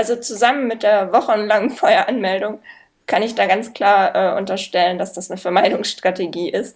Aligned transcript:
also 0.00 0.16
zusammen 0.16 0.66
mit 0.66 0.82
der 0.82 1.12
wochenlangen 1.12 1.70
Feueranmeldung 1.76 2.60
kann 3.06 3.22
ich 3.22 3.34
da 3.34 3.46
ganz 3.46 3.74
klar 3.74 4.14
äh, 4.14 4.38
unterstellen, 4.38 4.98
dass 4.98 5.12
das 5.12 5.30
eine 5.30 5.38
Vermeidungsstrategie 5.38 6.48
ist. 6.48 6.74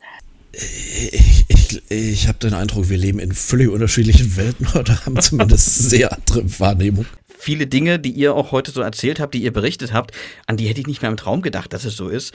Ich, 0.52 1.44
ich, 1.48 1.90
ich 1.90 2.28
habe 2.28 2.38
den 2.38 2.54
Eindruck, 2.54 2.90
wir 2.90 2.98
leben 2.98 3.18
in 3.18 3.32
völlig 3.32 3.68
unterschiedlichen 3.70 4.36
Welten 4.36 4.66
oder 4.78 5.06
haben 5.06 5.18
zumindest 5.20 5.74
sehr 5.90 6.12
andere 6.12 6.60
Wahrnehmung. 6.60 7.06
Viele 7.38 7.66
Dinge, 7.66 7.98
die 7.98 8.10
ihr 8.10 8.34
auch 8.34 8.52
heute 8.52 8.72
so 8.72 8.82
erzählt 8.82 9.20
habt, 9.20 9.32
die 9.32 9.42
ihr 9.42 9.52
berichtet 9.52 9.92
habt, 9.94 10.12
an 10.46 10.56
die 10.56 10.66
hätte 10.66 10.80
ich 10.80 10.86
nicht 10.86 11.00
mehr 11.00 11.10
im 11.10 11.16
Traum 11.16 11.40
gedacht, 11.40 11.72
dass 11.72 11.84
es 11.84 11.96
so 11.96 12.08
ist. 12.08 12.34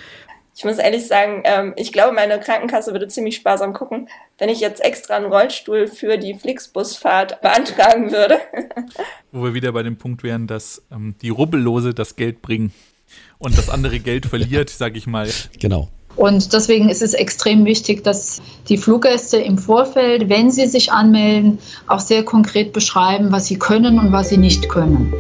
Ich 0.60 0.66
muss 0.66 0.78
ehrlich 0.78 1.08
sagen, 1.08 1.44
ähm, 1.46 1.72
ich 1.78 1.94
glaube, 1.94 2.14
meine 2.14 2.38
Krankenkasse 2.38 2.92
würde 2.92 3.08
ziemlich 3.08 3.38
sparsam 3.38 3.72
gucken, 3.72 4.10
wenn 4.40 4.50
ich 4.50 4.60
jetzt 4.60 4.84
extra 4.84 5.16
einen 5.16 5.28
Rollstuhl 5.28 5.88
für 5.88 6.18
die 6.18 6.34
Flixbusfahrt 6.34 7.40
beantragen 7.40 8.12
würde. 8.12 8.40
Wo 9.32 9.46
wir 9.46 9.54
wieder 9.54 9.72
bei 9.72 9.84
dem 9.84 9.96
Punkt 9.96 10.22
wären, 10.22 10.48
dass 10.48 10.82
ähm, 10.92 11.16
die 11.22 11.30
Rubbellose 11.30 11.94
das 11.94 12.18
Geld 12.18 12.42
bringen 12.42 12.74
und 13.38 13.58
das 13.58 13.70
andere 13.70 14.02
Geld 14.02 14.26
verliert, 14.26 14.70
sage 14.70 14.98
ich 14.98 15.08
mal. 15.08 15.30
Genau. 15.62 15.88
Und 16.18 16.52
deswegen 16.52 16.90
ist 16.90 17.02
es 17.02 17.14
extrem 17.14 17.64
wichtig, 17.64 18.04
dass 18.04 18.42
die 18.68 18.78
Fluggäste 18.78 19.38
im 19.38 19.58
Vorfeld, 19.58 20.28
wenn 20.28 20.52
sie 20.52 20.68
sich 20.68 20.92
anmelden, 20.92 21.60
auch 21.88 22.02
sehr 22.02 22.26
konkret 22.26 22.74
beschreiben, 22.74 23.32
was 23.32 23.48
sie 23.48 23.58
können 23.58 23.98
und 23.98 24.12
was 24.12 24.28
sie 24.28 24.38
nicht 24.38 24.68
können. 24.68 25.14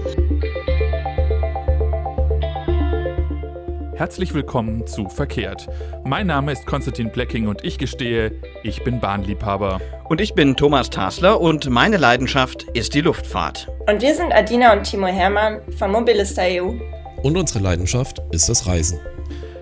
Herzlich 3.99 4.33
willkommen 4.33 4.87
zu 4.87 5.09
Verkehrt. 5.09 5.67
Mein 6.05 6.27
Name 6.27 6.53
ist 6.53 6.65
Konstantin 6.65 7.11
Blecking 7.11 7.49
und 7.49 7.65
ich 7.65 7.77
gestehe, 7.77 8.31
ich 8.63 8.81
bin 8.85 9.01
Bahnliebhaber. 9.01 9.81
Und 10.07 10.21
ich 10.21 10.35
bin 10.35 10.55
Thomas 10.55 10.89
Tasler 10.89 11.41
und 11.41 11.69
meine 11.69 11.97
Leidenschaft 11.97 12.63
ist 12.73 12.93
die 12.93 13.01
Luftfahrt. 13.01 13.67
Und 13.89 14.01
wir 14.01 14.15
sind 14.15 14.31
Adina 14.31 14.71
und 14.71 14.83
Timo 14.83 15.07
Hermann 15.07 15.59
von 15.77 15.91
Mobilista 15.91 16.43
EU. 16.43 16.75
Und 17.23 17.35
unsere 17.35 17.61
Leidenschaft 17.61 18.21
ist 18.31 18.47
das 18.47 18.65
Reisen. 18.67 19.01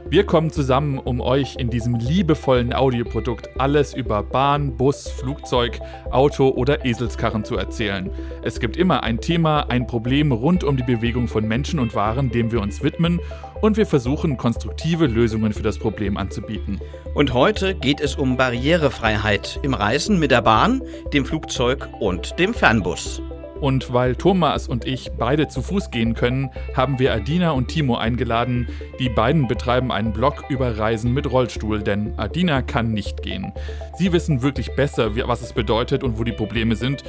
Wir 0.10 0.26
kommen 0.26 0.52
zusammen, 0.52 1.00
um 1.00 1.20
euch 1.20 1.58
in 1.58 1.70
diesem 1.70 1.96
liebevollen 1.96 2.72
Audioprodukt 2.74 3.50
alles 3.60 3.94
über 3.94 4.24
Bahn, 4.24 4.78
Bus, 4.78 5.10
Flugzeug, 5.10 5.82
Auto 6.12 6.48
oder 6.48 6.86
Eselskarren 6.86 7.44
zu 7.44 7.58
erzählen. 7.58 8.10
Es 8.42 8.62
gibt 8.62 8.78
immer 8.78 9.04
ein 9.04 9.20
Thema, 9.20 9.70
ein 9.70 9.86
Problem 9.86 10.32
rund 10.32 10.64
um 10.64 10.78
die 10.78 10.84
Bewegung 10.84 11.28
von 11.28 11.46
Menschen 11.46 11.78
und 11.78 11.94
Waren, 11.94 12.32
dem 12.32 12.54
wir 12.54 12.62
uns 12.62 12.82
widmen 12.82 13.20
und 13.62 13.76
wir 13.76 13.86
versuchen 13.86 14.38
konstruktive 14.38 15.08
Lösungen 15.08 15.52
für 15.52 15.64
das 15.64 15.78
Problem 15.78 16.16
anzubieten. 16.16 16.80
Und 17.14 17.34
heute 17.34 17.76
geht 17.76 18.00
es 18.00 18.16
um 18.16 18.38
Barrierefreiheit 18.38 19.60
im 19.62 19.74
Reisen 19.74 20.20
mit 20.20 20.32
der 20.32 20.42
Bahn, 20.42 20.82
dem 21.12 21.26
Flugzeug 21.26 21.90
und 22.00 22.40
dem 22.40 22.54
Fernbus. 22.54 23.22
Und 23.60 23.94
weil 23.94 24.16
Thomas 24.16 24.68
und 24.68 24.86
ich 24.86 25.12
beide 25.18 25.48
zu 25.48 25.62
Fuß 25.62 25.92
gehen 25.92 26.14
können, 26.14 26.50
haben 26.76 27.00
wir 27.00 27.14
Adina 27.14 27.52
und 27.52 27.68
Timo 27.68 27.96
eingeladen. 27.96 28.68
Die 29.00 29.10
beiden 29.10 29.48
betreiben 29.48 29.92
einen 29.92 30.14
Blog 30.14 30.46
über 30.50 30.78
Reisen 30.78 31.14
mit 31.14 31.32
Rollstuhl, 31.32 31.82
denn 31.82 32.14
Adina 32.18 32.62
kann 32.62 32.92
nicht 32.94 33.24
gehen. 33.24 33.52
Sie 33.98 34.12
wissen 34.14 34.42
wirklich 34.42 34.76
besser, 34.76 35.16
was 35.28 35.42
es 35.42 35.54
bedeutet 35.54 36.04
und 36.04 36.20
wo 36.20 36.24
die 36.24 36.32
Probleme 36.32 36.76
sind. 36.76 37.04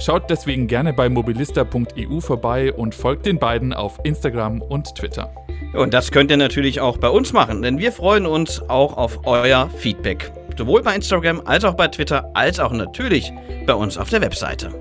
Schaut 0.00 0.30
deswegen 0.30 0.66
gerne 0.66 0.94
bei 0.94 1.10
mobilista.eu 1.10 2.20
vorbei 2.20 2.72
und 2.72 2.94
folgt 2.94 3.26
den 3.26 3.38
beiden 3.38 3.74
auf 3.74 4.00
Instagram 4.02 4.62
und 4.62 4.94
Twitter. 4.94 5.30
Und 5.74 5.92
das 5.92 6.10
könnt 6.10 6.30
ihr 6.30 6.36
natürlich 6.36 6.80
auch 6.80 6.96
bei 6.96 7.10
uns 7.10 7.32
machen, 7.32 7.62
denn 7.62 7.78
wir 7.78 7.92
freuen 7.92 8.26
uns 8.26 8.62
auch 8.68 8.96
auf 8.96 9.20
euer 9.26 9.68
Feedback. 9.76 10.32
Sowohl 10.56 10.82
bei 10.82 10.94
Instagram 10.94 11.42
als 11.44 11.64
auch 11.64 11.74
bei 11.74 11.88
Twitter, 11.88 12.30
als 12.34 12.58
auch 12.60 12.72
natürlich 12.72 13.32
bei 13.66 13.74
uns 13.74 13.96
auf 13.96 14.10
der 14.10 14.20
Webseite. 14.20 14.72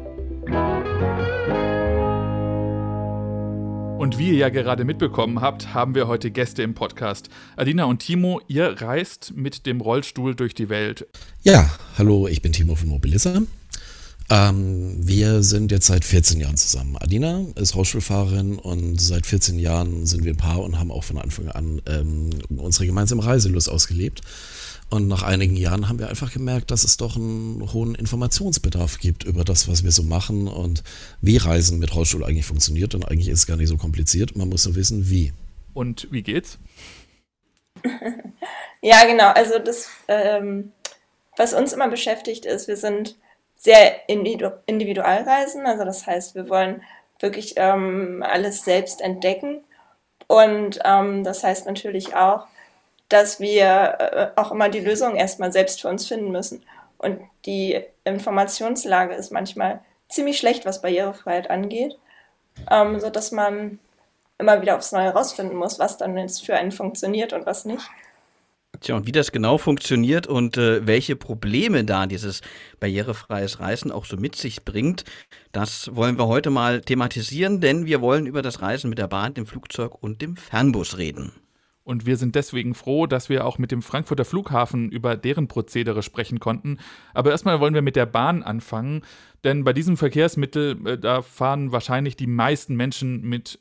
Und 3.99 4.17
wie 4.17 4.29
ihr 4.29 4.35
ja 4.35 4.47
gerade 4.47 4.85
mitbekommen 4.85 5.41
habt, 5.41 5.73
haben 5.73 5.93
wir 5.93 6.07
heute 6.07 6.31
Gäste 6.31 6.63
im 6.63 6.73
Podcast. 6.73 7.27
Adina 7.57 7.83
und 7.83 7.99
Timo, 7.99 8.39
ihr 8.47 8.81
reist 8.81 9.33
mit 9.35 9.65
dem 9.65 9.81
Rollstuhl 9.81 10.35
durch 10.35 10.53
die 10.53 10.69
Welt. 10.69 11.05
Ja, 11.43 11.69
hallo, 11.97 12.25
ich 12.29 12.41
bin 12.41 12.53
Timo 12.53 12.75
von 12.75 12.87
Mobilissa. 12.87 13.41
Ähm, 14.29 14.95
wir 15.05 15.43
sind 15.43 15.73
jetzt 15.73 15.87
seit 15.87 16.05
14 16.05 16.39
Jahren 16.39 16.55
zusammen. 16.55 16.95
Adina 16.97 17.43
ist 17.55 17.75
Rollstuhlfahrerin 17.75 18.57
und 18.57 19.01
seit 19.01 19.25
14 19.25 19.59
Jahren 19.59 20.05
sind 20.05 20.23
wir 20.23 20.31
ein 20.31 20.37
Paar 20.37 20.61
und 20.61 20.79
haben 20.79 20.91
auch 20.91 21.03
von 21.03 21.17
Anfang 21.17 21.49
an 21.49 21.81
ähm, 21.85 22.29
unsere 22.55 22.85
gemeinsame 22.85 23.25
Reiselust 23.25 23.69
ausgelebt. 23.69 24.21
Und 24.89 25.07
nach 25.07 25.21
einigen 25.21 25.55
Jahren 25.55 25.87
haben 25.87 25.99
wir 25.99 26.09
einfach 26.09 26.33
gemerkt, 26.33 26.71
dass 26.71 26.83
es 26.83 26.97
doch 26.97 27.15
einen 27.15 27.73
hohen 27.73 27.93
Informationsbedarf 27.93 28.97
gibt 28.97 29.23
über 29.23 29.43
das, 29.43 29.67
was 29.67 29.83
wir 29.83 29.91
so 29.91 30.01
machen 30.01 30.47
und 30.47 30.83
wie 31.21 31.37
Reisen 31.37 31.77
mit 31.77 31.93
Rollstuhl 31.93 32.25
eigentlich 32.25 32.47
funktioniert. 32.47 32.95
Und 32.95 33.05
eigentlich 33.05 33.29
ist 33.29 33.39
es 33.39 33.47
gar 33.47 33.57
nicht 33.57 33.69
so 33.69 33.77
kompliziert. 33.77 34.35
Man 34.35 34.49
muss 34.49 34.65
nur 34.65 34.75
wissen, 34.75 35.09
wie. 35.09 35.31
Und 35.75 36.07
wie 36.11 36.23
geht's? 36.23 36.57
ja, 38.81 39.05
genau. 39.05 39.29
Also 39.29 39.59
das, 39.59 39.89
ähm, 40.07 40.71
was 41.37 41.53
uns 41.53 41.71
immer 41.71 41.87
beschäftigt 41.87 42.47
ist, 42.47 42.67
wir 42.67 42.77
sind 42.77 43.15
sehr 43.55 44.09
individu 44.09 44.49
Individualreisen. 44.65 45.67
Also 45.67 45.85
das 45.85 46.07
heißt, 46.07 46.33
wir 46.33 46.49
wollen 46.49 46.81
wirklich 47.19 47.53
ähm, 47.57 48.23
alles 48.27 48.63
selbst 48.63 49.01
entdecken. 49.01 49.61
Und 50.25 50.79
ähm, 50.83 51.23
das 51.23 51.43
heißt 51.43 51.67
natürlich 51.67 52.15
auch, 52.15 52.47
dass 53.09 53.39
wir 53.39 53.97
äh, 53.99 54.39
auch 54.39 54.51
immer 54.51 54.69
die 54.69 54.79
Lösung 54.79 55.15
erstmal 55.15 55.51
selbst 55.51 55.81
für 55.81 55.89
uns 55.89 56.07
finden 56.07 56.31
müssen. 56.31 56.63
Und 56.97 57.19
die 57.45 57.81
Informationslage 58.03 59.15
ist 59.15 59.31
manchmal 59.31 59.81
ziemlich 60.09 60.37
schlecht, 60.37 60.65
was 60.65 60.81
Barrierefreiheit 60.81 61.49
angeht, 61.49 61.97
ähm, 62.69 62.99
so 62.99 63.09
dass 63.09 63.31
man 63.31 63.79
immer 64.37 64.61
wieder 64.61 64.77
aufs 64.77 64.91
Neue 64.91 65.05
herausfinden 65.05 65.55
muss, 65.55 65.79
was 65.79 65.97
dann 65.97 66.17
jetzt 66.17 66.45
für 66.45 66.55
einen 66.55 66.71
funktioniert 66.71 67.33
und 67.33 67.45
was 67.45 67.65
nicht. 67.65 67.89
Tja, 68.81 68.95
und 68.95 69.07
wie 69.07 69.11
das 69.11 69.31
genau 69.31 69.57
funktioniert 69.57 70.27
und 70.27 70.57
äh, 70.57 70.85
welche 70.87 71.15
Probleme 71.15 71.83
da 71.83 72.05
dieses 72.05 72.41
barrierefreies 72.79 73.59
Reisen 73.59 73.91
auch 73.91 74.05
so 74.05 74.15
mit 74.15 74.35
sich 74.35 74.63
bringt, 74.63 75.03
das 75.51 75.93
wollen 75.95 76.17
wir 76.17 76.27
heute 76.27 76.49
mal 76.49 76.79
thematisieren, 76.81 77.59
denn 77.59 77.85
wir 77.85 77.99
wollen 77.99 78.25
über 78.25 78.41
das 78.41 78.61
Reisen 78.61 78.89
mit 78.89 78.99
der 78.99 79.07
Bahn, 79.07 79.33
dem 79.33 79.47
Flugzeug 79.47 80.01
und 80.01 80.21
dem 80.21 80.37
Fernbus 80.37 80.97
reden. 80.97 81.33
Und 81.89 82.05
wir 82.05 82.17
sind 82.17 82.35
deswegen 82.35 82.75
froh, 82.75 83.07
dass 83.07 83.29
wir 83.29 83.47
auch 83.47 83.57
mit 83.57 83.71
dem 83.71 83.81
Frankfurter 83.81 84.23
Flughafen 84.23 84.91
über 84.91 85.17
deren 85.17 85.47
Prozedere 85.47 86.03
sprechen 86.03 86.39
konnten. 86.39 86.77
Aber 87.15 87.31
erstmal 87.31 87.59
wollen 87.59 87.73
wir 87.73 87.81
mit 87.81 87.95
der 87.95 88.05
Bahn 88.05 88.43
anfangen, 88.43 89.01
denn 89.43 89.63
bei 89.63 89.73
diesem 89.73 89.97
Verkehrsmittel, 89.97 90.77
äh, 90.85 90.97
da 90.99 91.23
fahren 91.23 91.71
wahrscheinlich 91.71 92.15
die 92.15 92.27
meisten 92.27 92.75
Menschen 92.75 93.23
mit 93.23 93.57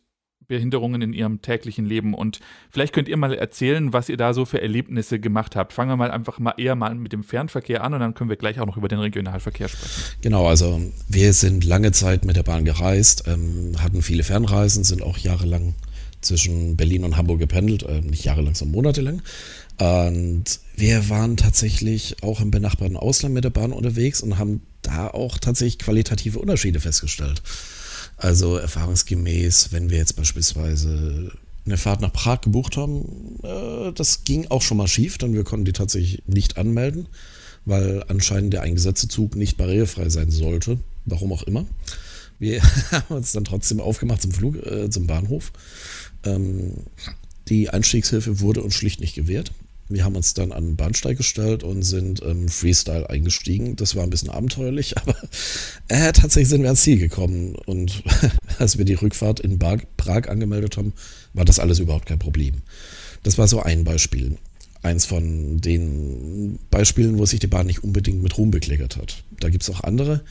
Behinderungen 0.46 1.00
in 1.00 1.14
ihrem 1.14 1.40
täglichen 1.40 1.86
Leben. 1.86 2.12
Und 2.12 2.40
vielleicht 2.68 2.94
könnt 2.94 3.08
ihr 3.08 3.16
mal 3.16 3.32
erzählen, 3.32 3.94
was 3.94 4.10
ihr 4.10 4.18
da 4.18 4.34
so 4.34 4.44
für 4.44 4.60
Erlebnisse 4.60 5.18
gemacht 5.18 5.56
habt. 5.56 5.72
Fangen 5.72 5.90
wir 5.90 5.96
mal 5.96 6.10
einfach 6.10 6.38
mal 6.38 6.52
eher 6.58 6.74
mal 6.74 6.94
mit 6.94 7.14
dem 7.14 7.24
Fernverkehr 7.24 7.82
an 7.82 7.94
und 7.94 8.00
dann 8.00 8.12
können 8.12 8.28
wir 8.28 8.36
gleich 8.36 8.60
auch 8.60 8.66
noch 8.66 8.76
über 8.76 8.88
den 8.88 8.98
Regionalverkehr 8.98 9.68
sprechen. 9.68 10.18
Genau, 10.20 10.46
also 10.46 10.82
wir 11.08 11.32
sind 11.32 11.64
lange 11.64 11.92
Zeit 11.92 12.26
mit 12.26 12.36
der 12.36 12.42
Bahn 12.42 12.66
gereist, 12.66 13.24
ähm, 13.26 13.76
hatten 13.82 14.02
viele 14.02 14.22
Fernreisen, 14.22 14.84
sind 14.84 15.02
auch 15.02 15.16
jahrelang 15.16 15.74
zwischen 16.20 16.76
Berlin 16.76 17.04
und 17.04 17.16
Hamburg 17.16 17.38
gependelt, 17.38 17.82
äh, 17.82 18.00
nicht 18.00 18.24
jahrelang, 18.24 18.54
sondern 18.54 18.74
monatelang. 18.74 19.22
Und 19.78 20.44
wir 20.76 21.08
waren 21.08 21.36
tatsächlich 21.36 22.22
auch 22.22 22.40
im 22.40 22.50
benachbarten 22.50 22.96
Ausland 22.96 23.34
mit 23.34 23.44
der 23.44 23.50
Bahn 23.50 23.72
unterwegs 23.72 24.22
und 24.22 24.38
haben 24.38 24.62
da 24.82 25.08
auch 25.08 25.38
tatsächlich 25.38 25.78
qualitative 25.78 26.38
Unterschiede 26.38 26.80
festgestellt. 26.80 27.42
Also 28.16 28.56
erfahrungsgemäß, 28.56 29.68
wenn 29.70 29.90
wir 29.90 29.98
jetzt 29.98 30.16
beispielsweise 30.16 31.30
eine 31.64 31.76
Fahrt 31.76 32.00
nach 32.00 32.12
Prag 32.12 32.40
gebucht 32.40 32.76
haben, 32.76 33.38
äh, 33.44 33.92
das 33.92 34.24
ging 34.24 34.46
auch 34.48 34.62
schon 34.62 34.78
mal 34.78 34.88
schief, 34.88 35.18
denn 35.18 35.34
wir 35.34 35.44
konnten 35.44 35.66
die 35.66 35.72
tatsächlich 35.72 36.22
nicht 36.26 36.56
anmelden, 36.56 37.06
weil 37.64 38.04
anscheinend 38.08 38.54
der 38.54 38.62
eingesetzte 38.62 39.06
Zug 39.06 39.36
nicht 39.36 39.56
barrierefrei 39.56 40.08
sein 40.08 40.30
sollte, 40.30 40.78
warum 41.04 41.32
auch 41.32 41.44
immer. 41.44 41.66
Wir 42.40 42.62
haben 42.90 43.14
uns 43.14 43.32
dann 43.32 43.44
trotzdem 43.44 43.80
aufgemacht 43.80 44.22
zum 44.22 44.32
Flug, 44.32 44.56
äh, 44.66 44.90
zum 44.90 45.06
Bahnhof 45.06 45.52
die 47.48 47.70
Einstiegshilfe 47.70 48.40
wurde 48.40 48.62
uns 48.62 48.74
schlicht 48.74 49.00
nicht 49.00 49.14
gewährt. 49.14 49.52
Wir 49.90 50.04
haben 50.04 50.16
uns 50.16 50.34
dann 50.34 50.52
an 50.52 50.64
den 50.64 50.76
Bahnsteig 50.76 51.16
gestellt 51.16 51.62
und 51.62 51.82
sind 51.82 52.22
ähm, 52.22 52.48
Freestyle 52.48 53.08
eingestiegen. 53.08 53.74
Das 53.76 53.96
war 53.96 54.02
ein 54.02 54.10
bisschen 54.10 54.28
abenteuerlich, 54.28 54.98
aber 55.02 55.16
äh, 55.88 56.12
tatsächlich 56.12 56.48
sind 56.48 56.60
wir 56.60 56.68
ans 56.68 56.82
Ziel 56.82 56.98
gekommen. 56.98 57.54
Und 57.54 58.02
als 58.58 58.76
wir 58.76 58.84
die 58.84 58.94
Rückfahrt 58.94 59.40
in 59.40 59.58
Prag 59.58 60.28
angemeldet 60.28 60.76
haben, 60.76 60.92
war 61.32 61.46
das 61.46 61.58
alles 61.58 61.78
überhaupt 61.78 62.06
kein 62.06 62.18
Problem. 62.18 62.56
Das 63.22 63.38
war 63.38 63.48
so 63.48 63.62
ein 63.62 63.84
Beispiel. 63.84 64.36
Eins 64.82 65.06
von 65.06 65.60
den 65.60 66.58
Beispielen, 66.70 67.18
wo 67.18 67.26
sich 67.26 67.40
die 67.40 67.48
Bahn 67.48 67.66
nicht 67.66 67.82
unbedingt 67.82 68.22
mit 68.22 68.38
Ruhm 68.38 68.50
bekleckert 68.50 68.96
hat. 68.96 69.24
Da 69.40 69.48
gibt 69.48 69.64
es 69.64 69.70
auch 69.70 69.82
andere. 69.82 70.22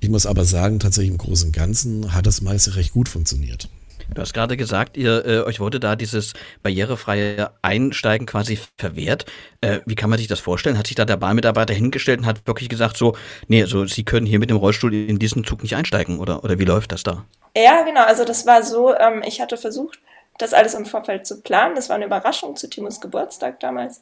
Ich 0.00 0.08
muss 0.08 0.26
aber 0.26 0.44
sagen, 0.44 0.78
tatsächlich 0.78 1.10
im 1.10 1.18
Großen 1.18 1.48
und 1.48 1.52
Ganzen 1.52 2.14
hat 2.14 2.26
das 2.26 2.40
meiste 2.40 2.76
recht 2.76 2.92
gut 2.92 3.08
funktioniert. 3.08 3.68
Du 4.14 4.22
hast 4.22 4.32
gerade 4.32 4.56
gesagt, 4.56 4.96
ihr, 4.96 5.24
äh, 5.24 5.40
euch 5.42 5.60
wurde 5.60 5.80
da 5.80 5.94
dieses 5.94 6.32
barrierefreie 6.62 7.50
Einsteigen 7.62 8.26
quasi 8.26 8.58
verwehrt. 8.76 9.26
Äh, 9.60 9.80
wie 9.86 9.94
kann 9.94 10.10
man 10.10 10.18
sich 10.18 10.28
das 10.28 10.40
vorstellen? 10.40 10.78
Hat 10.78 10.86
sich 10.86 10.96
da 10.96 11.04
der 11.04 11.16
Bahnmitarbeiter 11.16 11.74
hingestellt 11.74 12.20
und 12.20 12.26
hat 12.26 12.46
wirklich 12.46 12.68
gesagt 12.68 12.96
so, 12.96 13.16
nee, 13.48 13.64
so 13.64 13.86
Sie 13.86 14.04
können 14.04 14.26
hier 14.26 14.38
mit 14.38 14.50
dem 14.50 14.56
Rollstuhl 14.56 14.94
in 14.94 15.18
diesen 15.18 15.44
Zug 15.44 15.62
nicht 15.62 15.76
einsteigen 15.76 16.18
oder, 16.18 16.42
oder 16.42 16.58
wie 16.58 16.64
läuft 16.64 16.92
das 16.92 17.02
da? 17.02 17.24
Ja, 17.56 17.82
genau. 17.82 18.04
Also 18.04 18.24
das 18.24 18.46
war 18.46 18.62
so, 18.62 18.94
ähm, 18.94 19.22
ich 19.26 19.40
hatte 19.40 19.56
versucht, 19.56 20.00
das 20.38 20.54
alles 20.54 20.74
im 20.74 20.86
Vorfeld 20.86 21.26
zu 21.26 21.42
planen. 21.42 21.74
Das 21.74 21.88
war 21.88 21.96
eine 21.96 22.06
Überraschung 22.06 22.56
zu 22.56 22.68
Timos 22.70 23.00
Geburtstag 23.00 23.60
damals. 23.60 24.00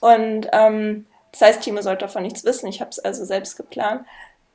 Und 0.00 0.48
ähm, 0.52 1.06
das 1.32 1.42
heißt, 1.42 1.62
Timo 1.62 1.82
sollte 1.82 2.06
davon 2.06 2.22
nichts 2.22 2.44
wissen. 2.44 2.66
Ich 2.66 2.80
habe 2.80 2.90
es 2.90 2.98
also 2.98 3.24
selbst 3.24 3.56
geplant. 3.56 4.04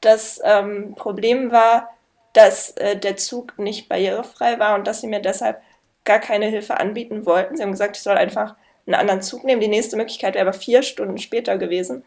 Das 0.01 0.39
ähm, 0.44 0.94
Problem 0.95 1.51
war, 1.51 1.89
dass 2.35 2.71
äh, 2.71 2.97
der 2.97 3.15
Zug 3.15 3.57
nicht 3.57 3.87
barrierefrei 3.87 4.59
war 4.59 4.75
und 4.75 4.85
dass 4.85 5.01
sie 5.01 5.07
mir 5.07 5.21
deshalb 5.21 5.61
gar 6.03 6.19
keine 6.19 6.47
Hilfe 6.47 6.77
anbieten 6.77 7.25
wollten. 7.25 7.55
Sie 7.55 7.63
haben 7.63 7.71
gesagt, 7.71 7.95
ich 7.97 8.03
soll 8.03 8.17
einfach 8.17 8.55
einen 8.85 8.95
anderen 8.95 9.21
Zug 9.21 9.43
nehmen. 9.45 9.61
Die 9.61 9.69
nächste 9.69 9.95
Möglichkeit 9.95 10.35
wäre 10.35 10.47
aber 10.47 10.57
vier 10.57 10.83
Stunden 10.83 11.17
später 11.17 11.57
gewesen. 11.57 12.03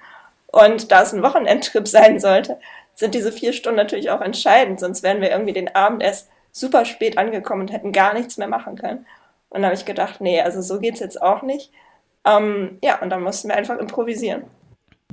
Und 0.49 0.93
da 0.93 1.03
es 1.03 1.13
ein 1.13 1.23
Wochenendtrip 1.23 1.89
sein 1.89 2.21
sollte, 2.21 2.61
sind 2.95 3.15
diese 3.15 3.33
vier 3.33 3.53
Stunden 3.53 3.79
natürlich 3.79 4.11
auch 4.11 4.21
entscheidend. 4.21 4.81
Sonst 4.81 5.03
wären 5.03 5.23
wir 5.23 5.31
irgendwie 5.31 5.55
den 5.55 5.75
Abend 5.75 6.03
erst 6.03 6.29
super 6.53 6.85
spät 6.85 7.17
angekommen 7.17 7.63
und 7.63 7.73
hätten 7.73 7.93
gar 7.93 8.13
nichts 8.13 8.37
mehr 8.37 8.49
machen 8.49 8.77
können. 8.77 9.07
Und 9.49 9.63
da 9.63 9.69
habe 9.69 9.77
ich 9.77 9.87
gedacht, 9.87 10.21
nee, 10.21 10.43
also 10.43 10.61
so 10.61 10.79
geht 10.79 10.95
es 10.95 11.01
jetzt 11.01 11.23
auch 11.23 11.43
nicht. 11.43 11.73
Ähm, 12.27 12.79
ja, 12.83 13.01
und 13.01 13.09
dann 13.09 13.23
mussten 13.23 13.49
wir 13.49 13.57
einfach 13.57 13.79
improvisieren. 13.79 14.45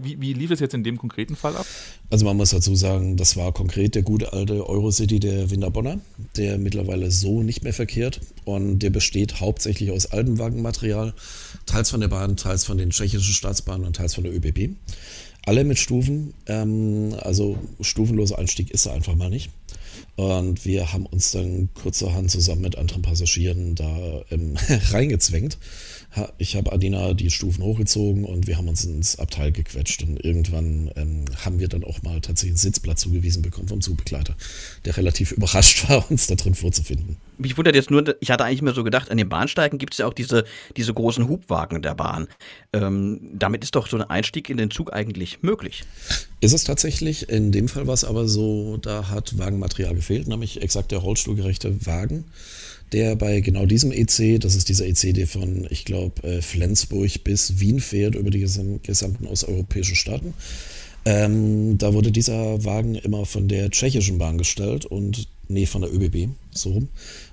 Wie, 0.01 0.19
wie, 0.19 0.33
lief 0.33 0.51
es 0.51 0.59
jetzt 0.59 0.73
in 0.73 0.83
dem 0.83 0.97
konkreten 0.97 1.37
Fall 1.37 1.55
ab? 1.55 1.65
Also 2.09 2.25
man 2.25 2.35
muss 2.35 2.49
dazu 2.49 2.75
sagen, 2.75 3.15
das 3.15 3.37
war 3.37 3.53
konkret 3.53 3.95
der 3.95 4.01
gute 4.01 4.33
alte 4.33 4.67
Eurocity 4.67 5.21
der 5.21 5.49
Winterbonner, 5.51 6.01
der 6.35 6.57
mittlerweile 6.57 7.11
so 7.11 7.41
nicht 7.43 7.63
mehr 7.63 7.71
verkehrt 7.73 8.19
und 8.43 8.79
der 8.79 8.89
besteht 8.89 9.39
hauptsächlich 9.39 9.91
aus 9.91 10.07
altem 10.07 10.37
Wagenmaterial, 10.37 11.13
teils 11.65 11.91
von 11.91 12.01
der 12.01 12.09
Bahn, 12.09 12.35
teils 12.35 12.65
von 12.65 12.77
den 12.77 12.89
tschechischen 12.89 13.33
Staatsbahnen 13.33 13.87
und 13.87 13.95
teils 13.95 14.15
von 14.15 14.25
der 14.25 14.35
ÖBB. 14.35 14.75
Alle 15.45 15.63
mit 15.63 15.79
Stufen, 15.79 16.33
ähm, 16.47 17.15
also 17.21 17.57
stufenloser 17.79 18.37
Einstieg 18.37 18.71
ist 18.71 18.87
er 18.87 18.95
einfach 18.95 19.15
mal 19.15 19.29
nicht. 19.29 19.49
Und 20.17 20.65
wir 20.65 20.91
haben 20.91 21.05
uns 21.05 21.31
dann 21.31 21.69
kurzerhand 21.73 22.31
zusammen 22.31 22.61
mit 22.61 22.77
anderen 22.77 23.01
Passagieren 23.01 23.75
da 23.75 24.23
ähm, 24.29 24.57
reingezwängt 24.91 25.57
ich 26.37 26.55
habe 26.55 26.71
Adina 26.71 27.13
die 27.13 27.29
Stufen 27.29 27.63
hochgezogen 27.63 28.25
und 28.25 28.47
wir 28.47 28.57
haben 28.57 28.67
uns 28.67 28.85
ins 28.85 29.19
Abteil 29.19 29.51
gequetscht. 29.51 30.03
Und 30.03 30.23
irgendwann 30.23 30.91
ähm, 30.95 31.25
haben 31.43 31.59
wir 31.59 31.67
dann 31.67 31.83
auch 31.83 32.01
mal 32.03 32.21
tatsächlich 32.21 32.51
einen 32.51 32.57
Sitzplatz 32.57 33.01
zugewiesen 33.01 33.41
bekommen 33.41 33.67
vom 33.67 33.81
Zugbegleiter, 33.81 34.35
der 34.85 34.97
relativ 34.97 35.31
überrascht 35.33 35.89
war, 35.89 36.09
uns 36.09 36.27
da 36.27 36.35
drin 36.35 36.55
vorzufinden. 36.55 37.17
Mich 37.37 37.57
wundert 37.57 37.75
jetzt 37.75 37.91
nur, 37.91 38.15
ich 38.21 38.31
hatte 38.31 38.45
eigentlich 38.45 38.61
mir 38.61 38.73
so 38.73 38.83
gedacht, 38.83 39.11
an 39.11 39.17
den 39.17 39.27
Bahnsteigen 39.27 39.77
gibt 39.77 39.93
es 39.93 39.97
ja 39.99 40.07
auch 40.07 40.13
diese, 40.13 40.45
diese 40.77 40.93
großen 40.93 41.27
Hubwagen 41.27 41.81
der 41.81 41.95
Bahn. 41.95 42.27
Ähm, 42.71 43.19
damit 43.33 43.63
ist 43.63 43.75
doch 43.75 43.87
so 43.87 43.97
ein 43.97 44.03
Einstieg 44.03 44.49
in 44.49 44.57
den 44.57 44.71
Zug 44.71 44.93
eigentlich 44.93 45.43
möglich. 45.43 45.83
Ist 46.39 46.53
es 46.53 46.63
tatsächlich. 46.63 47.29
In 47.29 47.51
dem 47.51 47.67
Fall 47.67 47.87
war 47.87 47.93
es 47.93 48.05
aber 48.05 48.27
so, 48.27 48.77
da 48.77 49.09
hat 49.09 49.37
Wagenmaterial 49.37 49.95
gefehlt, 49.95 50.27
nämlich 50.27 50.61
exakt 50.61 50.91
der 50.91 50.99
rollstuhlgerechte 50.99 51.85
Wagen 51.85 52.25
der 52.91 53.15
bei 53.15 53.41
genau 53.41 53.65
diesem 53.65 53.91
EC, 53.91 54.39
das 54.39 54.55
ist 54.55 54.69
dieser 54.69 54.85
EC, 54.87 55.13
der 55.13 55.27
von, 55.27 55.67
ich 55.69 55.85
glaube, 55.85 56.23
äh, 56.23 56.41
Flensburg 56.41 57.23
bis 57.23 57.59
Wien 57.59 57.79
fährt, 57.79 58.15
über 58.15 58.29
die 58.29 58.39
gesamten 58.39 59.27
osteuropäischen 59.27 59.95
Staaten. 59.95 60.33
Ähm, 61.05 61.77
da 61.77 61.93
wurde 61.93 62.11
dieser 62.11 62.63
Wagen 62.65 62.95
immer 62.95 63.25
von 63.25 63.47
der 63.47 63.69
tschechischen 63.69 64.17
Bahn 64.17 64.37
gestellt 64.37 64.85
und, 64.85 65.27
nee, 65.47 65.67
von 65.67 65.81
der 65.81 65.93
ÖBB, 65.93 66.29
so 66.51 66.71
rum. 66.71 66.89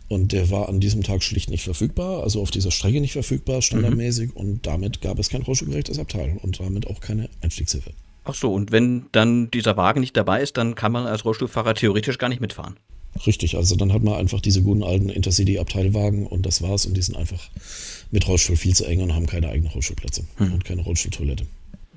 Und 0.09 0.33
der 0.33 0.51
war 0.51 0.69
an 0.69 0.79
diesem 0.79 1.03
Tag 1.03 1.23
schlicht 1.23 1.49
nicht 1.49 1.65
verfügbar, 1.65 2.23
also 2.23 2.43
auf 2.43 2.51
dieser 2.51 2.71
Strecke 2.71 3.01
nicht 3.01 3.13
verfügbar, 3.13 3.63
standardmäßig. 3.63 4.35
Mhm. 4.35 4.37
Und 4.37 4.67
damit 4.67 5.01
gab 5.01 5.19
es 5.19 5.31
kein 5.31 5.41
rollstuhlgerechtes 5.41 5.99
Abteil 5.99 6.39
und 6.43 6.61
damit 6.61 6.87
auch 6.87 7.01
keine 7.01 7.31
Einstiegshilfe. 7.41 7.93
Ach 8.25 8.35
so, 8.35 8.53
und 8.53 8.73
wenn 8.73 9.07
dann 9.13 9.51
dieser 9.51 9.79
Wagen 9.79 10.01
nicht 10.01 10.17
dabei 10.17 10.43
ist, 10.43 10.59
dann 10.59 10.75
kann 10.75 10.93
man 10.93 11.07
als 11.07 11.25
Rollstuhlfahrer 11.25 11.75
theoretisch 11.75 12.19
gar 12.19 12.29
nicht 12.29 12.41
mitfahren. 12.43 12.77
Richtig, 13.27 13.57
also 13.57 13.77
dann 13.77 13.93
hat 13.93 14.03
man 14.03 14.15
einfach 14.15 14.41
diese 14.41 14.63
guten 14.63 14.83
alten 14.83 15.09
Intercity-Abteilwagen 15.09 16.27
und 16.27 16.47
das 16.47 16.63
war's. 16.63 16.87
Und 16.87 16.97
die 16.97 17.03
sind 17.03 17.17
einfach 17.17 17.41
mit 18.11 18.27
Rollstuhl 18.27 18.57
viel 18.57 18.75
zu 18.75 18.85
eng 18.85 19.01
und 19.01 19.15
haben 19.15 19.27
keine 19.27 19.49
eigenen 19.49 19.71
Rollstuhlplätze 19.73 20.25
hm. 20.39 20.55
und 20.55 20.65
keine 20.65 20.83
Rollstuhltoilette. 20.83 21.47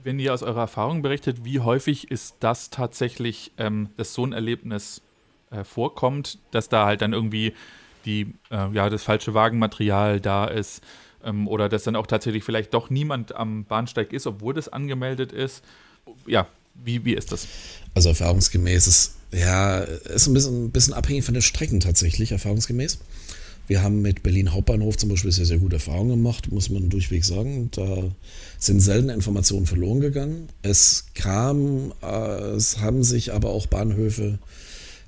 Wenn 0.03 0.19
ihr 0.19 0.33
aus 0.33 0.43
eurer 0.43 0.61
Erfahrung 0.61 1.01
berichtet, 1.01 1.43
wie 1.43 1.61
häufig 1.61 2.11
ist 2.11 2.35
das 2.39 2.69
tatsächlich, 2.69 3.51
ähm, 3.57 3.89
dass 3.97 4.13
so 4.13 4.25
ein 4.25 4.33
Erlebnis 4.33 5.01
äh, 5.49 5.63
vorkommt, 5.63 6.37
dass 6.51 6.69
da 6.69 6.85
halt 6.85 7.01
dann 7.01 7.13
irgendwie 7.13 7.53
die, 8.05 8.33
äh, 8.51 8.71
ja, 8.71 8.89
das 8.89 9.03
falsche 9.03 9.33
Wagenmaterial 9.33 10.19
da 10.19 10.45
ist 10.45 10.83
ähm, 11.23 11.47
oder 11.47 11.69
dass 11.69 11.83
dann 11.83 11.95
auch 11.95 12.07
tatsächlich 12.07 12.43
vielleicht 12.43 12.73
doch 12.73 12.89
niemand 12.89 13.35
am 13.35 13.63
Bahnsteig 13.65 14.13
ist, 14.13 14.27
obwohl 14.27 14.53
das 14.53 14.69
angemeldet 14.69 15.31
ist? 15.31 15.63
Ja, 16.27 16.47
wie, 16.83 17.03
wie 17.05 17.13
ist 17.13 17.31
das? 17.31 17.47
Also 17.93 18.09
erfahrungsgemäß 18.09 18.87
ist 18.87 19.11
ja, 19.31 19.79
ist 19.79 20.27
ein 20.27 20.33
bisschen, 20.33 20.65
ein 20.65 20.71
bisschen 20.71 20.93
abhängig 20.93 21.25
von 21.25 21.33
den 21.33 21.43
Strecken 21.43 21.79
tatsächlich, 21.79 22.31
erfahrungsgemäß. 22.31 22.99
Wir 23.67 23.81
haben 23.81 24.01
mit 24.01 24.21
Berlin 24.21 24.53
Hauptbahnhof 24.53 24.95
zum 24.95 25.09
Beispiel 25.09 25.31
sehr, 25.31 25.45
sehr 25.45 25.57
gute 25.57 25.77
Erfahrungen 25.77 26.11
gemacht, 26.11 26.51
muss 26.51 26.69
man 26.69 26.89
durchweg 26.89 27.25
sagen. 27.25 27.69
Da 27.73 28.03
sind 28.59 28.79
selten 28.79 29.09
Informationen 29.09 29.65
verloren 29.65 30.01
gegangen. 30.01 30.49
Es 30.61 31.07
kam, 31.15 31.91
äh, 32.03 32.05
es 32.55 32.79
haben 32.79 33.03
sich 33.03 33.33
aber 33.33 33.49
auch 33.49 33.65
Bahnhöfe 33.65 34.37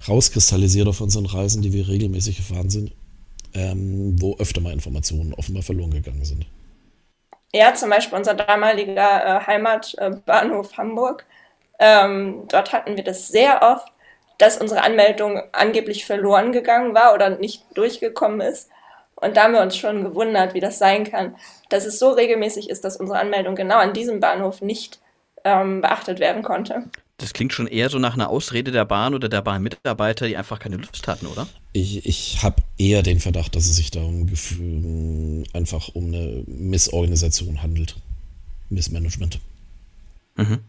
rauskristallisiert 0.07 0.87
auf 0.87 1.01
unseren 1.01 1.27
Reisen, 1.27 1.61
die 1.61 1.71
wir 1.71 1.87
regelmäßig 1.87 2.37
gefahren 2.37 2.69
sind, 2.69 2.91
ähm, 3.53 4.15
wo 4.19 4.35
öfter 4.37 4.61
mal 4.61 4.73
Informationen 4.73 5.33
offenbar 5.33 5.63
verloren 5.63 5.91
gegangen 5.91 6.25
sind. 6.25 6.47
Ja, 7.53 7.73
zum 7.75 7.91
Beispiel 7.91 8.17
unser 8.17 8.33
damaliger 8.33 9.41
äh, 9.41 9.45
Heimatbahnhof 9.45 10.77
Hamburg. 10.77 11.25
Ähm, 11.79 12.43
dort 12.49 12.73
hatten 12.73 12.97
wir 12.97 13.03
das 13.03 13.27
sehr 13.27 13.61
oft, 13.61 13.91
dass 14.37 14.57
unsere 14.57 14.83
Anmeldung 14.83 15.41
angeblich 15.51 16.05
verloren 16.05 16.51
gegangen 16.51 16.93
war 16.93 17.13
oder 17.13 17.37
nicht 17.37 17.63
durchgekommen 17.73 18.41
ist. 18.41 18.69
Und 19.15 19.35
da 19.35 19.43
haben 19.43 19.53
wir 19.53 19.61
uns 19.61 19.75
schon 19.75 20.03
gewundert, 20.03 20.53
wie 20.53 20.59
das 20.59 20.77
sein 20.77 21.03
kann, 21.03 21.35
dass 21.69 21.85
es 21.85 21.97
so 21.97 22.11
regelmäßig 22.11 22.69
ist, 22.69 22.83
dass 22.83 22.97
unsere 22.97 23.19
Anmeldung 23.19 23.55
genau 23.55 23.77
an 23.77 23.93
diesem 23.93 24.19
Bahnhof 24.19 24.61
nicht 24.61 24.99
ähm, 25.43 25.81
beachtet 25.81 26.19
werden 26.19 26.43
konnte. 26.43 26.83
Das 27.17 27.33
klingt 27.33 27.51
schon 27.51 27.65
eher 27.65 27.89
so 27.89 27.97
nach 27.97 28.13
einer 28.13 28.29
Ausrede 28.29 28.71
der 28.71 28.85
Bahn 28.85 29.15
oder 29.15 29.27
der 29.27 29.41
Bahnmitarbeiter, 29.41 30.27
die 30.27 30.37
einfach 30.37 30.59
keine 30.59 30.77
Lust 30.77 31.07
hatten, 31.07 31.25
oder? 31.25 31.47
Ich, 31.73 32.05
ich 32.05 32.43
habe 32.43 32.61
eher 32.77 33.01
den 33.01 33.19
Verdacht, 33.19 33.55
dass 33.55 33.65
es 33.65 33.75
sich 33.75 33.89
da 33.89 34.01
um 34.01 34.27
Gefühl, 34.27 35.43
einfach 35.53 35.89
um 35.95 36.07
eine 36.07 36.43
Missorganisation 36.45 37.63
handelt. 37.63 37.95
Missmanagement. 38.69 39.39
Mhm. 40.35 40.59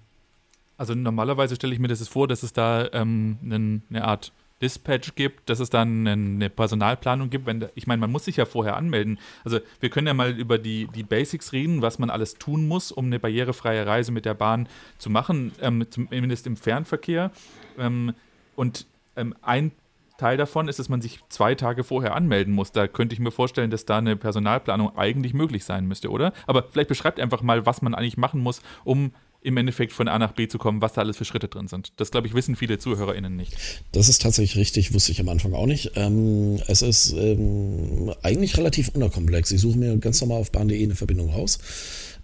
Also 0.78 0.94
normalerweise 0.94 1.56
stelle 1.56 1.74
ich 1.74 1.80
mir 1.80 1.88
das 1.88 2.06
vor, 2.08 2.26
dass 2.28 2.42
es 2.42 2.54
da 2.54 2.88
ähm, 2.92 3.82
eine 3.90 4.04
Art 4.04 4.32
Dispatch 4.62 5.14
gibt, 5.14 5.48
dass 5.50 5.60
es 5.60 5.70
dann 5.70 6.06
eine 6.06 6.50
Personalplanung 6.50 7.30
gibt. 7.30 7.46
Wenn, 7.46 7.66
ich 7.74 7.86
meine, 7.86 8.00
man 8.00 8.10
muss 8.10 8.24
sich 8.24 8.36
ja 8.36 8.44
vorher 8.44 8.76
anmelden. 8.76 9.18
Also 9.44 9.60
wir 9.80 9.90
können 9.90 10.06
ja 10.06 10.14
mal 10.14 10.30
über 10.30 10.58
die, 10.58 10.88
die 10.94 11.02
Basics 11.02 11.52
reden, 11.52 11.82
was 11.82 11.98
man 11.98 12.10
alles 12.10 12.34
tun 12.34 12.66
muss, 12.66 12.90
um 12.90 13.06
eine 13.06 13.18
barrierefreie 13.18 13.86
Reise 13.86 14.12
mit 14.12 14.24
der 14.24 14.34
Bahn 14.34 14.68
zu 14.98 15.10
machen, 15.10 15.52
ähm, 15.60 15.86
zumindest 15.90 16.46
im 16.46 16.56
Fernverkehr. 16.56 17.30
Ähm, 17.78 18.14
und 18.56 18.86
ähm, 19.16 19.34
ein 19.42 19.72
Teil 20.16 20.36
davon 20.36 20.66
ist, 20.66 20.80
dass 20.80 20.88
man 20.88 21.00
sich 21.00 21.20
zwei 21.28 21.54
Tage 21.54 21.84
vorher 21.84 22.16
anmelden 22.16 22.52
muss. 22.52 22.72
Da 22.72 22.88
könnte 22.88 23.14
ich 23.14 23.20
mir 23.20 23.30
vorstellen, 23.30 23.70
dass 23.70 23.84
da 23.84 23.98
eine 23.98 24.16
Personalplanung 24.16 24.96
eigentlich 24.96 25.32
möglich 25.32 25.64
sein 25.64 25.86
müsste, 25.86 26.10
oder? 26.10 26.32
Aber 26.48 26.64
vielleicht 26.64 26.88
beschreibt 26.88 27.20
einfach 27.20 27.42
mal, 27.42 27.66
was 27.66 27.82
man 27.82 27.94
eigentlich 27.94 28.16
machen 28.16 28.40
muss, 28.40 28.60
um 28.82 29.12
im 29.40 29.56
Endeffekt 29.56 29.92
von 29.92 30.08
A 30.08 30.18
nach 30.18 30.32
B 30.32 30.48
zu 30.48 30.58
kommen, 30.58 30.80
was 30.80 30.94
da 30.94 31.00
alles 31.00 31.16
für 31.16 31.24
Schritte 31.24 31.48
drin 31.48 31.68
sind. 31.68 31.92
Das, 31.96 32.10
glaube 32.10 32.26
ich, 32.26 32.34
wissen 32.34 32.56
viele 32.56 32.78
ZuhörerInnen 32.78 33.36
nicht. 33.36 33.56
Das 33.92 34.08
ist 34.08 34.20
tatsächlich 34.20 34.56
richtig, 34.56 34.92
wusste 34.94 35.12
ich 35.12 35.20
am 35.20 35.28
Anfang 35.28 35.54
auch 35.54 35.66
nicht. 35.66 35.92
Ähm, 35.94 36.58
es 36.66 36.82
ist 36.82 37.12
ähm, 37.12 38.12
eigentlich 38.22 38.56
relativ 38.56 38.88
unterkomplex. 38.88 39.50
Ich 39.52 39.60
suche 39.60 39.78
mir 39.78 39.96
ganz 39.98 40.20
normal 40.20 40.40
auf 40.40 40.50
bahn.de 40.50 40.82
eine 40.82 40.96
Verbindung 40.96 41.30
raus, 41.30 41.58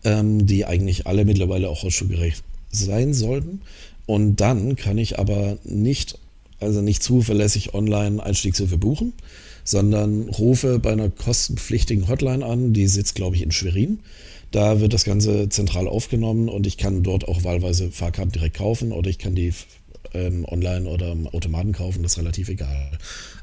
ähm, 0.02 0.46
die 0.46 0.64
eigentlich 0.64 1.06
alle 1.06 1.24
mittlerweile 1.24 1.68
auch 1.68 1.84
rollstuhlgerecht 1.84 2.42
sein 2.70 3.14
sollten. 3.14 3.60
Und 4.06 4.36
dann 4.36 4.74
kann 4.74 4.98
ich 4.98 5.18
aber 5.18 5.58
nicht, 5.62 6.18
also 6.58 6.82
nicht 6.82 7.02
zuverlässig 7.02 7.74
online 7.74 8.22
Einstiegshilfe 8.22 8.76
buchen, 8.76 9.12
sondern 9.62 10.28
rufe 10.28 10.80
bei 10.80 10.92
einer 10.92 11.10
kostenpflichtigen 11.10 12.08
Hotline 12.08 12.44
an, 12.44 12.72
die 12.72 12.88
sitzt, 12.88 13.14
glaube 13.14 13.36
ich, 13.36 13.42
in 13.42 13.52
Schwerin 13.52 14.00
da 14.54 14.80
wird 14.80 14.92
das 14.92 15.04
Ganze 15.04 15.48
zentral 15.48 15.88
aufgenommen 15.88 16.48
und 16.48 16.66
ich 16.66 16.78
kann 16.78 17.02
dort 17.02 17.26
auch 17.26 17.42
wahlweise 17.42 17.90
Fahrkarten 17.90 18.32
direkt 18.32 18.56
kaufen 18.56 18.92
oder 18.92 19.10
ich 19.10 19.18
kann 19.18 19.34
die 19.34 19.52
ähm, 20.12 20.44
online 20.48 20.88
oder 20.88 21.10
im 21.10 21.26
Automaten 21.26 21.72
kaufen, 21.72 22.02
das 22.02 22.12
ist 22.12 22.18
relativ 22.18 22.48
egal. 22.48 22.92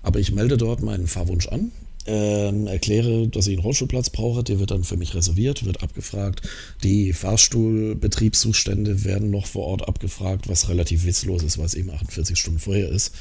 Aber 0.03 0.19
ich 0.19 0.31
melde 0.31 0.57
dort 0.57 0.81
meinen 0.81 1.07
Fahrwunsch 1.07 1.47
an 1.47 1.71
ähm, 2.07 2.67
erkläre, 2.67 3.27
dass 3.27 3.47
ich 3.47 3.53
einen 3.53 3.63
Rollstuhlplatz 3.63 4.09
brauche, 4.09 4.43
der 4.43 4.59
wird 4.59 4.71
dann 4.71 4.83
für 4.83 4.97
mich 4.97 5.13
reserviert, 5.13 5.65
wird 5.65 5.83
abgefragt. 5.83 6.41
Die 6.83 7.13
Fahrstuhlbetriebszustände 7.13 9.03
werden 9.03 9.29
noch 9.29 9.45
vor 9.45 9.67
Ort 9.67 9.87
abgefragt, 9.87 10.49
was 10.49 10.69
relativ 10.69 11.05
witzlos 11.05 11.43
ist, 11.43 11.57
weil 11.57 11.65
es 11.65 11.75
eben 11.75 11.91
48 11.91 12.37
Stunden 12.37 12.59
vorher 12.59 12.89
ist. 12.89 13.13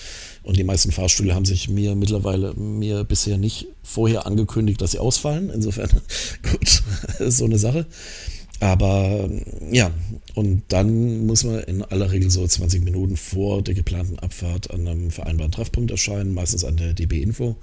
Und 0.42 0.56
die 0.56 0.64
meisten 0.64 0.92
Fahrstühle 0.92 1.34
haben 1.34 1.44
sich 1.44 1.68
mir 1.68 1.94
mittlerweile 1.94 2.54
mir 2.54 3.04
bisher 3.04 3.36
nicht 3.36 3.66
vorher 3.82 4.26
angekündigt, 4.26 4.80
dass 4.80 4.92
sie 4.92 4.98
ausfallen. 4.98 5.50
Insofern, 5.50 5.90
gut, 6.50 6.82
so 7.28 7.44
eine 7.44 7.58
Sache. 7.58 7.86
Aber 8.60 9.30
ja, 9.70 9.90
und 10.34 10.62
dann 10.68 11.26
muss 11.26 11.44
man 11.44 11.60
in 11.60 11.82
aller 11.82 12.12
Regel 12.12 12.30
so 12.30 12.46
20 12.46 12.84
Minuten 12.84 13.16
vor 13.16 13.62
der 13.62 13.72
geplanten 13.72 14.18
Abfahrt 14.18 14.70
an 14.70 14.86
einem 14.86 15.10
vereinbarten 15.10 15.52
Treffpunkt 15.52 15.90
erscheinen, 15.90 16.34
meistens 16.34 16.64
an 16.64 16.76
der 16.76 16.92
DB 16.92 17.22
Info 17.22 17.56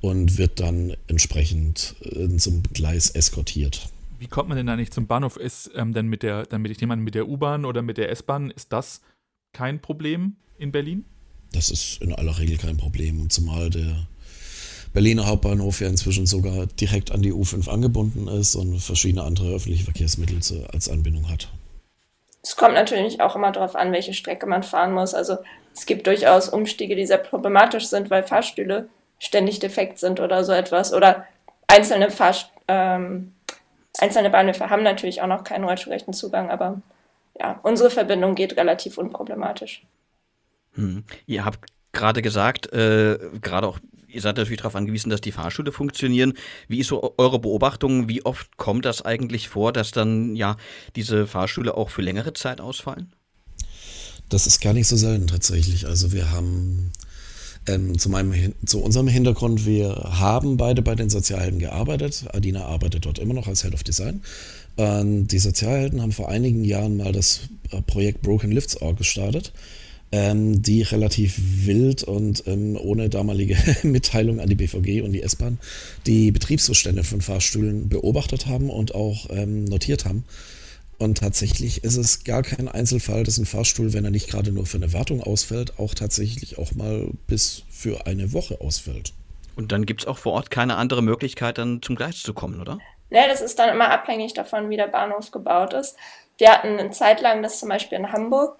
und 0.00 0.38
wird 0.38 0.60
dann 0.60 0.96
entsprechend 1.06 1.96
äh, 2.02 2.28
zum 2.36 2.62
Gleis 2.72 3.10
eskortiert. 3.10 3.88
Wie 4.18 4.26
kommt 4.26 4.48
man 4.48 4.56
denn 4.56 4.66
da 4.66 4.76
nicht 4.76 4.92
zum 4.92 5.06
Bahnhof? 5.06 5.36
Ist 5.36 5.70
ähm, 5.76 5.92
dann 5.92 6.06
mit 6.08 6.22
der, 6.22 6.44
dann 6.46 6.62
mit, 6.62 6.72
ich 6.72 6.80
nehme 6.80 6.92
an, 6.92 7.00
mit 7.00 7.14
der 7.14 7.28
U-Bahn 7.28 7.64
oder 7.64 7.82
mit 7.82 7.98
der 7.98 8.10
S-Bahn, 8.10 8.50
ist 8.50 8.72
das 8.72 9.00
kein 9.52 9.80
Problem 9.80 10.36
in 10.58 10.72
Berlin? 10.72 11.04
Das 11.52 11.70
ist 11.70 12.02
in 12.02 12.12
aller 12.12 12.38
Regel 12.38 12.58
kein 12.58 12.76
Problem, 12.76 13.30
zumal 13.30 13.70
der 13.70 14.06
Berliner 14.92 15.26
Hauptbahnhof 15.26 15.80
ja 15.80 15.88
inzwischen 15.88 16.26
sogar 16.26 16.66
direkt 16.66 17.12
an 17.12 17.22
die 17.22 17.32
U5 17.32 17.68
angebunden 17.68 18.26
ist 18.26 18.56
und 18.56 18.80
verschiedene 18.80 19.22
andere 19.22 19.54
öffentliche 19.54 19.84
Verkehrsmittel 19.84 20.40
zu, 20.40 20.66
als 20.72 20.88
Anbindung 20.88 21.28
hat. 21.28 21.48
Es 22.42 22.56
kommt 22.56 22.74
natürlich 22.74 23.20
auch 23.20 23.36
immer 23.36 23.52
darauf 23.52 23.76
an, 23.76 23.92
welche 23.92 24.14
Strecke 24.14 24.46
man 24.46 24.62
fahren 24.62 24.92
muss. 24.92 25.14
Also 25.14 25.36
es 25.74 25.86
gibt 25.86 26.06
durchaus 26.06 26.48
Umstiege, 26.48 26.96
die 26.96 27.06
sehr 27.06 27.18
problematisch 27.18 27.86
sind, 27.86 28.10
weil 28.10 28.22
Fahrstühle 28.22 28.88
ständig 29.18 29.58
defekt 29.58 29.98
sind 29.98 30.20
oder 30.20 30.44
so 30.44 30.52
etwas. 30.52 30.92
Oder 30.92 31.26
einzelne, 31.66 32.10
Fahr 32.10 32.34
ähm, 32.68 33.32
einzelne 33.98 34.30
Bahnhöfe 34.30 34.70
haben 34.70 34.82
natürlich 34.82 35.22
auch 35.22 35.26
noch 35.26 35.44
keinen 35.44 35.64
rollstuhlrechten 35.64 36.14
Zugang, 36.14 36.50
aber 36.50 36.80
ja, 37.38 37.60
unsere 37.62 37.90
Verbindung 37.90 38.34
geht 38.34 38.56
relativ 38.56 38.98
unproblematisch. 38.98 39.82
Hm. 40.74 41.04
Ihr 41.26 41.44
habt 41.44 41.60
gerade 41.92 42.22
gesagt, 42.22 42.72
äh, 42.72 43.18
gerade 43.40 43.66
auch, 43.66 43.78
ihr 44.08 44.20
seid 44.20 44.36
natürlich 44.36 44.58
darauf 44.58 44.76
angewiesen, 44.76 45.10
dass 45.10 45.20
die 45.20 45.32
Fahrstühle 45.32 45.72
funktionieren. 45.72 46.34
Wie 46.68 46.80
ist 46.80 46.88
so 46.88 47.14
eure 47.18 47.38
Beobachtung? 47.38 48.08
Wie 48.08 48.24
oft 48.24 48.56
kommt 48.56 48.84
das 48.84 49.02
eigentlich 49.02 49.48
vor, 49.48 49.72
dass 49.72 49.90
dann 49.90 50.34
ja 50.36 50.56
diese 50.96 51.26
Fahrstühle 51.26 51.76
auch 51.76 51.90
für 51.90 52.02
längere 52.02 52.32
Zeit 52.32 52.60
ausfallen? 52.60 53.12
Das 54.28 54.46
ist 54.46 54.60
gar 54.60 54.74
nicht 54.74 54.88
so 54.88 54.96
selten 54.96 55.26
tatsächlich. 55.26 55.86
Also 55.86 56.12
wir 56.12 56.30
haben 56.30 56.92
ähm, 57.68 57.98
zu, 57.98 58.08
meinem, 58.08 58.54
zu 58.64 58.80
unserem 58.80 59.08
Hintergrund, 59.08 59.66
wir 59.66 59.94
haben 59.94 60.56
beide 60.56 60.82
bei 60.82 60.94
den 60.94 61.10
Sozialhelden 61.10 61.58
gearbeitet. 61.58 62.24
Adina 62.32 62.64
arbeitet 62.64 63.04
dort 63.04 63.18
immer 63.18 63.34
noch 63.34 63.46
als 63.46 63.62
Head 63.62 63.74
of 63.74 63.84
Design. 63.84 64.22
Und 64.76 65.28
die 65.28 65.38
Sozialhelden 65.38 66.00
haben 66.00 66.12
vor 66.12 66.28
einigen 66.28 66.64
Jahren 66.64 66.96
mal 66.96 67.12
das 67.12 67.40
äh, 67.70 67.82
Projekt 67.82 68.22
Broken 68.22 68.50
Lifts 68.50 68.80
Org 68.80 68.96
gestartet, 68.96 69.52
ähm, 70.12 70.62
die 70.62 70.82
relativ 70.82 71.38
wild 71.38 72.02
und 72.04 72.44
ähm, 72.46 72.78
ohne 72.80 73.08
damalige 73.08 73.56
Mitteilung 73.82 74.40
an 74.40 74.48
die 74.48 74.54
BVG 74.54 75.02
und 75.02 75.12
die 75.12 75.22
S-Bahn 75.22 75.58
die 76.06 76.30
Betriebszustände 76.30 77.04
von 77.04 77.20
Fahrstühlen 77.20 77.88
beobachtet 77.88 78.46
haben 78.46 78.70
und 78.70 78.94
auch 78.94 79.28
ähm, 79.30 79.64
notiert 79.64 80.04
haben. 80.04 80.24
Und 80.98 81.18
tatsächlich 81.18 81.84
ist 81.84 81.96
es 81.96 82.24
gar 82.24 82.42
kein 82.42 82.68
Einzelfall, 82.68 83.22
dass 83.22 83.38
ein 83.38 83.46
Fahrstuhl, 83.46 83.92
wenn 83.92 84.04
er 84.04 84.10
nicht 84.10 84.28
gerade 84.28 84.50
nur 84.50 84.66
für 84.66 84.78
eine 84.78 84.92
Wartung 84.92 85.22
ausfällt, 85.22 85.78
auch 85.78 85.94
tatsächlich 85.94 86.58
auch 86.58 86.72
mal 86.72 87.10
bis 87.28 87.62
für 87.70 88.06
eine 88.06 88.32
Woche 88.32 88.60
ausfällt. 88.60 89.12
Und 89.54 89.70
dann 89.70 89.86
gibt 89.86 90.02
es 90.02 90.06
auch 90.08 90.18
vor 90.18 90.32
Ort 90.32 90.50
keine 90.50 90.76
andere 90.76 91.02
Möglichkeit, 91.02 91.58
dann 91.58 91.82
zum 91.82 91.94
Gleis 91.94 92.20
zu 92.20 92.34
kommen, 92.34 92.60
oder? 92.60 92.78
Ne, 93.10 93.26
das 93.28 93.40
ist 93.40 93.58
dann 93.58 93.70
immer 93.70 93.90
abhängig 93.90 94.34
davon, 94.34 94.70
wie 94.70 94.76
der 94.76 94.88
Bahnhof 94.88 95.30
gebaut 95.30 95.72
ist. 95.72 95.96
Wir 96.36 96.52
hatten 96.52 96.78
eine 96.78 96.90
Zeit 96.90 97.20
lang 97.20 97.42
das 97.42 97.60
zum 97.60 97.68
Beispiel 97.68 97.98
in 97.98 98.12
Hamburg, 98.12 98.58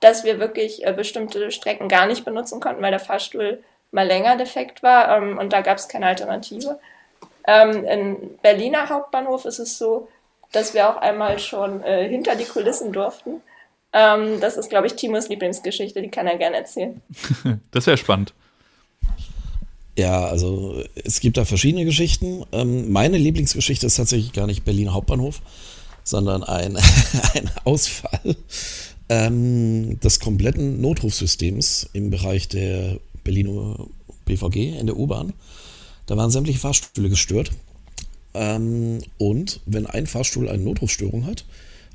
dass 0.00 0.24
wir 0.24 0.38
wirklich 0.38 0.84
äh, 0.84 0.92
bestimmte 0.92 1.50
Strecken 1.50 1.88
gar 1.88 2.06
nicht 2.06 2.24
benutzen 2.24 2.60
konnten, 2.60 2.82
weil 2.82 2.90
der 2.90 3.00
Fahrstuhl 3.00 3.62
mal 3.92 4.06
länger 4.06 4.36
defekt 4.36 4.82
war 4.82 5.16
ähm, 5.16 5.38
und 5.38 5.52
da 5.52 5.60
gab 5.60 5.78
es 5.78 5.88
keine 5.88 6.06
Alternative. 6.06 6.78
Ähm, 7.46 7.84
Im 7.84 8.38
Berliner 8.42 8.88
Hauptbahnhof 8.88 9.44
ist 9.44 9.60
es 9.60 9.78
so, 9.78 10.08
dass 10.52 10.74
wir 10.74 10.88
auch 10.88 10.96
einmal 10.96 11.38
schon 11.38 11.82
äh, 11.82 12.08
hinter 12.08 12.36
die 12.36 12.44
Kulissen 12.44 12.92
durften. 12.92 13.42
Ähm, 13.92 14.40
das 14.40 14.56
ist, 14.56 14.68
glaube 14.68 14.86
ich, 14.86 14.94
Timos 14.94 15.28
Lieblingsgeschichte, 15.28 16.02
die 16.02 16.08
kann 16.10 16.26
er 16.26 16.36
gerne 16.36 16.56
erzählen. 16.56 17.00
das 17.70 17.86
wäre 17.86 17.96
spannend. 17.96 18.34
Ja, 19.98 20.26
also 20.26 20.82
es 20.94 21.20
gibt 21.20 21.38
da 21.38 21.44
verschiedene 21.46 21.84
Geschichten. 21.86 22.44
Ähm, 22.52 22.92
meine 22.92 23.16
Lieblingsgeschichte 23.16 23.86
ist 23.86 23.96
tatsächlich 23.96 24.32
gar 24.32 24.46
nicht 24.46 24.64
Berlin 24.64 24.92
Hauptbahnhof, 24.92 25.40
sondern 26.04 26.42
ein, 26.42 26.76
ein 27.34 27.50
Ausfall 27.64 28.36
ähm, 29.08 29.98
des 30.00 30.20
kompletten 30.20 30.80
Notrufsystems 30.80 31.88
im 31.94 32.10
Bereich 32.10 32.48
der 32.48 32.98
Berliner 33.24 33.86
BVG 34.26 34.78
in 34.78 34.86
der 34.86 34.96
U-Bahn. 34.96 35.32
Da 36.04 36.16
waren 36.16 36.30
sämtliche 36.30 36.58
Fahrstühle 36.58 37.08
gestört 37.08 37.50
ähm, 38.36 39.02
und 39.18 39.60
wenn 39.66 39.86
ein 39.86 40.06
Fahrstuhl 40.06 40.48
eine 40.48 40.62
Notrufstörung 40.62 41.26
hat, 41.26 41.44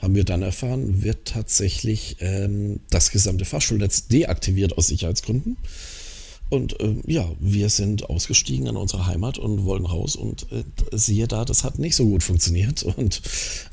haben 0.01 0.15
wir 0.15 0.23
dann 0.23 0.41
erfahren, 0.41 1.03
wird 1.03 1.25
tatsächlich 1.25 2.17
ähm, 2.19 2.79
das 2.89 3.11
gesamte 3.11 3.45
Fahrstuhlnetz 3.45 4.07
deaktiviert 4.07 4.77
aus 4.77 4.87
Sicherheitsgründen. 4.87 5.57
Und 6.49 6.79
äh, 6.81 6.95
ja, 7.05 7.29
wir 7.39 7.69
sind 7.69 8.09
ausgestiegen 8.09 8.67
in 8.67 8.75
unserer 8.75 9.05
Heimat 9.05 9.37
und 9.37 9.63
wollen 9.63 9.85
raus. 9.85 10.17
Und 10.17 10.51
äh, 10.51 10.63
siehe 10.91 11.27
da, 11.27 11.45
das 11.45 11.63
hat 11.63 11.79
nicht 11.79 11.95
so 11.95 12.05
gut 12.05 12.23
funktioniert. 12.23 12.83
Und 12.97 13.21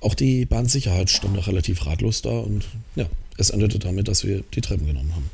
auch 0.00 0.14
die 0.14 0.46
Bahnsicherheit 0.46 1.10
stand 1.10 1.36
da 1.36 1.40
relativ 1.40 1.86
ratlos 1.86 2.22
da. 2.22 2.38
Und 2.38 2.66
ja, 2.94 3.06
es 3.36 3.50
endete 3.50 3.80
damit, 3.80 4.06
dass 4.06 4.22
wir 4.22 4.44
die 4.54 4.60
Treppen 4.60 4.86
genommen 4.86 5.12
haben. 5.12 5.28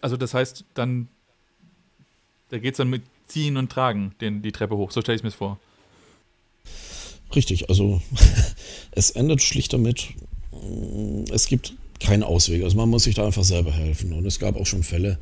Also 0.00 0.16
das 0.16 0.34
heißt, 0.34 0.64
dann, 0.74 1.06
da 2.48 2.58
geht 2.58 2.74
es 2.74 2.78
dann 2.78 2.90
mit 2.90 3.02
ziehen 3.28 3.56
und 3.56 3.70
tragen, 3.70 4.14
den, 4.20 4.42
die 4.42 4.52
Treppe 4.52 4.76
hoch. 4.76 4.90
So 4.90 5.00
stelle 5.00 5.16
ich 5.16 5.22
mir 5.22 5.30
vor. 5.30 5.58
Richtig, 7.34 7.68
also 7.68 8.00
es 8.92 9.10
endet 9.10 9.42
schlicht 9.42 9.72
damit, 9.72 10.08
mm, 10.52 11.24
es 11.32 11.46
gibt 11.46 11.74
keinen 12.00 12.22
Ausweg. 12.22 12.62
Also 12.62 12.76
man 12.76 12.88
muss 12.88 13.04
sich 13.04 13.14
da 13.14 13.26
einfach 13.26 13.44
selber 13.44 13.72
helfen. 13.72 14.12
Und 14.12 14.26
es 14.26 14.38
gab 14.38 14.56
auch 14.56 14.66
schon 14.66 14.82
Fälle, 14.82 15.18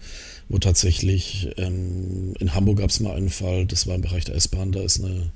wo 0.48 0.58
tatsächlich, 0.58 1.48
ähm, 1.56 2.34
in 2.38 2.54
Hamburg 2.54 2.78
gab 2.78 2.90
es 2.90 3.00
mal 3.00 3.14
einen 3.14 3.30
Fall, 3.30 3.66
das 3.66 3.86
war 3.86 3.94
im 3.94 4.02
Bereich 4.02 4.24
der 4.24 4.36
S-Bahn, 4.36 4.72
da 4.72 4.80
ist 4.80 5.02
eine 5.02 5.32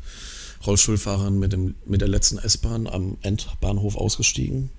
Rollstuhlfahrerin 0.67 1.39
mit, 1.39 1.53
dem, 1.53 1.75
mit 1.87 2.01
der 2.01 2.09
letzten 2.09 2.39
S-Bahn 2.39 2.87
am 2.87 3.17
Endbahnhof 3.23 3.97
ausgestiegen. 3.97 4.71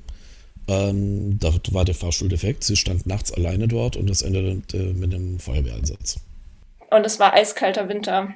Ähm, 0.68 1.40
da 1.40 1.54
war 1.72 1.86
der 1.86 1.96
Fahrstuhl 1.96 2.30
defekt. 2.30 2.64
Sie 2.64 2.78
stand 2.78 3.08
nachts 3.08 3.32
alleine 3.32 3.68
dort 3.68 3.98
und 3.98 4.10
das 4.10 4.22
endete 4.22 4.94
mit 4.94 5.14
einem 5.14 5.40
Feuerwehreinsatz. 5.40 6.20
Und 6.92 7.06
es 7.06 7.20
war 7.20 7.34
eiskalter 7.34 7.90
Winter. 7.90 8.36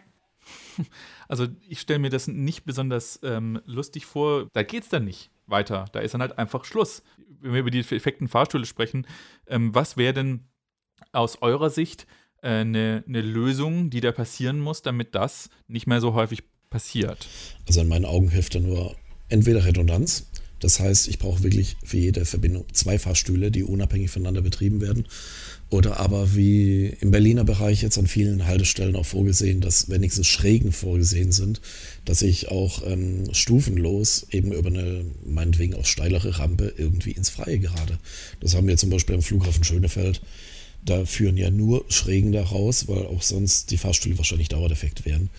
Also 1.28 1.48
ich 1.68 1.80
stelle 1.80 1.98
mir 1.98 2.12
das 2.12 2.28
nicht 2.28 2.66
besonders 2.66 3.20
ähm, 3.24 3.60
lustig 3.66 4.06
vor. 4.06 4.48
Da 4.54 4.62
geht 4.62 4.84
es 4.84 4.90
dann 4.90 5.06
nicht 5.06 5.32
weiter. 5.48 5.86
Da 5.92 6.02
ist 6.02 6.14
dann 6.14 6.22
halt 6.22 6.38
einfach 6.38 6.66
Schluss. 6.66 7.02
Wenn 7.42 7.54
wir 7.54 7.62
über 7.62 7.72
die 7.72 7.80
effekten 7.80 8.28
Fahrstühle 8.28 8.68
sprechen, 8.68 9.08
ähm, 9.48 9.74
was 9.74 9.98
wäre 9.98 10.14
denn 10.14 10.42
aus 11.14 11.42
eurer 11.42 11.72
Sicht 11.72 12.06
eine, 12.44 12.98
äh, 12.98 13.10
eine 13.10 13.22
Lösung, 13.22 13.90
die 13.90 14.02
da 14.02 14.12
passieren 14.12 14.60
muss, 14.60 14.84
damit 14.84 15.16
das 15.16 15.50
nicht 15.68 15.88
mehr 15.88 16.00
so 16.00 16.14
häufig 16.14 16.44
passiert? 16.70 17.28
Also 17.68 17.82
in 17.82 17.88
meinen 17.88 18.06
Augen 18.06 18.30
hilft 18.30 18.54
da 18.54 18.60
nur 18.60 18.96
entweder 19.28 19.66
Redundanz. 19.66 20.30
Das 20.60 20.80
heißt, 20.80 21.08
ich 21.08 21.20
brauche 21.20 21.44
wirklich 21.44 21.76
für 21.84 21.98
jede 21.98 22.26
Verbindung 22.26 22.66
zwei 22.74 22.98
Fahrstühle, 22.98 23.52
die 23.52 23.64
unabhängig 23.64 24.10
voneinander 24.10 24.42
betrieben 24.42 24.82
werden. 24.82 25.08
Oder 25.72 26.00
aber 26.00 26.36
wie 26.36 26.96
im 27.02 27.10
Berliner 27.10 27.44
Bereich 27.44 27.82
jetzt 27.82 27.98
an 27.98 28.06
vielen 28.06 28.46
Haltestellen 28.46 28.96
auch 28.96 29.06
vorgesehen, 29.06 29.62
dass 29.62 29.90
wenigstens 29.90 30.28
Schrägen 30.28 30.72
vorgesehen 30.72 31.32
sind, 31.32 31.60
dass 32.06 32.22
ich 32.22 32.50
auch 32.50 32.84
ähm, 32.86 33.34
stufenlos 33.34 34.28
eben 34.30 34.52
über 34.52 34.70
eine 34.70 35.06
meinetwegen 35.26 35.74
auch 35.74 35.86
steilere 35.86 36.38
Rampe 36.38 36.74
irgendwie 36.78 37.12
ins 37.12 37.32
Freie 37.32 37.58
gerade. 37.60 37.98
Das 38.42 38.56
haben 38.56 38.68
wir 38.68 38.78
zum 38.78 38.92
Beispiel 38.92 39.16
am 39.16 39.24
Flughafen 39.24 39.64
Schönefeld. 39.64 40.22
Da 40.86 41.04
führen 41.06 41.36
ja 41.36 41.50
nur 41.50 41.84
Schrägen 41.90 42.32
da 42.32 42.44
raus, 42.44 42.88
weil 42.88 43.08
auch 43.08 43.24
sonst 43.24 43.72
die 43.72 43.78
Fahrstühle 43.78 44.20
wahrscheinlich 44.20 44.50
dauerdefekt 44.50 45.04
wären. 45.04 45.32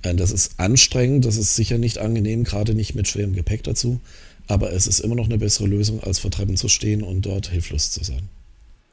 Äh, 0.00 0.14
das 0.14 0.30
ist 0.30 0.52
anstrengend, 0.56 1.26
das 1.26 1.36
ist 1.36 1.56
sicher 1.56 1.76
nicht 1.76 1.98
angenehm, 1.98 2.44
gerade 2.44 2.74
nicht 2.74 2.94
mit 2.94 3.06
schwerem 3.06 3.34
Gepäck 3.34 3.62
dazu. 3.64 4.00
Aber 4.46 4.72
es 4.72 4.86
ist 4.86 5.00
immer 5.00 5.14
noch 5.14 5.26
eine 5.26 5.38
bessere 5.38 5.66
Lösung, 5.66 6.02
als 6.02 6.18
vor 6.18 6.30
Treppen 6.30 6.56
zu 6.56 6.68
stehen 6.68 7.02
und 7.02 7.26
dort 7.26 7.50
hilflos 7.50 7.90
zu 7.90 8.02
sein. 8.02 8.28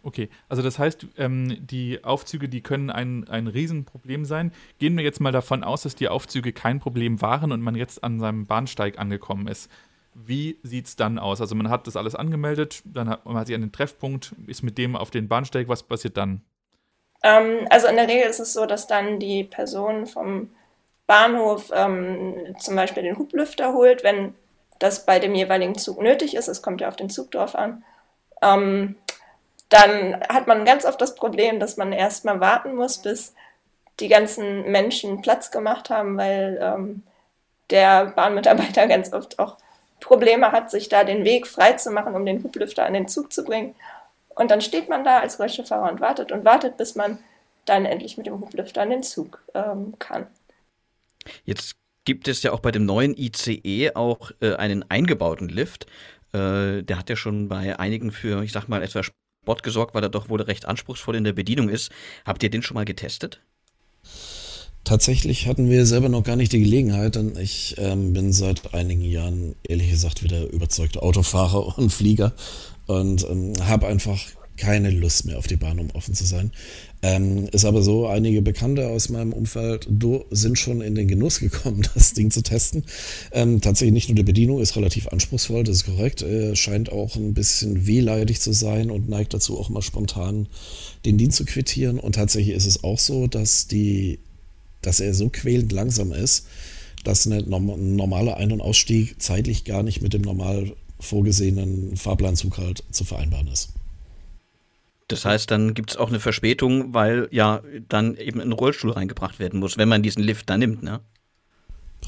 Okay, 0.03 0.29
also 0.49 0.63
das 0.63 0.79
heißt, 0.79 1.07
ähm, 1.17 1.57
die 1.59 2.03
Aufzüge, 2.03 2.49
die 2.49 2.61
können 2.61 2.89
ein, 2.89 3.27
ein 3.27 3.47
Riesenproblem 3.47 4.25
sein. 4.25 4.51
Gehen 4.79 4.97
wir 4.97 5.03
jetzt 5.03 5.19
mal 5.19 5.31
davon 5.31 5.63
aus, 5.63 5.83
dass 5.83 5.95
die 5.95 6.07
Aufzüge 6.07 6.53
kein 6.53 6.79
Problem 6.79 7.21
waren 7.21 7.51
und 7.51 7.61
man 7.61 7.75
jetzt 7.75 8.03
an 8.03 8.19
seinem 8.19 8.47
Bahnsteig 8.47 8.97
angekommen 8.97 9.47
ist. 9.47 9.69
Wie 10.13 10.57
sieht 10.63 10.87
es 10.87 10.95
dann 10.95 11.19
aus? 11.19 11.39
Also 11.39 11.55
man 11.55 11.69
hat 11.69 11.87
das 11.87 11.95
alles 11.95 12.15
angemeldet, 12.15 12.81
dann 12.85 13.09
hat 13.09 13.25
man 13.25 13.45
sich 13.45 13.55
an 13.55 13.61
den 13.61 13.71
Treffpunkt, 13.71 14.33
ist 14.47 14.63
mit 14.63 14.77
dem 14.77 14.95
auf 14.95 15.11
den 15.11 15.27
Bahnsteig, 15.27 15.67
was 15.67 15.83
passiert 15.83 16.17
dann? 16.17 16.41
Ähm, 17.23 17.67
also 17.69 17.87
in 17.87 17.95
der 17.95 18.07
Regel 18.07 18.29
ist 18.29 18.39
es 18.39 18.53
so, 18.53 18.65
dass 18.65 18.87
dann 18.87 19.19
die 19.19 19.43
Person 19.43 20.07
vom 20.07 20.49
Bahnhof 21.05 21.71
ähm, 21.73 22.55
zum 22.59 22.75
Beispiel 22.75 23.03
den 23.03 23.17
Hublüfter 23.17 23.73
holt, 23.73 24.03
wenn 24.03 24.33
das 24.79 25.05
bei 25.05 25.19
dem 25.19 25.35
jeweiligen 25.35 25.77
Zug 25.77 26.01
nötig 26.01 26.35
ist. 26.35 26.47
Es 26.47 26.61
kommt 26.61 26.81
ja 26.81 26.87
auf 26.87 26.95
den 26.95 27.09
Zug 27.09 27.31
drauf 27.31 27.55
an. 27.55 27.83
Ähm, 28.41 28.95
dann 29.71 30.19
hat 30.27 30.47
man 30.47 30.65
ganz 30.65 30.85
oft 30.85 30.99
das 30.99 31.15
Problem, 31.15 31.59
dass 31.59 31.77
man 31.77 31.93
erstmal 31.93 32.41
warten 32.41 32.75
muss, 32.75 32.97
bis 32.97 33.33
die 34.01 34.09
ganzen 34.09 34.69
Menschen 34.69 35.21
Platz 35.21 35.49
gemacht 35.49 35.89
haben, 35.89 36.17
weil 36.17 36.59
ähm, 36.61 37.03
der 37.69 38.07
Bahnmitarbeiter 38.07 38.87
ganz 38.89 39.13
oft 39.13 39.39
auch 39.39 39.57
Probleme 40.01 40.51
hat, 40.51 40.69
sich 40.69 40.89
da 40.89 41.05
den 41.05 41.23
Weg 41.23 41.47
frei 41.47 41.73
zu 41.73 41.89
machen, 41.89 42.15
um 42.15 42.25
den 42.25 42.43
Hublüfter 42.43 42.85
an 42.85 42.93
den 42.93 43.07
Zug 43.07 43.31
zu 43.31 43.45
bringen. 43.45 43.73
Und 44.35 44.51
dann 44.51 44.59
steht 44.59 44.89
man 44.89 45.05
da 45.05 45.19
als 45.19 45.39
Rollstuhlfahrer 45.39 45.89
und 45.89 46.01
wartet 46.01 46.33
und 46.33 46.43
wartet, 46.43 46.75
bis 46.75 46.95
man 46.95 47.19
dann 47.63 47.85
endlich 47.85 48.17
mit 48.17 48.25
dem 48.25 48.41
Hublüfter 48.41 48.81
an 48.81 48.89
den 48.89 49.03
Zug 49.03 49.41
ähm, 49.53 49.93
kann. 49.99 50.27
Jetzt 51.45 51.75
gibt 52.03 52.27
es 52.27 52.43
ja 52.43 52.51
auch 52.51 52.59
bei 52.59 52.71
dem 52.71 52.85
neuen 52.85 53.15
ICE 53.15 53.91
auch 53.95 54.31
äh, 54.41 54.55
einen 54.55 54.83
eingebauten 54.89 55.47
Lift. 55.47 55.85
Äh, 56.33 56.81
der 56.81 56.97
hat 56.97 57.09
ja 57.09 57.15
schon 57.15 57.47
bei 57.47 57.79
einigen 57.79 58.11
für, 58.11 58.43
ich 58.43 58.51
sag 58.51 58.67
mal, 58.67 58.83
etwas 58.83 59.11
Sport 59.41 59.63
gesorgt, 59.63 59.95
weil 59.95 60.03
er 60.03 60.09
doch 60.09 60.29
wohl 60.29 60.39
recht 60.41 60.65
anspruchsvoll 60.65 61.15
in 61.15 61.23
der 61.23 61.33
Bedienung 61.33 61.67
ist. 61.69 61.91
Habt 62.25 62.43
ihr 62.43 62.51
den 62.51 62.61
schon 62.61 62.75
mal 62.75 62.85
getestet? 62.85 63.41
Tatsächlich 64.83 65.47
hatten 65.47 65.67
wir 65.67 65.87
selber 65.87 66.09
noch 66.09 66.23
gar 66.23 66.35
nicht 66.35 66.51
die 66.53 66.61
Gelegenheit, 66.61 67.15
denn 67.15 67.35
ich 67.37 67.75
ähm, 67.79 68.13
bin 68.13 68.33
seit 68.33 68.75
einigen 68.75 69.03
Jahren, 69.03 69.55
ehrlich 69.63 69.89
gesagt, 69.89 70.21
wieder 70.21 70.47
überzeugter 70.51 71.01
Autofahrer 71.01 71.75
und 71.79 71.91
Flieger 71.91 72.33
und 72.85 73.23
ähm, 73.23 73.53
habe 73.63 73.87
einfach 73.87 74.19
keine 74.61 74.91
Lust 74.91 75.25
mehr 75.25 75.39
auf 75.39 75.47
die 75.47 75.55
Bahn, 75.55 75.79
um 75.79 75.89
offen 75.91 76.13
zu 76.13 76.23
sein. 76.23 76.51
Ähm, 77.01 77.47
ist 77.51 77.65
aber 77.65 77.81
so, 77.81 78.05
einige 78.05 78.43
Bekannte 78.43 78.89
aus 78.89 79.09
meinem 79.09 79.33
Umfeld 79.33 79.89
sind 80.29 80.59
schon 80.59 80.81
in 80.81 80.93
den 80.93 81.07
Genuss 81.07 81.39
gekommen, 81.39 81.81
das 81.95 82.13
Ding 82.13 82.29
zu 82.29 82.43
testen. 82.43 82.83
Ähm, 83.31 83.59
tatsächlich 83.59 83.93
nicht 83.93 84.09
nur 84.09 84.15
die 84.15 84.23
Bedienung 84.23 84.61
ist 84.61 84.75
relativ 84.75 85.07
anspruchsvoll, 85.07 85.63
das 85.63 85.77
ist 85.77 85.85
korrekt. 85.85 86.21
Äh, 86.21 86.55
scheint 86.55 86.91
auch 86.91 87.15
ein 87.15 87.33
bisschen 87.33 87.87
wehleidig 87.87 88.39
zu 88.39 88.53
sein 88.53 88.91
und 88.91 89.09
neigt 89.09 89.33
dazu 89.33 89.59
auch 89.59 89.69
mal 89.69 89.81
spontan 89.81 90.47
den 91.05 91.17
Dienst 91.17 91.37
zu 91.37 91.45
quittieren. 91.45 91.99
Und 91.99 92.13
tatsächlich 92.13 92.55
ist 92.55 92.67
es 92.67 92.83
auch 92.83 92.99
so, 92.99 93.25
dass, 93.25 93.65
die, 93.65 94.19
dass 94.83 94.99
er 94.99 95.15
so 95.15 95.29
quälend 95.29 95.71
langsam 95.71 96.11
ist, 96.11 96.45
dass 97.03 97.25
ein 97.25 97.49
normaler 97.49 98.37
Ein- 98.37 98.51
und 98.51 98.61
Ausstieg 98.61 99.19
zeitlich 99.19 99.65
gar 99.65 99.81
nicht 99.81 100.03
mit 100.03 100.13
dem 100.13 100.21
normal 100.21 100.75
vorgesehenen 100.99 101.97
Fahrplanzug 101.97 102.59
halt 102.59 102.83
zu 102.91 103.05
vereinbaren 103.05 103.47
ist. 103.47 103.69
Das 105.11 105.25
heißt, 105.25 105.51
dann 105.51 105.73
gibt 105.73 105.91
es 105.91 105.97
auch 105.97 106.09
eine 106.09 106.19
Verspätung, 106.19 106.93
weil 106.93 107.27
ja 107.31 107.61
dann 107.89 108.15
eben 108.15 108.39
ein 108.39 108.51
Rollstuhl 108.51 108.91
reingebracht 108.91 109.39
werden 109.39 109.59
muss, 109.59 109.77
wenn 109.77 109.89
man 109.89 110.03
diesen 110.03 110.23
Lift 110.23 110.49
da 110.49 110.57
nimmt, 110.57 110.83
ne? 110.83 111.01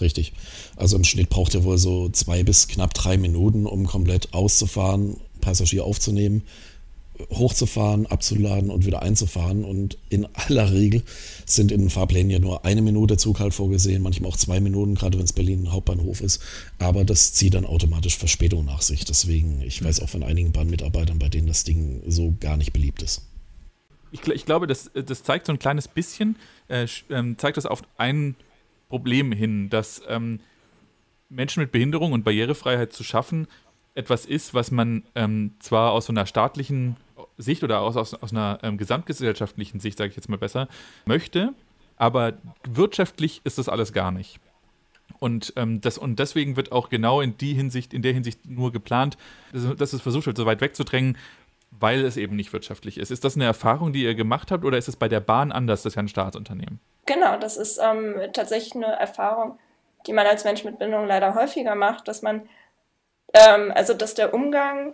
Richtig. 0.01 0.33
Also 0.75 0.95
im 0.95 1.03
Schnitt 1.03 1.29
braucht 1.29 1.53
er 1.53 1.63
wohl 1.63 1.77
so 1.77 2.09
zwei 2.09 2.43
bis 2.43 2.67
knapp 2.67 2.93
drei 2.93 3.17
Minuten, 3.17 3.65
um 3.65 3.85
komplett 3.85 4.33
auszufahren, 4.33 5.17
Passagier 5.39 5.83
aufzunehmen, 5.83 6.43
hochzufahren, 7.29 8.05
abzuladen 8.07 8.69
und 8.69 8.85
wieder 8.85 9.01
einzufahren. 9.01 9.63
Und 9.63 9.97
in 10.09 10.27
aller 10.33 10.71
Regel 10.71 11.03
sind 11.45 11.71
in 11.71 11.81
den 11.81 11.89
Fahrplänen 11.89 12.31
ja 12.31 12.39
nur 12.39 12.65
eine 12.65 12.81
Minute 12.81 13.17
Zug 13.17 13.39
halt 13.39 13.53
vorgesehen, 13.53 14.01
manchmal 14.01 14.31
auch 14.31 14.37
zwei 14.37 14.59
Minuten, 14.59 14.95
gerade 14.95 15.17
wenn 15.17 15.25
es 15.25 15.33
Berlin 15.33 15.71
Hauptbahnhof 15.71 16.21
ist. 16.21 16.41
Aber 16.79 17.03
das 17.05 17.33
zieht 17.33 17.53
dann 17.53 17.65
automatisch 17.65 18.17
Verspätung 18.17 18.65
nach 18.65 18.81
sich. 18.81 19.05
Deswegen, 19.05 19.61
ich 19.61 19.83
weiß 19.83 20.01
auch 20.01 20.09
von 20.09 20.23
einigen 20.23 20.51
Bahnmitarbeitern, 20.51 21.19
bei 21.19 21.29
denen 21.29 21.47
das 21.47 21.63
Ding 21.63 22.01
so 22.07 22.33
gar 22.39 22.57
nicht 22.57 22.73
beliebt 22.73 23.01
ist. 23.01 23.21
Ich, 24.11 24.27
ich 24.27 24.45
glaube, 24.45 24.67
das, 24.67 24.91
das 24.93 25.23
zeigt 25.23 25.47
so 25.47 25.53
ein 25.53 25.59
kleines 25.59 25.87
bisschen, 25.87 26.35
äh, 26.67 26.87
ähm, 27.09 27.37
zeigt 27.37 27.57
das 27.57 27.65
auf 27.65 27.81
ein 27.97 28.35
Problem 28.89 29.31
hin, 29.31 29.69
dass 29.69 30.01
ähm, 30.07 30.39
Menschen 31.29 31.61
mit 31.61 31.71
Behinderung 31.71 32.11
und 32.11 32.23
Barrierefreiheit 32.23 32.93
zu 32.93 33.03
schaffen 33.03 33.47
etwas 33.95 34.25
ist, 34.25 34.53
was 34.53 34.71
man 34.71 35.03
ähm, 35.15 35.51
zwar 35.59 35.91
aus 35.91 36.07
so 36.07 36.13
einer 36.13 36.25
staatlichen 36.25 36.95
Sicht 37.37 37.63
oder 37.63 37.81
aus, 37.81 37.97
aus, 37.97 38.13
aus 38.13 38.31
einer 38.31 38.59
ähm, 38.63 38.77
gesamtgesellschaftlichen 38.77 39.79
Sicht, 39.79 39.97
sage 39.97 40.09
ich 40.09 40.15
jetzt 40.15 40.29
mal 40.29 40.37
besser, 40.37 40.67
möchte, 41.05 41.53
aber 41.97 42.33
wirtschaftlich 42.67 43.41
ist 43.43 43.57
das 43.57 43.69
alles 43.69 43.93
gar 43.93 44.11
nicht. 44.11 44.39
Und, 45.19 45.53
ähm, 45.55 45.81
das, 45.81 45.97
und 45.97 46.19
deswegen 46.19 46.55
wird 46.55 46.71
auch 46.71 46.89
genau 46.89 47.21
in 47.21 47.37
die 47.37 47.53
Hinsicht, 47.53 47.93
in 47.93 48.01
der 48.01 48.13
Hinsicht 48.13 48.45
nur 48.45 48.71
geplant, 48.71 49.17
dass, 49.51 49.75
dass 49.75 49.93
es 49.93 50.01
versucht 50.01 50.25
wird, 50.25 50.37
so 50.37 50.45
weit 50.45 50.61
wegzudrängen, 50.61 51.17
weil 51.71 52.03
es 52.03 52.17
eben 52.17 52.35
nicht 52.35 52.53
wirtschaftlich 52.53 52.97
ist. 52.97 53.09
Ist 53.11 53.23
das 53.23 53.35
eine 53.35 53.45
Erfahrung, 53.45 53.93
die 53.93 54.03
ihr 54.03 54.15
gemacht 54.15 54.51
habt, 54.51 54.63
oder 54.65 54.77
ist 54.77 54.87
es 54.87 54.95
bei 54.95 55.07
der 55.07 55.19
Bahn 55.19 55.51
anders, 55.51 55.83
das 55.83 55.91
ist 55.91 55.95
ja 55.95 56.03
ein 56.03 56.07
Staatsunternehmen? 56.07 56.79
Genau, 57.05 57.37
das 57.37 57.57
ist 57.57 57.79
ähm, 57.81 58.15
tatsächlich 58.33 58.75
eine 58.75 58.85
Erfahrung, 58.85 59.57
die 60.07 60.13
man 60.13 60.25
als 60.27 60.43
Mensch 60.43 60.63
mit 60.63 60.79
Bindung 60.79 61.07
leider 61.07 61.35
häufiger 61.35 61.75
macht, 61.75 62.07
dass 62.07 62.21
man 62.21 62.47
ähm, 63.33 63.71
also, 63.73 63.93
dass 63.93 64.13
der 64.13 64.33
Umgang 64.33 64.93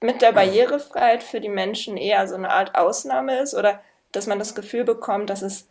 mit 0.00 0.22
der 0.22 0.32
Barrierefreiheit 0.32 1.22
für 1.22 1.40
die 1.40 1.48
Menschen 1.48 1.96
eher 1.96 2.26
so 2.28 2.34
eine 2.34 2.50
Art 2.50 2.74
Ausnahme 2.74 3.40
ist 3.40 3.54
oder 3.54 3.80
dass 4.12 4.26
man 4.26 4.38
das 4.38 4.54
Gefühl 4.54 4.84
bekommt, 4.84 5.30
dass 5.30 5.42
es 5.42 5.68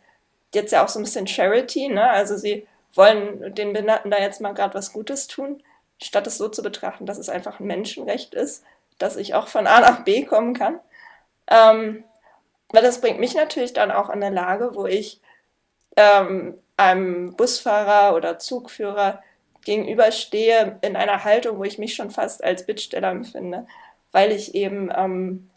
jetzt 0.54 0.72
ja 0.72 0.84
auch 0.84 0.88
so 0.88 0.98
ein 0.98 1.04
bisschen 1.04 1.26
Charity, 1.26 1.88
ne? 1.88 2.10
Also 2.10 2.36
sie 2.36 2.66
wollen 2.94 3.54
den 3.54 3.72
Behinderten 3.72 4.10
da 4.10 4.18
jetzt 4.18 4.40
mal 4.40 4.54
gerade 4.54 4.74
was 4.74 4.92
Gutes 4.92 5.26
tun, 5.26 5.62
statt 6.02 6.26
es 6.26 6.38
so 6.38 6.48
zu 6.48 6.62
betrachten, 6.62 7.06
dass 7.06 7.18
es 7.18 7.28
einfach 7.28 7.60
ein 7.60 7.66
Menschenrecht 7.66 8.34
ist, 8.34 8.64
dass 8.98 9.16
ich 9.16 9.34
auch 9.34 9.48
von 9.48 9.66
A 9.66 9.80
nach 9.80 10.04
B 10.04 10.24
kommen 10.24 10.54
kann. 10.54 10.80
Ähm, 11.50 12.04
weil 12.70 12.82
das 12.82 13.00
bringt 13.00 13.20
mich 13.20 13.34
natürlich 13.34 13.72
dann 13.72 13.90
auch 13.90 14.08
in 14.10 14.22
eine 14.22 14.34
Lage, 14.34 14.74
wo 14.74 14.86
ich 14.86 15.20
ähm, 15.96 16.58
einem 16.76 17.34
Busfahrer 17.34 18.14
oder 18.14 18.38
Zugführer 18.38 19.22
gegenüberstehe 19.64 20.78
in 20.82 20.96
einer 20.96 21.24
Haltung, 21.24 21.58
wo 21.58 21.64
ich 21.64 21.78
mich 21.78 21.94
schon 21.94 22.10
fast 22.10 22.42
als 22.44 22.64
Bittsteller 22.66 23.10
empfinde, 23.10 23.66
weil 24.12 24.32
ich 24.32 24.54
eben 24.54 24.90
ähm, 24.94 25.50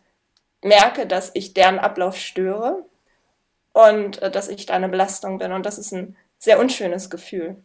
merke, 0.64 1.08
dass 1.08 1.32
ich 1.34 1.54
deren 1.54 1.80
Ablauf 1.80 2.18
störe 2.18 2.86
und 3.74 4.22
äh, 4.22 4.32
dass 4.32 4.50
ich 4.50 4.66
da 4.66 4.74
eine 4.76 4.90
Belastung 4.90 5.40
bin. 5.40 5.52
Und 5.52 5.66
das 5.66 5.78
ist 5.78 5.92
ein 5.94 6.16
sehr 6.38 6.60
unschönes 6.60 7.10
Gefühl. 7.10 7.58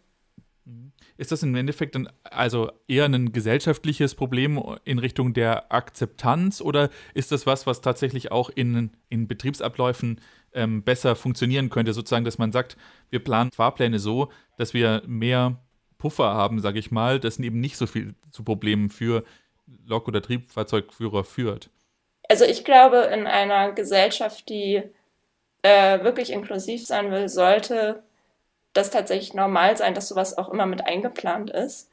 Mhm. 0.65 0.93
Ist 1.17 1.33
das 1.33 1.43
im 1.43 1.55
Endeffekt 1.55 1.95
dann 1.95 2.09
also 2.25 2.71
eher 2.89 3.07
ein 3.07 3.33
gesellschaftliches 3.33 4.15
Problem 4.15 4.63
in 4.85 4.99
Richtung 4.99 5.33
der 5.33 5.73
Akzeptanz 5.73 6.61
oder 6.61 6.91
ist 7.15 7.33
das 7.33 7.47
was, 7.47 7.67
was 7.67 7.81
tatsächlich 7.81 8.31
auch 8.33 8.51
in, 8.51 8.91
in 9.09 9.27
Betriebsabläufen 9.27 10.21
ähm, 10.53 10.83
besser 10.83 11.17
funktionieren 11.17 11.71
könnte? 11.71 11.95
Sozusagen, 11.95 12.25
dass 12.25 12.39
man 12.39 12.53
sagt, 12.53 12.77
wir 13.11 13.21
planen 13.21 13.51
Fahrpläne 13.51 13.99
so, 13.99 14.31
dass 14.59 14.75
wir 14.75 15.03
mehr 15.07 15.63
Puffer 15.97 16.35
haben, 16.35 16.61
sage 16.61 16.79
ich 16.79 16.91
mal, 16.91 17.19
das 17.19 17.39
eben 17.39 17.61
nicht 17.61 17.79
so 17.79 17.87
viel 17.87 18.15
zu 18.31 18.45
Problemen 18.45 18.91
für 18.91 19.25
Lok- 19.67 20.09
oder 20.09 20.23
Triebfahrzeugführer 20.23 21.25
führt. 21.25 21.71
Also 22.29 22.45
ich 22.45 22.65
glaube, 22.65 22.99
in 23.13 23.27
einer 23.27 23.73
Gesellschaft, 23.73 24.49
die 24.49 24.83
äh, 25.63 26.03
wirklich 26.03 26.33
inklusiv 26.33 26.87
sein 26.87 27.11
will, 27.11 27.29
sollte 27.29 28.03
das 28.73 28.91
tatsächlich 28.91 29.35
normal 29.35 29.77
sein, 29.77 29.95
dass 29.95 30.09
sowas 30.09 30.37
auch 30.37 30.49
immer 30.49 30.67
mit 30.67 30.85
eingeplant 30.85 31.51
ist, 31.51 31.91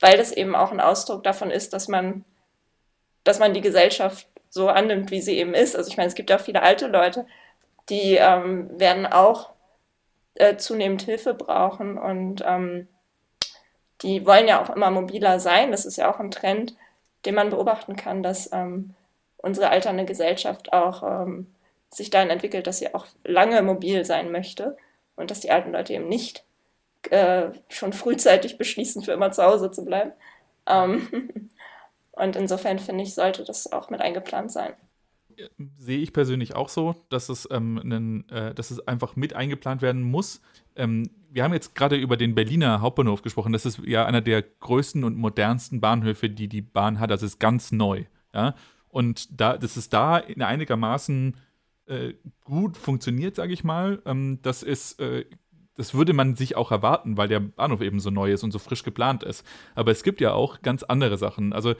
weil 0.00 0.16
das 0.16 0.32
eben 0.32 0.54
auch 0.54 0.72
ein 0.72 0.80
Ausdruck 0.80 1.22
davon 1.22 1.50
ist, 1.50 1.72
dass 1.72 1.88
man, 1.88 2.24
dass 3.24 3.38
man 3.38 3.54
die 3.54 3.60
Gesellschaft 3.60 4.26
so 4.48 4.68
annimmt, 4.68 5.10
wie 5.10 5.20
sie 5.20 5.36
eben 5.36 5.54
ist. 5.54 5.76
Also 5.76 5.90
ich 5.90 5.96
meine, 5.96 6.08
es 6.08 6.14
gibt 6.14 6.30
ja 6.30 6.36
auch 6.36 6.40
viele 6.40 6.62
alte 6.62 6.86
Leute, 6.86 7.26
die 7.88 8.16
ähm, 8.16 8.78
werden 8.78 9.06
auch 9.06 9.50
äh, 10.34 10.56
zunehmend 10.56 11.02
Hilfe 11.02 11.34
brauchen 11.34 11.98
und 11.98 12.42
ähm, 12.46 12.88
die 14.02 14.26
wollen 14.26 14.48
ja 14.48 14.62
auch 14.62 14.70
immer 14.70 14.90
mobiler 14.90 15.40
sein. 15.40 15.70
Das 15.70 15.84
ist 15.84 15.96
ja 15.96 16.12
auch 16.12 16.20
ein 16.20 16.30
Trend, 16.30 16.74
den 17.24 17.34
man 17.34 17.50
beobachten 17.50 17.96
kann, 17.96 18.22
dass 18.22 18.50
ähm, 18.52 18.94
unsere 19.36 19.70
alternde 19.70 20.04
Gesellschaft 20.04 20.72
auch 20.72 21.02
ähm, 21.02 21.46
sich 21.90 22.10
dahin 22.10 22.30
entwickelt, 22.30 22.66
dass 22.66 22.78
sie 22.78 22.94
auch 22.94 23.06
lange 23.24 23.62
mobil 23.62 24.04
sein 24.04 24.32
möchte 24.32 24.76
und 25.16 25.30
dass 25.30 25.40
die 25.40 25.50
alten 25.50 25.72
Leute 25.72 25.92
eben 25.92 26.08
nicht 26.08 26.44
äh, 27.10 27.50
schon 27.68 27.92
frühzeitig 27.92 28.58
beschließen, 28.58 29.02
für 29.02 29.12
immer 29.12 29.32
zu 29.32 29.44
Hause 29.44 29.70
zu 29.70 29.84
bleiben. 29.84 30.12
Ähm, 30.66 31.50
und 32.12 32.36
insofern 32.36 32.78
finde 32.78 33.04
ich, 33.04 33.14
sollte 33.14 33.44
das 33.44 33.72
auch 33.72 33.90
mit 33.90 34.00
eingeplant 34.00 34.50
sein 34.50 34.74
sehe 35.78 35.98
ich 35.98 36.12
persönlich 36.12 36.54
auch 36.54 36.68
so, 36.68 36.94
dass 37.08 37.28
es, 37.28 37.48
ähm, 37.50 37.78
einen, 37.82 38.28
äh, 38.28 38.54
dass 38.54 38.70
es 38.70 38.86
einfach 38.86 39.16
mit 39.16 39.34
eingeplant 39.34 39.82
werden 39.82 40.02
muss. 40.02 40.40
Ähm, 40.76 41.10
wir 41.34 41.42
haben 41.42 41.52
jetzt 41.52 41.74
gerade 41.74 41.96
über 41.96 42.16
den 42.16 42.36
Berliner 42.36 42.80
Hauptbahnhof 42.80 43.22
gesprochen. 43.22 43.52
Das 43.52 43.66
ist 43.66 43.80
ja 43.84 44.06
einer 44.06 44.20
der 44.20 44.40
größten 44.40 45.02
und 45.02 45.16
modernsten 45.16 45.80
Bahnhöfe, 45.80 46.30
die 46.30 46.48
die 46.48 46.62
Bahn 46.62 47.00
hat. 47.00 47.10
Das 47.10 47.24
ist 47.24 47.40
ganz 47.40 47.72
neu. 47.72 48.04
Ja? 48.32 48.54
Und 48.88 49.40
da, 49.40 49.58
das 49.58 49.76
ist 49.76 49.92
da 49.92 50.16
in 50.16 50.42
einigermaßen 50.42 51.36
äh, 51.86 52.14
gut 52.44 52.76
funktioniert, 52.76 53.34
sage 53.34 53.52
ich 53.52 53.64
mal. 53.64 54.00
Ähm, 54.06 54.38
das 54.42 54.62
ist 54.62 55.00
äh, 55.00 55.24
das 55.76 55.94
würde 55.94 56.12
man 56.12 56.36
sich 56.36 56.56
auch 56.56 56.70
erwarten, 56.70 57.16
weil 57.16 57.28
der 57.28 57.40
Bahnhof 57.40 57.80
eben 57.80 57.98
so 58.00 58.10
neu 58.10 58.32
ist 58.32 58.44
und 58.44 58.52
so 58.52 58.58
frisch 58.58 58.84
geplant 58.84 59.22
ist. 59.22 59.44
Aber 59.74 59.90
es 59.90 60.04
gibt 60.04 60.20
ja 60.20 60.32
auch 60.32 60.62
ganz 60.62 60.84
andere 60.84 61.18
Sachen. 61.18 61.52
Also 61.52 61.74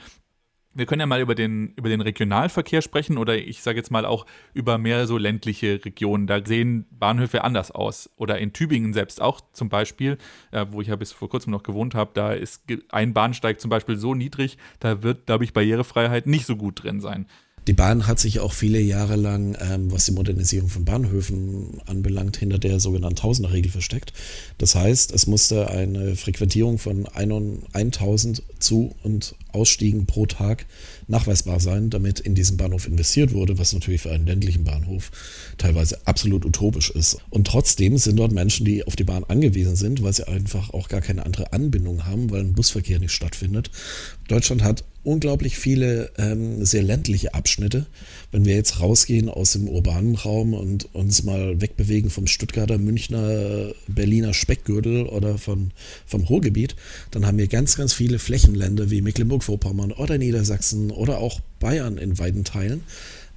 wir 0.75 0.87
können 0.87 1.01
ja 1.01 1.07
mal 1.07 1.21
über 1.21 1.35
den, 1.35 1.73
über 1.77 1.89
den 1.89 2.01
Regionalverkehr 2.01 2.83
sprechen 2.83 3.19
oder 3.19 3.37
ich 3.37 3.63
sage 3.63 3.79
jetzt 3.79 3.91
mal 3.91 4.05
auch 4.05 4.27
über 4.53 4.79
mehr 4.79 5.07
so 5.07 5.19
ländliche 5.19 5.85
Regionen. 5.85 6.27
Da 6.27 6.45
sehen 6.45 6.87
Bahnhöfe 6.91 7.45
anders 7.45 7.71
aus. 7.71 8.11
Oder 8.17 8.39
in 8.39 8.53
Tübingen 8.53 8.93
selbst 8.93 9.21
auch 9.21 9.41
zum 9.53 9.69
Beispiel, 9.69 10.19
äh, 10.51 10.67
wo 10.71 10.81
ich 10.81 10.89
ja 10.89 10.97
bis 10.97 11.13
vor 11.13 11.29
kurzem 11.29 11.53
noch 11.53 11.63
gewohnt 11.63 11.95
habe, 11.95 12.11
da 12.15 12.33
ist 12.33 12.63
ein 12.91 13.15
Bahnsteig 13.15 13.61
zum 13.61 13.71
Beispiel 13.71 13.97
so 13.97 14.15
niedrig, 14.15 14.59
da 14.81 15.03
wird, 15.03 15.27
glaube 15.27 15.45
ich, 15.45 15.53
Barrierefreiheit 15.53 16.27
nicht 16.27 16.47
so 16.47 16.57
gut 16.57 16.83
drin 16.83 17.01
sein. 17.01 17.27
Die 17.67 17.73
Bahn 17.73 18.07
hat 18.07 18.19
sich 18.19 18.41
auch 18.41 18.53
viele 18.53 18.79
Jahre 18.79 19.17
lang, 19.17 19.57
ähm, 19.59 19.91
was 19.91 20.05
die 20.05 20.13
Modernisierung 20.13 20.69
von 20.69 20.85
Bahnhöfen 20.85 21.81
anbelangt, 21.87 22.37
hinter 22.37 22.59
der 22.59 22.79
sogenannten 22.79 23.17
Tausenderregel 23.17 23.73
versteckt. 23.73 24.13
Das 24.59 24.75
heißt, 24.75 25.13
es 25.13 25.27
musste 25.27 25.71
eine 25.71 26.15
Frequentierung 26.15 26.79
von 26.79 27.09
1000 27.15 28.43
Zu- 28.59 28.95
und 29.03 29.35
Ausstiegen 29.55 30.07
pro 30.07 30.27
Tag 30.27 30.67
nachweisbar 31.07 31.61
sein, 31.61 31.91
damit 31.91 32.21
in 32.21 32.35
diesen 32.35 32.57
Bahnhof 32.57 32.87
investiert 32.87 33.33
wurde, 33.33 33.59
was 33.59 33.73
natürlich 33.73 34.03
für 34.03 34.11
einen 34.11 34.27
ländlichen 34.27 34.65
Bahnhof 34.65 35.11
teilweise 35.59 36.07
absolut 36.07 36.45
utopisch 36.45 36.91
ist. 36.91 37.19
Und 37.31 37.47
trotzdem 37.47 37.99
sind 37.99 38.17
dort 38.17 38.33
Menschen, 38.33 38.65
die 38.65 38.85
auf 38.87 38.97
die 38.97 39.05
Bahn 39.05 39.25
angewiesen 39.25 39.77
sind, 39.77 40.03
weil 40.03 40.13
sie 40.13 40.27
einfach 40.27 40.71
auch 40.71 40.89
gar 40.89 41.01
keine 41.01 41.25
andere 41.27 41.53
Anbindung 41.53 42.07
haben, 42.07 42.31
weil 42.31 42.41
ein 42.41 42.55
Busverkehr 42.55 42.99
nicht 42.99 43.13
stattfindet. 43.13 43.71
Deutschland 44.29 44.63
hat 44.63 44.85
unglaublich 45.05 45.59
viele 45.59 46.11
ähm, 46.17 46.65
sehr 46.65 46.83
ländliche 46.83 47.35
Abschnitte. 47.35 47.87
Wenn 48.33 48.47
wir 48.47 48.55
jetzt 48.55 48.81
rausgehen 48.81 49.29
aus 49.29 49.53
dem 49.53 49.69
urbanen 49.69 50.17
Raum 50.17 50.55
und 50.55 50.95
uns 50.95 51.23
mal 51.23 51.61
wegbewegen 51.61 52.11
vom 52.11 52.27
Stuttgarter, 52.27 52.79
Münchner, 52.79 53.73
Berliner 53.87 54.33
Speckgürtel 54.33 55.07
oder 55.07 55.39
von, 55.39 55.73
vom 56.07 56.23
Ruhrgebiet, 56.23 56.75
dann 57.11 57.27
haben 57.27 57.39
wir 57.39 57.49
ganz, 57.49 57.77
ganz 57.77 57.93
viele 57.93 58.19
Flächenländer 58.19 58.91
wie 58.91 59.03
Mecklenburg-Vorpommern 59.45 59.93
oder 59.93 60.19
Niedersachsen 60.19 60.91
oder 60.91 61.19
auch 61.19 61.41
Bayern 61.61 61.99
in 61.99 62.19
weiten 62.19 62.45
Teilen 62.45 62.83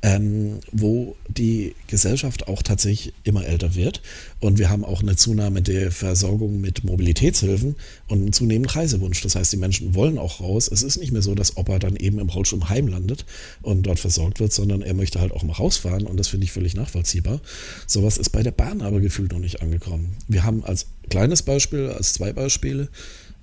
ähm, 0.03 0.59
wo 0.71 1.15
die 1.27 1.73
Gesellschaft 1.87 2.47
auch 2.47 2.61
tatsächlich 2.61 3.13
immer 3.23 3.45
älter 3.45 3.75
wird. 3.75 4.01
Und 4.39 4.59
wir 4.59 4.69
haben 4.69 4.85
auch 4.85 5.01
eine 5.01 5.15
Zunahme 5.15 5.61
der 5.61 5.91
Versorgung 5.91 6.61
mit 6.61 6.83
Mobilitätshilfen 6.83 7.75
und 8.07 8.19
einen 8.19 8.33
zunehmenden 8.33 8.71
Reisewunsch. 8.71 9.21
Das 9.21 9.35
heißt, 9.35 9.51
die 9.51 9.57
Menschen 9.57 9.95
wollen 9.95 10.19
auch 10.19 10.39
raus. 10.39 10.69
Es 10.71 10.83
ist 10.83 10.97
nicht 10.97 11.11
mehr 11.11 11.23
so, 11.23 11.33
dass 11.33 11.57
Opa 11.57 11.79
dann 11.79 11.95
eben 11.95 12.19
im 12.19 12.29
Rollstuhl 12.29 12.59
im 12.59 12.69
Heim 12.69 12.87
landet 12.87 13.25
und 13.63 13.83
dort 13.83 13.99
versorgt 13.99 14.39
wird, 14.39 14.53
sondern 14.53 14.81
er 14.81 14.93
möchte 14.93 15.19
halt 15.19 15.31
auch 15.31 15.43
mal 15.43 15.53
rausfahren 15.53 16.05
und 16.05 16.17
das 16.17 16.27
finde 16.27 16.45
ich 16.45 16.51
völlig 16.51 16.75
nachvollziehbar. 16.75 17.41
Sowas 17.87 18.17
ist 18.17 18.29
bei 18.29 18.43
der 18.43 18.51
Bahn 18.51 18.81
aber 18.81 18.99
gefühlt 18.99 19.31
noch 19.31 19.39
nicht 19.39 19.61
angekommen. 19.61 20.15
Wir 20.27 20.43
haben 20.43 20.63
als 20.63 20.85
kleines 21.09 21.41
Beispiel, 21.41 21.89
als 21.89 22.13
zwei 22.13 22.33
Beispiele, 22.33 22.89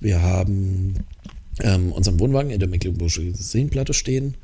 wir 0.01 0.23
haben 0.23 0.97
ähm, 1.61 1.93
unseren 1.93 2.19
Wohnwagen 2.21 2.51
in 2.51 2.61
der 2.61 2.69
Mecklenburgischen 2.69 3.35
Seenplatte 3.35 3.95
stehen 3.95 4.35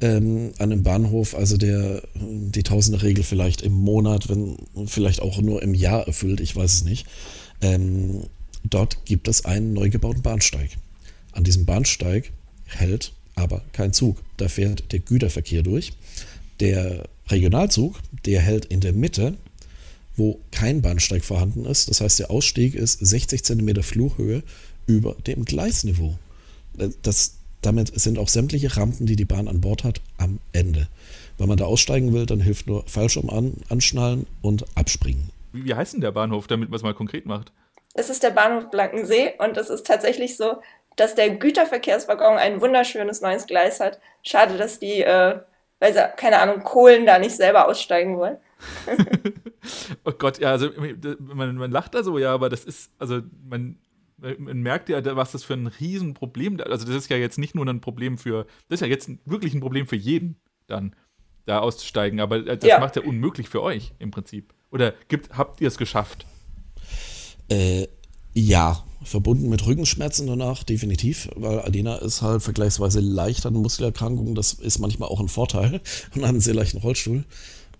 ähm, 0.00 0.52
an 0.58 0.72
einem 0.72 0.82
Bahnhof, 0.82 1.34
also 1.34 1.56
der 1.56 2.02
die 2.14 2.62
Tausende-Regel 2.62 3.24
vielleicht 3.24 3.62
im 3.62 3.72
Monat, 3.72 4.28
wenn 4.28 4.56
vielleicht 4.86 5.20
auch 5.20 5.40
nur 5.40 5.62
im 5.62 5.74
Jahr 5.74 6.06
erfüllt, 6.06 6.40
ich 6.40 6.54
weiß 6.54 6.72
es 6.72 6.84
nicht. 6.84 7.06
Ähm, 7.60 8.24
dort 8.64 9.04
gibt 9.04 9.28
es 9.28 9.44
einen 9.44 9.72
neu 9.72 9.90
gebauten 9.90 10.22
Bahnsteig. 10.22 10.70
An 11.32 11.44
diesem 11.44 11.64
Bahnsteig 11.64 12.32
hält 12.66 13.12
aber 13.34 13.62
kein 13.72 13.92
Zug. 13.92 14.22
Da 14.36 14.48
fährt 14.48 14.92
der 14.92 15.00
Güterverkehr 15.00 15.62
durch. 15.62 15.92
Der 16.60 17.08
Regionalzug, 17.28 17.96
der 18.24 18.40
hält 18.40 18.64
in 18.66 18.80
der 18.80 18.92
Mitte, 18.92 19.34
wo 20.16 20.40
kein 20.50 20.82
Bahnsteig 20.82 21.24
vorhanden 21.24 21.64
ist. 21.64 21.88
Das 21.88 22.00
heißt, 22.00 22.18
der 22.18 22.30
Ausstieg 22.30 22.74
ist 22.74 22.98
60 22.98 23.44
cm 23.44 23.82
Flughöhe 23.82 24.42
über 24.86 25.14
dem 25.26 25.44
Gleisniveau. 25.44 26.18
Das, 27.02 27.38
damit 27.62 27.98
sind 27.98 28.18
auch 28.18 28.28
sämtliche 28.28 28.76
Rampen, 28.76 29.06
die 29.06 29.16
die 29.16 29.24
Bahn 29.24 29.48
an 29.48 29.60
Bord 29.60 29.84
hat, 29.84 30.00
am 30.18 30.38
Ende. 30.52 30.88
Wenn 31.38 31.48
man 31.48 31.58
da 31.58 31.66
aussteigen 31.66 32.12
will, 32.12 32.26
dann 32.26 32.40
hilft 32.40 32.66
nur 32.66 32.84
Fallschirm 32.86 33.30
an, 33.30 33.54
anschnallen 33.68 34.26
und 34.42 34.64
abspringen. 34.76 35.30
Wie, 35.52 35.64
wie 35.64 35.74
heißt 35.74 35.94
denn 35.94 36.00
der 36.00 36.12
Bahnhof, 36.12 36.46
damit 36.46 36.70
man 36.70 36.76
es 36.76 36.82
mal 36.82 36.94
konkret 36.94 37.26
macht? 37.26 37.52
Es 37.94 38.10
ist 38.10 38.22
der 38.22 38.30
Bahnhof 38.30 38.70
Blankensee 38.70 39.34
und 39.38 39.56
es 39.56 39.70
ist 39.70 39.86
tatsächlich 39.86 40.36
so, 40.36 40.58
dass 40.96 41.14
der 41.14 41.30
Güterverkehrswaggon 41.30 42.36
ein 42.36 42.60
wunderschönes 42.60 43.20
neues 43.20 43.46
Gleis 43.46 43.80
hat. 43.80 44.00
Schade, 44.22 44.56
dass 44.56 44.78
die, 44.78 45.02
äh, 45.02 45.38
weil 45.78 45.92
sie, 45.92 46.08
keine 46.16 46.40
Ahnung, 46.40 46.62
Kohlen 46.64 47.06
da 47.06 47.18
nicht 47.18 47.36
selber 47.36 47.68
aussteigen 47.68 48.18
wollen. 48.18 48.36
oh 50.04 50.12
Gott, 50.12 50.38
ja, 50.38 50.50
also 50.50 50.70
man, 51.18 51.56
man 51.56 51.70
lacht 51.70 51.94
da 51.94 52.02
so, 52.02 52.18
ja, 52.18 52.34
aber 52.34 52.48
das 52.48 52.64
ist, 52.64 52.90
also 52.98 53.20
man 53.48 53.78
man 54.18 54.58
merkt 54.58 54.88
ja, 54.88 55.04
was 55.16 55.32
das 55.32 55.44
für 55.44 55.54
ein 55.54 55.66
Riesenproblem, 55.66 56.60
also 56.60 56.86
das 56.86 56.94
ist 56.94 57.10
ja 57.10 57.16
jetzt 57.16 57.38
nicht 57.38 57.54
nur 57.54 57.66
ein 57.66 57.80
Problem 57.80 58.18
für, 58.18 58.46
das 58.68 58.80
ist 58.80 58.86
ja 58.86 58.86
jetzt 58.86 59.10
wirklich 59.24 59.54
ein 59.54 59.60
Problem 59.60 59.86
für 59.86 59.96
jeden 59.96 60.36
dann, 60.66 60.94
da 61.46 61.60
auszusteigen, 61.60 62.20
aber 62.20 62.42
das 62.42 62.68
ja. 62.68 62.78
macht 62.78 62.96
ja 62.96 63.02
unmöglich 63.02 63.48
für 63.48 63.62
euch 63.62 63.92
im 63.98 64.10
Prinzip. 64.10 64.52
Oder 64.70 64.92
gibt, 65.08 65.36
habt 65.36 65.60
ihr 65.60 65.68
es 65.68 65.78
geschafft? 65.78 66.26
Äh, 67.48 67.88
ja, 68.34 68.84
verbunden 69.02 69.48
mit 69.48 69.66
Rückenschmerzen 69.66 70.26
danach, 70.26 70.62
definitiv, 70.62 71.30
weil 71.34 71.60
Adina 71.60 71.96
ist 71.96 72.20
halt 72.20 72.42
vergleichsweise 72.42 73.00
leicht 73.00 73.46
an 73.46 73.54
Muskelerkrankungen, 73.54 74.34
das 74.34 74.52
ist 74.52 74.78
manchmal 74.78 75.08
auch 75.08 75.20
ein 75.20 75.28
Vorteil 75.28 75.80
und 76.14 76.22
hat 76.22 76.28
einen 76.28 76.40
sehr 76.40 76.54
leichten 76.54 76.78
Rollstuhl, 76.78 77.24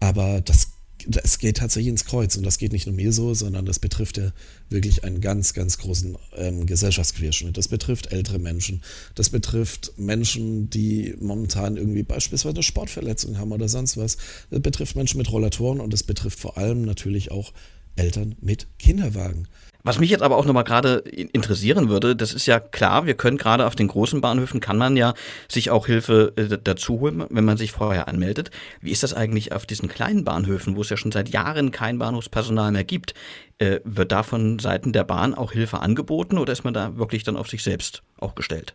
aber 0.00 0.40
das 0.40 0.77
es 1.16 1.38
geht 1.38 1.56
tatsächlich 1.56 1.88
ins 1.88 2.04
Kreuz 2.04 2.36
und 2.36 2.44
das 2.44 2.58
geht 2.58 2.72
nicht 2.72 2.86
nur 2.86 2.94
mir 2.94 3.12
so, 3.12 3.32
sondern 3.32 3.64
das 3.64 3.78
betrifft 3.78 4.18
ja 4.18 4.32
wirklich 4.68 5.04
einen 5.04 5.20
ganz, 5.20 5.54
ganz 5.54 5.78
großen 5.78 6.16
ähm, 6.36 6.66
Gesellschaftsquerschnitt. 6.66 7.56
Das 7.56 7.68
betrifft 7.68 8.12
ältere 8.12 8.38
Menschen, 8.38 8.82
das 9.14 9.30
betrifft 9.30 9.92
Menschen, 9.96 10.68
die 10.68 11.14
momentan 11.20 11.76
irgendwie 11.76 12.02
beispielsweise 12.02 12.56
eine 12.56 12.62
Sportverletzung 12.62 13.38
haben 13.38 13.52
oder 13.52 13.68
sonst 13.68 13.96
was. 13.96 14.18
Das 14.50 14.60
betrifft 14.60 14.96
Menschen 14.96 15.18
mit 15.18 15.32
Rollatoren 15.32 15.80
und 15.80 15.94
es 15.94 16.02
betrifft 16.02 16.38
vor 16.38 16.58
allem 16.58 16.82
natürlich 16.82 17.30
auch 17.30 17.52
Eltern 17.98 18.36
mit 18.40 18.68
Kinderwagen. 18.78 19.48
Was 19.84 19.98
mich 19.98 20.10
jetzt 20.10 20.22
aber 20.22 20.36
auch 20.36 20.44
nochmal 20.44 20.64
gerade 20.64 20.98
interessieren 20.98 21.88
würde, 21.88 22.16
das 22.16 22.34
ist 22.34 22.46
ja 22.46 22.58
klar, 22.60 23.06
wir 23.06 23.14
können 23.14 23.38
gerade 23.38 23.64
auf 23.66 23.76
den 23.76 23.88
großen 23.88 24.20
Bahnhöfen, 24.20 24.60
kann 24.60 24.76
man 24.76 24.96
ja 24.96 25.14
sich 25.48 25.70
auch 25.70 25.86
Hilfe 25.86 26.32
äh, 26.36 26.58
dazu 26.62 27.00
holen, 27.00 27.24
wenn 27.30 27.44
man 27.44 27.56
sich 27.56 27.72
vorher 27.72 28.08
anmeldet. 28.08 28.50
Wie 28.80 28.90
ist 28.90 29.02
das 29.02 29.14
eigentlich 29.14 29.52
auf 29.52 29.66
diesen 29.66 29.88
kleinen 29.88 30.24
Bahnhöfen, 30.24 30.76
wo 30.76 30.82
es 30.82 30.90
ja 30.90 30.96
schon 30.96 31.12
seit 31.12 31.30
Jahren 31.30 31.70
kein 31.70 31.98
Bahnhofspersonal 31.98 32.72
mehr 32.72 32.84
gibt? 32.84 33.14
Äh, 33.58 33.80
wird 33.84 34.12
da 34.12 34.24
von 34.24 34.58
Seiten 34.58 34.92
der 34.92 35.04
Bahn 35.04 35.32
auch 35.34 35.52
Hilfe 35.52 35.78
angeboten 35.80 36.38
oder 36.38 36.52
ist 36.52 36.64
man 36.64 36.74
da 36.74 36.96
wirklich 36.96 37.22
dann 37.22 37.36
auf 37.36 37.48
sich 37.48 37.62
selbst 37.62 38.02
auch 38.18 38.34
gestellt? 38.34 38.74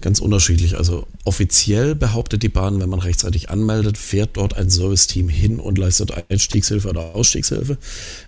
Ganz 0.00 0.20
unterschiedlich. 0.20 0.76
Also 0.76 1.06
offiziell 1.24 1.94
behauptet 1.94 2.42
die 2.42 2.48
Bahn, 2.48 2.80
wenn 2.80 2.88
man 2.88 3.00
rechtzeitig 3.00 3.50
anmeldet, 3.50 3.98
fährt 3.98 4.30
dort 4.34 4.56
ein 4.56 4.70
Serviceteam 4.70 5.28
hin 5.28 5.60
und 5.60 5.78
leistet 5.78 6.12
Einstiegshilfe 6.30 6.88
oder 6.88 7.14
Ausstiegshilfe. 7.14 7.78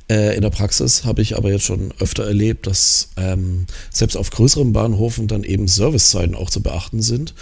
Äh, 0.09 0.35
in 0.37 0.43
der 0.43 0.51
Praxis 0.51 1.05
habe 1.05 1.23
ich 1.23 1.37
aber 1.37 1.51
jetzt 1.51 1.65
schon 1.65 1.93
öfter 1.99 2.25
erlebt, 2.25 2.67
dass 2.67 3.11
ähm, 3.17 3.67
selbst 3.91 4.17
auf 4.17 4.31
größeren 4.31 4.73
Bahnhofen 4.73 5.29
dann 5.29 5.45
eben 5.45 5.69
Servicezeiten 5.69 6.35
auch 6.35 6.51
zu 6.51 6.63
beachten 6.63 7.03
sind. 7.03 7.35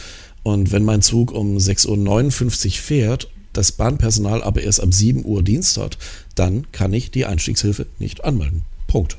Und 0.42 0.73
wenn 0.73 0.85
mein 0.85 1.03
Zug 1.03 1.33
um 1.33 1.57
6.59 1.57 2.66
Uhr 2.66 2.73
fährt, 2.73 3.29
das 3.53 3.73
Bahnpersonal 3.73 4.42
aber 4.42 4.62
erst 4.62 4.81
ab 4.81 4.92
7 4.92 5.25
Uhr 5.25 5.42
Dienst 5.42 5.77
hat, 5.79 5.99
dann 6.35 6.71
kann 6.73 6.92
ich 6.92 7.11
die 7.11 7.27
Einstiegshilfe 7.27 7.87
nicht 7.99 8.25
anmelden. 8.25 8.62
Punkt. 8.87 9.16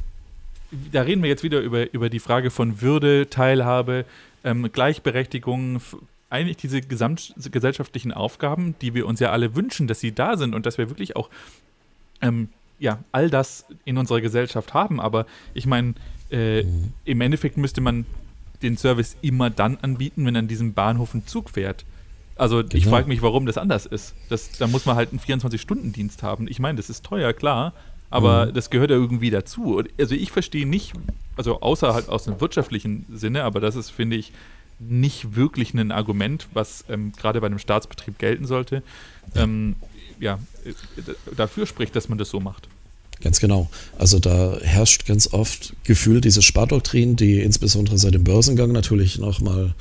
Da 0.92 1.02
reden 1.02 1.24
wir 1.24 1.30
jetzt 1.30 1.44
wieder 1.44 1.60
über, 1.62 1.92
über 1.94 2.10
die 2.10 2.20
Frage 2.20 2.52
von 2.52 2.82
Würde, 2.82 3.28
Teilhabe, 3.30 4.06
ähm, 4.44 4.72
Gleichberechtigung, 4.72 5.82
eigentlich 6.30 6.58
diese 6.58 6.82
gesamtgesellschaftlichen 6.82 8.14
Aufgaben, 8.14 8.76
die 8.82 8.94
wir 8.94 9.08
uns 9.08 9.20
ja 9.20 9.32
alle 9.32 9.56
wünschen, 9.56 9.88
dass 9.88 10.00
sie 10.00 10.12
da 10.12 10.38
sind 10.38 10.54
und 10.54 10.66
dass 10.66 10.78
wir 10.78 10.90
wirklich 10.90 11.16
auch 11.16 11.30
ähm, 12.22 12.50
ja, 12.80 13.04
all 13.12 13.30
das 13.30 13.66
in 13.86 13.98
unserer 13.98 14.22
Gesellschaft 14.22 14.74
haben. 14.74 15.00
Aber 15.00 15.26
ich 15.54 15.66
meine, 15.66 15.96
äh, 16.32 16.64
mhm. 16.64 16.94
im 17.06 17.22
Endeffekt 17.22 17.58
müsste 17.58 17.82
man 17.82 18.06
den 18.62 18.78
Service 18.78 19.18
immer 19.22 19.50
dann 19.50 19.78
anbieten, 19.78 20.26
wenn 20.26 20.36
an 20.36 20.48
diesem 20.48 20.74
Bahnhof 20.74 21.14
ein 21.14 21.26
Zug 21.26 21.50
fährt. 21.52 21.86
Also 22.36 22.58
genau. 22.58 22.76
ich 22.76 22.86
frage 22.86 23.08
mich, 23.08 23.22
warum 23.22 23.46
das 23.46 23.58
anders 23.58 23.86
ist. 23.86 24.16
Das, 24.30 24.52
da 24.58 24.68
muss 24.68 24.86
man 24.86 24.96
halt 24.96 25.10
einen 25.12 25.20
24-Stunden-Dienst 25.20 26.24
haben. 26.24 26.48
Ich 26.48 26.60
meine, 26.60 26.78
das 26.78 26.90
ist 26.90 27.04
teuer, 27.06 27.34
klar, 27.34 27.74
aber 28.10 28.48
mhm. 28.48 28.54
das 28.54 28.70
gehört 28.70 28.92
ja 28.92 28.98
irgendwie 28.98 29.30
dazu. 29.30 29.84
Also 30.00 30.16
ich 30.16 30.32
verstehe 30.32 30.68
nicht, 30.68 30.94
also 31.36 31.62
außer 31.62 31.94
halt 31.94 32.10
aus 32.10 32.28
einem 32.28 32.42
wirtschaftlichen 32.42 33.06
Sinne, 33.14 33.44
aber 33.44 33.60
das 33.60 33.76
ist, 33.76 33.90
finde 33.90 34.16
ich, 34.16 34.32
nicht 34.80 35.36
wirklich 35.36 35.74
ein 35.74 35.92
Argument, 35.92 36.48
was 36.54 36.86
ähm, 36.90 37.12
gerade 37.12 37.42
bei 37.42 37.48
einem 37.48 37.60
Staatsbetrieb 37.60 38.18
gelten 38.18 38.48
sollte, 38.48 38.82
ähm, 39.36 39.76
ja, 40.20 40.40
äh, 40.66 40.74
dafür 41.36 41.66
spricht, 41.66 41.96
dass 41.96 42.10
man 42.10 42.18
das 42.18 42.30
so 42.30 42.40
macht. 42.40 42.68
Ganz 43.22 43.42
genau. 43.42 43.70
Also 43.98 44.20
da 44.20 44.58
herrscht 44.62 45.06
ganz 45.06 45.34
oft 45.34 45.74
Gefühl 45.84 46.22
diese 46.22 46.42
Spardoktrin, 46.42 47.18
die 47.18 47.42
insbesondere 47.42 47.98
seit 47.98 48.14
dem 48.14 48.24
Börsengang 48.24 48.72
natürlich 48.72 49.18
nochmal 49.18 49.76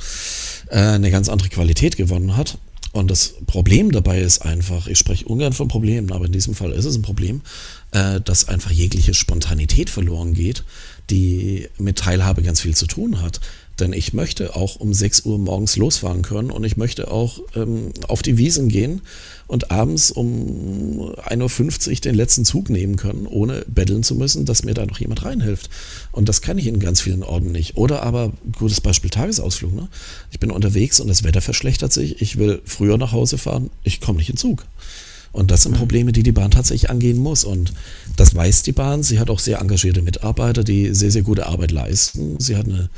äh, 0.71 0.79
eine 0.79 1.11
ganz 1.13 1.29
andere 1.29 1.49
Qualität 1.49 1.97
gewonnen 1.97 2.37
hat. 2.37 2.59
Und 2.93 3.11
das 3.11 3.35
Problem 3.47 3.93
dabei 3.93 4.21
ist 4.21 4.41
einfach, 4.41 4.89
ich 4.89 4.99
spreche 4.99 5.27
ungern 5.27 5.53
von 5.53 5.69
Problemen, 5.69 6.11
aber 6.11 6.25
in 6.25 6.33
diesem 6.33 6.55
Fall 6.55 6.73
ist 6.73 6.85
es 6.85 6.97
ein 6.97 7.03
Problem, 7.03 7.43
äh, 7.93 8.21
dass 8.21 8.49
einfach 8.49 8.71
jegliche 8.71 9.15
Spontanität 9.15 9.91
verloren 9.91 10.35
geht, 10.35 10.65
die 11.11 11.69
mit 11.79 11.99
Teilhabe 11.99 12.43
ganz 12.43 12.61
viel 12.61 12.77
zu 12.77 12.87
tun 12.87 13.23
hat. 13.23 13.41
Denn 13.81 13.93
ich 13.93 14.13
möchte 14.13 14.57
auch 14.57 14.77
um 14.77 14.93
6 14.93 15.25
Uhr 15.25 15.39
morgens 15.39 15.77
losfahren 15.77 16.23
können 16.23 16.51
und 16.51 16.65
ich 16.65 16.77
möchte 16.77 17.11
auch 17.11 17.41
ähm, 17.55 17.93
auf 18.09 18.23
die 18.23 18.37
Wiesen 18.37 18.69
gehen 18.69 19.03
und 19.47 19.71
abends 19.71 20.11
um 20.11 21.15
1.50 21.15 21.89
Uhr 21.89 21.95
den 21.97 22.15
letzten 22.17 22.45
Zug 22.45 22.71
nehmen 22.71 22.97
können, 22.97 23.27
ohne 23.27 23.65
betteln 23.69 24.03
zu 24.03 24.17
müssen, 24.17 24.45
dass 24.45 24.65
mir 24.65 24.75
da 24.75 24.85
noch 24.85 24.99
jemand 24.99 25.25
reinhilft. 25.25 25.71
Und 26.11 26.29
das 26.29 26.43
kann 26.43 26.59
ich 26.59 26.67
in 26.67 26.81
ganz 26.81 27.01
vielen 27.01 27.23
Orten 27.23 27.53
nicht. 27.53 27.77
Oder 27.77 28.03
aber, 28.03 28.33
gutes 28.59 28.81
Beispiel 28.81 29.11
Tagesausflug. 29.11 29.73
Ne? 29.73 29.89
Ich 30.33 30.41
bin 30.41 30.51
unterwegs 30.51 30.99
und 30.99 31.07
das 31.07 31.23
Wetter 31.23 31.41
verschlechtert 31.41 31.93
sich. 31.93 32.21
Ich 32.21 32.37
will 32.37 32.61
früher 32.65 32.99
nach 32.99 33.13
Hause 33.13 33.39
fahren. 33.39 33.71
Ich 33.85 34.01
komme 34.01 34.19
nicht 34.19 34.31
in 34.31 34.37
Zug. 34.37 34.67
Und 35.39 35.53
das 35.53 35.63
sind 35.63 35.73
mhm. 35.73 35.79
Probleme, 35.79 36.13
die 36.13 36.25
die 36.25 36.33
Bahn 36.33 36.51
tatsächlich 36.51 36.91
angehen 36.91 37.19
muss. 37.19 37.45
Und 37.45 37.73
das 38.17 38.35
weiß 38.35 38.65
die 38.65 38.73
Bahn. 38.73 39.05
Sie 39.05 39.21
hat 39.21 39.31
auch 39.31 39.39
sehr 39.39 39.61
engagierte 39.61 40.03
Mitarbeiter, 40.03 40.65
die 40.65 40.93
sehr, 40.95 41.13
sehr 41.13 41.23
gute 41.23 41.47
Arbeit 41.47 41.71
leisten. 41.71 42.41
Sie 42.41 42.57
hat 42.57 42.67
eine 42.67 42.91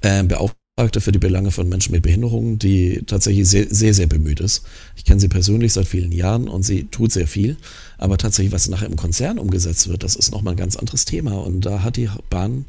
äh, 0.00 0.24
Beauftragte 0.24 1.00
für 1.00 1.12
die 1.12 1.20
Belange 1.20 1.52
von 1.52 1.68
Menschen 1.68 1.92
mit 1.92 2.02
Behinderungen, 2.02 2.58
die 2.58 3.02
tatsächlich 3.06 3.48
sehr, 3.48 3.68
sehr, 3.70 3.94
sehr 3.94 4.08
bemüht 4.08 4.40
ist. 4.40 4.66
Ich 4.96 5.04
kenne 5.04 5.20
sie 5.20 5.28
persönlich 5.28 5.74
seit 5.74 5.86
vielen 5.86 6.10
Jahren 6.10 6.48
und 6.48 6.64
sie 6.64 6.84
tut 6.84 7.12
sehr 7.12 7.28
viel. 7.28 7.56
Aber 7.98 8.18
tatsächlich, 8.18 8.52
was 8.52 8.68
nachher 8.68 8.88
im 8.88 8.96
Konzern 8.96 9.38
umgesetzt 9.38 9.88
wird, 9.88 10.02
das 10.02 10.16
ist 10.16 10.32
nochmal 10.32 10.54
ein 10.54 10.58
ganz 10.58 10.74
anderes 10.74 11.04
Thema. 11.04 11.34
Und 11.34 11.66
da 11.66 11.84
hat 11.84 11.96
die 11.96 12.10
Bahn 12.30 12.64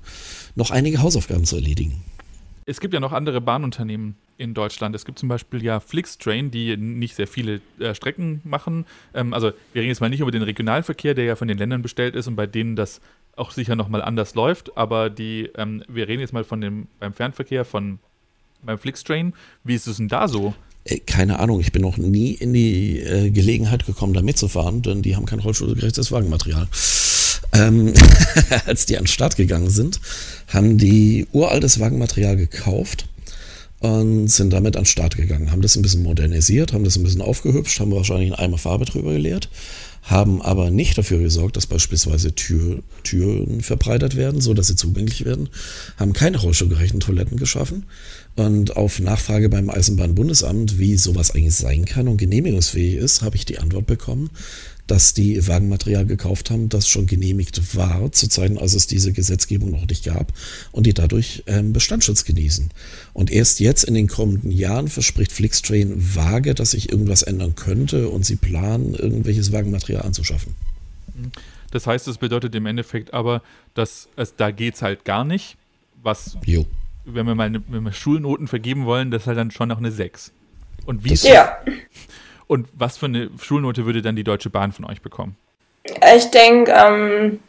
noch 0.54 0.70
einige 0.70 1.02
Hausaufgaben 1.02 1.46
zu 1.46 1.56
erledigen. 1.56 2.04
Es 2.66 2.80
gibt 2.80 2.94
ja 2.94 3.00
noch 3.00 3.14
andere 3.14 3.42
Bahnunternehmen 3.42 4.16
in 4.38 4.54
Deutschland. 4.54 4.96
Es 4.96 5.06
gibt 5.06 5.20
zum 5.20 5.30
Beispiel 5.30 5.64
ja 5.64 5.80
Flixtrain, 5.80 6.52
die 6.52 6.78
nicht 6.78 7.16
sehr 7.16 7.28
viele 7.28 7.62
äh, 7.80 7.94
Strecken 7.96 8.42
machen. 8.44 8.86
Ähm, 9.14 9.34
also 9.34 9.52
wir 9.74 9.82
reden 9.82 9.90
jetzt 9.90 10.02
mal 10.02 10.10
nicht 10.10 10.20
über 10.20 10.32
den 10.32 10.44
Regionalverkehr, 10.44 11.14
der 11.14 11.26
ja 11.26 11.36
von 11.36 11.48
den 11.48 11.58
Ländern 11.58 11.82
bestellt 11.82 12.16
ist 12.16 12.28
und 12.28 12.36
bei 12.36 12.48
denen 12.48 12.76
das 12.76 13.02
auch 13.36 13.52
sicher 13.52 13.76
nochmal 13.76 14.02
anders 14.02 14.36
läuft, 14.36 14.76
aber 14.78 15.10
die, 15.10 15.50
ähm, 15.56 15.84
wir 15.88 16.08
reden 16.08 16.22
jetzt 16.22 16.34
mal 16.34 16.44
von 16.44 16.60
dem, 16.62 16.88
beim 17.00 17.14
Fernverkehr 17.14 17.66
von 17.66 18.00
beim 18.64 18.80
Flixtrain. 18.80 19.34
Wie 19.64 19.76
ist 19.76 19.88
es 19.88 19.98
denn 19.98 20.08
da 20.08 20.28
so? 20.28 20.56
Äh, 20.84 21.00
keine 21.00 21.40
Ahnung, 21.40 21.60
ich 21.60 21.72
bin 21.72 21.84
noch 21.84 21.98
nie 21.98 22.32
in 22.32 22.54
die 22.54 23.00
äh, 23.00 23.30
Gelegenheit 23.30 23.86
gekommen, 23.86 24.14
da 24.14 24.22
mitzufahren, 24.22 24.82
denn 24.82 25.02
die 25.02 25.16
haben 25.16 25.26
kein 25.26 25.40
rollstuhlgerechtes 25.40 26.12
Wagenmaterial. 26.12 26.68
Ähm, 27.54 27.94
als 28.66 28.86
die 28.86 28.98
an 28.98 29.04
den 29.04 29.08
Start 29.08 29.36
gegangen 29.36 29.70
sind, 29.70 30.02
haben 30.48 30.78
die 30.78 31.28
uraltes 31.32 31.80
Wagenmaterial 31.80 32.36
gekauft 32.36 33.08
und 33.80 34.28
sind 34.28 34.52
damit 34.52 34.76
an 34.76 34.84
den 34.84 34.88
Start 34.88 35.18
gegangen, 35.18 35.52
haben 35.52 35.62
das 35.62 35.76
ein 35.76 35.82
bisschen 35.82 36.04
modernisiert, 36.04 36.74
haben 36.74 36.84
das 36.84 36.98
ein 36.98 37.04
bisschen 37.04 37.22
aufgehübscht, 37.22 37.80
haben 37.80 37.92
wahrscheinlich 37.92 38.32
einen 38.34 38.40
Eimer 38.40 38.58
Farbe 38.58 38.86
drüber 38.86 39.14
geleert 39.14 39.50
haben 40.08 40.42
aber 40.42 40.72
nicht 40.72 40.98
dafür 40.98 41.20
gesorgt, 41.20 41.58
dass 41.58 41.68
beispielsweise 41.68 42.34
Tür, 42.34 42.82
Türen 43.04 43.62
verbreitert 43.62 44.16
werden, 44.16 44.40
so 44.40 44.54
dass 44.54 44.68
sie 44.68 44.76
zugänglich 44.78 45.26
werden, 45.26 45.50
haben 45.98 46.14
keine 46.14 46.38
rollstuhlgerechten 46.38 47.02
Toiletten 47.02 47.38
geschaffen 47.38 47.86
und 48.36 48.78
auf 48.78 49.00
Nachfrage 49.00 49.50
beim 49.50 49.70
Eisenbahnbundesamt, 49.70 50.80
wie 50.80 50.96
sowas 50.96 51.32
eigentlich 51.32 51.56
sein 51.56 51.84
kann 51.84 52.08
und 52.08 52.18
genehmigungsfähig 52.18 52.96
ist, 52.96 53.22
habe 53.22 53.36
ich 53.36 53.46
die 53.46 53.60
Antwort 53.60 53.86
bekommen, 53.86 54.30
dass 54.88 55.14
die 55.14 55.48
Wagenmaterial 55.48 56.06
gekauft 56.06 56.50
haben, 56.50 56.70
das 56.70 56.88
schon 56.88 57.06
genehmigt 57.06 57.76
war, 57.76 58.12
zu 58.12 58.28
Zeiten, 58.28 58.58
als 58.58 58.74
es 58.74 58.88
diese 58.88 59.12
Gesetzgebung 59.12 59.72
noch 59.72 59.86
nicht 59.86 60.06
gab 60.06 60.34
und 60.72 60.86
die 60.86 60.94
dadurch 60.94 61.44
ähm, 61.48 61.74
Bestandsschutz 61.74 62.24
genießen. 62.24 62.70
Und 63.14 63.30
erst 63.32 63.60
jetzt 63.60 63.84
in 63.84 63.94
den 63.94 64.08
kommenden 64.08 64.52
Jahren 64.52 64.88
verspricht 64.88 65.32
Flixtrain 65.32 65.94
vage, 65.98 66.56
dass 66.56 66.72
sich 66.72 66.92
irgendwas 66.92 67.22
ändern 67.22 67.56
könnte 67.56 68.10
und 68.10 68.26
sie 68.26 68.38
planen, 68.38 68.96
irgendwelches 68.96 69.52
Wagenmaterial 69.52 70.04
anzuschaffen. 70.04 70.56
Das 71.72 71.86
heißt, 71.86 72.08
es 72.08 72.18
bedeutet 72.18 72.56
im 72.56 72.66
Endeffekt 72.66 73.14
aber, 73.14 73.42
dass 73.74 74.08
es, 74.16 74.36
da 74.36 74.52
geht 74.52 74.76
es 74.76 74.82
halt 74.82 75.04
gar 75.04 75.24
nicht, 75.26 75.58
was, 76.02 76.38
jo. 76.46 76.66
wenn 77.06 77.26
wir 77.26 77.36
mal 77.36 77.52
wenn 77.68 77.84
wir 77.84 77.92
Schulnoten 77.92 78.48
vergeben 78.48 78.86
wollen, 78.86 79.12
das 79.12 79.24
ist 79.24 79.28
halt 79.28 79.38
dann 79.38 79.52
schon 79.52 79.70
noch 79.70 79.80
eine 79.80 79.92
6. 79.92 80.32
Und 80.86 81.04
wie 81.04 81.14
ist 81.14 81.26
ja. 81.26 81.58
Und 82.48 82.68
was 82.74 82.98
für 82.98 83.08
eine 83.08 83.30
Schulnote 83.42 83.86
würde 83.86 84.02
dann 84.02 84.16
die 84.16 84.24
Deutsche 84.24 84.50
Bahn 84.50 84.72
von 84.72 84.86
euch 84.86 85.02
bekommen? 85.02 85.36
Ich 86.16 86.32
denke, 86.32 86.72
ähm, 86.72 87.40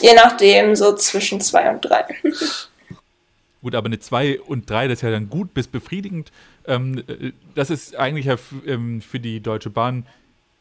je 0.00 0.14
nachdem, 0.14 0.76
so 0.76 0.94
zwischen 0.94 1.40
2 1.40 1.70
und 1.70 1.80
3. 1.82 2.04
Gut, 3.62 3.74
aber 3.74 3.86
eine 3.86 3.98
2 3.98 4.40
und 4.40 4.70
3, 4.70 4.86
das 4.86 4.98
ist 4.98 5.02
ja 5.02 5.10
dann 5.10 5.28
gut 5.28 5.52
bis 5.52 5.66
befriedigend. 5.66 6.30
Ähm, 6.66 7.02
äh, 7.08 7.32
das 7.56 7.70
ist 7.70 7.96
eigentlich 7.96 8.26
ja 8.26 8.36
ähm, 8.66 9.02
für 9.02 9.18
die 9.18 9.40
Deutsche 9.40 9.68
Bahn. 9.68 10.06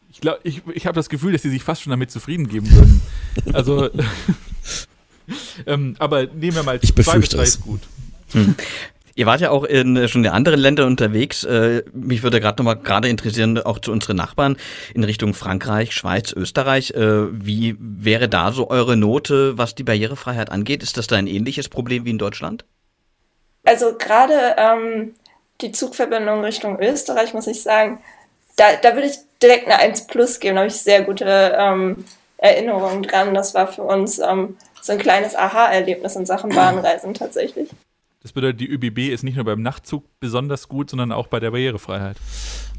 Ich 0.10 0.20
glaube, 0.20 0.40
ich, 0.44 0.64
ich 0.74 0.88
habe 0.88 0.96
das 0.96 1.10
Gefühl, 1.10 1.32
dass 1.32 1.44
sie 1.44 1.52
sich 1.52 1.64
fast 1.64 1.84
schon 1.84 1.92
damit 1.92 2.10
zufrieden 2.10 2.48
geben 2.48 2.72
würden. 2.72 3.02
Also, 3.54 3.90
ähm, 5.68 5.96
aber 6.00 6.26
nehmen 6.26 6.56
wir 6.56 6.64
mal 6.64 6.80
ich 6.82 6.96
2 6.96 7.20
bis 7.20 7.30
3 7.30 7.44
ist 7.44 7.62
gut. 7.62 7.82
Hm. 8.32 8.56
Ihr 9.18 9.26
wart 9.26 9.42
ja 9.42 9.50
auch 9.50 9.64
in 9.64 9.98
äh, 9.98 10.08
schon 10.08 10.24
in 10.24 10.30
anderen 10.30 10.60
Ländern 10.60 10.86
unterwegs. 10.86 11.44
Äh, 11.44 11.82
mich 11.92 12.22
würde 12.22 12.40
gerade 12.40 12.62
nochmal 12.62 12.78
gerade 12.78 13.10
interessieren, 13.10 13.58
auch 13.58 13.80
zu 13.80 13.92
unseren 13.92 14.16
Nachbarn 14.16 14.58
in 14.94 15.04
Richtung 15.04 15.34
Frankreich, 15.34 15.92
Schweiz, 15.92 16.34
Österreich. 16.34 16.92
Äh, 16.92 17.26
wie 17.32 17.76
wäre 17.80 18.30
da 18.30 18.52
so 18.52 18.70
eure 18.70 18.96
Note, 18.96 19.58
was 19.58 19.74
die 19.74 19.84
Barrierefreiheit 19.84 20.52
angeht? 20.52 20.84
Ist 20.84 20.98
das 20.98 21.08
da 21.08 21.16
ein 21.16 21.26
ähnliches 21.26 21.68
Problem 21.68 22.06
wie 22.06 22.12
in 22.12 22.20
Deutschland? 22.20 22.64
Also 23.66 23.98
gerade 23.98 24.56
ähm, 24.56 25.16
die 25.62 25.72
Zugverbindung 25.72 26.44
Richtung 26.44 26.80
Österreich, 26.80 27.34
muss 27.34 27.48
ich 27.48 27.64
sagen, 27.64 28.00
da, 28.56 28.66
da 28.80 28.94
würde 28.94 29.08
ich 29.08 29.18
direkt 29.42 29.66
eine 29.66 29.80
1 29.80 30.06
Plus 30.06 30.40
geben. 30.40 30.58
Da 30.58 30.62
habe 30.62 30.70
ich 30.70 30.76
sehr 30.76 31.02
gute 31.02 31.56
ähm, 31.58 32.06
Erinnerungen 32.38 33.02
dran. 33.02 33.34
Das 33.34 33.56
war 33.56 33.68
für 33.68 33.82
uns 33.82 34.20
ähm, 34.20 34.58
so 34.80 34.94
ein 34.94 35.00
kleines 35.00 35.36
Aha-Erlebnis 35.36 36.16
in 36.16 36.28
Sachen 36.28 36.52
Bahnreisen 36.52 37.16
tatsächlich. 37.16 37.70
Das 38.28 38.34
bedeutet, 38.34 38.60
die 38.60 38.68
ÖBB 38.68 39.14
ist 39.14 39.24
nicht 39.24 39.36
nur 39.38 39.46
beim 39.46 39.62
Nachtzug 39.62 40.04
besonders 40.20 40.68
gut, 40.68 40.90
sondern 40.90 41.14
auch 41.14 41.28
bei 41.28 41.40
der 41.40 41.52
Barrierefreiheit. 41.52 42.18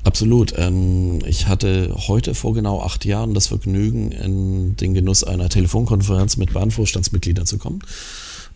Absolut. 0.05 0.53
Ähm, 0.59 1.21
ich 1.25 1.49
hatte 1.49 1.95
heute 2.07 2.35
vor 2.35 2.53
genau 2.53 2.83
acht 2.83 3.07
Jahren 3.07 3.33
das 3.33 3.47
Vergnügen, 3.47 4.13
in 4.13 4.77
den 4.77 4.93
Genuss 4.93 5.25
einer 5.25 5.49
Telefonkonferenz 5.49 6.37
mit 6.37 6.53
Bahnvorstandsmitgliedern 6.53 7.47
zu 7.47 7.57
kommen. 7.57 7.81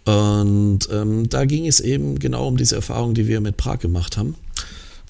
Und 0.04 0.80
ähm, 0.92 1.30
da 1.30 1.46
ging 1.46 1.66
es 1.66 1.80
eben 1.80 2.18
genau 2.18 2.46
um 2.46 2.58
diese 2.58 2.76
Erfahrung, 2.76 3.14
die 3.14 3.26
wir 3.26 3.40
mit 3.40 3.56
Prag 3.56 3.78
gemacht 3.78 4.18
haben. 4.18 4.34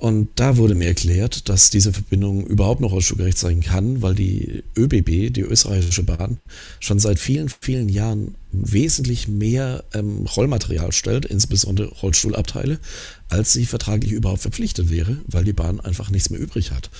Und 0.03 0.31
da 0.35 0.57
wurde 0.57 0.75
mir 0.75 0.89
erklärt, 0.89 1.49
dass 1.49 1.71
diese 1.71 1.93
Verbindung 1.93 2.45
überhaupt 2.45 2.81
noch 2.81 2.91
rollstuhlgerecht 2.91 3.39
sein 3.39 3.61
kann, 3.61 4.03
weil 4.03 4.17
die 4.17 4.65
ÖBB, 4.77 5.33
die 5.33 5.43
österreichische 5.43 6.03
Bahn, 6.03 6.39
schon 6.81 6.99
seit 6.99 7.21
vielen, 7.21 7.49
vielen 7.49 7.89
Jahren 7.89 8.35
wesentlich 8.51 9.29
mehr 9.29 9.85
ähm, 9.95 10.27
Rollmaterial 10.27 10.91
stellt, 10.91 11.25
insbesondere 11.25 11.87
Rollstuhlabteile, 11.87 12.81
als 13.29 13.53
sie 13.53 13.65
vertraglich 13.65 14.11
überhaupt 14.11 14.43
verpflichtet 14.43 14.91
wäre, 14.91 15.19
weil 15.29 15.45
die 15.45 15.53
Bahn 15.53 15.79
einfach 15.79 16.11
nichts 16.11 16.31
mehr 16.31 16.41
übrig 16.41 16.73
hat. 16.73 16.91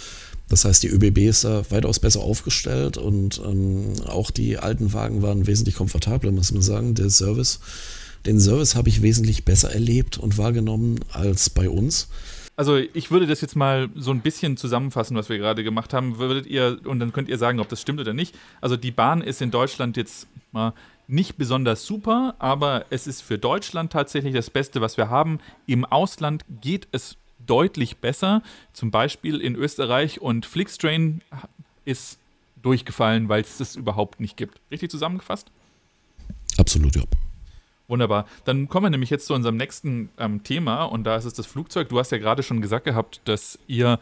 Das 0.49 0.65
heißt, 0.65 0.85
die 0.85 0.89
ÖBB 0.91 1.29
ist 1.29 1.43
da 1.43 1.69
weitaus 1.71 1.99
besser 1.99 2.21
aufgestellt 2.21 2.99
und 2.99 3.43
ähm, 3.45 3.95
auch 4.07 4.31
die 4.31 4.59
alten 4.59 4.93
Wagen 4.93 5.23
waren 5.23 5.49
wesentlich 5.49 5.75
komfortabler, 5.75 6.31
muss 6.31 6.53
man 6.53 6.63
sagen. 6.63 6.95
Der 6.95 7.11
Service, 7.11 7.59
den 8.27 8.39
Service 8.39 8.77
habe 8.77 8.91
ich 8.91 9.03
wesentlich 9.03 9.45
besser 9.45 9.73
erlebt 9.73 10.19
und 10.19 10.39
wahrgenommen 10.39 11.01
als 11.11 11.51
bei 11.51 11.69
uns. 11.69 12.07
Also 12.55 12.77
ich 12.77 13.11
würde 13.11 13.27
das 13.27 13.41
jetzt 13.41 13.57
mal 13.57 13.89
so 13.95 14.11
ein 14.11 14.21
bisschen 14.21 14.57
zusammenfassen, 14.57 15.17
was 15.17 15.29
wir 15.29 15.39
gerade 15.39 15.65
gemacht 15.65 15.95
haben. 15.95 16.19
Würdet 16.19 16.47
ihr, 16.47 16.81
und 16.85 17.01
dann 17.01 17.13
könnt 17.13 17.29
ihr 17.29 17.39
sagen, 17.39 17.61
ob 17.61 17.69
das 17.69 17.81
stimmt 17.81 18.01
oder 18.01 18.13
nicht. 18.13 18.35
Also 18.61 18.77
die 18.77 18.91
Bahn 18.91 19.23
ist 19.23 19.41
in 19.41 19.51
Deutschland 19.51 19.97
jetzt 19.97 20.27
mal 20.53 20.75
nicht 21.09 21.37
besonders 21.37 21.85
super, 21.85 22.35
aber 22.39 22.87
es 22.91 23.07
ist 23.07 23.23
für 23.23 23.39
Deutschland 23.39 23.93
tatsächlich 23.93 24.35
das 24.35 24.51
Beste, 24.51 24.81
was 24.81 24.97
wir 24.97 25.11
haben. 25.11 25.41
Im 25.67 25.85
Ausland 25.85 26.45
geht 26.61 26.89
es 26.93 27.17
deutlich 27.47 27.97
besser. 27.99 28.43
Zum 28.73 28.91
Beispiel 28.91 29.41
in 29.41 29.57
Österreich 29.57 30.21
und 30.21 30.47
Flixtrain 30.47 31.23
ist 31.85 32.19
durchgefallen, 32.63 33.29
weil 33.29 33.43
es 33.43 33.59
das 33.59 33.77
überhaupt 33.77 34.21
nicht 34.21 34.37
gibt. 34.37 34.61
Richtig 34.71 34.91
zusammengefasst? 34.91 35.51
Absolut, 36.59 36.95
ja. 36.95 37.03
Wunderbar. 37.93 38.25
Dann 38.47 38.71
kommen 38.71 38.87
wir 38.87 38.91
nämlich 38.91 39.11
jetzt 39.11 39.27
zu 39.27 39.35
unserem 39.35 39.59
nächsten 39.59 40.09
ähm, 40.19 40.43
Thema 40.43 40.85
und 40.85 41.05
da 41.05 41.15
ist 41.15 41.27
es 41.27 41.35
das 41.35 41.45
Flugzeug. 41.45 41.91
Du 41.91 41.99
hast 41.99 42.11
ja 42.11 42.17
gerade 42.17 42.43
schon 42.43 42.63
gesagt 42.63 42.87
gehabt, 42.87 43.21
dass 43.27 43.59
ihr 43.67 43.99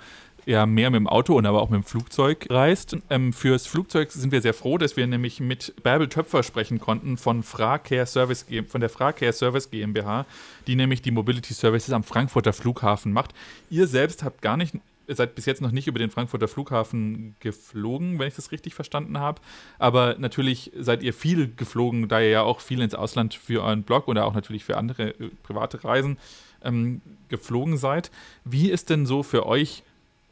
ja 0.46 0.64
mehr 0.64 0.90
mit 0.90 0.98
dem 0.98 1.08
Auto 1.08 1.34
und 1.36 1.44
aber 1.44 1.60
auch 1.60 1.70
mit 1.70 1.82
dem 1.82 1.84
Flugzeug 1.84 2.46
reist. 2.48 2.96
Ähm, 3.10 3.32
fürs 3.32 3.66
Flugzeug 3.66 4.12
sind 4.12 4.30
wir 4.30 4.42
sehr 4.42 4.54
froh, 4.54 4.78
dass 4.78 4.96
wir 4.96 5.04
nämlich 5.08 5.40
mit 5.40 5.74
Bärbel 5.82 6.08
Töpfer 6.08 6.44
sprechen 6.44 6.78
konnten 6.78 7.16
von 7.16 7.42
Fracare 7.42 8.06
Service 8.06 8.46
von 8.68 8.80
der 8.80 8.90
Fracare 8.90 9.32
Service 9.32 9.70
GmbH, 9.70 10.24
die 10.68 10.76
nämlich 10.76 11.02
die 11.02 11.10
Mobility 11.10 11.52
Services 11.52 11.92
am 11.92 12.04
Frankfurter 12.04 12.52
Flughafen 12.52 13.12
macht. 13.12 13.34
Ihr 13.70 13.88
selbst 13.88 14.22
habt 14.22 14.40
gar 14.40 14.56
nicht 14.56 14.76
ihr 15.10 15.16
seid 15.16 15.34
bis 15.34 15.44
jetzt 15.44 15.60
noch 15.60 15.72
nicht 15.72 15.88
über 15.88 15.98
den 15.98 16.10
Frankfurter 16.10 16.48
Flughafen 16.48 17.34
geflogen, 17.40 18.18
wenn 18.18 18.28
ich 18.28 18.36
das 18.36 18.52
richtig 18.52 18.74
verstanden 18.74 19.18
habe. 19.18 19.42
Aber 19.78 20.16
natürlich 20.18 20.72
seid 20.78 21.02
ihr 21.02 21.12
viel 21.12 21.52
geflogen, 21.54 22.08
da 22.08 22.20
ihr 22.20 22.30
ja 22.30 22.42
auch 22.42 22.60
viel 22.60 22.80
ins 22.80 22.94
Ausland 22.94 23.34
für 23.34 23.62
euren 23.62 23.82
Blog 23.82 24.08
oder 24.08 24.24
auch 24.24 24.34
natürlich 24.34 24.64
für 24.64 24.76
andere 24.76 25.10
äh, 25.10 25.30
private 25.42 25.84
Reisen 25.84 26.16
ähm, 26.62 27.02
geflogen 27.28 27.76
seid. 27.76 28.10
Wie 28.44 28.70
ist 28.70 28.88
denn 28.88 29.04
so 29.04 29.22
für 29.22 29.46
euch 29.46 29.82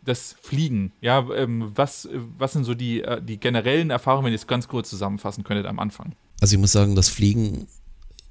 das 0.04 0.36
Fliegen. 0.40 0.92
Ja, 1.02 1.28
ähm, 1.34 1.70
was, 1.74 2.08
was 2.38 2.54
sind 2.54 2.64
so 2.64 2.74
die, 2.74 3.02
äh, 3.02 3.20
die 3.20 3.36
generellen 3.38 3.90
Erfahrungen, 3.90 4.26
wenn 4.26 4.32
ihr 4.32 4.38
es 4.38 4.46
ganz 4.46 4.66
kurz 4.66 4.88
zusammenfassen 4.88 5.44
könntet 5.44 5.66
am 5.66 5.78
Anfang? 5.78 6.14
Also 6.40 6.54
ich 6.54 6.60
muss 6.60 6.72
sagen, 6.72 6.94
das 6.94 7.10
Fliegen 7.10 7.66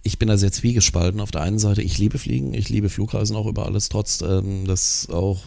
ich 0.07 0.17
bin 0.17 0.29
da 0.29 0.37
sehr 0.37 0.51
zwiegespalten. 0.51 1.19
Auf 1.19 1.31
der 1.31 1.41
einen 1.41 1.59
Seite, 1.59 1.81
ich 1.81 1.97
liebe 1.97 2.17
Fliegen, 2.17 2.53
ich 2.53 2.69
liebe 2.69 2.89
Flugreisen 2.89 3.35
auch 3.35 3.45
über 3.45 3.65
alles, 3.65 3.89
trotz 3.89 4.21
ähm, 4.21 4.65
des 4.65 5.09
auch, 5.11 5.43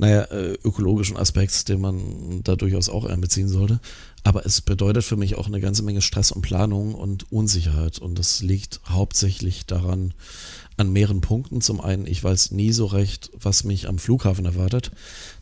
naja, 0.00 0.22
äh, 0.30 0.56
ökologischen 0.64 1.18
Aspekts, 1.18 1.66
den 1.66 1.82
man 1.82 2.40
da 2.42 2.56
durchaus 2.56 2.88
auch 2.88 3.04
einbeziehen 3.04 3.48
sollte. 3.48 3.80
Aber 4.24 4.46
es 4.46 4.62
bedeutet 4.62 5.04
für 5.04 5.16
mich 5.16 5.34
auch 5.34 5.46
eine 5.46 5.60
ganze 5.60 5.82
Menge 5.82 6.00
Stress 6.00 6.32
und 6.32 6.40
Planung 6.40 6.94
und 6.94 7.30
Unsicherheit. 7.30 7.98
Und 7.98 8.18
das 8.18 8.40
liegt 8.40 8.80
hauptsächlich 8.88 9.66
daran, 9.66 10.14
an 10.80 10.92
mehreren 10.92 11.20
Punkten. 11.20 11.60
Zum 11.60 11.80
einen, 11.80 12.06
ich 12.06 12.24
weiß 12.24 12.52
nie 12.52 12.72
so 12.72 12.86
recht, 12.86 13.30
was 13.38 13.64
mich 13.64 13.86
am 13.86 13.98
Flughafen 13.98 14.46
erwartet. 14.46 14.90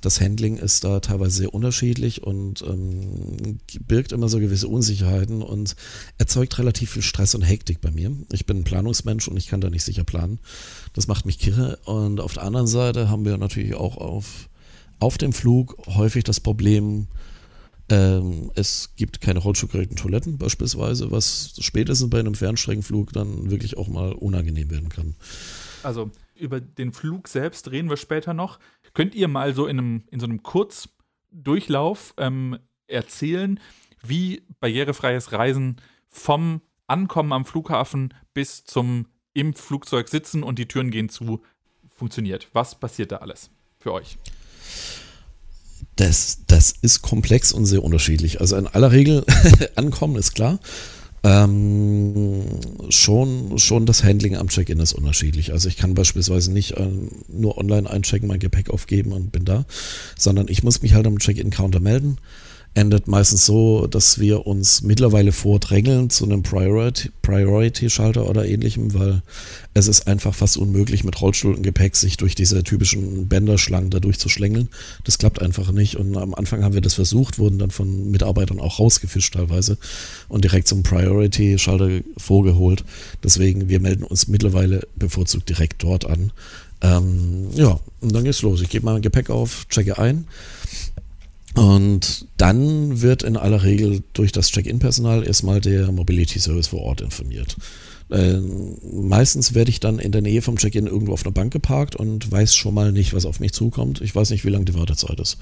Das 0.00 0.20
Handling 0.20 0.58
ist 0.58 0.82
da 0.82 0.98
teilweise 0.98 1.38
sehr 1.38 1.54
unterschiedlich 1.54 2.24
und 2.24 2.62
ähm, 2.62 3.60
birgt 3.86 4.10
immer 4.10 4.28
so 4.28 4.40
gewisse 4.40 4.66
Unsicherheiten 4.66 5.42
und 5.42 5.76
erzeugt 6.18 6.58
relativ 6.58 6.90
viel 6.90 7.02
Stress 7.02 7.36
und 7.36 7.42
Hektik 7.42 7.80
bei 7.80 7.92
mir. 7.92 8.10
Ich 8.32 8.46
bin 8.46 8.58
ein 8.58 8.64
Planungsmensch 8.64 9.28
und 9.28 9.36
ich 9.36 9.46
kann 9.46 9.60
da 9.60 9.70
nicht 9.70 9.84
sicher 9.84 10.04
planen. 10.04 10.40
Das 10.92 11.06
macht 11.06 11.24
mich 11.24 11.38
kirre. 11.38 11.78
Und 11.84 12.20
auf 12.20 12.34
der 12.34 12.42
anderen 12.42 12.66
Seite 12.66 13.08
haben 13.08 13.24
wir 13.24 13.38
natürlich 13.38 13.74
auch 13.76 13.96
auf, 13.96 14.47
auf 15.00 15.18
dem 15.18 15.32
Flug 15.32 15.76
häufig 15.86 16.24
das 16.24 16.40
Problem, 16.40 17.08
ähm, 17.90 18.50
es 18.54 18.94
gibt 18.96 19.20
keine 19.20 19.38
rollstuhlgerechten 19.38 19.96
Toiletten 19.96 20.38
beispielsweise, 20.38 21.10
was 21.10 21.54
spätestens 21.60 22.10
bei 22.10 22.18
einem 22.18 22.34
Fernstreckenflug 22.34 23.12
dann 23.12 23.50
wirklich 23.50 23.76
auch 23.78 23.88
mal 23.88 24.12
unangenehm 24.12 24.70
werden 24.70 24.88
kann. 24.88 25.14
Also 25.82 26.10
über 26.34 26.60
den 26.60 26.92
Flug 26.92 27.28
selbst 27.28 27.70
reden 27.70 27.88
wir 27.88 27.96
später 27.96 28.34
noch. 28.34 28.58
Könnt 28.94 29.14
ihr 29.14 29.28
mal 29.28 29.54
so 29.54 29.66
in, 29.66 29.78
einem, 29.78 30.04
in 30.10 30.20
so 30.20 30.26
einem 30.26 30.42
Kurzdurchlauf 30.42 32.14
ähm, 32.18 32.58
erzählen, 32.86 33.58
wie 34.02 34.42
barrierefreies 34.60 35.32
Reisen 35.32 35.76
vom 36.08 36.60
Ankommen 36.86 37.32
am 37.32 37.44
Flughafen 37.44 38.14
bis 38.34 38.64
zum 38.64 39.06
im 39.34 39.54
Flugzeug 39.54 40.08
sitzen 40.08 40.42
und 40.42 40.58
die 40.58 40.66
Türen 40.66 40.90
gehen 40.90 41.08
zu 41.08 41.42
funktioniert? 41.90 42.48
Was 42.52 42.78
passiert 42.78 43.12
da 43.12 43.16
alles 43.16 43.50
für 43.78 43.92
euch? 43.92 44.18
Das, 45.96 46.38
das 46.46 46.74
ist 46.80 47.02
komplex 47.02 47.52
und 47.52 47.66
sehr 47.66 47.82
unterschiedlich. 47.82 48.40
Also 48.40 48.56
in 48.56 48.66
aller 48.66 48.92
Regel 48.92 49.24
ankommen 49.74 50.16
ist 50.16 50.34
klar. 50.34 50.60
Ähm, 51.24 52.44
schon, 52.90 53.58
schon 53.58 53.84
das 53.84 54.04
Handling 54.04 54.36
am 54.36 54.48
Check-in 54.48 54.78
ist 54.78 54.92
unterschiedlich. 54.92 55.52
Also 55.52 55.68
ich 55.68 55.76
kann 55.76 55.94
beispielsweise 55.94 56.52
nicht 56.52 56.72
äh, 56.72 56.88
nur 57.28 57.58
online 57.58 57.90
einchecken, 57.90 58.28
mein 58.28 58.38
Gepäck 58.38 58.70
aufgeben 58.70 59.12
und 59.12 59.32
bin 59.32 59.44
da, 59.44 59.64
sondern 60.16 60.46
ich 60.48 60.62
muss 60.62 60.82
mich 60.82 60.94
halt 60.94 61.06
am 61.08 61.18
Check-in-Counter 61.18 61.80
melden 61.80 62.18
endet 62.74 63.08
meistens 63.08 63.44
so, 63.44 63.86
dass 63.86 64.18
wir 64.20 64.46
uns 64.46 64.82
mittlerweile 64.82 65.32
vordrängeln 65.32 66.10
zu 66.10 66.24
einem 66.24 66.42
Priority-Schalter 66.42 68.28
oder 68.28 68.46
ähnlichem, 68.46 68.94
weil 68.94 69.22
es 69.74 69.88
ist 69.88 70.06
einfach 70.06 70.34
fast 70.34 70.56
unmöglich, 70.56 71.04
mit 71.04 71.20
Rollstuhl 71.20 71.54
und 71.54 71.62
Gepäck 71.62 71.96
sich 71.96 72.16
durch 72.16 72.34
diese 72.34 72.62
typischen 72.62 73.28
Bänderschlangen 73.28 73.90
da 73.90 74.00
durchzuschlängeln. 74.00 74.68
Das 75.04 75.18
klappt 75.18 75.42
einfach 75.42 75.72
nicht. 75.72 75.96
Und 75.96 76.16
am 76.16 76.34
Anfang 76.34 76.62
haben 76.62 76.74
wir 76.74 76.80
das 76.80 76.94
versucht, 76.94 77.38
wurden 77.38 77.58
dann 77.58 77.70
von 77.70 78.10
Mitarbeitern 78.10 78.60
auch 78.60 78.78
rausgefischt 78.78 79.34
teilweise 79.34 79.76
und 80.28 80.44
direkt 80.44 80.68
zum 80.68 80.82
Priority-Schalter 80.82 82.00
vorgeholt. 82.16 82.84
Deswegen, 83.24 83.68
wir 83.68 83.80
melden 83.80 84.04
uns 84.04 84.28
mittlerweile 84.28 84.86
bevorzugt 84.94 85.48
direkt 85.48 85.82
dort 85.82 86.06
an. 86.06 86.32
Ähm, 86.80 87.48
ja, 87.54 87.80
und 88.00 88.14
dann 88.14 88.22
geht's 88.22 88.42
los. 88.42 88.60
Ich 88.60 88.68
gebe 88.68 88.84
mein 88.84 89.02
Gepäck 89.02 89.30
auf, 89.30 89.66
checke 89.68 89.98
ein 89.98 90.26
und 91.58 92.26
dann 92.36 93.02
wird 93.02 93.24
in 93.24 93.36
aller 93.36 93.64
Regel 93.64 94.04
durch 94.12 94.30
das 94.30 94.52
Check-in-Personal 94.52 95.26
erstmal 95.26 95.60
der 95.60 95.90
Mobility 95.90 96.38
Service 96.38 96.68
vor 96.68 96.82
Ort 96.82 97.00
informiert. 97.00 97.56
Äh, 98.10 98.38
meistens 98.92 99.54
werde 99.54 99.70
ich 99.70 99.80
dann 99.80 99.98
in 99.98 100.12
der 100.12 100.22
Nähe 100.22 100.40
vom 100.40 100.56
Check-in 100.56 100.86
irgendwo 100.86 101.12
auf 101.12 101.24
einer 101.24 101.32
Bank 101.32 101.52
geparkt 101.52 101.96
und 101.96 102.30
weiß 102.30 102.54
schon 102.54 102.74
mal 102.74 102.92
nicht, 102.92 103.14
was 103.14 103.26
auf 103.26 103.40
mich 103.40 103.52
zukommt. 103.52 104.00
Ich 104.00 104.14
weiß 104.14 104.30
nicht, 104.30 104.44
wie 104.44 104.50
lange 104.50 104.64
die 104.64 104.74
Wartezeit 104.74 105.20
ist. 105.20 105.36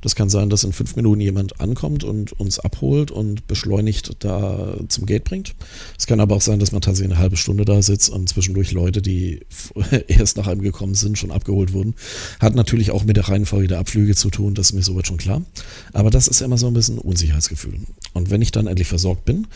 Das 0.00 0.14
kann 0.16 0.28
sein, 0.28 0.50
dass 0.50 0.64
in 0.64 0.72
fünf 0.72 0.96
Minuten 0.96 1.20
jemand 1.20 1.60
ankommt 1.60 2.04
und 2.04 2.32
uns 2.32 2.58
abholt 2.58 3.10
und 3.10 3.46
beschleunigt 3.46 4.16
da 4.20 4.76
zum 4.88 5.06
Gate 5.06 5.24
bringt. 5.24 5.54
Es 5.98 6.06
kann 6.06 6.20
aber 6.20 6.36
auch 6.36 6.40
sein, 6.40 6.58
dass 6.58 6.72
man 6.72 6.80
tatsächlich 6.80 7.12
eine 7.12 7.20
halbe 7.20 7.36
Stunde 7.36 7.64
da 7.64 7.82
sitzt 7.82 8.10
und 8.10 8.28
zwischendurch 8.28 8.72
Leute, 8.72 9.00
die 9.00 9.40
erst 10.08 10.36
nach 10.36 10.46
einem 10.48 10.62
gekommen 10.62 10.94
sind, 10.94 11.18
schon 11.18 11.30
abgeholt 11.30 11.72
wurden. 11.72 11.94
Hat 12.40 12.54
natürlich 12.54 12.90
auch 12.90 13.04
mit 13.04 13.16
der 13.16 13.28
Reihenfolge 13.28 13.68
der 13.68 13.78
Abflüge 13.78 14.14
zu 14.14 14.30
tun, 14.30 14.54
das 14.54 14.68
ist 14.68 14.72
mir 14.72 14.82
soweit 14.82 15.06
schon 15.06 15.18
klar. 15.18 15.42
Aber 15.92 16.10
das 16.10 16.28
ist 16.28 16.40
immer 16.40 16.58
so 16.58 16.66
ein 16.66 16.74
bisschen 16.74 16.98
Unsicherheitsgefühl. 16.98 17.78
Und 18.12 18.30
wenn 18.30 18.42
ich 18.42 18.50
dann 18.50 18.66
endlich 18.66 18.88
versorgt 18.88 19.24
bin, 19.24 19.46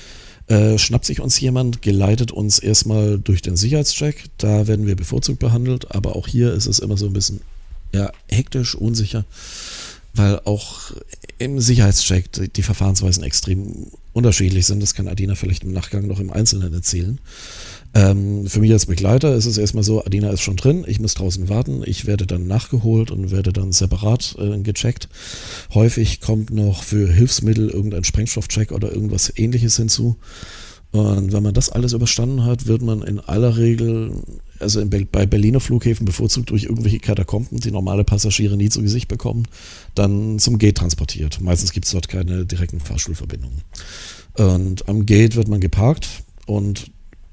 äh, 0.49 0.79
schnappt 0.79 1.05
sich 1.05 1.21
uns 1.21 1.39
jemand, 1.41 1.83
geleitet 1.83 2.33
uns 2.33 2.59
erstmal 2.59 3.19
durch 3.19 3.43
den 3.43 3.57
Sicherheitscheck. 3.57 4.25
Da 4.39 4.67
werden 4.67 4.87
wir 4.87 4.97
bevorzugt 4.97 5.39
behandelt, 5.39 5.95
aber 5.95 6.17
auch 6.17 6.27
hier 6.27 6.53
ist 6.53 6.67
es 6.67 6.79
immer 6.79 6.97
so 6.97 7.07
ein 7.07 7.13
bisschen 7.13 7.41
ja, 7.95 8.11
hektisch, 8.29 8.75
unsicher, 8.75 9.25
weil 10.15 10.41
auch 10.45 10.93
im 11.39 11.61
Sicherheitscheck 11.61 12.33
die, 12.33 12.49
die 12.49 12.63
Verfahrensweisen 12.63 13.23
extrem 13.23 13.87
unterschiedlich 14.13 14.67
sind. 14.67 14.83
Das 14.83 14.95
kann 14.95 15.09
Adina 15.09 15.35
vielleicht 15.35 15.65
im 15.65 15.73
Nachgang 15.73 16.07
noch 16.07 16.21
im 16.21 16.33
Einzelnen 16.33 16.73
erzählen. 16.73 17.19
Ähm, 17.95 18.47
für 18.47 18.61
mich 18.61 18.73
als 18.73 18.87
Begleiter 18.87 19.35
ist 19.35 19.47
es 19.47 19.59
erstmal 19.59 19.85
so, 19.85 20.05
Adina 20.05 20.31
ist 20.31 20.41
schon 20.41 20.57
drin, 20.57 20.85
ich 20.87 21.01
muss 21.01 21.15
draußen 21.15 21.49
warten, 21.49 21.83
ich 21.85 22.07
werde 22.07 22.27
dann 22.27 22.47
nachgeholt 22.47 23.11
und 23.11 23.31
werde 23.31 23.53
dann 23.53 23.73
separat 23.73 24.35
äh, 24.39 24.59
gecheckt. 24.59 25.09
Häufig 25.75 26.21
kommt 26.21 26.51
noch 26.51 26.83
für 26.83 27.13
Hilfsmittel 27.13 27.69
irgendein 27.69 28.05
Sprengstoffcheck 28.05 28.73
oder 28.73 28.93
irgendwas 28.93 29.33
ähnliches 29.37 29.77
hinzu. 29.77 30.17
Und 30.93 31.33
wenn 31.33 31.43
man 31.43 31.55
das 31.55 31.71
alles 31.71 31.95
überstanden 31.95 32.45
hat, 32.45 32.67
wird 32.67 32.83
man 32.83 33.01
in 33.01 33.19
aller 33.19 33.57
Regel, 33.57 34.13
also 34.59 34.85
Be 34.85 35.07
bei 35.11 35.25
Berliner 35.25 35.61
Flughäfen 35.61 36.05
bevorzugt 36.05 36.51
durch 36.51 36.65
irgendwelche 36.65 36.99
Katakomben, 36.99 37.61
die 37.61 37.71
normale 37.71 38.05
Passagiere 38.05 38.59
nie 38.59 38.69
zu 38.69 38.83
Gesicht 38.83 39.09
bekommen, 39.09 39.49
dann 39.95 40.39
zum 40.39 40.59
Gate 40.59 40.77
transportiert. 40.77 41.41
Meistens 41.41 41.73
gibt 41.73 41.87
es 41.87 41.93
dort 41.93 42.09
keine 42.09 42.45
direkten 42.45 42.79
Fahrstuhlverbindungen. 42.79 43.63
Und 44.35 44.87
am 44.87 45.07
Gate 45.07 45.35
wird 45.35 45.49
man 45.49 45.61
geparkt 45.61 46.09
und 46.45 46.91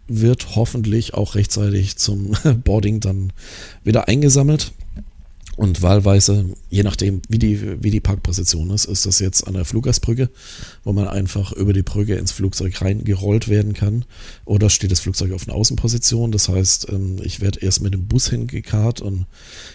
wird 0.09 0.55
hoffentlich 0.55 1.13
auch 1.13 1.35
rechtzeitig 1.35 1.97
zum 1.97 2.35
Boarding 2.63 2.99
dann 2.99 3.31
wieder 3.83 4.07
eingesammelt. 4.07 4.71
Und 5.59 5.81
wahlweise, 5.81 6.45
je 6.69 6.83
nachdem, 6.83 7.21
wie 7.27 7.37
die, 7.37 7.83
wie 7.83 7.91
die 7.91 7.99
Parkposition 7.99 8.69
ist, 8.69 8.85
ist 8.85 9.05
das 9.05 9.19
jetzt 9.19 9.45
an 9.45 9.55
der 9.55 9.65
Fluggastbrücke, 9.65 10.29
wo 10.85 10.93
man 10.93 11.09
einfach 11.09 11.51
über 11.51 11.73
die 11.73 11.81
Brücke 11.81 12.15
ins 12.15 12.31
Flugzeug 12.31 12.81
reingerollt 12.81 13.49
werden 13.49 13.73
kann. 13.73 14.05
Oder 14.45 14.69
steht 14.69 14.89
das 14.89 15.01
Flugzeug 15.01 15.33
auf 15.33 15.45
einer 15.45 15.57
Außenposition. 15.57 16.31
Das 16.31 16.47
heißt, 16.47 16.87
ähm, 16.93 17.17
ich 17.23 17.41
werde 17.41 17.59
erst 17.59 17.81
mit 17.81 17.93
dem 17.93 18.07
Bus 18.07 18.29
hingekarrt 18.29 19.01
und 19.01 19.25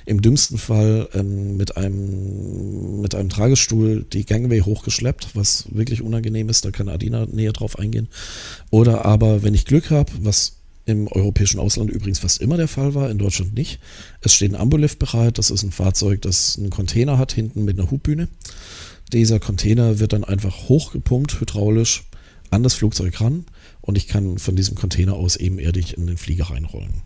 im 0.07 0.23
dümmsten 0.23 0.57
Fall 0.57 1.07
ähm, 1.13 1.59
mit 1.59 1.77
einem, 1.77 3.03
mit 3.03 3.15
einem 3.15 3.29
Tragestuhl 3.29 4.07
die 4.11 4.25
Gangway 4.25 4.61
hochgeschleppt, 4.61 5.37
was 5.37 5.67
wirklich 5.71 6.01
unangenehm 6.01 6.49
ist. 6.49 6.65
Da 6.65 6.71
kann 6.71 6.89
Adina 6.89 7.27
näher 7.27 7.53
drauf 7.53 7.79
eingehen. 7.79 8.09
Oder 8.71 9.05
aber, 9.05 9.43
wenn 9.43 9.53
ich 9.53 9.67
Glück 9.67 9.91
habe, 9.91 10.11
was 10.23 10.64
im 10.87 11.09
europäischen 11.09 11.59
Ausland 11.59 11.91
übrigens 11.91 12.19
fast 12.19 12.41
immer 12.41 12.57
der 12.57 12.69
Fall 12.69 12.95
war, 12.95 13.11
in 13.11 13.19
Deutschland 13.19 13.55
nicht. 13.55 13.81
Es 14.21 14.35
steht 14.35 14.53
ein 14.53 14.61
Ambulift 14.61 14.99
bereit, 14.99 15.39
das 15.39 15.51
ist 15.51 15.63
ein 15.63 15.73
Fahrzeug, 15.73 16.23
das 16.23 16.59
einen 16.59 16.71
Container 16.71 17.19
hat, 17.19 17.33
hinten 17.33 17.65
mit 17.65 17.79
einer 17.79 17.91
Hubbühne. 17.91 18.29
Dieser 19.13 19.41
Container 19.41 19.99
wird 19.99 20.13
dann 20.13 20.25
einfach 20.25 20.69
hochgepumpt, 20.69 21.41
hydraulisch, 21.41 22.05
an 22.51 22.63
das 22.63 22.75
Flugzeug 22.75 23.21
ran 23.21 23.45
und 23.81 23.99
ich 23.99 24.09
kann 24.09 24.39
von 24.39 24.57
diesem 24.57 24.77
Container 24.77 25.15
aus 25.15 25.37
ebenerdig 25.37 25.97
in 25.97 26.07
den 26.07 26.17
Flieger 26.17 26.51
reinrollen. 26.51 27.03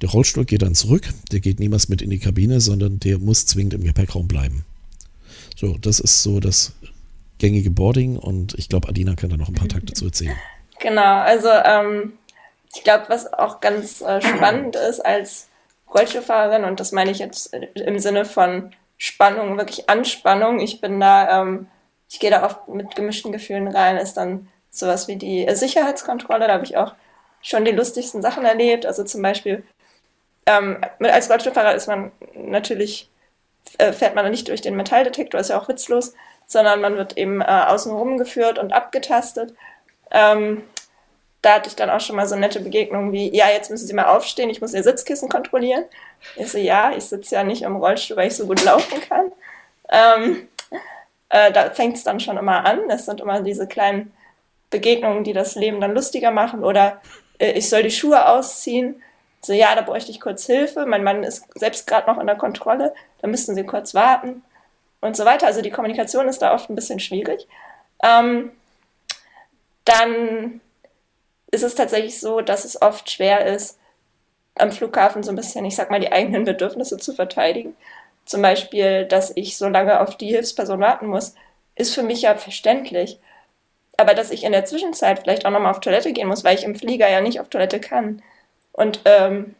Der 0.00 0.10
Rollstuhl 0.10 0.44
geht 0.44 0.62
dann 0.62 0.74
zurück, 0.74 1.08
der 1.30 1.40
geht 1.40 1.60
niemals 1.60 1.88
mit 1.88 2.02
in 2.02 2.10
die 2.10 2.18
Kabine, 2.18 2.60
sondern 2.60 3.00
der 3.00 3.18
muss 3.18 3.46
zwingend 3.46 3.74
im 3.74 3.84
Gepäckraum 3.84 4.28
bleiben. 4.28 4.64
So, 5.56 5.78
das 5.78 5.98
ist 5.98 6.22
so 6.22 6.40
das 6.40 6.72
gängige 7.38 7.70
Boarding 7.70 8.16
und 8.16 8.54
ich 8.58 8.68
glaube, 8.68 8.88
Adina 8.88 9.14
kann 9.14 9.30
da 9.30 9.36
noch 9.36 9.48
ein 9.48 9.54
paar 9.54 9.68
Takte 9.68 9.94
zu 9.94 10.06
erzählen. 10.06 10.36
Genau, 10.80 11.20
also 11.20 11.48
ähm, 11.48 12.12
ich 12.74 12.84
glaube, 12.84 13.04
was 13.08 13.32
auch 13.32 13.60
ganz 13.60 14.00
äh, 14.00 14.20
spannend 14.20 14.76
ist 14.76 15.00
als 15.00 15.48
Rollstuhlfahrerin, 15.92 16.64
und 16.64 16.80
das 16.80 16.92
meine 16.92 17.10
ich 17.10 17.18
jetzt 17.18 17.54
im 17.54 17.98
Sinne 17.98 18.24
von 18.24 18.74
Spannung, 18.96 19.58
wirklich 19.58 19.90
Anspannung. 19.90 20.60
Ich 20.60 20.80
bin 20.80 21.00
da, 21.00 21.42
ähm, 21.42 21.68
ich 22.08 22.20
gehe 22.20 22.30
da 22.30 22.44
oft 22.44 22.68
mit 22.68 22.94
gemischten 22.94 23.32
Gefühlen 23.32 23.68
rein, 23.68 23.96
ist 23.96 24.14
dann 24.14 24.48
sowas 24.70 25.08
wie 25.08 25.16
die 25.16 25.46
Sicherheitskontrolle. 25.54 26.46
Da 26.46 26.54
habe 26.54 26.64
ich 26.64 26.76
auch 26.76 26.94
schon 27.42 27.64
die 27.64 27.72
lustigsten 27.72 28.22
Sachen 28.22 28.44
erlebt. 28.44 28.86
Also 28.86 29.04
zum 29.04 29.20
Beispiel, 29.20 29.64
ähm, 30.46 30.78
als 31.00 31.28
Rollstuhlfahrer 31.28 31.74
ist 31.74 31.88
man 31.88 32.12
natürlich, 32.34 33.10
äh, 33.78 33.92
fährt 33.92 34.14
man 34.14 34.30
nicht 34.30 34.48
durch 34.48 34.62
den 34.62 34.76
Metalldetektor, 34.76 35.40
ist 35.40 35.50
ja 35.50 35.60
auch 35.60 35.68
witzlos, 35.68 36.14
sondern 36.46 36.80
man 36.80 36.96
wird 36.96 37.18
eben 37.18 37.40
äh, 37.40 37.44
außen 37.44 37.92
rumgeführt 37.92 38.58
und 38.58 38.72
abgetastet. 38.72 39.54
Ähm, 40.10 40.62
da 41.42 41.54
hatte 41.54 41.68
ich 41.68 41.76
dann 41.76 41.90
auch 41.90 42.00
schon 42.00 42.16
mal 42.16 42.26
so 42.26 42.36
nette 42.36 42.60
Begegnungen 42.60 43.12
wie, 43.12 43.34
ja, 43.34 43.50
jetzt 43.50 43.70
müssen 43.70 43.86
Sie 43.86 43.94
mal 43.94 44.06
aufstehen, 44.06 44.48
ich 44.48 44.60
muss 44.60 44.74
Ihr 44.74 44.84
Sitzkissen 44.84 45.28
kontrollieren. 45.28 45.84
Ich 46.36 46.52
so, 46.52 46.58
ja, 46.58 46.92
ich 46.96 47.04
sitze 47.04 47.34
ja 47.34 47.42
nicht 47.42 47.62
im 47.62 47.76
Rollstuhl, 47.76 48.16
weil 48.16 48.28
ich 48.28 48.36
so 48.36 48.46
gut 48.46 48.64
laufen 48.64 49.00
kann. 49.08 49.32
Ähm, 49.90 50.48
äh, 51.28 51.50
da 51.50 51.70
fängt 51.70 51.96
es 51.96 52.04
dann 52.04 52.20
schon 52.20 52.36
immer 52.36 52.64
an. 52.64 52.88
Es 52.90 53.06
sind 53.06 53.20
immer 53.20 53.40
diese 53.40 53.66
kleinen 53.66 54.12
Begegnungen, 54.70 55.24
die 55.24 55.32
das 55.32 55.56
Leben 55.56 55.80
dann 55.80 55.94
lustiger 55.94 56.30
machen. 56.30 56.62
Oder 56.62 57.00
äh, 57.38 57.52
ich 57.52 57.68
soll 57.68 57.82
die 57.82 57.90
Schuhe 57.90 58.28
ausziehen. 58.28 59.02
So, 59.40 59.52
ja, 59.52 59.74
da 59.74 59.82
bräuchte 59.82 60.12
ich 60.12 60.20
kurz 60.20 60.46
Hilfe. 60.46 60.86
Mein 60.86 61.02
Mann 61.02 61.24
ist 61.24 61.46
selbst 61.58 61.88
gerade 61.88 62.08
noch 62.08 62.20
in 62.20 62.26
der 62.28 62.36
Kontrolle. 62.36 62.94
Da 63.20 63.26
müssten 63.26 63.56
sie 63.56 63.64
kurz 63.64 63.94
warten 63.94 64.44
und 65.00 65.16
so 65.16 65.24
weiter. 65.24 65.46
Also 65.46 65.60
die 65.60 65.70
Kommunikation 65.70 66.28
ist 66.28 66.40
da 66.40 66.54
oft 66.54 66.70
ein 66.70 66.76
bisschen 66.76 67.00
schwierig. 67.00 67.48
Ähm, 68.02 68.52
dann 69.84 70.60
ist 71.52 71.62
es 71.62 71.76
tatsächlich 71.76 72.18
so, 72.18 72.40
dass 72.40 72.64
es 72.64 72.80
oft 72.82 73.08
schwer 73.10 73.46
ist, 73.46 73.78
am 74.56 74.72
Flughafen 74.72 75.22
so 75.22 75.30
ein 75.30 75.36
bisschen, 75.36 75.64
ich 75.64 75.76
sag 75.76 75.90
mal, 75.90 76.00
die 76.00 76.10
eigenen 76.10 76.44
Bedürfnisse 76.44 76.96
zu 76.96 77.14
verteidigen. 77.14 77.76
Zum 78.24 78.42
Beispiel, 78.42 79.04
dass 79.04 79.32
ich 79.36 79.56
so 79.56 79.68
lange 79.68 80.00
auf 80.00 80.16
die 80.16 80.28
Hilfsperson 80.28 80.80
warten 80.80 81.06
muss, 81.06 81.34
ist 81.76 81.94
für 81.94 82.02
mich 82.02 82.22
ja 82.22 82.34
verständlich. 82.34 83.20
Aber 83.96 84.14
dass 84.14 84.30
ich 84.30 84.44
in 84.44 84.52
der 84.52 84.64
Zwischenzeit 84.64 85.20
vielleicht 85.20 85.46
auch 85.46 85.50
nochmal 85.50 85.70
auf 85.70 85.80
Toilette 85.80 86.12
gehen 86.12 86.28
muss, 86.28 86.44
weil 86.44 86.56
ich 86.56 86.64
im 86.64 86.74
Flieger 86.74 87.08
ja 87.08 87.20
nicht 87.20 87.40
auf 87.40 87.48
Toilette 87.48 87.80
kann. 87.80 88.22
Und 88.72 89.00
ähm, 89.04 89.54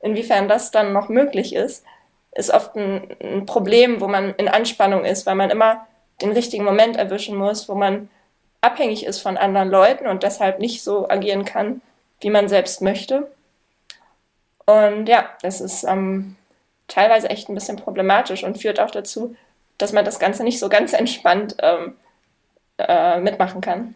inwiefern 0.00 0.48
das 0.48 0.70
dann 0.70 0.92
noch 0.92 1.08
möglich 1.08 1.54
ist, 1.54 1.84
ist 2.32 2.50
oft 2.50 2.74
ein, 2.74 3.16
ein 3.22 3.46
Problem, 3.46 4.00
wo 4.00 4.08
man 4.08 4.34
in 4.34 4.48
Anspannung 4.48 5.04
ist, 5.04 5.26
weil 5.26 5.36
man 5.36 5.50
immer 5.50 5.86
den 6.20 6.32
richtigen 6.32 6.64
Moment 6.64 6.96
erwischen 6.96 7.36
muss, 7.36 7.68
wo 7.68 7.74
man 7.74 8.10
abhängig 8.66 9.06
ist 9.06 9.20
von 9.20 9.36
anderen 9.36 9.70
Leuten 9.70 10.06
und 10.06 10.22
deshalb 10.22 10.58
nicht 10.58 10.82
so 10.82 11.08
agieren 11.08 11.44
kann, 11.44 11.80
wie 12.20 12.30
man 12.30 12.48
selbst 12.48 12.82
möchte. 12.82 13.30
Und 14.66 15.08
ja, 15.08 15.30
das 15.42 15.60
ist 15.60 15.84
ähm, 15.84 16.36
teilweise 16.88 17.30
echt 17.30 17.48
ein 17.48 17.54
bisschen 17.54 17.76
problematisch 17.76 18.42
und 18.42 18.58
führt 18.58 18.80
auch 18.80 18.90
dazu, 18.90 19.36
dass 19.78 19.92
man 19.92 20.04
das 20.04 20.18
Ganze 20.18 20.42
nicht 20.42 20.58
so 20.58 20.68
ganz 20.68 20.92
entspannt 21.02 21.56
ähm, 21.62 21.94
äh, 22.78 23.20
mitmachen 23.20 23.60
kann. 23.60 23.94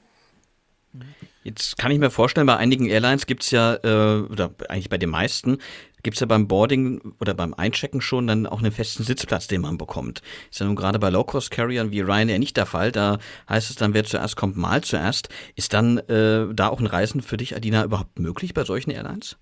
Jetzt 1.43 1.79
kann 1.79 1.91
ich 1.91 1.99
mir 1.99 2.11
vorstellen, 2.11 2.47
bei 2.47 2.57
einigen 2.57 2.87
Airlines 2.87 3.27
gibt 3.27 3.43
es 3.43 3.51
ja, 3.51 3.75
äh, 3.83 4.21
oder 4.21 4.51
eigentlich 4.69 4.91
bei 4.91 4.99
den 4.99 5.09
meisten, 5.09 5.59
gibt 6.03 6.17
es 6.17 6.21
ja 6.21 6.27
beim 6.27 6.49
Boarding 6.49 7.15
oder 7.21 7.35
beim 7.35 7.55
Einchecken 7.55 8.01
schon 8.01 8.27
dann 8.27 8.47
auch 8.47 8.61
einen 8.61 8.73
festen 8.73 9.03
Sitzplatz, 9.03 9.47
den 9.47 9.61
man 9.61 9.79
bekommt. 9.79 10.23
Ist 10.51 10.61
ja 10.61 10.67
nun 10.67 10.77
gerade 10.77 10.99
bei 10.99 11.11
Low-Cost-Carriern 11.11 11.91
wie 11.91 12.01
Ryanair 12.01 12.39
nicht 12.39 12.57
der 12.57 12.67
Fall. 12.67 12.93
Da 12.93 13.19
heißt 13.49 13.71
es 13.71 13.77
dann, 13.77 13.95
wer 13.95 14.05
zuerst 14.05 14.37
kommt, 14.37 14.57
mal 14.57 14.83
zuerst. 14.83 15.29
Ist 15.57 15.73
dann 15.73 15.99
äh, 15.99 16.53
da 16.55 16.69
auch 16.69 16.81
ein 16.81 16.87
Reisen 16.87 17.23
für 17.23 17.37
dich, 17.37 17.57
Adina, 17.57 17.85
überhaupt 17.85 18.19
möglich 18.19 18.55
bei 18.55 18.65
solchen 18.65 18.91
Airlines? 18.91 19.37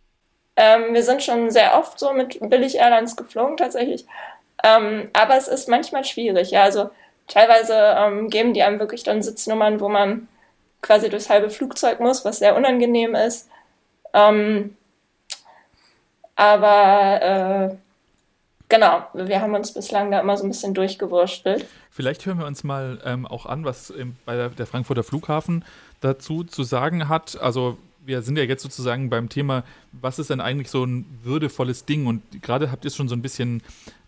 Ähm, 0.57 0.93
wir 0.93 1.03
sind 1.03 1.23
schon 1.23 1.51
sehr 1.51 1.79
oft 1.79 1.99
so 1.99 2.13
mit 2.13 2.39
Billig-Airlines 2.41 3.17
geflogen 3.17 3.57
tatsächlich. 3.57 4.07
Ähm, 4.65 5.09
aber 5.13 5.37
es 5.37 5.49
ist 5.49 5.69
manchmal 5.69 6.05
schwierig. 6.05 6.51
Ja, 6.51 6.65
also 6.65 6.91
teilweise 7.29 7.75
ähm, 7.75 8.29
geben 8.29 8.55
die 8.55 8.63
einem 8.63 8.81
wirklich 8.81 9.05
dann 9.05 9.23
Sitznummern, 9.23 9.81
wo 9.81 9.89
man 9.89 10.27
quasi 10.83 11.09
durchs 11.09 11.31
halbe 11.31 11.51
Flugzeug 11.51 12.01
muss, 12.01 12.25
was 12.25 12.39
sehr 12.39 12.57
unangenehm 12.57 13.15
ist. 13.15 13.49
Ähm, 14.15 14.77
aber 16.39 17.20
äh, 17.20 17.76
genau, 18.68 19.09
wir 19.12 19.41
haben 19.41 19.57
uns 19.57 19.74
bislang 19.74 20.12
da 20.12 20.20
immer 20.20 20.36
so 20.36 20.45
ein 20.45 20.51
bisschen 20.51 20.72
durchgewurschtelt. 20.72 21.66
Vielleicht 21.91 22.24
hören 22.26 22.39
wir 22.39 22.47
uns 22.47 22.62
mal 22.62 23.01
ähm, 23.05 23.26
auch 23.26 23.45
an, 23.45 23.64
was 23.64 23.91
im, 23.91 24.14
bei 24.24 24.36
der, 24.36 24.51
der 24.51 24.66
Frankfurter 24.66 25.03
Flughafen 25.03 25.64
dazu 26.01 26.45
zu 26.45 26.62
sagen 26.62 27.09
hat. 27.09 27.41
Also 27.41 27.76
wir 28.07 28.22
sind 28.22 28.39
ja 28.39 28.45
jetzt 28.45 28.62
sozusagen 28.62 29.11
beim 29.11 29.28
Thema, 29.28 29.64
was 29.91 30.20
ist 30.20 30.30
denn 30.30 30.41
eigentlich 30.41 30.70
so 30.70 30.84
ein 30.84 31.07
würdevolles 31.24 31.86
Ding? 31.86 32.07
Und 32.07 32.22
gerade 32.41 32.70
habt 32.70 32.84
ihr 32.84 32.89
es 32.89 32.97
schon 32.97 33.09
so 33.09 33.16
ein 33.16 33.22
bisschen 33.22 33.61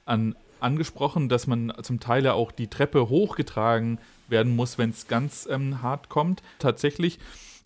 an, 0.07 0.37
angesprochen, 0.61 1.29
dass 1.29 1.49
man 1.49 1.73
zum 1.83 1.99
Teil 1.99 2.25
ja 2.25 2.35
auch 2.35 2.53
die 2.53 2.69
Treppe 2.69 3.09
hochgetragen 3.09 3.99
werden 4.29 4.55
muss, 4.55 4.79
wenn 4.79 4.91
es 4.91 5.09
ganz 5.09 5.49
ähm, 5.51 5.83
hart 5.83 6.09
kommt. 6.11 6.43
Tatsächlich 6.61 7.19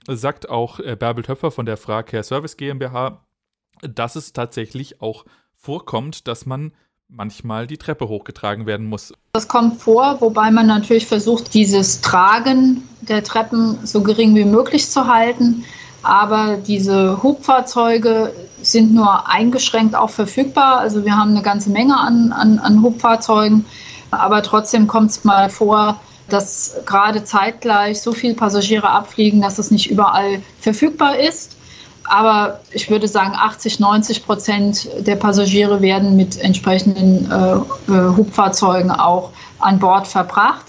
sagt 0.08 0.48
auch 0.48 0.80
äh, 0.80 0.96
Bärbel 0.96 1.22
Töpfer 1.22 1.50
von 1.50 1.66
der 1.66 1.76
Fracare 1.76 2.22
Service 2.22 2.56
GmbH, 2.56 3.20
dass 3.89 4.16
es 4.16 4.32
tatsächlich 4.32 5.01
auch 5.01 5.24
vorkommt, 5.57 6.28
dass 6.28 6.47
man 6.47 6.72
manchmal 7.09 7.66
die 7.66 7.76
Treppe 7.76 8.09
hochgetragen 8.09 8.66
werden 8.66 8.87
muss. 8.87 9.12
Das 9.35 9.49
kommt 9.49 9.80
vor, 9.80 10.20
wobei 10.20 10.51
man 10.51 10.66
natürlich 10.66 11.07
versucht, 11.07 11.55
dieses 11.55 12.01
Tragen 12.01 12.82
der 13.03 13.22
Treppen 13.22 13.78
so 13.87 14.03
gering 14.03 14.35
wie 14.35 14.45
möglich 14.45 14.91
zu 14.91 15.07
halten. 15.07 15.64
Aber 16.03 16.57
diese 16.57 17.22
Hubfahrzeuge 17.22 18.35
sind 18.62 18.95
nur 18.95 19.28
eingeschränkt 19.28 19.95
auch 19.95 20.11
verfügbar. 20.11 20.78
Also 20.78 21.05
wir 21.05 21.16
haben 21.16 21.30
eine 21.30 21.43
ganze 21.43 21.70
Menge 21.70 21.99
an, 21.99 22.32
an, 22.32 22.59
an 22.59 22.82
Hubfahrzeugen. 22.82 23.64
Aber 24.11 24.43
trotzdem 24.43 24.87
kommt 24.87 25.11
es 25.11 25.24
mal 25.24 25.49
vor, 25.51 26.01
dass 26.28 26.76
gerade 26.87 27.24
zeitgleich 27.24 28.01
so 28.01 28.12
viele 28.12 28.35
Passagiere 28.35 28.89
abfliegen, 28.89 29.41
dass 29.41 29.59
es 29.59 29.70
nicht 29.70 29.91
überall 29.91 30.43
verfügbar 30.61 31.18
ist. 31.18 31.53
Aber 32.05 32.61
ich 32.72 32.90
würde 32.90 33.09
sagen, 33.09 33.34
80, 33.34 33.80
90 33.80 34.24
Prozent 34.24 34.88
der 35.07 35.16
Passagiere 35.16 35.80
werden 35.80 36.16
mit 36.16 36.38
entsprechenden 36.38 37.30
äh, 37.30 37.55
äh, 37.92 38.16
Hubfahrzeugen 38.16 38.90
auch 38.90 39.30
an 39.59 39.78
Bord 39.78 40.07
verbracht. 40.07 40.66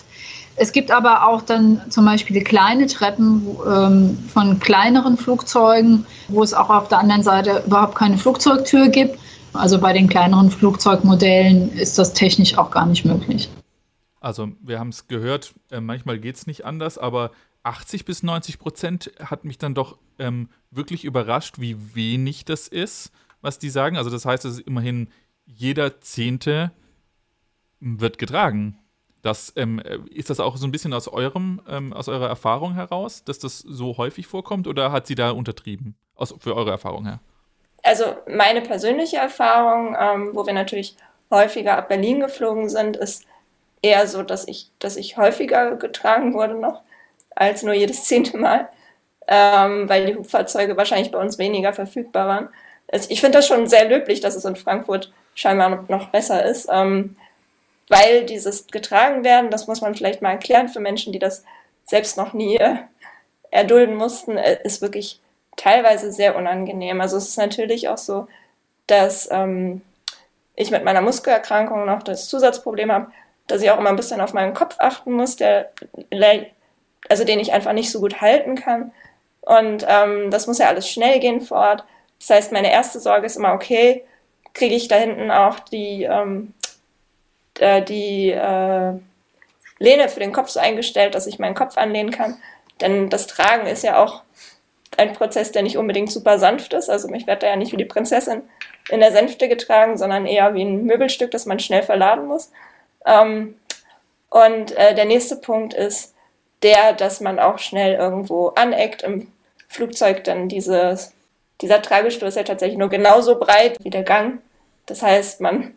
Es 0.58 0.72
gibt 0.72 0.90
aber 0.90 1.28
auch 1.28 1.42
dann 1.42 1.82
zum 1.90 2.06
Beispiel 2.06 2.42
kleine 2.42 2.88
Treppen 2.88 3.46
ähm, 3.70 4.18
von 4.30 4.60
kleineren 4.60 5.18
Flugzeugen, 5.18 6.06
wo 6.30 6.44
es 6.44 6.54
auch 6.54 6.70
auf 6.70 6.88
der 6.88 7.00
anderen 7.00 7.24
Seite 7.24 7.64
überhaupt 7.66 7.96
keine 7.96 8.18
Flugzeugtür 8.18 8.88
gibt. 8.88 9.20
Also 9.52 9.80
bei 9.80 9.92
den 9.92 10.08
kleineren 10.08 10.52
Flugzeugmodellen 10.52 11.74
ist 11.74 11.98
das 11.98 12.14
technisch 12.14 12.58
auch 12.58 12.72
gar 12.72 12.86
nicht 12.86 13.04
möglich. 13.04 13.50
Also 14.22 14.50
wir 14.62 14.80
haben 14.80 14.90
es 14.90 15.08
gehört, 15.08 15.54
äh, 15.72 15.82
manchmal 15.82 16.20
geht 16.20 16.36
es 16.36 16.48
nicht 16.48 16.66
anders, 16.66 16.98
aber 16.98 17.32
80 17.66 18.06
bis 18.06 18.24
90 18.24 18.60
Prozent 18.60 19.12
hat 19.20 19.44
mich 19.44 19.58
dann 19.58 19.74
doch 19.74 19.98
ähm, 20.20 20.50
wirklich 20.72 21.04
überrascht, 21.04 21.56
wie 21.60 21.96
wenig 21.96 22.46
das 22.46 22.68
ist, 22.68 23.12
was 23.42 23.60
die 23.60 23.70
sagen. 23.70 23.98
Also 23.98 24.10
das 24.10 24.26
heißt, 24.26 24.46
es 24.46 24.60
ist 24.60 24.68
immerhin 24.68 25.10
jeder 25.46 26.00
Zehnte 26.02 26.72
wird 27.80 28.18
getragen. 28.18 28.78
Das, 29.22 29.54
ähm, 29.56 29.80
äh, 29.80 29.98
ist 30.12 30.30
das 30.30 30.40
auch 30.40 30.58
so 30.58 30.68
ein 30.68 30.72
bisschen 30.72 30.94
aus 30.94 31.08
eurem, 31.08 31.62
ähm, 31.68 31.94
aus 31.94 32.08
eurer 32.08 32.28
Erfahrung 32.28 32.76
heraus, 32.76 33.24
dass 33.24 33.40
das 33.40 33.60
so 33.60 33.98
häufig 33.98 34.28
vorkommt 34.28 34.68
oder 34.68 34.92
hat 34.92 35.08
sie 35.08 35.16
da 35.16 35.32
untertrieben? 35.32 35.96
Aus, 36.16 36.34
für 36.40 36.56
eure 36.56 36.72
Erfahrung 36.72 37.06
her? 37.06 37.20
Also 37.84 38.06
meine 38.28 38.62
persönliche 38.62 39.18
Erfahrung, 39.18 39.96
ähm, 40.00 40.30
wo 40.34 40.46
wir 40.46 40.54
natürlich 40.54 40.96
häufiger 41.32 41.78
ab 41.78 41.90
Berlin 41.90 42.20
geflogen 42.20 42.70
sind, 42.70 42.98
ist 42.98 43.26
eher 43.82 44.08
so, 44.08 44.24
dass 44.24 44.48
ich, 44.48 44.72
dass 44.80 44.96
ich 44.96 45.18
häufiger 45.18 45.76
getragen 45.76 46.34
wurde 46.34 46.56
noch 46.56 46.82
als 47.36 47.64
nur 47.64 47.74
jedes 47.74 48.06
zehnte 48.06 48.38
Mal, 48.38 48.70
ähm, 49.28 49.88
weil 49.90 50.06
die 50.08 50.16
Hubfahrzeuge 50.16 50.78
wahrscheinlich 50.78 51.12
bei 51.12 51.20
uns 51.20 51.38
weniger 51.38 51.74
verfügbar 51.74 52.28
waren. 52.28 52.50
Also 52.92 53.10
ich 53.10 53.22
finde 53.22 53.38
das 53.40 53.48
schon 53.48 53.68
sehr 53.68 53.88
löblich, 53.88 54.22
dass 54.22 54.36
es 54.36 54.46
in 54.46 54.56
Frankfurt 54.56 55.12
scheinbar 55.34 55.86
noch 55.90 56.10
besser 56.10 56.46
ist, 56.46 56.68
ähm, 56.72 57.16
weil 57.90 58.26
dieses 58.26 58.68
getragen 58.68 59.24
werden, 59.24 59.52
das 59.52 59.68
muss 59.68 59.82
man 59.82 59.96
vielleicht 59.96 60.22
mal 60.22 60.32
erklären 60.32 60.70
für 60.70 60.80
Menschen, 60.80 61.14
die 61.14 61.20
das 61.20 61.44
selbst 61.86 62.18
noch 62.18 62.34
nie 62.34 62.58
äh, 62.58 62.78
erdulden 63.52 63.96
mussten, 63.96 64.38
äh, 64.38 64.60
ist 64.64 64.82
wirklich 64.82 65.20
teilweise 65.56 66.12
sehr 66.12 66.36
unangenehm. 66.36 67.02
Also 67.02 67.18
es 67.18 67.30
ist 67.30 67.38
natürlich 67.38 67.90
auch 67.90 67.98
so, 67.98 68.28
dass 68.88 69.30
ähm, 69.32 69.82
ich 70.56 70.72
mit 70.72 70.84
meiner 70.84 71.02
Muskelerkrankung 71.02 71.86
noch 71.86 72.04
das 72.04 72.30
Zusatzproblem 72.30 72.92
habe, 72.92 73.12
dass 73.48 73.62
ich 73.62 73.70
auch 73.70 73.80
immer 73.80 73.90
ein 73.90 73.96
bisschen 73.96 74.22
auf 74.22 74.34
meinen 74.34 74.54
Kopf 74.54 74.76
achten 74.80 75.14
muss, 75.14 75.36
der 75.36 75.72
also 77.10 77.24
den 77.24 77.40
ich 77.40 77.54
einfach 77.54 77.74
nicht 77.74 77.92
so 77.92 78.00
gut 78.00 78.22
halten 78.22 78.56
kann. 78.56 78.92
Und 79.42 79.86
ähm, 79.88 80.32
das 80.32 80.48
muss 80.48 80.58
ja 80.58 80.68
alles 80.68 80.90
schnell 80.90 81.20
gehen 81.20 81.42
vor 81.42 81.58
Ort. 81.58 81.84
Das 82.20 82.30
heißt, 82.30 82.52
meine 82.52 82.72
erste 82.72 83.00
Sorge 83.00 83.28
ist 83.28 83.36
immer, 83.36 83.54
okay, 83.54 84.04
kriege 84.54 84.76
ich 84.76 84.88
da 84.88 84.96
hinten 84.96 85.30
auch 85.30 85.60
die, 85.60 86.04
ähm, 86.04 86.54
äh, 87.60 87.82
die 87.84 88.32
äh, 88.32 88.94
Lehne 89.78 90.10
für 90.10 90.20
den 90.20 90.32
Kopf 90.32 90.50
so 90.50 90.60
eingestellt, 90.60 91.14
dass 91.14 91.28
ich 91.28 91.40
meinen 91.40 91.56
Kopf 91.56 91.78
anlehnen 91.78 92.12
kann. 92.12 92.38
Denn 92.82 93.10
das 93.10 93.28
Tragen 93.28 93.68
ist 93.68 93.84
ja 93.84 94.04
auch 94.04 94.24
ein 94.98 95.14
Prozess, 95.14 95.52
der 95.52 95.62
nicht 95.62 95.78
unbedingt 95.78 96.12
super 96.12 96.40
sanft 96.40 96.74
ist. 96.74 96.90
Also 96.90 97.12
ich 97.14 97.28
werde 97.28 97.42
da 97.42 97.48
ja 97.48 97.56
nicht 97.56 97.72
wie 97.72 97.78
die 97.78 97.86
Prinzessin 97.86 98.42
in 98.90 99.00
der 99.00 99.12
Sänfte 99.12 99.48
getragen, 99.50 99.98
sondern 99.98 100.26
eher 100.26 100.54
wie 100.54 100.64
ein 100.64 100.86
Möbelstück, 100.86 101.32
das 101.32 101.46
man 101.46 101.60
schnell 101.60 101.84
verladen 101.84 102.26
muss. 102.28 102.52
Ähm, 103.06 103.56
und 104.30 104.72
äh, 104.78 104.96
der 104.96 105.06
nächste 105.06 105.36
Punkt 105.36 105.74
ist, 105.74 106.15
der, 106.64 106.94
dass 106.94 107.22
man 107.22 107.40
auch 107.40 107.60
schnell 107.60 107.96
irgendwo 107.96 108.50
aneckt 108.50 109.04
im 109.04 109.32
Flugzeug, 109.68 110.24
dann 110.24 110.50
dieses, 110.50 111.14
dieser 111.62 111.82
Tragestuhl 111.82 112.28
ist 112.28 112.38
ja 112.38 112.44
tatsächlich 112.44 112.78
nur 112.78 112.90
genauso 112.90 113.38
breit 113.40 113.78
wie 113.84 113.90
der 113.90 114.04
Gang. 114.04 114.40
Das 114.86 115.02
heißt, 115.02 115.42
man 115.42 115.74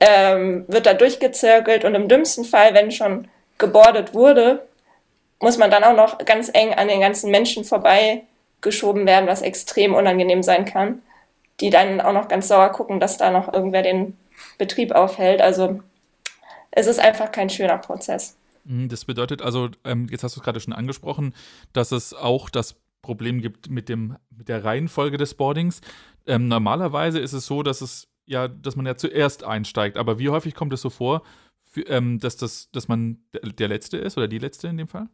ähm, 0.00 0.64
wird 0.68 0.86
da 0.86 0.94
durchgezirkelt 0.94 1.84
und 1.84 1.94
im 1.94 2.08
dümmsten 2.08 2.44
Fall, 2.44 2.74
wenn 2.74 2.90
schon 2.90 3.28
gebordet 3.58 4.14
wurde, 4.14 4.66
muss 5.40 5.58
man 5.58 5.70
dann 5.70 5.84
auch 5.84 5.94
noch 5.94 6.18
ganz 6.18 6.50
eng 6.52 6.74
an 6.74 6.88
den 6.88 7.00
ganzen 7.00 7.30
Menschen 7.30 7.64
vorbei 7.64 8.22
geschoben 8.60 9.06
werden, 9.06 9.26
was 9.26 9.42
extrem 9.42 9.94
unangenehm 9.94 10.42
sein 10.42 10.64
kann, 10.64 11.02
die 11.60 11.70
dann 11.70 12.00
auch 12.00 12.12
noch 12.12 12.28
ganz 12.28 12.48
sauer 12.48 12.70
gucken, 12.70 13.00
dass 13.00 13.16
da 13.16 13.30
noch 13.30 13.52
irgendwer 13.52 13.82
den 13.82 14.18
Betrieb 14.58 14.92
aufhält. 14.92 15.40
Also 15.40 15.80
es 16.70 16.86
ist 16.86 17.00
einfach 17.00 17.32
kein 17.32 17.50
schöner 17.50 17.78
Prozess. 17.78 18.36
Mhm, 18.70 18.88
das 18.88 19.04
bedeutet 19.04 19.42
also, 19.42 19.68
ähm, 19.84 20.06
jetzt 20.10 20.22
hast 20.22 20.36
du 20.36 20.40
es 20.40 20.44
gerade 20.44 20.60
schon 20.60 20.72
angesprochen, 20.72 21.34
dass 21.72 21.92
es 21.92 22.14
auch 22.14 22.48
das 22.48 22.76
Problem 23.02 23.40
gibt 23.40 23.68
mit, 23.68 23.88
dem, 23.88 24.16
mit 24.30 24.48
der 24.48 24.64
Reihenfolge 24.64 25.16
des 25.16 25.34
Boardings. 25.34 25.80
Ähm, 26.26 26.48
normalerweise 26.48 27.18
ist 27.18 27.32
es 27.32 27.46
so, 27.46 27.62
dass 27.62 27.80
es 27.80 28.06
ja, 28.26 28.46
dass 28.46 28.76
man 28.76 28.86
ja 28.86 28.96
zuerst 28.96 29.42
einsteigt. 29.42 29.96
Aber 29.96 30.20
wie 30.20 30.28
häufig 30.28 30.54
kommt 30.54 30.72
es 30.72 30.82
so 30.82 30.90
vor, 30.90 31.22
für, 31.64 31.80
ähm, 31.88 32.20
dass, 32.20 32.36
das, 32.36 32.70
dass 32.70 32.86
man 32.86 33.18
der, 33.32 33.40
der 33.50 33.68
Letzte 33.68 33.96
ist 33.96 34.16
oder 34.16 34.28
die 34.28 34.38
Letzte 34.38 34.68
in 34.68 34.76
dem 34.76 34.86
Fall? 34.86 35.08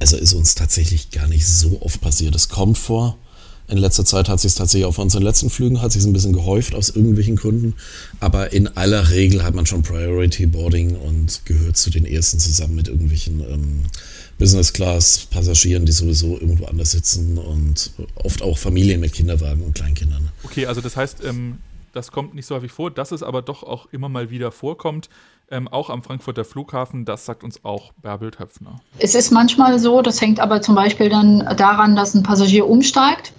Also 0.00 0.16
ist 0.16 0.32
uns 0.32 0.56
tatsächlich 0.56 1.12
gar 1.12 1.28
nicht 1.28 1.46
so 1.46 1.80
oft 1.82 2.00
passiert. 2.00 2.34
Es 2.34 2.48
kommt 2.48 2.78
vor. 2.78 3.16
In 3.70 3.76
letzter 3.76 4.06
Zeit 4.06 4.30
hat 4.30 4.40
sich 4.40 4.52
es 4.52 4.54
tatsächlich 4.54 4.86
auf 4.86 4.98
unseren 4.98 5.22
letzten 5.22 5.50
Flügen 5.50 5.82
hat 5.82 5.92
sich 5.92 6.02
ein 6.04 6.14
bisschen 6.14 6.32
gehäuft 6.32 6.74
aus 6.74 6.88
irgendwelchen 6.88 7.36
Gründen. 7.36 7.74
Aber 8.18 8.52
in 8.54 8.66
aller 8.66 9.10
Regel 9.10 9.44
hat 9.44 9.54
man 9.54 9.66
schon 9.66 9.82
Priority 9.82 10.46
Boarding 10.46 10.96
und 10.96 11.44
gehört 11.44 11.76
zu 11.76 11.90
den 11.90 12.06
ersten 12.06 12.38
zusammen 12.38 12.76
mit 12.76 12.88
irgendwelchen 12.88 13.40
ähm, 13.40 13.82
Business 14.38 14.72
Class 14.72 15.26
Passagieren, 15.30 15.84
die 15.84 15.92
sowieso 15.92 16.40
irgendwo 16.40 16.64
anders 16.64 16.92
sitzen 16.92 17.36
und 17.36 17.90
oft 18.14 18.40
auch 18.40 18.56
Familien 18.56 19.00
mit 19.00 19.12
Kinderwagen 19.12 19.62
und 19.62 19.74
Kleinkindern. 19.74 20.30
Okay, 20.44 20.64
also 20.64 20.80
das 20.80 20.96
heißt, 20.96 21.22
ähm, 21.24 21.58
das 21.92 22.10
kommt 22.10 22.34
nicht 22.34 22.46
so 22.46 22.54
häufig 22.54 22.72
vor, 22.72 22.90
dass 22.90 23.12
es 23.12 23.22
aber 23.22 23.42
doch 23.42 23.62
auch 23.64 23.88
immer 23.92 24.08
mal 24.08 24.30
wieder 24.30 24.50
vorkommt. 24.50 25.10
Ähm, 25.50 25.68
auch 25.68 25.90
am 25.90 26.02
Frankfurter 26.02 26.44
Flughafen, 26.44 27.04
das 27.04 27.26
sagt 27.26 27.44
uns 27.44 27.64
auch 27.64 27.92
Bärbel 28.00 28.30
Töpfner. 28.30 28.80
Es 28.98 29.14
ist 29.14 29.30
manchmal 29.30 29.78
so, 29.78 30.00
das 30.00 30.20
hängt 30.20 30.40
aber 30.40 30.62
zum 30.62 30.74
Beispiel 30.74 31.10
dann 31.10 31.40
daran, 31.56 31.96
dass 31.96 32.14
ein 32.14 32.22
Passagier 32.22 32.66
umsteigt 32.66 33.32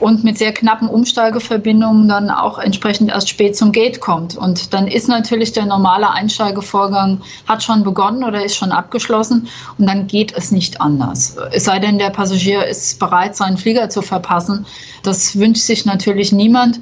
und 0.00 0.24
mit 0.24 0.38
sehr 0.38 0.52
knappen 0.52 0.88
Umsteigeverbindungen 0.88 2.08
dann 2.08 2.30
auch 2.30 2.58
entsprechend 2.58 3.10
erst 3.10 3.28
spät 3.28 3.56
zum 3.56 3.72
Gate 3.72 4.00
kommt. 4.00 4.36
Und 4.36 4.72
dann 4.74 4.86
ist 4.86 5.08
natürlich 5.08 5.52
der 5.52 5.66
normale 5.66 6.10
Einsteigevorgang 6.10 7.20
hat 7.46 7.62
schon 7.62 7.82
begonnen 7.82 8.24
oder 8.24 8.44
ist 8.44 8.56
schon 8.56 8.72
abgeschlossen 8.72 9.48
und 9.78 9.86
dann 9.86 10.06
geht 10.06 10.32
es 10.36 10.50
nicht 10.50 10.80
anders. 10.80 11.36
Es 11.52 11.64
sei 11.64 11.78
denn, 11.78 11.98
der 11.98 12.10
Passagier 12.10 12.66
ist 12.66 12.98
bereit, 12.98 13.36
seinen 13.36 13.56
Flieger 13.56 13.88
zu 13.88 14.02
verpassen. 14.02 14.66
Das 15.02 15.38
wünscht 15.38 15.62
sich 15.62 15.84
natürlich 15.84 16.32
niemand. 16.32 16.80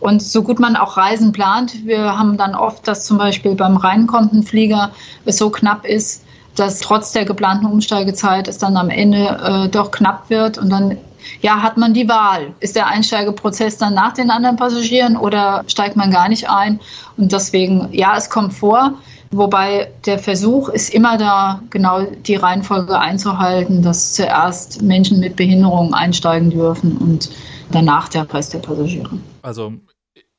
Und 0.00 0.22
so 0.22 0.42
gut 0.42 0.60
man 0.60 0.76
auch 0.76 0.96
Reisen 0.96 1.32
plant, 1.32 1.84
wir 1.84 2.16
haben 2.16 2.36
dann 2.36 2.54
oft, 2.54 2.86
dass 2.86 3.04
zum 3.04 3.18
Beispiel 3.18 3.56
beim 3.56 3.76
reinkommenden 3.76 4.44
Flieger 4.44 4.92
es 5.24 5.38
so 5.38 5.50
knapp 5.50 5.84
ist, 5.84 6.24
dass 6.54 6.80
trotz 6.80 7.12
der 7.12 7.24
geplanten 7.24 7.66
Umsteigezeit 7.66 8.48
es 8.48 8.58
dann 8.58 8.76
am 8.76 8.90
Ende 8.90 9.18
äh, 9.18 9.68
doch 9.68 9.90
knapp 9.90 10.30
wird 10.30 10.58
und 10.58 10.70
dann 10.70 10.98
ja, 11.40 11.62
hat 11.62 11.76
man 11.76 11.94
die 11.94 12.08
Wahl. 12.08 12.54
Ist 12.60 12.76
der 12.76 12.86
Einsteigeprozess 12.86 13.78
dann 13.78 13.94
nach 13.94 14.12
den 14.12 14.30
anderen 14.30 14.56
Passagieren 14.56 15.16
oder 15.16 15.64
steigt 15.66 15.96
man 15.96 16.10
gar 16.10 16.28
nicht 16.28 16.48
ein? 16.48 16.80
Und 17.16 17.32
deswegen, 17.32 17.88
ja, 17.92 18.16
es 18.16 18.30
kommt 18.30 18.54
vor. 18.54 18.94
Wobei 19.30 19.92
der 20.06 20.18
Versuch 20.18 20.70
ist 20.70 20.94
immer 20.94 21.18
da, 21.18 21.60
genau 21.70 22.02
die 22.02 22.36
Reihenfolge 22.36 22.98
einzuhalten, 22.98 23.82
dass 23.82 24.14
zuerst 24.14 24.80
Menschen 24.80 25.20
mit 25.20 25.36
Behinderungen 25.36 25.92
einsteigen 25.92 26.50
dürfen 26.50 26.96
und 26.96 27.30
danach 27.70 28.08
der 28.08 28.32
Rest 28.32 28.54
der 28.54 28.60
Passagiere. 28.60 29.18
Also 29.42 29.74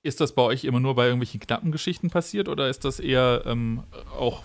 ist 0.02 0.22
das 0.22 0.32
bei 0.32 0.42
euch 0.42 0.64
immer 0.64 0.80
nur 0.80 0.96
bei 0.96 1.06
irgendwelchen 1.06 1.40
knappen 1.40 1.72
Geschichten 1.72 2.10
passiert 2.10 2.48
oder 2.48 2.70
ist 2.70 2.84
das 2.86 3.00
eher 3.00 3.44
ähm, 3.46 3.84
auch 4.20 4.42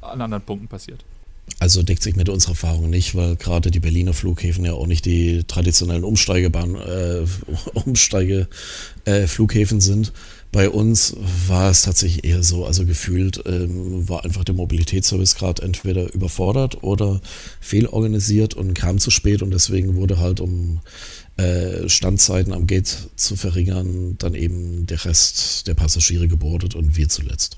an 0.00 0.20
anderen 0.20 0.44
Punkten 0.44 0.68
passiert? 0.68 1.04
Also 1.60 1.82
deckt 1.82 2.02
sich 2.02 2.16
mit 2.16 2.28
unserer 2.28 2.52
Erfahrung 2.52 2.90
nicht, 2.90 3.14
weil 3.14 3.36
gerade 3.36 3.70
die 3.70 3.80
Berliner 3.80 4.12
Flughäfen 4.12 4.64
ja 4.64 4.72
auch 4.72 4.86
nicht 4.86 5.04
die 5.04 5.44
traditionellen 5.44 6.04
Umsteigebahn, 6.04 6.74
äh, 6.74 7.24
Umsteigeflughäfen 7.74 9.78
äh, 9.78 9.80
sind. 9.80 10.12
Bei 10.52 10.70
uns 10.70 11.16
war 11.48 11.70
es 11.70 11.82
tatsächlich 11.82 12.24
eher 12.24 12.44
so, 12.44 12.64
also 12.64 12.86
gefühlt 12.86 13.42
ähm, 13.44 14.08
war 14.08 14.24
einfach 14.24 14.44
der 14.44 14.54
Mobilitätsservice 14.54 15.34
gerade 15.34 15.62
entweder 15.62 16.14
überfordert 16.14 16.84
oder 16.84 17.20
fehlorganisiert 17.60 18.54
und 18.54 18.74
kam 18.74 18.98
zu 18.98 19.10
spät 19.10 19.42
und 19.42 19.50
deswegen 19.50 19.96
wurde 19.96 20.18
halt 20.18 20.40
um 20.40 20.80
äh, 21.38 21.88
Standzeiten 21.88 22.52
am 22.52 22.68
Gate 22.68 23.08
zu 23.16 23.34
verringern, 23.34 24.14
dann 24.18 24.34
eben 24.34 24.86
der 24.86 25.04
Rest 25.04 25.66
der 25.66 25.74
Passagiere 25.74 26.28
gebordet 26.28 26.76
und 26.76 26.96
wir 26.96 27.08
zuletzt. 27.08 27.56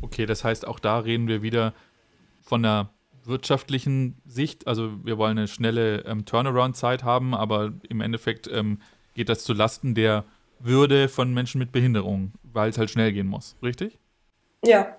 Okay, 0.00 0.26
das 0.26 0.44
heißt, 0.44 0.64
auch 0.66 0.78
da 0.78 1.00
reden 1.00 1.26
wir 1.26 1.42
wieder 1.42 1.74
von 2.50 2.64
der 2.64 2.90
wirtschaftlichen 3.22 4.20
Sicht. 4.26 4.66
Also 4.66 5.04
wir 5.04 5.18
wollen 5.18 5.38
eine 5.38 5.46
schnelle 5.46 6.04
ähm, 6.04 6.24
Turnaround-Zeit 6.24 7.04
haben, 7.04 7.32
aber 7.32 7.72
im 7.88 8.00
Endeffekt 8.00 8.48
ähm, 8.48 8.80
geht 9.14 9.28
das 9.28 9.44
zu 9.44 9.52
Lasten 9.52 9.94
der 9.94 10.24
Würde 10.58 11.08
von 11.08 11.32
Menschen 11.32 11.60
mit 11.60 11.70
Behinderung, 11.70 12.32
weil 12.42 12.70
es 12.70 12.76
halt 12.76 12.90
schnell 12.90 13.12
gehen 13.12 13.28
muss, 13.28 13.56
richtig? 13.62 14.00
Ja. 14.64 14.96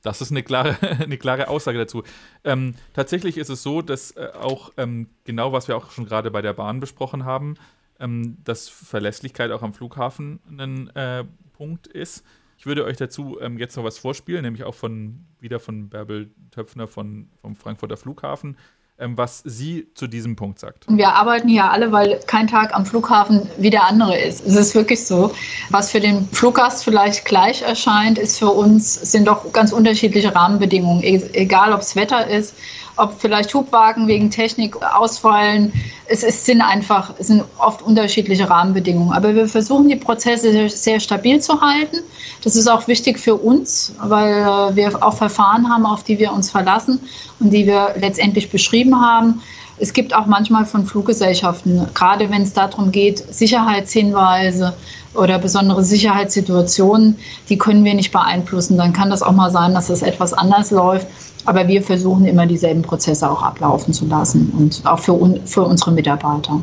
Das 0.00 0.22
ist 0.22 0.30
eine 0.30 0.42
klare, 0.42 0.78
eine 1.02 1.18
klare 1.18 1.48
Aussage 1.48 1.76
dazu. 1.76 2.04
Ähm, 2.42 2.74
tatsächlich 2.94 3.36
ist 3.36 3.50
es 3.50 3.62
so, 3.62 3.82
dass 3.82 4.12
äh, 4.12 4.30
auch 4.40 4.72
ähm, 4.78 5.10
genau, 5.24 5.52
was 5.52 5.68
wir 5.68 5.76
auch 5.76 5.90
schon 5.90 6.06
gerade 6.06 6.30
bei 6.30 6.40
der 6.40 6.54
Bahn 6.54 6.80
besprochen 6.80 7.26
haben, 7.26 7.56
ähm, 8.00 8.38
dass 8.44 8.70
Verlässlichkeit 8.70 9.50
auch 9.50 9.62
am 9.62 9.74
Flughafen 9.74 10.40
ein 10.48 10.88
äh, 10.96 11.24
Punkt 11.52 11.86
ist. 11.86 12.24
Ich 12.58 12.66
würde 12.66 12.84
euch 12.84 12.96
dazu 12.96 13.38
ähm, 13.40 13.56
jetzt 13.56 13.76
noch 13.76 13.84
was 13.84 13.98
vorspielen, 13.98 14.42
nämlich 14.42 14.64
auch 14.64 14.74
von 14.74 15.24
wieder 15.40 15.60
von 15.60 15.88
Bärbel 15.88 16.30
Töpfner 16.50 16.88
von, 16.88 17.28
vom 17.40 17.54
Frankfurter 17.54 17.96
Flughafen. 17.96 18.56
Ähm, 19.00 19.16
was 19.16 19.42
sie 19.44 19.86
zu 19.94 20.08
diesem 20.08 20.34
Punkt 20.34 20.58
sagt. 20.58 20.86
Wir 20.88 21.10
arbeiten 21.10 21.46
hier 21.46 21.70
alle, 21.70 21.92
weil 21.92 22.18
kein 22.26 22.48
Tag 22.48 22.74
am 22.74 22.84
Flughafen 22.84 23.48
wie 23.56 23.70
der 23.70 23.84
andere 23.84 24.18
ist. 24.18 24.44
Es 24.44 24.56
ist 24.56 24.74
wirklich 24.74 25.06
so. 25.06 25.32
Was 25.70 25.92
für 25.92 26.00
den 26.00 26.26
Fluggast 26.32 26.82
vielleicht 26.82 27.24
gleich 27.24 27.62
erscheint, 27.62 28.18
ist 28.18 28.40
für 28.40 28.48
uns, 28.48 28.94
sind 28.94 29.28
doch 29.28 29.52
ganz 29.52 29.70
unterschiedliche 29.70 30.34
Rahmenbedingungen. 30.34 31.04
E-, 31.04 31.30
egal, 31.34 31.72
ob 31.72 31.82
es 31.82 31.94
Wetter 31.94 32.26
ist, 32.26 32.56
ob 32.98 33.14
vielleicht 33.18 33.52
Hubwagen 33.54 34.06
wegen 34.08 34.30
Technik 34.30 34.76
ausfallen. 34.82 35.72
Es, 36.06 36.22
es 36.22 36.44
sind 36.44 36.60
einfach, 36.60 37.14
es 37.18 37.28
sind 37.28 37.44
oft 37.58 37.82
unterschiedliche 37.82 38.48
Rahmenbedingungen. 38.48 39.12
Aber 39.12 39.34
wir 39.34 39.48
versuchen, 39.48 39.88
die 39.88 39.96
Prozesse 39.96 40.52
sehr, 40.52 40.68
sehr 40.68 41.00
stabil 41.00 41.40
zu 41.40 41.60
halten. 41.60 41.98
Das 42.44 42.56
ist 42.56 42.68
auch 42.68 42.88
wichtig 42.88 43.18
für 43.18 43.34
uns, 43.34 43.94
weil 44.02 44.42
äh, 44.42 44.76
wir 44.76 45.02
auch 45.02 45.14
Verfahren 45.14 45.68
haben, 45.68 45.86
auf 45.86 46.04
die 46.04 46.18
wir 46.18 46.32
uns 46.32 46.50
verlassen 46.50 47.00
und 47.40 47.50
die 47.50 47.66
wir 47.66 47.94
letztendlich 47.98 48.50
beschrieben 48.50 49.00
haben. 49.00 49.40
Es 49.80 49.92
gibt 49.92 50.14
auch 50.14 50.26
manchmal 50.26 50.66
von 50.66 50.84
Fluggesellschaften, 50.84 51.86
gerade 51.94 52.28
wenn 52.30 52.42
es 52.42 52.52
darum 52.52 52.90
geht, 52.90 53.18
Sicherheitshinweise 53.32 54.74
oder 55.18 55.38
besondere 55.38 55.84
Sicherheitssituationen, 55.84 57.18
die 57.48 57.58
können 57.58 57.84
wir 57.84 57.94
nicht 57.94 58.12
beeinflussen. 58.12 58.76
Dann 58.76 58.92
kann 58.92 59.10
das 59.10 59.22
auch 59.22 59.32
mal 59.32 59.50
sein, 59.50 59.74
dass 59.74 59.90
es 59.90 60.02
etwas 60.02 60.32
anders 60.32 60.70
läuft. 60.70 61.06
Aber 61.44 61.66
wir 61.68 61.82
versuchen 61.82 62.26
immer 62.26 62.46
dieselben 62.46 62.82
Prozesse 62.82 63.30
auch 63.30 63.42
ablaufen 63.42 63.94
zu 63.94 64.06
lassen 64.06 64.52
und 64.58 64.82
auch 64.84 64.98
für, 64.98 65.14
un 65.14 65.46
für 65.46 65.62
unsere 65.62 65.92
Mitarbeiter 65.92 66.60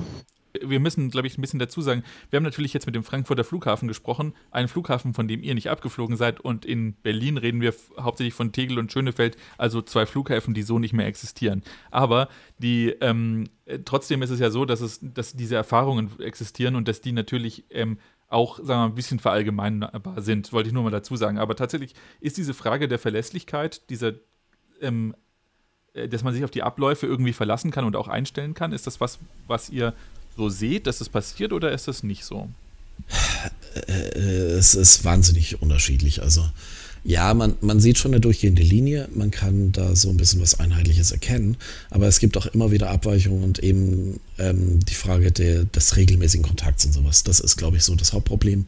wir 0.62 0.80
müssen, 0.80 1.10
glaube 1.10 1.28
ich, 1.28 1.38
ein 1.38 1.42
bisschen 1.42 1.60
dazu 1.60 1.82
sagen, 1.82 2.04
wir 2.30 2.38
haben 2.38 2.44
natürlich 2.44 2.74
jetzt 2.74 2.86
mit 2.86 2.96
dem 2.96 3.04
Frankfurter 3.04 3.44
Flughafen 3.44 3.88
gesprochen, 3.88 4.34
einen 4.52 4.68
Flughafen, 4.68 5.14
von 5.14 5.28
dem 5.28 5.44
ihr 5.44 5.56
nicht 5.56 5.70
abgeflogen 5.70 6.18
seid. 6.18 6.40
Und 6.40 6.66
in 6.66 6.94
Berlin 6.94 7.38
reden 7.38 7.62
wir 7.62 7.74
hauptsächlich 8.00 8.34
von 8.34 8.52
Tegel 8.52 8.80
und 8.80 8.92
Schönefeld, 8.92 9.38
also 9.58 9.82
zwei 9.82 10.06
Flughäfen, 10.06 10.54
die 10.54 10.62
so 10.62 10.80
nicht 10.80 10.94
mehr 10.94 11.08
existieren. 11.08 11.64
Aber 11.92 12.30
die, 12.58 12.90
ähm, 13.02 13.50
trotzdem 13.86 14.22
ist 14.22 14.30
es 14.30 14.40
ja 14.40 14.50
so, 14.50 14.66
dass, 14.66 14.82
es, 14.82 15.00
dass 15.02 15.34
diese 15.34 15.56
Erfahrungen 15.56 16.12
existieren 16.20 16.76
und 16.76 16.88
dass 16.88 17.02
die 17.02 17.12
natürlich 17.12 17.66
ähm, 17.70 17.98
auch, 18.36 18.58
sagen 18.58 18.82
wir 18.82 18.86
ein 18.86 18.96
bisschen 18.96 19.20
verallgemeinbar 19.20 20.22
sind, 20.22 20.54
wollte 20.54 20.68
ich 20.68 20.74
nur 20.74 20.84
mal 20.84 20.92
dazu 20.92 21.16
sagen. 21.16 21.38
Aber 21.40 21.56
tatsächlich 21.56 21.96
ist 22.20 22.38
diese 22.38 22.54
Frage 22.54 22.88
der 22.88 23.00
Verlässlichkeit, 23.00 23.90
dieser 23.90 24.14
ähm, 24.82 25.16
äh, 25.96 26.08
dass 26.08 26.24
man 26.24 26.34
sich 26.34 26.44
auf 26.44 26.52
die 26.52 26.64
Abläufe 26.64 27.08
irgendwie 27.08 27.34
verlassen 27.34 27.72
kann 27.72 27.86
und 27.86 27.96
auch 27.96 28.08
einstellen 28.08 28.54
kann? 28.54 28.72
Ist 28.72 28.86
das 28.86 29.00
was, 29.00 29.20
was 29.48 29.70
ihr 29.70 29.94
so 30.38 30.50
seht, 30.50 30.88
dass 30.88 31.02
es 31.02 31.10
passiert 31.10 31.54
oder 31.54 31.72
ist 31.72 31.88
das 31.88 32.04
nicht 32.04 32.26
so? 32.26 32.50
Es 33.88 34.76
ist 34.76 35.04
wahnsinnig 35.04 35.62
unterschiedlich. 35.62 36.22
Also 36.22 36.46
ja, 37.04 37.34
man, 37.34 37.56
man 37.62 37.80
sieht 37.80 37.98
schon 37.98 38.14
eine 38.14 38.22
durchgehende 38.22 38.64
Linie, 38.64 39.08
man 39.14 39.32
kann 39.32 39.72
da 39.72 39.96
so 39.96 40.10
ein 40.10 40.18
bisschen 40.18 40.42
was 40.42 40.60
Einheitliches 40.60 41.12
erkennen, 41.12 41.58
aber 41.92 42.08
es 42.08 42.20
gibt 42.20 42.36
auch 42.36 42.48
immer 42.48 42.72
wieder 42.72 42.90
Abweichungen 42.90 43.44
und 43.44 43.60
eben 43.60 44.20
ähm, 44.38 44.80
die 44.86 44.94
Frage 44.94 45.32
der, 45.32 45.66
des 45.66 45.96
regelmäßigen 45.96 46.46
Kontakts 46.46 46.86
und 46.86 46.94
sowas. 46.94 47.24
Das 47.24 47.40
ist, 47.40 47.58
glaube 47.58 47.78
ich, 47.78 47.84
so 47.84 47.96
das 47.96 48.14
Hauptproblem, 48.14 48.66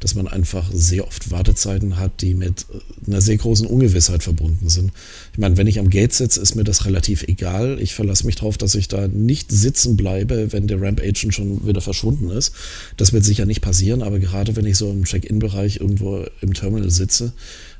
dass 0.00 0.14
man 0.14 0.28
einfach 0.28 0.70
sehr 0.72 1.06
oft 1.06 1.30
Wartezeiten 1.30 1.98
hat, 1.98 2.20
die 2.22 2.34
mit 2.34 2.66
äh, 2.72 3.10
einer 3.10 3.20
sehr 3.20 3.36
großen 3.36 3.66
Ungewissheit 3.66 4.22
verbunden 4.22 4.68
sind. 4.68 4.92
Ich 5.32 5.38
meine, 5.38 5.56
wenn 5.56 5.66
ich 5.66 5.78
am 5.78 5.90
Gate 5.90 6.12
sitze, 6.12 6.40
ist 6.40 6.54
mir 6.54 6.64
das 6.64 6.84
relativ 6.84 7.24
egal. 7.24 7.78
Ich 7.80 7.94
verlasse 7.94 8.26
mich 8.26 8.36
darauf, 8.36 8.58
dass 8.58 8.74
ich 8.74 8.88
da 8.88 9.08
nicht 9.08 9.50
sitzen 9.50 9.96
bleibe, 9.96 10.52
wenn 10.52 10.66
der 10.66 10.80
Ramp 10.80 11.00
Agent 11.00 11.34
schon 11.34 11.66
wieder 11.66 11.80
verschwunden 11.80 12.30
ist. 12.30 12.52
Das 12.96 13.12
wird 13.12 13.24
sicher 13.24 13.46
nicht 13.46 13.60
passieren, 13.60 14.02
aber 14.02 14.18
gerade 14.18 14.56
wenn 14.56 14.66
ich 14.66 14.76
so 14.76 14.90
im 14.90 15.04
Check-in-Bereich 15.04 15.80
irgendwo 15.80 16.24
im 16.40 16.54
Terminal 16.54 16.90
sitze, 16.90 17.32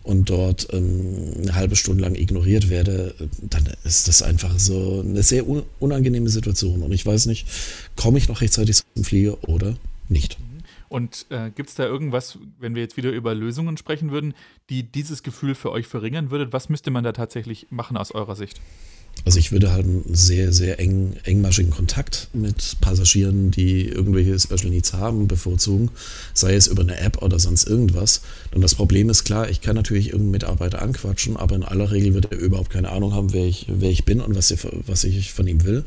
und 0.09 0.31
dort 0.31 0.69
ähm, 0.73 1.35
eine 1.37 1.55
halbe 1.55 1.77
Stunde 1.77 2.03
lang 2.03 2.15
ignoriert 2.15 2.71
werde, 2.71 3.15
dann 3.43 3.69
ist 3.85 4.09
das 4.09 4.23
einfach 4.23 4.59
so 4.59 5.05
eine 5.07 5.23
sehr 5.23 5.45
unangenehme 5.47 6.31
Situation. 6.31 6.83
Und 6.83 6.93
ich 6.93 7.05
weiß 7.05 7.27
nicht, 7.27 7.47
komme 7.95 8.17
ich 8.17 8.27
noch 8.27 8.41
rechtzeitig 8.41 8.77
zum 8.95 9.05
Flieger 9.05 9.47
oder 9.47 9.77
nicht. 10.09 10.39
Und 10.89 11.27
äh, 11.29 11.51
gibt 11.51 11.69
es 11.69 11.75
da 11.75 11.85
irgendwas, 11.85 12.39
wenn 12.59 12.75
wir 12.75 12.81
jetzt 12.81 12.97
wieder 12.97 13.11
über 13.11 13.35
Lösungen 13.35 13.77
sprechen 13.77 14.11
würden, 14.11 14.33
die 14.71 14.83
dieses 14.83 15.23
Gefühl 15.23 15.55
für 15.55 15.71
euch 15.71 15.87
verringern 15.87 16.31
würde? 16.31 16.55
Was 16.55 16.71
müsste 16.71 16.91
man 16.91 17.05
da 17.05 17.13
tatsächlich 17.13 17.67
machen 17.69 17.99
aus 17.99 18.11
eurer 18.11 18.35
Sicht? 18.35 18.63
Also 19.29 19.41
ich 19.41 19.53
würde 19.53 19.73
halt 19.73 19.85
einen 19.85 20.05
sehr, 20.15 20.55
sehr 20.55 20.81
eng, 20.81 21.13
engmaschigen 21.25 21.71
Kontakt 21.71 22.29
mit 22.33 22.79
Passagieren, 22.81 23.51
die 23.51 23.87
irgendwelche 23.87 24.41
Special 24.41 24.71
Needs 24.71 24.95
haben, 24.95 25.29
bevorzugen, 25.29 25.91
sei 26.33 26.55
es 26.55 26.67
über 26.67 26.81
eine 26.81 26.99
App 26.99 27.21
oder 27.21 27.39
sonst 27.39 27.69
irgendwas. 27.69 28.23
Und 28.55 28.63
das 28.63 28.75
Problem 28.75 29.11
ist 29.11 29.25
klar, 29.25 29.51
ich 29.51 29.61
kann 29.61 29.77
natürlich 29.77 30.07
irgendeinen 30.07 30.31
Mitarbeiter 30.31 30.81
anquatschen, 30.81 31.37
aber 31.37 31.57
in 31.57 31.63
aller 31.63 31.93
Regel 31.93 32.15
wird 32.15 32.33
er 32.33 32.39
überhaupt 32.39 32.71
keine 32.71 32.89
Ahnung 32.89 33.13
haben, 33.13 33.35
wer 33.35 33.45
ich, 33.45 33.67
wer 33.69 33.91
ich 33.91 34.07
bin 34.07 34.23
und 34.23 34.35
was, 34.35 34.51
ich, 34.51 34.61
was 34.87 35.05
ich 35.05 35.31
von 35.31 35.47
ihm 35.47 35.63
will. 35.63 35.85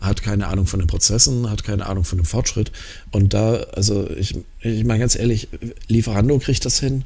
Hat 0.00 0.22
keine 0.22 0.46
Ahnung 0.46 0.68
von 0.68 0.78
den 0.78 0.86
Prozessen, 0.86 1.50
hat 1.50 1.64
keine 1.64 1.86
Ahnung 1.86 2.04
von 2.04 2.18
dem 2.18 2.24
Fortschritt. 2.24 2.70
Und 3.10 3.34
da, 3.34 3.54
also 3.72 4.08
ich, 4.08 4.36
ich 4.60 4.84
meine 4.84 5.00
ganz 5.00 5.16
ehrlich, 5.16 5.48
Lieferando 5.88 6.38
kriegt 6.38 6.64
das 6.64 6.78
hin, 6.78 7.02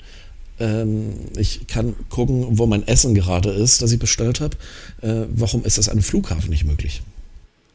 ähm, 0.60 1.14
ich 1.36 1.66
kann 1.66 1.94
gucken, 2.08 2.58
wo 2.58 2.66
mein 2.66 2.86
Essen 2.86 3.14
gerade 3.14 3.50
ist, 3.50 3.82
das 3.82 3.92
ich 3.92 3.98
bestellt 3.98 4.40
habe. 4.40 4.56
Äh, 5.02 5.26
warum 5.30 5.64
ist 5.64 5.78
das 5.78 5.88
an 5.88 5.94
einem 5.94 6.02
Flughafen 6.02 6.50
nicht 6.50 6.64
möglich? 6.64 7.02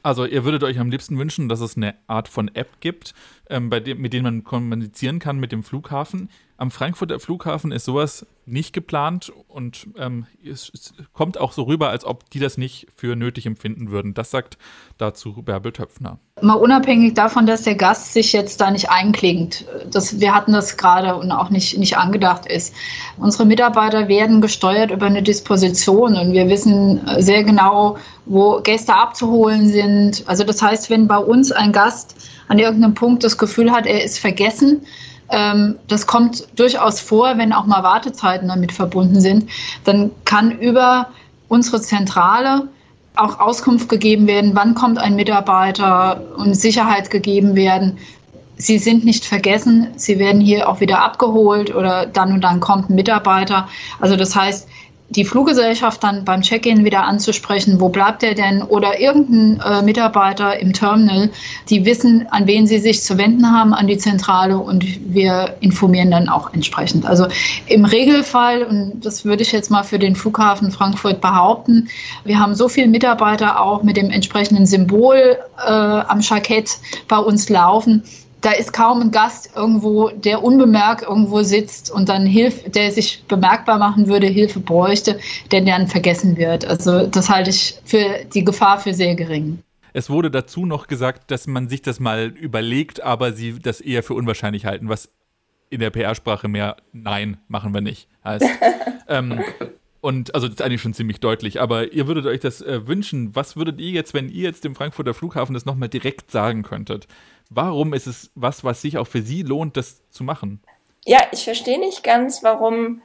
Also 0.04 0.26
ihr 0.26 0.44
würdet 0.44 0.64
euch 0.64 0.80
am 0.80 0.92
liebsten 0.92 1.18
wünschen, 1.18 1.48
dass 1.48 1.62
es 1.62 1.78
eine 1.78 1.96
Art 2.08 2.28
von 2.28 2.54
App 2.54 2.82
gibt, 2.82 3.14
ähm, 3.50 3.70
bei 3.70 3.80
dem, 3.80 4.02
mit 4.02 4.12
denen 4.12 4.24
man 4.24 4.44
kommunizieren 4.44 5.20
kann 5.20 5.40
mit 5.40 5.54
dem 5.54 5.64
Flughafen. 5.64 6.30
Am 6.64 6.72
Frankfurter 6.72 7.20
Flughafen 7.20 7.74
ist 7.74 7.84
sowas 7.84 8.26
nicht 8.46 8.72
geplant 8.72 9.34
und 9.50 9.90
ähm, 9.98 10.28
es, 10.50 10.72
es, 10.74 10.94
kommt 11.12 11.38
auch 11.38 11.52
so 11.52 11.64
rüber, 11.64 11.90
als 11.90 12.06
ob 12.06 12.30
die 12.30 12.40
das 12.40 12.58
nicht 12.58 12.88
für 12.96 13.18
nötig 13.18 13.46
empfinden 13.46 13.92
würden. 13.92 14.14
Das 14.14 14.32
sagt 14.32 14.58
dazu 14.98 15.34
Bärbel 15.44 15.74
Töpfner. 15.74 16.20
Mal 16.42 16.54
unabhängig 16.54 17.16
davon, 17.16 17.48
dass 17.48 17.64
der 17.64 17.76
Gast 17.76 18.14
sich 18.14 18.32
jetzt 18.32 18.62
da 18.62 18.72
nicht 18.72 18.90
einklingt. 18.90 19.66
Das, 19.92 20.22
wir 20.22 20.34
hatten 20.34 20.54
das 20.54 20.78
gerade 20.78 21.18
und 21.18 21.34
auch 21.34 21.50
nicht, 21.50 21.78
nicht 21.78 21.98
angedacht 21.98 22.46
ist. 22.46 22.74
Unsere 23.18 23.46
Mitarbeiter 23.46 24.08
werden 24.08 24.40
gesteuert 24.40 24.90
über 24.90 25.08
eine 25.08 25.22
Disposition 25.22 26.16
und 26.16 26.32
wir 26.32 26.48
wissen 26.48 27.02
sehr 27.18 27.44
genau, 27.44 27.98
wo 28.26 28.62
Gäste 28.62 28.94
abzuholen 28.96 29.68
sind. 29.68 30.24
Also 30.28 30.46
das 30.46 30.62
heißt, 30.62 30.90
wenn 30.90 31.10
bei 31.10 31.18
uns 31.18 31.52
ein 31.52 31.74
Gast 31.74 32.16
an 32.48 32.58
irgendeinem 32.58 32.94
Punkt 32.94 33.26
das 33.26 33.38
Gefühl 33.38 33.70
hat, 33.70 33.86
er 33.86 34.02
ist 34.02 34.18
vergessen, 34.18 34.86
das 35.88 36.06
kommt 36.08 36.48
durchaus 36.60 37.00
vor, 37.00 37.38
wenn 37.38 37.54
auch 37.54 37.66
mal 37.66 37.82
Wartezeiten 37.82 38.48
damit 38.48 38.72
verbunden 38.72 39.20
sind, 39.20 39.50
dann 39.84 40.12
kann 40.26 40.52
über 40.52 41.08
unsere 41.48 41.82
Zentrale 41.82 42.68
auch 43.16 43.40
Auskunft 43.40 43.90
gegeben 43.90 44.28
werden, 44.28 44.52
wann 44.56 44.76
kommt 44.76 44.98
ein 44.98 45.16
Mitarbeiter 45.16 46.22
und 46.38 46.56
Sicherheit 46.56 47.10
gegeben 47.10 47.56
werden. 47.56 47.98
Sie 48.58 48.78
sind 48.78 49.06
nicht 49.06 49.26
vergessen, 49.26 49.88
Sie 49.96 50.20
werden 50.20 50.42
hier 50.42 50.70
auch 50.70 50.80
wieder 50.80 51.04
abgeholt 51.04 51.74
oder 51.74 52.06
dann 52.06 52.34
und 52.34 52.42
dann 52.42 52.60
kommt 52.60 52.90
ein 52.90 52.96
Mitarbeiter. 52.96 53.68
Also 54.00 54.16
das 54.16 54.36
heißt, 54.36 54.68
die 55.16 55.26
Fluggesellschaft 55.26 56.04
dann 56.04 56.26
beim 56.26 56.42
Check-in 56.42 56.84
wieder 56.86 57.04
anzusprechen, 57.04 57.80
wo 57.80 57.90
bleibt 57.90 58.24
er 58.24 58.34
denn? 58.34 58.62
Oder 58.62 59.00
irgendein 59.00 59.62
äh, 59.62 59.82
Mitarbeiter 59.82 60.60
im 60.60 60.74
Terminal, 60.74 61.30
die 61.70 61.86
wissen, 61.86 62.28
an 62.32 62.48
wen 62.48 62.68
sie 62.68 62.80
sich 62.80 63.04
zu 63.04 63.18
wenden 63.18 63.52
haben, 63.52 63.74
an 63.74 63.88
die 63.88 63.98
Zentrale 63.98 64.58
und 64.58 64.86
wir 65.14 65.56
informieren 65.60 66.12
dann 66.12 66.30
auch 66.30 66.54
entsprechend. 66.54 67.06
Also 67.06 67.28
im 67.68 67.86
Regelfall, 67.86 68.64
und 68.64 69.06
das 69.06 69.26
würde 69.26 69.44
ich 69.44 69.52
jetzt 69.52 69.70
mal 69.70 69.84
für 69.84 70.00
den 70.00 70.16
Flughafen 70.16 70.72
Frankfurt 70.72 71.22
behaupten, 71.22 71.90
wir 72.24 72.40
haben 72.40 72.56
so 72.56 72.68
viele 72.68 72.88
Mitarbeiter 72.88 73.60
auch 73.60 73.84
mit 73.84 73.98
dem 73.98 74.10
entsprechenden 74.10 74.66
Symbol 74.66 75.38
äh, 75.66 75.72
am 75.72 76.20
Jackett 76.22 76.72
bei 77.08 77.18
uns 77.18 77.50
laufen, 77.50 78.04
da 78.44 78.52
ist 78.52 78.74
kaum 78.74 79.02
ein 79.02 79.12
Gast 79.12 79.52
irgendwo, 79.56 80.10
der 80.10 80.44
unbemerkt 80.44 81.04
irgendwo 81.04 81.42
sitzt 81.44 81.90
und 81.90 82.10
dann 82.10 82.26
Hilfe, 82.26 82.70
der 82.70 82.92
sich 82.92 83.24
bemerkbar 83.28 83.80
machen 83.80 84.08
würde, 84.08 84.28
Hilfe 84.28 84.60
bräuchte, 84.60 85.20
der 85.52 85.62
dann 85.62 85.88
vergessen 85.88 86.38
wird. 86.38 86.66
Also 86.66 87.08
das 87.08 87.30
halte 87.30 87.50
ich 87.50 87.80
für 87.86 88.26
die 88.34 88.44
Gefahr 88.44 88.80
für 88.80 88.94
sehr 88.94 89.16
gering. 89.16 89.60
Es 89.94 90.10
wurde 90.10 90.30
dazu 90.30 90.66
noch 90.66 90.88
gesagt, 90.88 91.32
dass 91.32 91.48
man 91.48 91.70
sich 91.70 91.82
das 91.82 92.02
mal 92.02 92.26
überlegt, 92.28 93.02
aber 93.02 93.32
sie 93.32 93.60
das 93.60 93.80
eher 93.80 94.04
für 94.04 94.14
unwahrscheinlich 94.14 94.66
halten, 94.66 94.90
was 94.90 95.10
in 95.70 95.80
der 95.80 95.90
PR-Sprache 95.90 96.50
mehr 96.50 96.76
Nein 96.92 97.38
machen 97.48 97.74
wir 97.74 97.82
nicht 97.82 98.10
heißt. 98.26 98.46
ähm, 99.08 99.40
und 100.02 100.36
also 100.36 100.48
das 100.48 100.56
ist 100.56 100.62
eigentlich 100.62 100.82
schon 100.82 100.94
ziemlich 100.94 101.22
deutlich, 101.22 101.62
aber 101.62 101.94
ihr 101.94 102.08
würdet 102.08 102.26
euch 102.26 102.42
das 102.42 102.62
äh, 102.62 102.86
wünschen. 102.86 103.38
Was 103.38 103.56
würdet 103.56 103.80
ihr 103.80 103.92
jetzt, 103.92 104.14
wenn 104.14 104.28
ihr 104.28 104.44
jetzt 104.44 104.66
dem 104.66 104.76
Frankfurter 104.76 105.14
Flughafen 105.14 105.54
das 105.54 105.66
nochmal 105.66 105.88
direkt 105.88 106.30
sagen 106.30 106.64
könntet? 106.64 107.08
Warum 107.50 107.94
ist 107.94 108.08
es 108.08 108.32
was, 108.36 108.64
was 108.64 108.82
sich 108.82 108.98
auch 108.98 109.08
für 109.08 109.22
Sie 109.22 109.44
lohnt, 109.44 109.78
das 109.78 110.02
zu 110.10 110.24
machen? 110.24 110.62
Ja, 111.06 111.20
ich 111.32 111.44
verstehe 111.44 111.80
nicht 111.80 112.04
ganz, 112.04 112.44
warum 112.44 113.02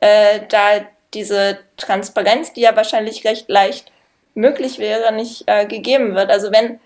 äh, 0.00 0.40
da 0.48 0.86
diese 1.14 1.58
Transparenz, 1.76 2.52
die 2.52 2.62
ja 2.62 2.74
wahrscheinlich 2.74 3.24
recht 3.24 3.48
leicht 3.48 3.92
möglich 4.34 4.78
wäre, 4.78 5.12
nicht 5.12 5.44
äh, 5.46 5.66
gegeben 5.66 6.14
wird. 6.14 6.30
Also 6.30 6.50
wenn 6.52 6.80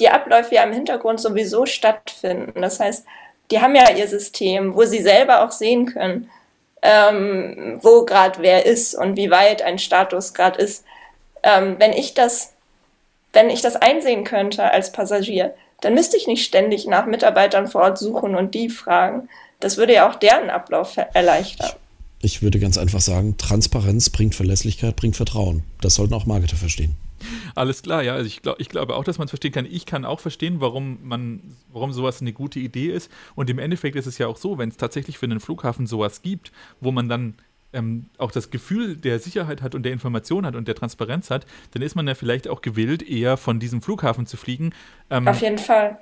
die 0.00 0.08
Abläufe 0.08 0.54
ja 0.54 0.62
im 0.62 0.72
Hintergrund 0.72 1.20
sowieso 1.20 1.66
stattfinden, 1.66 2.62
das 2.62 2.80
heißt, 2.80 3.06
die 3.50 3.60
haben 3.60 3.74
ja 3.74 3.90
ihr 3.90 4.08
System, 4.08 4.74
wo 4.74 4.84
sie 4.84 5.02
selber 5.02 5.44
auch 5.44 5.52
sehen 5.52 5.86
können, 5.86 6.30
ähm, 6.82 7.78
wo 7.82 8.04
gerade 8.04 8.40
wer 8.40 8.66
ist 8.66 8.94
und 8.94 9.16
wie 9.16 9.30
weit 9.30 9.62
ein 9.62 9.78
Status 9.78 10.34
gerade 10.34 10.60
ist. 10.60 10.84
Ähm, 11.42 11.76
wenn 11.78 11.92
ich 11.92 12.14
das, 12.14 12.54
wenn 13.32 13.50
ich 13.50 13.62
das 13.62 13.76
einsehen 13.76 14.24
könnte 14.24 14.64
als 14.70 14.92
Passagier, 14.92 15.54
dann 15.80 15.94
müsste 15.94 16.16
ich 16.16 16.26
nicht 16.26 16.44
ständig 16.44 16.86
nach 16.86 17.06
Mitarbeitern 17.06 17.68
vor 17.68 17.82
Ort 17.82 17.98
suchen 17.98 18.34
und 18.34 18.54
die 18.54 18.68
fragen. 18.68 19.28
Das 19.60 19.76
würde 19.76 19.94
ja 19.94 20.10
auch 20.10 20.14
deren 20.16 20.50
Ablauf 20.50 20.96
erleichtern. 21.14 21.70
Ich 22.20 22.42
würde 22.42 22.58
ganz 22.58 22.78
einfach 22.78 23.00
sagen, 23.00 23.36
Transparenz 23.36 24.10
bringt 24.10 24.34
Verlässlichkeit, 24.34 24.96
bringt 24.96 25.16
Vertrauen. 25.16 25.64
Das 25.80 25.94
sollten 25.94 26.14
auch 26.14 26.26
Marketer 26.26 26.56
verstehen. 26.56 26.96
Alles 27.54 27.82
klar, 27.82 28.02
ja. 28.02 28.14
Also 28.14 28.26
ich, 28.26 28.42
glaub, 28.42 28.60
ich 28.60 28.68
glaube 28.68 28.94
auch, 28.94 29.04
dass 29.04 29.18
man 29.18 29.26
es 29.26 29.30
verstehen 29.30 29.52
kann. 29.52 29.66
Ich 29.66 29.86
kann 29.86 30.04
auch 30.04 30.20
verstehen, 30.20 30.60
warum 30.60 30.98
man, 31.02 31.40
warum 31.72 31.92
sowas 31.92 32.20
eine 32.20 32.32
gute 32.32 32.58
Idee 32.58 32.88
ist. 32.88 33.10
Und 33.34 33.50
im 33.50 33.58
Endeffekt 33.58 33.96
ist 33.96 34.06
es 34.06 34.18
ja 34.18 34.26
auch 34.26 34.36
so, 34.36 34.58
wenn 34.58 34.68
es 34.68 34.76
tatsächlich 34.76 35.18
für 35.18 35.26
einen 35.26 35.40
Flughafen 35.40 35.86
sowas 35.86 36.22
gibt, 36.22 36.52
wo 36.80 36.90
man 36.90 37.08
dann 37.08 37.34
ähm, 37.76 38.06
auch 38.18 38.32
das 38.32 38.50
Gefühl 38.50 38.96
der 38.96 39.18
Sicherheit 39.18 39.62
hat 39.62 39.74
und 39.74 39.84
der 39.84 39.92
Information 39.92 40.46
hat 40.46 40.56
und 40.56 40.66
der 40.66 40.74
Transparenz 40.74 41.30
hat, 41.30 41.46
dann 41.72 41.82
ist 41.82 41.94
man 41.94 42.08
ja 42.08 42.14
vielleicht 42.14 42.48
auch 42.48 42.62
gewillt, 42.62 43.08
eher 43.08 43.36
von 43.36 43.60
diesem 43.60 43.82
Flughafen 43.82 44.26
zu 44.26 44.36
fliegen. 44.36 44.72
Ähm, 45.10 45.28
Auf 45.28 45.40
jeden 45.40 45.58
Fall. 45.58 45.98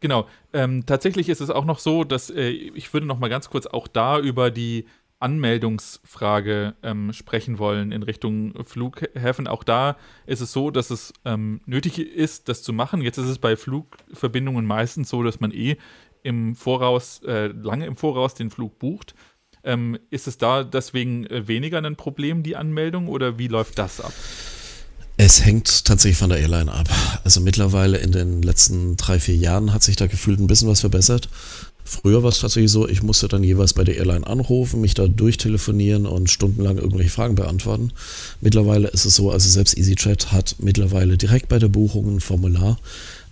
Genau. 0.00 0.28
Ähm, 0.52 0.84
tatsächlich 0.86 1.28
ist 1.28 1.40
es 1.40 1.50
auch 1.50 1.64
noch 1.64 1.80
so, 1.80 2.04
dass 2.04 2.30
äh, 2.30 2.50
ich 2.50 2.92
würde 2.92 3.06
noch 3.06 3.18
mal 3.18 3.28
ganz 3.28 3.50
kurz 3.50 3.66
auch 3.66 3.88
da 3.88 4.20
über 4.20 4.50
die 4.50 4.86
Anmeldungsfrage 5.20 6.74
ähm, 6.84 7.12
sprechen 7.12 7.58
wollen 7.58 7.90
in 7.90 8.04
Richtung 8.04 8.54
Flughäfen. 8.64 9.48
Auch 9.48 9.64
da 9.64 9.96
ist 10.26 10.40
es 10.40 10.52
so, 10.52 10.70
dass 10.70 10.90
es 10.90 11.12
ähm, 11.24 11.60
nötig 11.66 11.98
ist, 11.98 12.48
das 12.48 12.62
zu 12.62 12.72
machen. 12.72 13.02
Jetzt 13.02 13.18
ist 13.18 13.26
es 13.26 13.38
bei 13.38 13.56
Flugverbindungen 13.56 14.64
meistens 14.64 15.08
so, 15.08 15.24
dass 15.24 15.40
man 15.40 15.50
eh 15.50 15.76
im 16.22 16.54
Voraus, 16.54 17.20
äh, 17.24 17.48
lange 17.48 17.86
im 17.86 17.96
Voraus 17.96 18.34
den 18.34 18.50
Flug 18.50 18.78
bucht. 18.78 19.14
Ähm, 19.64 19.98
ist 20.10 20.26
es 20.26 20.38
da 20.38 20.64
deswegen 20.64 21.26
äh, 21.26 21.48
weniger 21.48 21.78
ein 21.78 21.96
Problem, 21.96 22.42
die 22.42 22.56
Anmeldung, 22.56 23.08
oder 23.08 23.38
wie 23.38 23.48
läuft 23.48 23.78
das 23.78 24.00
ab? 24.00 24.12
Es 25.20 25.44
hängt 25.44 25.84
tatsächlich 25.84 26.16
von 26.16 26.30
der 26.30 26.38
Airline 26.38 26.72
ab. 26.72 26.88
Also 27.24 27.40
mittlerweile 27.40 27.98
in 27.98 28.12
den 28.12 28.40
letzten 28.40 28.96
drei, 28.96 29.18
vier 29.18 29.34
Jahren 29.34 29.72
hat 29.72 29.82
sich 29.82 29.96
da 29.96 30.06
gefühlt 30.06 30.38
ein 30.38 30.46
bisschen 30.46 30.68
was 30.68 30.80
verbessert. 30.80 31.28
Früher 31.82 32.22
war 32.22 32.28
es 32.28 32.40
tatsächlich 32.40 32.70
so, 32.70 32.86
ich 32.86 33.02
musste 33.02 33.28
dann 33.28 33.42
jeweils 33.42 33.72
bei 33.72 33.82
der 33.82 33.96
Airline 33.96 34.26
anrufen, 34.26 34.80
mich 34.80 34.94
da 34.94 35.08
durchtelefonieren 35.08 36.06
und 36.06 36.30
stundenlang 36.30 36.76
irgendwelche 36.76 37.10
Fragen 37.10 37.34
beantworten. 37.34 37.92
Mittlerweile 38.42 38.88
ist 38.88 39.06
es 39.06 39.16
so, 39.16 39.32
also 39.32 39.48
selbst 39.48 39.76
EasyJet 39.76 40.30
hat 40.30 40.56
mittlerweile 40.58 41.16
direkt 41.16 41.48
bei 41.48 41.58
der 41.58 41.68
Buchung 41.68 42.16
ein 42.16 42.20
Formular, 42.20 42.78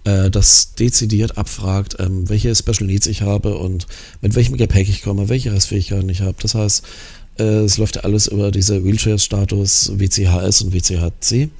äh, 0.07 0.31
das 0.31 0.75
dezidiert 0.75 1.37
abfragt, 1.37 1.97
ähm, 1.99 2.29
welche 2.29 2.55
Special 2.55 2.87
Needs 2.87 3.07
ich 3.07 3.23
habe 3.23 3.57
und 3.59 3.87
mit 4.21 4.35
welchem 4.35 4.57
Gepäck 4.57 4.89
ich 4.89 5.03
komme, 5.03 5.29
welche 5.29 5.53
Restfähigkeiten 5.53 6.09
ich 6.09 6.23
habe. 6.23 6.37
Das 6.41 6.55
heißt, 6.55 6.85
äh, 7.39 7.43
es 7.43 7.77
läuft 7.77 7.97
ja 7.97 8.03
alles 8.03 8.29
über 8.29 8.51
diese 8.51 8.85
Wheelchair-Status 8.85 9.93
WCHS 9.99 10.63
und 10.63 10.73
WCHC 10.73 11.51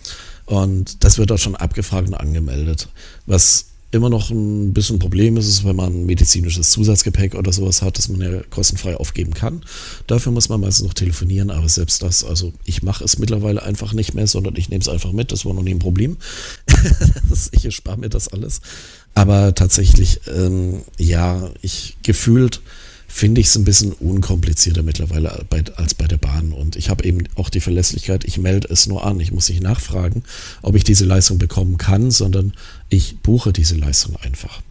und 0.47 1.05
das 1.05 1.19
wird 1.19 1.31
dort 1.31 1.41
schon 1.41 1.57
abgefragt 1.57 2.09
und 2.09 2.15
angemeldet. 2.15 2.89
Was 3.27 3.67
immer 3.93 4.11
noch 4.11 4.31
ein 4.31 4.73
bisschen 4.73 4.97
ein 4.97 5.01
Problem 5.01 5.37
ist, 5.37 5.49
ist, 5.49 5.65
wenn 5.65 5.77
man 5.77 6.07
medizinisches 6.07 6.71
Zusatzgepäck 6.71 7.35
oder 7.35 7.53
sowas 7.53 7.83
hat, 7.83 7.99
das 7.99 8.09
man 8.09 8.21
ja 8.21 8.43
kostenfrei 8.51 8.97
aufgeben 8.97 9.33
kann. 9.33 9.63
Dafür 10.07 10.33
muss 10.33 10.49
man 10.49 10.61
meistens 10.61 10.87
noch 10.87 10.95
telefonieren, 10.95 11.51
aber 11.51 11.69
selbst 11.69 12.03
das, 12.03 12.25
also 12.25 12.53
ich 12.65 12.83
mache 12.83 13.05
es 13.05 13.19
mittlerweile 13.19 13.63
einfach 13.63 13.93
nicht 13.93 14.15
mehr, 14.15 14.27
sondern 14.27 14.57
ich 14.57 14.69
nehme 14.69 14.83
es 14.83 14.89
einfach 14.89 15.13
mit. 15.13 15.33
Das 15.33 15.45
war 15.45 15.55
noch 15.55 15.63
nie 15.63 15.75
ein 15.75 15.79
Problem. 15.79 16.17
ich 17.53 17.65
erspare 17.65 17.99
mir 17.99 18.09
das 18.09 18.29
alles. 18.29 18.61
Aber 19.15 19.55
tatsächlich, 19.55 20.21
ähm, 20.27 20.83
ja, 20.99 21.51
ich 21.63 21.97
gefühlt 22.03 22.61
finde 23.09 23.41
ich 23.41 23.47
es 23.47 23.57
ein 23.57 23.65
bisschen 23.65 23.93
unkomplizierter 23.93 24.83
mittlerweile 24.83 25.47
als 25.77 25.95
bei 25.95 26.07
der 26.07 26.17
Bahn. 26.17 26.53
Und 26.53 26.77
ich 26.77 26.91
habe 26.91 27.05
eben 27.05 27.25
auch 27.35 27.49
die 27.49 27.61
Verlässlichkeit, 27.61 28.25
ich 28.25 28.39
melde 28.39 28.69
es 28.71 28.87
nur 28.87 29.05
an. 29.07 29.21
Ich 29.21 29.33
muss 29.33 29.49
nicht 29.49 29.63
nachfragen, 29.63 30.25
ob 30.63 30.75
ich 30.75 30.85
diese 30.85 31.05
Leistung 31.05 31.39
bekommen 31.39 31.79
kann, 31.79 32.11
sondern 32.11 32.53
ich 32.89 33.19
buche 33.21 33.53
diese 33.53 33.77
Leistung 33.77 34.17
einfach. 34.17 34.63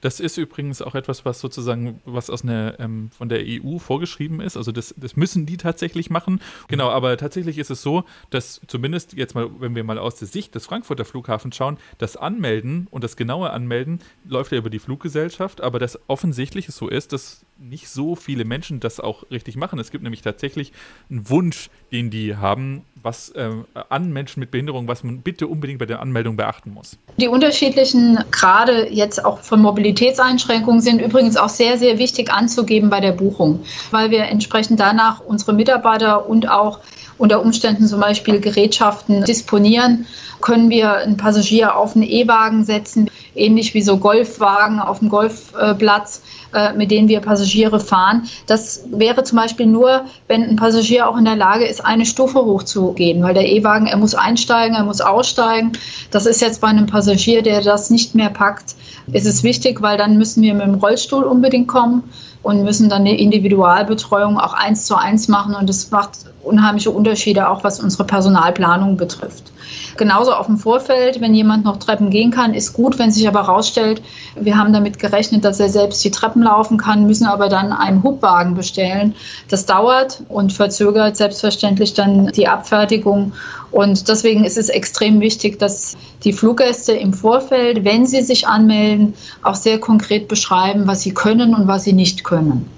Das 0.00 0.20
ist 0.20 0.36
übrigens 0.36 0.82
auch 0.82 0.94
etwas, 0.94 1.24
was 1.24 1.40
sozusagen, 1.40 2.00
was 2.04 2.28
aus 2.30 2.44
einer, 2.44 2.78
ähm, 2.78 3.10
von 3.16 3.28
der 3.28 3.40
EU 3.44 3.78
vorgeschrieben 3.78 4.40
ist. 4.40 4.56
Also 4.56 4.70
das, 4.70 4.94
das 4.96 5.16
müssen 5.16 5.46
die 5.46 5.56
tatsächlich 5.56 6.10
machen. 6.10 6.40
Genau, 6.68 6.90
aber 6.90 7.16
tatsächlich 7.16 7.58
ist 7.58 7.70
es 7.70 7.82
so, 7.82 8.04
dass 8.30 8.60
zumindest 8.66 9.14
jetzt 9.14 9.34
mal, 9.34 9.48
wenn 9.58 9.74
wir 9.74 9.84
mal 9.84 9.98
aus 9.98 10.16
der 10.16 10.28
Sicht 10.28 10.54
des 10.54 10.66
Frankfurter 10.66 11.04
Flughafens 11.04 11.56
schauen, 11.56 11.78
das 11.98 12.16
Anmelden 12.16 12.88
und 12.90 13.04
das 13.04 13.16
genaue 13.16 13.50
Anmelden 13.50 14.00
läuft 14.24 14.52
ja 14.52 14.58
über 14.58 14.70
die 14.70 14.78
Fluggesellschaft, 14.78 15.60
aber 15.60 15.78
das 15.78 15.98
offensichtlich 16.08 16.66
so 16.68 16.88
ist, 16.88 17.12
dass 17.12 17.46
nicht 17.58 17.88
so 17.88 18.16
viele 18.16 18.44
Menschen 18.44 18.80
das 18.80 19.00
auch 19.00 19.24
richtig 19.30 19.56
machen. 19.56 19.78
Es 19.78 19.90
gibt 19.90 20.04
nämlich 20.04 20.22
tatsächlich 20.22 20.72
einen 21.10 21.28
Wunsch, 21.30 21.70
den 21.90 22.10
die 22.10 22.36
haben, 22.36 22.84
was 23.02 23.30
äh, 23.30 23.50
an 23.88 24.12
Menschen 24.12 24.40
mit 24.40 24.50
Behinderung, 24.50 24.88
was 24.88 25.04
man 25.04 25.22
bitte 25.22 25.46
unbedingt 25.46 25.78
bei 25.78 25.86
der 25.86 26.00
Anmeldung 26.00 26.36
beachten 26.36 26.72
muss. 26.72 26.98
Die 27.16 27.28
unterschiedlichen 27.28 28.18
Grade 28.30 28.88
jetzt 28.90 29.24
auch 29.24 29.40
von 29.40 29.62
Mobilitätseinschränkungen 29.62 30.80
sind 30.80 31.00
übrigens 31.00 31.36
auch 31.36 31.48
sehr, 31.48 31.78
sehr 31.78 31.98
wichtig 31.98 32.30
anzugeben 32.30 32.90
bei 32.90 33.00
der 33.00 33.12
Buchung, 33.12 33.64
weil 33.90 34.10
wir 34.10 34.24
entsprechend 34.24 34.80
danach 34.80 35.20
unsere 35.20 35.52
Mitarbeiter 35.52 36.28
und 36.28 36.48
auch 36.48 36.80
unter 37.18 37.40
Umständen 37.40 37.86
zum 37.86 38.00
Beispiel 38.00 38.40
Gerätschaften 38.40 39.24
disponieren, 39.24 40.06
können 40.40 40.70
wir 40.70 40.94
einen 40.94 41.16
Passagier 41.16 41.76
auf 41.76 41.94
einen 41.94 42.04
E-Wagen 42.04 42.64
setzen, 42.64 43.10
ähnlich 43.34 43.74
wie 43.74 43.82
so 43.82 43.98
Golfwagen 43.98 44.80
auf 44.80 45.00
dem 45.00 45.08
Golfplatz 45.08 46.22
äh, 46.56 46.72
mit 46.72 46.90
denen 46.90 47.08
wir 47.08 47.20
Passagiere 47.20 47.80
fahren. 47.80 48.28
Das 48.46 48.84
wäre 48.90 49.24
zum 49.24 49.36
Beispiel 49.36 49.66
nur, 49.66 50.06
wenn 50.26 50.42
ein 50.42 50.56
Passagier 50.56 51.08
auch 51.08 51.18
in 51.18 51.24
der 51.24 51.36
Lage 51.36 51.66
ist, 51.66 51.84
eine 51.84 52.06
Stufe 52.06 52.38
hochzugehen, 52.38 53.22
weil 53.22 53.34
der 53.34 53.46
E-Wagen, 53.46 53.86
er 53.86 53.98
muss 53.98 54.14
einsteigen, 54.14 54.74
er 54.74 54.84
muss 54.84 55.02
aussteigen. 55.02 55.72
Das 56.10 56.24
ist 56.24 56.40
jetzt 56.40 56.62
bei 56.62 56.68
einem 56.68 56.86
Passagier, 56.86 57.42
der 57.42 57.60
das 57.60 57.90
nicht 57.90 58.14
mehr 58.14 58.30
packt, 58.30 58.74
ist 59.12 59.26
es 59.26 59.42
wichtig, 59.42 59.82
weil 59.82 59.98
dann 59.98 60.16
müssen 60.16 60.42
wir 60.42 60.54
mit 60.54 60.66
dem 60.66 60.74
Rollstuhl 60.74 61.24
unbedingt 61.24 61.68
kommen 61.68 62.04
und 62.46 62.62
müssen 62.62 62.88
dann 62.88 63.00
eine 63.00 63.18
Individualbetreuung 63.18 64.38
auch 64.38 64.52
eins 64.52 64.86
zu 64.86 64.94
eins 64.94 65.26
machen. 65.26 65.56
Und 65.56 65.68
das 65.68 65.90
macht 65.90 66.10
unheimliche 66.44 66.92
Unterschiede, 66.92 67.48
auch 67.48 67.64
was 67.64 67.80
unsere 67.80 68.04
Personalplanung 68.04 68.96
betrifft. 68.96 69.50
Genauso 69.96 70.32
auf 70.32 70.46
dem 70.46 70.56
Vorfeld, 70.56 71.20
wenn 71.20 71.34
jemand 71.34 71.64
noch 71.64 71.78
Treppen 71.78 72.08
gehen 72.08 72.30
kann, 72.30 72.54
ist 72.54 72.72
gut. 72.72 73.00
Wenn 73.00 73.10
sich 73.10 73.26
aber 73.26 73.48
herausstellt, 73.48 74.00
wir 74.36 74.56
haben 74.56 74.72
damit 74.72 75.00
gerechnet, 75.00 75.44
dass 75.44 75.58
er 75.58 75.70
selbst 75.70 76.04
die 76.04 76.12
Treppen 76.12 76.40
laufen 76.40 76.78
kann, 76.78 77.08
müssen 77.08 77.26
aber 77.26 77.48
dann 77.48 77.72
einen 77.72 78.04
Hubwagen 78.04 78.54
bestellen. 78.54 79.16
Das 79.50 79.66
dauert 79.66 80.22
und 80.28 80.52
verzögert 80.52 81.16
selbstverständlich 81.16 81.94
dann 81.94 82.28
die 82.28 82.46
Abfertigung. 82.46 83.32
Und 83.76 84.08
deswegen 84.08 84.42
ist 84.42 84.56
es 84.56 84.70
extrem 84.70 85.20
wichtig, 85.20 85.58
dass 85.58 85.98
die 86.24 86.32
Fluggäste 86.32 86.92
im 86.92 87.12
Vorfeld, 87.12 87.84
wenn 87.84 88.06
sie 88.06 88.22
sich 88.22 88.48
anmelden, 88.48 89.12
auch 89.42 89.54
sehr 89.54 89.78
konkret 89.78 90.28
beschreiben, 90.28 90.86
was 90.86 91.02
sie 91.02 91.12
können 91.12 91.54
und 91.54 91.68
was 91.68 91.84
sie 91.84 91.92
nicht 91.92 92.24
können 92.24 92.70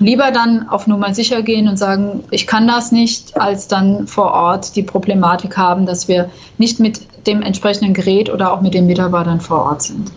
lieber 0.00 0.32
dann 0.32 0.68
auf 0.68 0.88
Nummer 0.88 1.14
sicher 1.14 1.42
gehen 1.42 1.68
und 1.68 1.76
sagen, 1.76 2.24
ich 2.32 2.48
kann 2.48 2.66
das 2.66 2.90
nicht, 2.90 3.36
als 3.40 3.68
dann 3.68 4.08
vor 4.08 4.32
Ort 4.32 4.74
die 4.74 4.82
Problematik 4.82 5.56
haben, 5.56 5.86
dass 5.86 6.08
wir 6.08 6.32
nicht 6.58 6.80
mit 6.80 7.26
dem 7.28 7.42
entsprechenden 7.42 7.94
Gerät 7.94 8.28
oder 8.28 8.52
auch 8.52 8.60
mit 8.60 8.74
den 8.74 8.86
Mitarbeitern 8.86 9.40
vor 9.40 9.62
Ort 9.62 9.82
sind. 9.82 10.10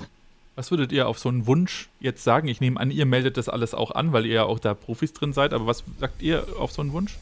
Was 0.56 0.72
würdet 0.72 0.92
ihr 0.92 1.08
auf 1.08 1.20
so 1.20 1.30
einen 1.30 1.46
Wunsch 1.46 1.90
jetzt 2.00 2.24
sagen? 2.24 2.48
Ich 2.48 2.60
nehme 2.60 2.80
an, 2.80 2.90
ihr 2.90 3.06
meldet 3.06 3.38
das 3.38 3.50
alles 3.50 3.76
auch 3.76 3.92
an, 3.92 4.14
weil 4.14 4.26
ihr 4.26 4.34
ja 4.34 4.44
auch 4.46 4.58
da 4.58 4.74
Profis 4.74 5.14
drin 5.14 5.32
seid, 5.32 5.54
aber 5.54 5.68
was 5.68 5.84
sagt 6.00 6.24
ihr 6.24 6.44
auf 6.60 6.72
so 6.72 6.82
einen 6.82 6.92
Wunsch? 6.94 7.20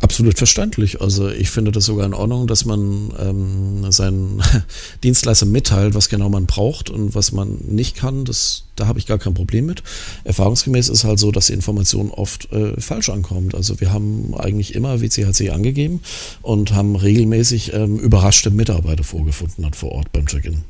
Absolut 0.00 0.36
verständlich. 0.36 1.00
Also 1.00 1.30
ich 1.30 1.50
finde 1.50 1.72
das 1.72 1.86
sogar 1.86 2.04
in 2.04 2.14
Ordnung, 2.14 2.46
dass 2.46 2.64
man 2.64 3.12
ähm, 3.18 3.90
seinen 3.90 4.42
Dienstleister 5.02 5.46
mitteilt, 5.46 5.94
was 5.94 6.08
genau 6.08 6.28
man 6.28 6.46
braucht 6.46 6.90
und 6.90 7.14
was 7.14 7.32
man 7.32 7.58
nicht 7.68 7.96
kann. 7.96 8.24
Das, 8.24 8.64
da 8.76 8.86
habe 8.86 8.98
ich 8.98 9.06
gar 9.06 9.18
kein 9.18 9.34
Problem 9.34 9.66
mit. 9.66 9.82
Erfahrungsgemäß 10.24 10.88
ist 10.88 11.04
halt 11.04 11.18
so, 11.18 11.30
dass 11.32 11.46
die 11.46 11.52
Information 11.52 12.10
oft 12.10 12.52
äh, 12.52 12.78
falsch 12.80 13.08
ankommt. 13.08 13.54
Also 13.54 13.80
wir 13.80 13.92
haben 13.92 14.34
eigentlich 14.36 14.74
immer 14.74 15.00
WCHC 15.00 15.50
angegeben 15.50 16.00
und 16.42 16.72
haben 16.72 16.96
regelmäßig 16.96 17.72
ähm, 17.72 17.98
überraschte 17.98 18.50
Mitarbeiter 18.50 19.04
vorgefunden 19.04 19.64
hat 19.64 19.76
vor 19.76 19.92
Ort 19.92 20.12
beim 20.12 20.26
Check-in. 20.26 20.64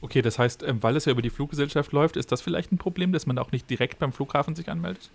Okay, 0.00 0.22
das 0.22 0.38
heißt, 0.38 0.62
ähm, 0.62 0.82
weil 0.82 0.96
es 0.96 1.04
ja 1.04 1.12
über 1.12 1.22
die 1.22 1.30
Fluggesellschaft 1.30 1.92
läuft, 1.92 2.16
ist 2.16 2.32
das 2.32 2.40
vielleicht 2.40 2.72
ein 2.72 2.78
Problem, 2.78 3.12
dass 3.12 3.26
man 3.26 3.38
auch 3.38 3.52
nicht 3.52 3.68
direkt 3.68 3.98
beim 3.98 4.12
Flughafen 4.12 4.56
sich 4.56 4.68
anmeldet? 4.68 5.10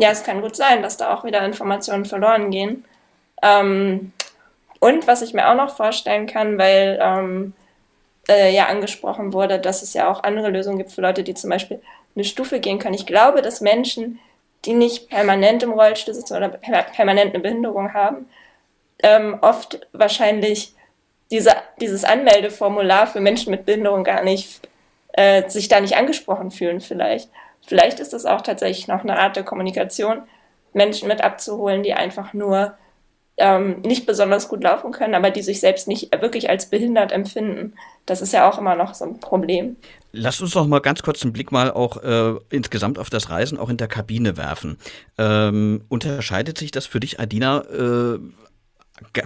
Ja, 0.00 0.10
es 0.10 0.24
kann 0.24 0.40
gut 0.40 0.56
sein, 0.56 0.82
dass 0.82 0.96
da 0.96 1.14
auch 1.14 1.24
wieder 1.24 1.44
Informationen 1.44 2.04
verloren 2.04 2.50
gehen. 2.50 2.84
Ähm, 3.42 4.12
und 4.80 5.06
was 5.06 5.22
ich 5.22 5.34
mir 5.34 5.48
auch 5.48 5.54
noch 5.54 5.76
vorstellen 5.76 6.26
kann, 6.26 6.56
weil 6.56 6.98
ähm, 7.02 7.52
äh, 8.28 8.54
ja 8.54 8.66
angesprochen 8.66 9.32
wurde, 9.34 9.58
dass 9.58 9.82
es 9.82 9.92
ja 9.92 10.10
auch 10.10 10.22
andere 10.22 10.48
Lösungen 10.48 10.78
gibt 10.78 10.92
für 10.92 11.02
Leute, 11.02 11.22
die 11.22 11.34
zum 11.34 11.50
Beispiel 11.50 11.82
eine 12.14 12.24
Stufe 12.24 12.60
gehen 12.60 12.78
können. 12.78 12.94
Ich 12.94 13.06
glaube, 13.06 13.42
dass 13.42 13.60
Menschen, 13.60 14.18
die 14.64 14.72
nicht 14.72 15.10
permanent 15.10 15.62
im 15.62 15.72
Rollstuhl 15.72 16.14
sitzen 16.14 16.36
oder 16.36 16.48
permanent 16.48 17.34
eine 17.34 17.42
Behinderung 17.42 17.92
haben, 17.92 18.28
ähm, 19.02 19.38
oft 19.42 19.86
wahrscheinlich 19.92 20.74
diese, 21.30 21.52
dieses 21.80 22.04
Anmeldeformular 22.04 23.06
für 23.06 23.20
Menschen 23.20 23.50
mit 23.50 23.66
Behinderung 23.66 24.02
gar 24.04 24.22
nicht, 24.22 24.60
äh, 25.12 25.48
sich 25.48 25.68
da 25.68 25.80
nicht 25.80 25.96
angesprochen 25.96 26.50
fühlen 26.50 26.80
vielleicht. 26.80 27.28
Vielleicht 27.70 28.00
ist 28.00 28.12
es 28.12 28.26
auch 28.26 28.40
tatsächlich 28.40 28.88
noch 28.88 29.02
eine 29.02 29.16
Art 29.16 29.36
der 29.36 29.44
Kommunikation, 29.44 30.22
Menschen 30.72 31.06
mit 31.06 31.22
abzuholen, 31.22 31.84
die 31.84 31.94
einfach 31.94 32.32
nur 32.32 32.74
ähm, 33.36 33.82
nicht 33.82 34.06
besonders 34.06 34.48
gut 34.48 34.64
laufen 34.64 34.90
können, 34.90 35.14
aber 35.14 35.30
die 35.30 35.42
sich 35.42 35.60
selbst 35.60 35.86
nicht 35.86 36.10
wirklich 36.20 36.50
als 36.50 36.68
behindert 36.68 37.12
empfinden. 37.12 37.74
Das 38.06 38.22
ist 38.22 38.32
ja 38.32 38.50
auch 38.50 38.58
immer 38.58 38.74
noch 38.74 38.94
so 38.94 39.04
ein 39.04 39.20
Problem. 39.20 39.76
Lass 40.10 40.40
uns 40.40 40.50
doch 40.50 40.66
mal 40.66 40.80
ganz 40.80 41.04
kurz 41.04 41.22
einen 41.22 41.32
Blick 41.32 41.52
mal 41.52 41.70
auch 41.70 42.02
äh, 42.02 42.34
insgesamt 42.50 42.98
auf 42.98 43.08
das 43.08 43.30
Reisen 43.30 43.56
auch 43.56 43.68
in 43.68 43.76
der 43.76 43.86
Kabine 43.86 44.36
werfen. 44.36 44.76
Ähm, 45.16 45.84
unterscheidet 45.88 46.58
sich 46.58 46.72
das 46.72 46.86
für 46.86 46.98
dich, 46.98 47.20
Adina, 47.20 47.60
äh, 47.66 48.18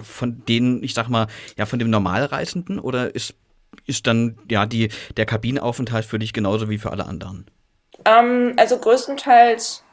von 0.03 0.45
denen, 0.45 0.83
ich 0.83 0.93
sag 0.93 1.09
mal, 1.09 1.25
ja, 1.57 1.65
von 1.65 1.79
dem 1.79 1.89
Normalreisenden 1.89 2.77
oder 2.77 3.15
ist, 3.15 3.33
ist 3.87 4.05
dann 4.05 4.37
ja 4.51 4.67
die, 4.67 4.89
der 5.17 5.25
Kabinenaufenthalt 5.25 6.05
für 6.05 6.19
dich 6.19 6.31
genauso 6.31 6.69
wie 6.69 6.77
für 6.77 6.91
alle 6.91 7.07
anderen? 7.07 7.47
Ähm, 8.03 8.53
also 8.57 8.77
größtenteils 8.77 9.83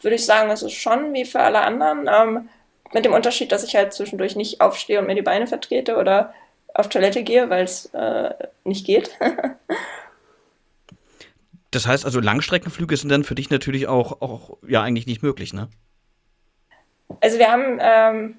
würde 0.00 0.14
ich 0.14 0.24
sagen, 0.24 0.50
es 0.50 0.62
ist 0.62 0.72
schon 0.72 1.12
wie 1.12 1.24
für 1.24 1.40
alle 1.40 1.60
anderen. 1.60 2.08
Ähm, 2.08 2.48
mit 2.92 3.04
dem 3.04 3.12
Unterschied, 3.12 3.52
dass 3.52 3.64
ich 3.64 3.76
halt 3.76 3.92
zwischendurch 3.92 4.36
nicht 4.36 4.60
aufstehe 4.60 4.98
und 4.98 5.06
mir 5.06 5.14
die 5.14 5.22
Beine 5.22 5.46
vertrete 5.46 5.96
oder 5.96 6.34
auf 6.74 6.88
Toilette 6.88 7.22
gehe, 7.22 7.50
weil 7.50 7.64
es 7.64 7.86
äh, 7.86 8.30
nicht 8.64 8.86
geht. 8.86 9.16
das 11.70 11.86
heißt 11.86 12.04
also, 12.04 12.20
Langstreckenflüge 12.20 12.96
sind 12.96 13.10
dann 13.10 13.24
für 13.24 13.34
dich 13.34 13.50
natürlich 13.50 13.86
auch, 13.86 14.20
auch 14.20 14.58
ja 14.66 14.82
eigentlich 14.82 15.06
nicht 15.06 15.22
möglich, 15.22 15.52
ne? 15.52 15.68
Also 17.20 17.38
wir 17.38 17.50
haben 17.50 17.78
ähm, 17.80 18.38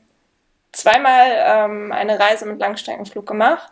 zweimal 0.71 1.27
ähm, 1.45 1.91
eine 1.91 2.19
Reise 2.19 2.45
mit 2.45 2.59
Langstreckenflug 2.59 3.27
gemacht 3.27 3.71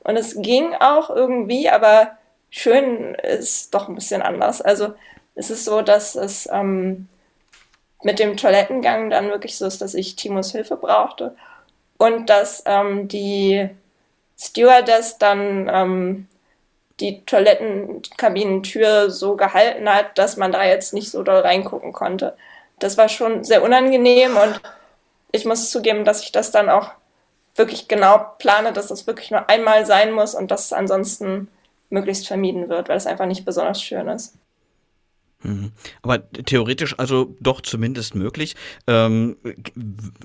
und 0.00 0.16
es 0.16 0.40
ging 0.42 0.74
auch 0.74 1.08
irgendwie, 1.08 1.70
aber 1.70 2.18
schön 2.50 3.14
ist 3.14 3.74
doch 3.74 3.88
ein 3.88 3.94
bisschen 3.94 4.22
anders. 4.22 4.60
Also 4.60 4.94
es 5.34 5.50
ist 5.50 5.64
so, 5.64 5.82
dass 5.82 6.16
es 6.16 6.48
ähm, 6.52 7.08
mit 8.02 8.18
dem 8.18 8.36
Toilettengang 8.36 9.10
dann 9.10 9.30
wirklich 9.30 9.56
so 9.56 9.66
ist, 9.66 9.80
dass 9.80 9.94
ich 9.94 10.16
Timos 10.16 10.52
Hilfe 10.52 10.76
brauchte 10.76 11.36
und 11.98 12.28
dass 12.28 12.62
ähm, 12.66 13.08
die 13.08 13.68
Stewardess 14.38 15.18
dann 15.18 15.70
ähm, 15.72 16.28
die 17.00 17.24
Toilettenkabinentür 17.24 19.10
so 19.10 19.36
gehalten 19.36 19.88
hat, 19.88 20.18
dass 20.18 20.36
man 20.36 20.52
da 20.52 20.64
jetzt 20.64 20.92
nicht 20.92 21.10
so 21.10 21.22
doll 21.22 21.40
reingucken 21.40 21.92
konnte. 21.92 22.36
Das 22.78 22.98
war 22.98 23.08
schon 23.08 23.44
sehr 23.44 23.62
unangenehm 23.62 24.36
und 24.36 24.60
ich 25.32 25.44
muss 25.44 25.70
zugeben, 25.70 26.04
dass 26.04 26.22
ich 26.22 26.32
das 26.32 26.50
dann 26.50 26.68
auch 26.68 26.90
wirklich 27.56 27.88
genau 27.88 28.18
plane, 28.38 28.72
dass 28.72 28.88
das 28.88 29.06
wirklich 29.06 29.30
nur 29.30 29.48
einmal 29.48 29.86
sein 29.86 30.12
muss 30.12 30.34
und 30.34 30.50
dass 30.50 30.72
ansonsten 30.72 31.48
möglichst 31.90 32.26
vermieden 32.26 32.68
wird, 32.68 32.88
weil 32.88 32.96
es 32.96 33.06
einfach 33.06 33.26
nicht 33.26 33.44
besonders 33.44 33.82
schön 33.82 34.08
ist. 34.08 34.38
Mhm. 35.42 35.72
Aber 36.02 36.30
theoretisch 36.30 36.98
also 36.98 37.34
doch 37.40 37.60
zumindest 37.60 38.14
möglich. 38.14 38.56
Ähm, 38.86 39.36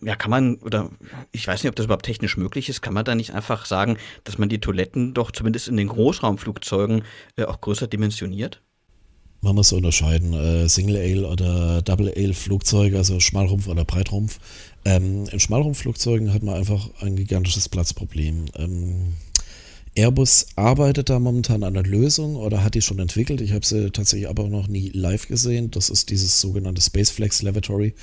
ja, 0.02 0.16
kann 0.16 0.32
man, 0.32 0.56
oder 0.58 0.90
ich 1.32 1.48
weiß 1.48 1.64
nicht, 1.64 1.70
ob 1.70 1.76
das 1.76 1.86
überhaupt 1.86 2.06
technisch 2.06 2.38
möglich 2.38 2.70
ist, 2.70 2.82
kann 2.82 2.94
man 2.94 3.06
da 3.06 3.16
nicht 3.16 3.34
einfach 3.34 3.66
sagen, 3.66 3.98
dass 4.24 4.38
man 4.38 4.50
die 4.50 4.60
Toiletten 4.60 5.14
doch 5.14 5.32
zumindest 5.32 5.68
in 5.68 5.78
den 5.78 5.88
Großraumflugzeugen 5.88 7.04
äh, 7.38 7.46
auch 7.46 7.62
größer 7.62 7.88
dimensioniert? 7.88 8.62
Man 9.42 9.56
muss 9.56 9.72
unterscheiden, 9.72 10.34
äh, 10.34 10.68
Single 10.68 10.98
Ale 10.98 11.28
oder 11.28 11.82
Double 11.82 12.12
Ale 12.16 12.34
Flugzeuge, 12.34 12.98
also 12.98 13.20
Schmalrumpf 13.20 13.68
oder 13.68 13.86
Breitrumpf. 13.86 14.40
Ähm, 14.86 15.28
in 15.32 15.40
Schmalrumpfflugzeugen 15.40 16.34
hat 16.34 16.44
man 16.44 16.56
einfach 16.56 16.90
ein 17.02 17.16
gigantisches 17.16 17.70
Platzproblem. 17.70 18.46
Ähm, 18.56 19.14
Airbus 19.96 20.48
arbeitet 20.56 21.10
da 21.10 21.20
momentan 21.20 21.64
an 21.64 21.76
einer 21.76 21.88
Lösung 21.88 22.36
oder 22.36 22.64
hat 22.64 22.76
die 22.76 22.82
schon 22.82 23.00
entwickelt. 23.00 23.40
Ich 23.40 23.54
habe 23.54 23.66
sie 23.66 23.92
tatsächlich 23.92 24.30
aber 24.30 24.50
noch 24.50 24.68
nie 24.68 24.90
live 24.90 25.28
gesehen. 25.28 25.72
Das 25.72 25.90
ist 25.90 26.10
dieses 26.10 26.42
sogenannte 26.42 26.82
Spaceflex 26.82 27.42
Lavatory. 27.42 27.96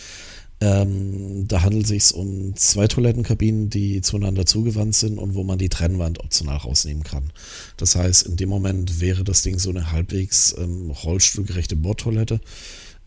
Ähm, 0.63 1.49
da 1.49 1.63
handelt 1.63 1.85
es 1.85 1.89
sich 1.89 2.15
um 2.15 2.55
zwei 2.57 2.87
Toilettenkabinen, 2.87 3.69
die 3.69 4.01
zueinander 4.01 4.47
zugewandt 4.47 4.95
sind 4.95 5.19
und 5.19 5.35
wo 5.35 5.43
man 5.43 5.59
die 5.59 5.69
Trennwand 5.69 6.21
optional 6.21 6.57
rausnehmen 6.57 7.03
kann. 7.03 7.33
Das 7.77 7.97
heißt, 7.97 8.27
in 8.27 8.37
dem 8.37 8.49
Moment 8.49 9.01
wäre 9.01 9.25
das 9.25 9.43
Ding 9.43 9.59
so 9.59 9.71
eine 9.71 9.91
halbwegs 9.91 10.55
ähm, 10.57 10.91
rollstuhlgerechte 10.91 11.77
Bordtoilette. 11.77 12.41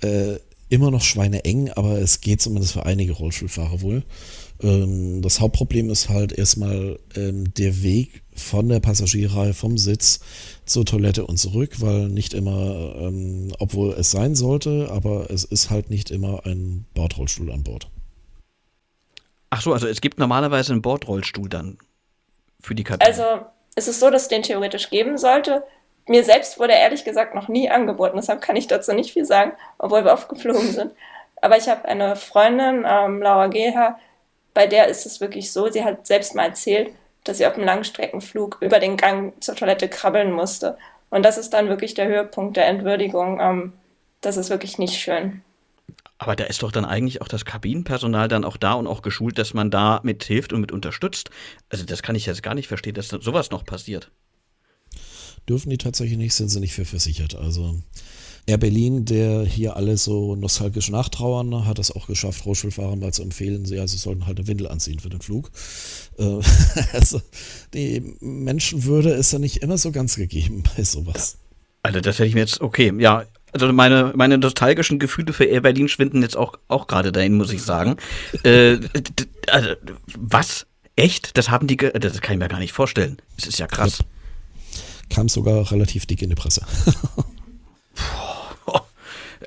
Äh, 0.01 0.35
immer 0.67 0.91
noch 0.91 1.01
schweineeng, 1.01 1.69
aber 1.71 1.99
es 1.99 2.21
geht 2.21 2.41
zumindest 2.41 2.73
für 2.73 2.85
einige 2.85 3.13
Rollstuhlfahrer 3.13 3.81
wohl. 3.81 4.03
Ähm, 4.61 5.21
das 5.21 5.39
Hauptproblem 5.39 5.89
ist 5.89 6.09
halt 6.09 6.33
erstmal 6.33 6.99
ähm, 7.15 7.53
der 7.53 7.81
Weg 7.81 8.23
von 8.35 8.67
der 8.67 8.79
Passagierreihe 8.79 9.53
vom 9.53 9.77
Sitz 9.77 10.19
zur 10.65 10.85
Toilette 10.85 11.25
und 11.25 11.37
zurück, 11.37 11.81
weil 11.81 12.09
nicht 12.09 12.33
immer, 12.33 12.95
ähm, 12.97 13.53
obwohl 13.59 13.93
es 13.93 14.11
sein 14.11 14.35
sollte, 14.35 14.89
aber 14.91 15.31
es 15.31 15.43
ist 15.43 15.69
halt 15.69 15.89
nicht 15.89 16.11
immer 16.11 16.45
ein 16.45 16.85
Bordrollstuhl 16.93 17.51
an 17.51 17.63
Bord. 17.63 17.87
Ach 19.49 19.61
so, 19.61 19.73
also 19.73 19.87
es 19.87 20.01
gibt 20.01 20.19
normalerweise 20.19 20.73
einen 20.73 20.81
Bordrollstuhl 20.81 21.47
dann 21.47 21.77
für 22.61 22.75
die 22.75 22.83
Kabine. 22.83 23.07
Also 23.07 23.45
es 23.75 23.87
ist 23.87 23.99
so, 23.99 24.09
dass 24.09 24.23
es 24.23 24.27
den 24.27 24.43
theoretisch 24.43 24.89
geben 24.89 25.17
sollte. 25.17 25.63
Mir 26.07 26.23
selbst 26.23 26.59
wurde 26.59 26.73
ehrlich 26.73 27.03
gesagt 27.03 27.33
noch 27.33 27.47
nie 27.47 27.69
angeboten, 27.69 28.17
deshalb 28.17 28.41
kann 28.41 28.55
ich 28.55 28.67
dazu 28.67 28.93
nicht 28.93 29.13
viel 29.13 29.25
sagen, 29.25 29.53
obwohl 29.77 30.03
wir 30.03 30.13
oft 30.13 30.29
geflogen 30.29 30.71
sind. 30.71 30.91
Aber 31.41 31.57
ich 31.57 31.67
habe 31.67 31.85
eine 31.85 32.15
Freundin, 32.15 32.85
ähm, 32.87 33.21
Laura 33.21 33.47
Geha, 33.47 33.97
bei 34.53 34.67
der 34.67 34.87
ist 34.87 35.05
es 35.05 35.19
wirklich 35.21 35.51
so, 35.51 35.69
sie 35.69 35.83
hat 35.83 36.07
selbst 36.07 36.35
mal 36.35 36.45
erzählt, 36.45 36.91
dass 37.25 37.39
sie 37.39 37.45
auf 37.45 37.55
einem 37.55 37.65
Langstreckenflug 37.65 38.59
über 38.61 38.79
den 38.79 38.95
Gang 38.95 39.33
zur 39.43 39.55
Toilette 39.55 39.89
krabbeln 39.89 40.31
musste. 40.31 40.77
Und 41.09 41.23
das 41.23 41.37
ist 41.37 41.51
dann 41.51 41.67
wirklich 41.67 41.93
der 41.93 42.07
Höhepunkt 42.07 42.55
der 42.55 42.67
Entwürdigung. 42.67 43.39
Ähm, 43.41 43.73
das 44.21 44.37
ist 44.37 44.49
wirklich 44.49 44.77
nicht 44.77 44.95
schön. 44.95 45.41
Aber 46.17 46.35
da 46.35 46.45
ist 46.45 46.63
doch 46.63 46.71
dann 46.71 46.85
eigentlich 46.85 47.21
auch 47.21 47.27
das 47.27 47.43
Kabinenpersonal 47.43 48.27
dann 48.27 48.45
auch 48.45 48.57
da 48.57 48.73
und 48.73 48.87
auch 48.87 49.01
geschult, 49.01 49.37
dass 49.37 49.53
man 49.53 49.69
da 49.69 49.99
mit 50.03 50.23
hilft 50.23 50.53
und 50.53 50.61
mit 50.61 50.71
unterstützt. 50.71 51.29
Also 51.69 51.83
das 51.83 52.01
kann 52.01 52.15
ich 52.15 52.25
jetzt 52.25 52.41
gar 52.41 52.55
nicht 52.55 52.67
verstehen, 52.67 52.93
dass 52.93 53.09
sowas 53.09 53.51
noch 53.51 53.65
passiert. 53.65 54.11
Dürfen 55.49 55.69
die 55.69 55.77
tatsächlich 55.77 56.17
nicht, 56.17 56.33
sind 56.33 56.49
sie 56.49 56.59
nicht 56.59 56.73
für 56.73 56.85
versichert. 56.85 57.35
Also 57.35 57.75
Air 58.47 58.57
Berlin, 58.59 59.05
der 59.05 59.43
hier 59.43 59.75
alle 59.75 59.97
so 59.97 60.35
nostalgisch 60.35 60.89
nachtrauern, 60.89 61.65
hat 61.65 61.79
es 61.79 61.91
auch 61.91 62.05
geschafft, 62.05 62.45
Rollstuhlfahrern 62.45 62.99
mal 62.99 63.11
zu 63.11 63.23
empfehlen, 63.23 63.65
sie 63.65 63.79
also 63.79 63.97
sollten 63.97 64.27
halt 64.27 64.37
eine 64.37 64.47
Windel 64.47 64.67
anziehen 64.67 64.99
für 64.99 65.09
den 65.09 65.21
Flug. 65.21 65.49
Äh, 66.19 66.39
also 66.93 67.21
die 67.73 68.15
Menschenwürde 68.19 69.11
ist 69.11 69.33
ja 69.33 69.39
nicht 69.39 69.57
immer 69.57 69.77
so 69.77 69.91
ganz 69.91 70.15
gegeben 70.15 70.63
bei 70.75 70.83
sowas. 70.83 71.37
Also 71.81 72.01
das 72.01 72.19
hätte 72.19 72.27
ich 72.27 72.35
mir 72.35 72.41
jetzt, 72.41 72.61
okay, 72.61 72.93
ja, 72.99 73.25
also 73.51 73.71
meine, 73.71 74.11
meine 74.15 74.37
nostalgischen 74.37 74.99
Gefühle 74.99 75.33
für 75.33 75.45
Air 75.45 75.61
Berlin 75.61 75.87
schwinden 75.87 76.21
jetzt 76.21 76.35
auch, 76.37 76.59
auch 76.67 76.87
gerade 76.87 77.11
dahin, 77.11 77.35
muss 77.35 77.51
ich 77.51 77.63
sagen. 77.63 77.95
äh, 78.43 78.77
also, 79.47 79.69
was? 80.17 80.67
Echt? 80.97 81.37
Das 81.37 81.49
haben 81.49 81.67
die, 81.67 81.77
das 81.77 82.21
kann 82.21 82.33
ich 82.33 82.39
mir 82.39 82.47
gar 82.47 82.59
nicht 82.59 82.73
vorstellen. 82.73 83.17
Das 83.37 83.47
ist 83.47 83.59
ja 83.59 83.67
krass. 83.67 83.99
Ja. 83.99 84.05
Kam 85.15 85.29
sogar 85.29 85.71
relativ 85.71 86.05
dick 86.05 86.21
in 86.21 86.29
die 86.29 86.35
Presse. 86.35 86.65
Äh, 86.85 88.01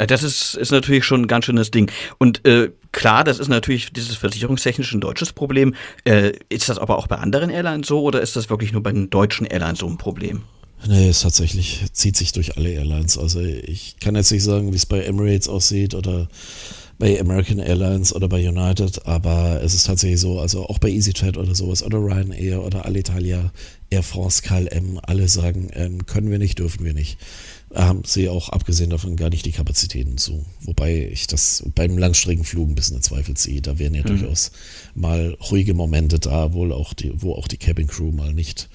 das 0.07 0.23
ist, 0.23 0.55
ist 0.55 0.71
natürlich 0.71 1.05
schon 1.05 1.23
ein 1.23 1.27
ganz 1.27 1.45
schönes 1.45 1.71
Ding. 1.71 1.91
Und 2.19 2.47
äh, 2.47 2.71
klar, 2.93 3.25
das 3.25 3.39
ist 3.39 3.49
natürlich 3.49 3.93
dieses 3.93 4.17
versicherungstechnisch 4.17 4.93
ein 4.93 5.01
deutsches 5.01 5.33
Problem. 5.33 5.75
Äh, 6.05 6.33
ist 6.49 6.69
das 6.69 6.79
aber 6.79 6.99
auch 6.99 7.07
bei 7.07 7.17
anderen 7.17 7.51
Airlines 7.51 7.89
so 7.89 8.03
oder 8.03 8.21
ist 8.21 8.37
das 8.37 8.49
wirklich 8.49 8.73
nur 8.73 8.83
bei 8.83 8.93
den 8.93 9.11
deutschen 9.11 9.47
Airlines 9.47 9.81
so 9.81 9.87
ein 9.87 9.99
Problem? 9.99 10.43
Nee, 10.87 11.09
es 11.09 11.23
tatsächlich 11.23 11.85
zieht 11.93 12.17
sich 12.17 12.33
durch 12.33 12.57
alle 12.57 12.71
Airlines. 12.71 13.19
Also 13.19 13.41
ich 13.41 13.97
kann 14.01 14.15
jetzt 14.15 14.31
nicht 14.31 14.45
sagen, 14.45 14.73
wie 14.73 14.77
es 14.77 14.87
bei 14.87 15.03
Emirates 15.03 15.49
aussieht 15.49 15.95
oder 15.95 16.29
bei 16.99 17.21
American 17.21 17.59
Airlines 17.59 18.15
oder 18.15 18.29
bei 18.29 18.49
United, 18.49 19.07
aber 19.07 19.61
es 19.63 19.75
ist 19.75 19.87
tatsächlich 19.87 20.21
so, 20.21 20.41
also 20.41 20.67
auch 20.67 20.79
bei 20.79 20.91
EasyJet 20.91 21.37
oder 21.37 21.55
sowas 21.55 21.83
oder 21.83 21.99
Ryanair 21.99 22.63
oder 22.63 22.87
Alitalia, 22.87 23.53
Air 23.91 24.03
France, 24.03 24.43
KLM, 24.43 24.99
alle 25.03 25.29
sagen, 25.29 25.71
ähm, 25.75 26.07
können 26.07 26.31
wir 26.31 26.39
nicht, 26.39 26.59
dürfen 26.59 26.85
wir 26.85 26.95
nicht 26.95 27.19
haben 27.75 28.03
sie 28.05 28.29
auch 28.29 28.49
abgesehen 28.49 28.91
davon 28.91 29.17
gar 29.17 29.31
nicht 29.31 29.45
die 29.45 29.53
Kapazitäten 29.53 30.17
zu. 30.17 30.45
Wobei 30.63 31.09
ich 31.11 31.27
das 31.27 31.65
beim 31.75 31.99
Langstreckenflug 31.99 32.69
ein 32.69 32.75
bisschen 32.75 32.97
in 32.97 33.03
Zweifel 33.03 33.35
ziehe. 33.35 33.61
Da 33.61 33.79
wären 33.79 33.95
ja 33.95 34.03
mhm. 34.03 34.07
durchaus 34.07 34.53
mal 34.95 35.37
ruhige 35.51 35.75
Momente 35.75 36.19
da, 36.19 36.53
wohl 36.53 36.73
auch 36.73 36.95
die, 36.95 37.13
wo 37.21 37.35
auch 37.35 37.49
die 37.49 37.59
Cabin 37.59 37.87
Crew 37.87 38.11
mal 38.11 38.33
nicht 38.33 38.69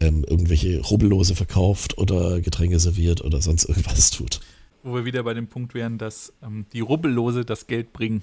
ähm, 0.00 0.24
irgendwelche 0.26 0.80
Rubbellose 0.80 1.34
verkauft 1.34 1.98
oder 1.98 2.40
Getränke 2.40 2.80
serviert 2.80 3.22
oder 3.22 3.42
sonst 3.42 3.64
irgendwas 3.64 4.10
tut. 4.10 4.40
Wo 4.82 4.94
wir 4.94 5.04
wieder 5.04 5.22
bei 5.22 5.34
dem 5.34 5.46
Punkt 5.46 5.74
wären, 5.74 5.98
dass 5.98 6.32
ähm, 6.42 6.64
die 6.72 6.80
Rubbellose 6.80 7.44
das 7.44 7.66
Geld 7.66 7.92
bringen 7.92 8.22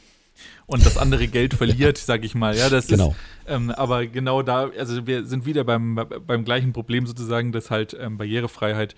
und 0.66 0.86
das 0.86 0.98
andere 0.98 1.28
Geld 1.28 1.54
verliert, 1.54 2.00
sag 2.00 2.26
ich 2.26 2.34
mal. 2.34 2.58
Ja, 2.58 2.70
das 2.70 2.88
genau. 2.88 3.10
Ist, 3.10 3.18
ähm, 3.48 3.70
aber 3.70 4.08
genau 4.08 4.42
da, 4.42 4.72
also 4.78 5.06
wir 5.06 5.26
sind 5.26 5.46
wieder 5.46 5.64
beim, 5.64 6.00
beim 6.26 6.44
gleichen 6.44 6.74
Problem 6.74 7.06
sozusagen, 7.06 7.52
dass 7.52 7.70
halt 7.70 7.96
ähm, 8.00 8.18
Barrierefreiheit 8.18 8.96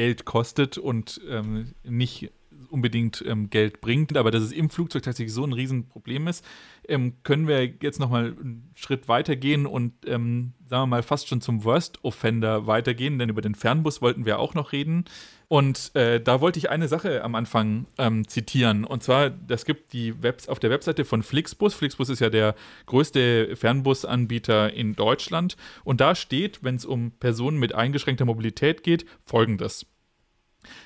Geld 0.00 0.24
kostet 0.24 0.78
und 0.78 1.20
ähm, 1.28 1.74
nicht 1.84 2.30
unbedingt 2.70 3.22
ähm, 3.26 3.50
Geld 3.50 3.82
bringt, 3.82 4.16
aber 4.16 4.30
dass 4.30 4.42
es 4.42 4.50
im 4.50 4.70
Flugzeug 4.70 5.02
tatsächlich 5.02 5.34
so 5.34 5.44
ein 5.44 5.52
Riesenproblem 5.52 6.26
ist, 6.26 6.42
ähm, 6.88 7.22
können 7.22 7.46
wir 7.46 7.66
jetzt 7.66 8.00
nochmal 8.00 8.34
einen 8.40 8.70
Schritt 8.74 9.08
weitergehen 9.08 9.66
und 9.66 9.92
ähm, 10.06 10.54
sagen 10.70 10.84
wir 10.84 10.86
mal 10.86 11.02
fast 11.02 11.28
schon 11.28 11.42
zum 11.42 11.64
Worst 11.64 12.02
Offender 12.02 12.66
weitergehen, 12.66 13.18
denn 13.18 13.28
über 13.28 13.42
den 13.42 13.54
Fernbus 13.54 14.00
wollten 14.00 14.24
wir 14.24 14.38
auch 14.38 14.54
noch 14.54 14.72
reden. 14.72 15.04
Und 15.48 15.94
äh, 15.96 16.20
da 16.20 16.40
wollte 16.40 16.60
ich 16.60 16.70
eine 16.70 16.86
Sache 16.88 17.24
am 17.24 17.34
Anfang 17.34 17.86
ähm, 17.98 18.26
zitieren. 18.26 18.84
Und 18.84 19.02
zwar, 19.02 19.30
das 19.30 19.64
gibt 19.64 19.92
die 19.92 20.22
Webs 20.22 20.48
auf 20.48 20.60
der 20.60 20.70
Webseite 20.70 21.04
von 21.04 21.24
Flixbus. 21.24 21.74
Flixbus 21.74 22.08
ist 22.08 22.20
ja 22.20 22.30
der 22.30 22.54
größte 22.86 23.56
Fernbusanbieter 23.56 24.72
in 24.72 24.94
Deutschland. 24.94 25.56
Und 25.82 26.00
da 26.00 26.14
steht, 26.14 26.62
wenn 26.62 26.76
es 26.76 26.86
um 26.86 27.10
Personen 27.18 27.58
mit 27.58 27.74
eingeschränkter 27.74 28.24
Mobilität 28.24 28.84
geht, 28.84 29.04
folgendes. 29.24 29.86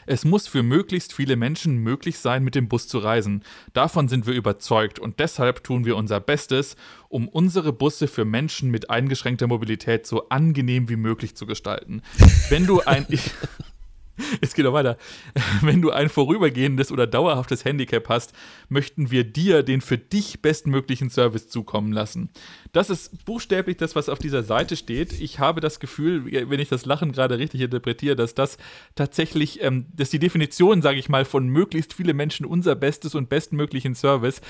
Es 0.07 0.25
muss 0.25 0.47
für 0.47 0.62
möglichst 0.62 1.12
viele 1.12 1.37
Menschen 1.37 1.79
möglich 1.79 2.18
sein, 2.18 2.45
mit 2.45 2.55
dem 2.55 2.68
Bus 2.68 2.89
zu 2.89 2.99
reisen. 2.99 3.43
Davon 3.72 4.09
sind 4.09 4.27
wir 4.27 4.35
überzeugt 4.35 4.99
und 4.99 5.18
deshalb 5.18 5.64
tun 5.64 5.85
wir 5.85 5.97
unser 5.97 6.20
Bestes, 6.20 6.77
um 7.09 7.29
unsere 7.29 7.72
Busse 7.72 8.07
für 8.07 8.25
Menschen 8.25 8.70
mit 8.70 8.91
eingeschränkter 8.91 9.47
Mobilität 9.47 10.07
so 10.07 10.29
angenehm 10.29 10.89
wie 10.89 10.97
möglich 10.97 11.37
zu 11.37 11.47
gestalten. 11.47 12.03
Wenn 12.49 12.66
du 12.66 12.81
ein 12.83 13.07
Es 14.41 14.55
geht 14.55 14.67
auch 14.67 14.73
weiter. 14.73 14.97
Wenn 15.62 15.83
du 15.83 15.91
ein 15.91 16.09
vorübergehendes 16.09 16.93
oder 16.93 17.07
dauerhaftes 17.07 17.65
Handicap 17.65 18.09
hast, 18.09 18.33
möchten 18.69 19.11
wir 19.11 19.25
dir 19.25 19.62
den 19.62 19.81
für 19.81 19.99
dich 19.99 20.43
bestmöglichen 20.43 21.11
Service 21.11 21.49
zukommen 21.49 21.93
lassen. 21.93 22.31
Das 22.73 22.91
ist 22.91 23.25
buchstäblich 23.25 23.77
das, 23.77 23.97
was 23.97 24.09
auf 24.09 24.19
dieser 24.19 24.43
Seite 24.43 24.77
steht. 24.77 25.21
Ich 25.21 25.39
habe 25.39 25.61
das 25.61 25.81
Gefühl, 25.81 26.27
wenn 26.51 26.61
ich 26.61 26.69
das 26.69 26.87
Lachen 26.87 27.12
gerade 27.12 27.39
richtig 27.39 27.61
interpretiere, 27.61 28.17
dass 28.17 28.35
das 28.35 28.59
tatsächlich, 28.95 29.62
ähm, 29.62 29.87
dass 29.95 30.11
die 30.11 30.19
Definition, 30.19 30.83
sage 30.83 30.99
ich 30.99 31.09
mal, 31.09 31.25
von 31.25 31.49
möglichst 31.49 31.95
viele 31.95 32.15
Menschen 32.15 32.47
unser 32.47 32.75
bestes 32.75 33.15
und 33.15 33.29
bestmöglichen 33.29 33.95
Service 33.95 34.41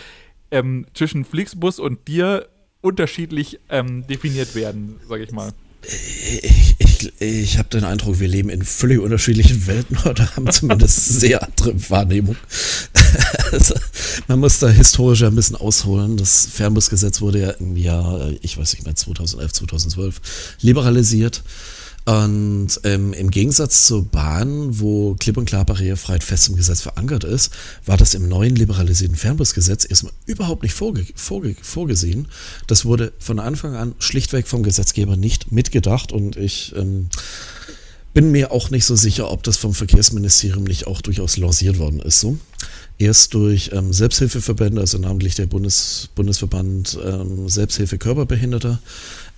ähm, 0.51 0.87
zwischen 0.95 1.25
Flixbus 1.25 1.79
und 1.79 2.09
dir 2.09 2.49
unterschiedlich 2.81 3.61
ähm, 3.71 4.07
definiert 4.07 4.55
werden, 4.55 5.01
sage 5.09 5.25
ich 5.25 5.33
mal. 5.33 5.53
Ich, 5.87 6.76
ich, 6.78 7.20
ich 7.20 7.59
habe 7.59 7.68
den 7.68 7.85
Eindruck, 7.85 8.20
wir 8.20 8.28
leben 8.28 8.49
in 8.49 8.64
völlig 8.64 8.99
unterschiedlichen 8.99 9.66
Welten 9.66 9.99
oder 9.99 10.35
haben 10.37 10.51
zumindest 10.51 11.05
sehr 11.20 11.43
andere 11.43 11.91
Wahrnehmung. 11.91 12.37
also, 13.53 13.74
man 14.28 14.41
muss 14.41 14.59
da 14.59 14.68
historisch 14.68 15.22
ein 15.22 15.35
bisschen 15.35 15.57
ausholen. 15.57 16.16
Das 16.16 16.47
Fernbusgesetz 16.47 17.20
wurde 17.20 17.41
ja 17.41 17.51
im 17.51 17.76
Jahr, 17.76 18.30
ich 18.41 18.57
weiß 18.57 18.74
nicht 18.74 18.85
mehr, 18.85 18.97
2011, 18.97 19.53
2012 19.53 20.20
liberalisiert. 20.61 21.43
Und 22.07 22.69
ähm, 22.85 23.15
im 23.15 23.31
Gegensatz 23.31 23.87
zur 23.87 24.05
Bahn, 24.05 24.79
wo 24.79 25.15
klipp 25.15 25.39
und 25.39 25.47
klar 25.47 25.65
Barrierefreiheit 25.65 26.23
fest 26.23 26.49
im 26.49 26.57
Gesetz 26.57 26.83
verankert 26.83 27.25
ist, 27.25 27.51
war 27.87 27.97
das 27.97 28.13
im 28.13 28.29
neuen 28.29 28.57
liberalisierten 28.57 29.17
Fernbusgesetz 29.17 29.87
erstmal 29.89 30.13
überhaupt 30.27 30.63
nicht 30.63 30.75
vorge 30.75 31.07
vorge 31.15 31.57
vorgesehen. 31.63 32.29
Das 32.67 32.85
wurde 32.85 33.15
von 33.19 33.39
Anfang 33.39 33.75
an 33.75 33.95
schlichtweg 34.01 34.49
vom 34.49 34.63
Gesetzgeber 34.63 35.17
nicht 35.17 35.51
mitgedacht 35.51 36.13
und 36.13 36.37
ich 36.37 36.75
ähm, 36.77 37.09
bin 38.15 38.31
mir 38.31 38.53
auch 38.53 38.71
nicht 38.71 38.85
so 38.85 38.97
sicher, 38.97 39.31
ob 39.31 39.43
das 39.43 39.57
vom 39.57 39.75
Verkehrsministerium 39.75 40.65
nicht 40.65 40.87
auch 40.87 41.01
durchaus 41.01 41.37
lanciert 41.37 41.79
worden 41.79 42.01
ist. 42.01 42.21
So. 42.21 42.39
Erst 42.97 43.35
durch 43.35 43.71
ähm, 43.73 43.93
Selbsthilfeverbände, 43.93 44.81
also 44.81 44.99
namentlich 44.99 45.35
der 45.35 45.47
Bundes 45.47 46.11
Bundesverband 46.15 46.97
ähm, 47.05 47.49
Selbsthilfe 47.49 47.99
Körperbehinderter, 47.99 48.81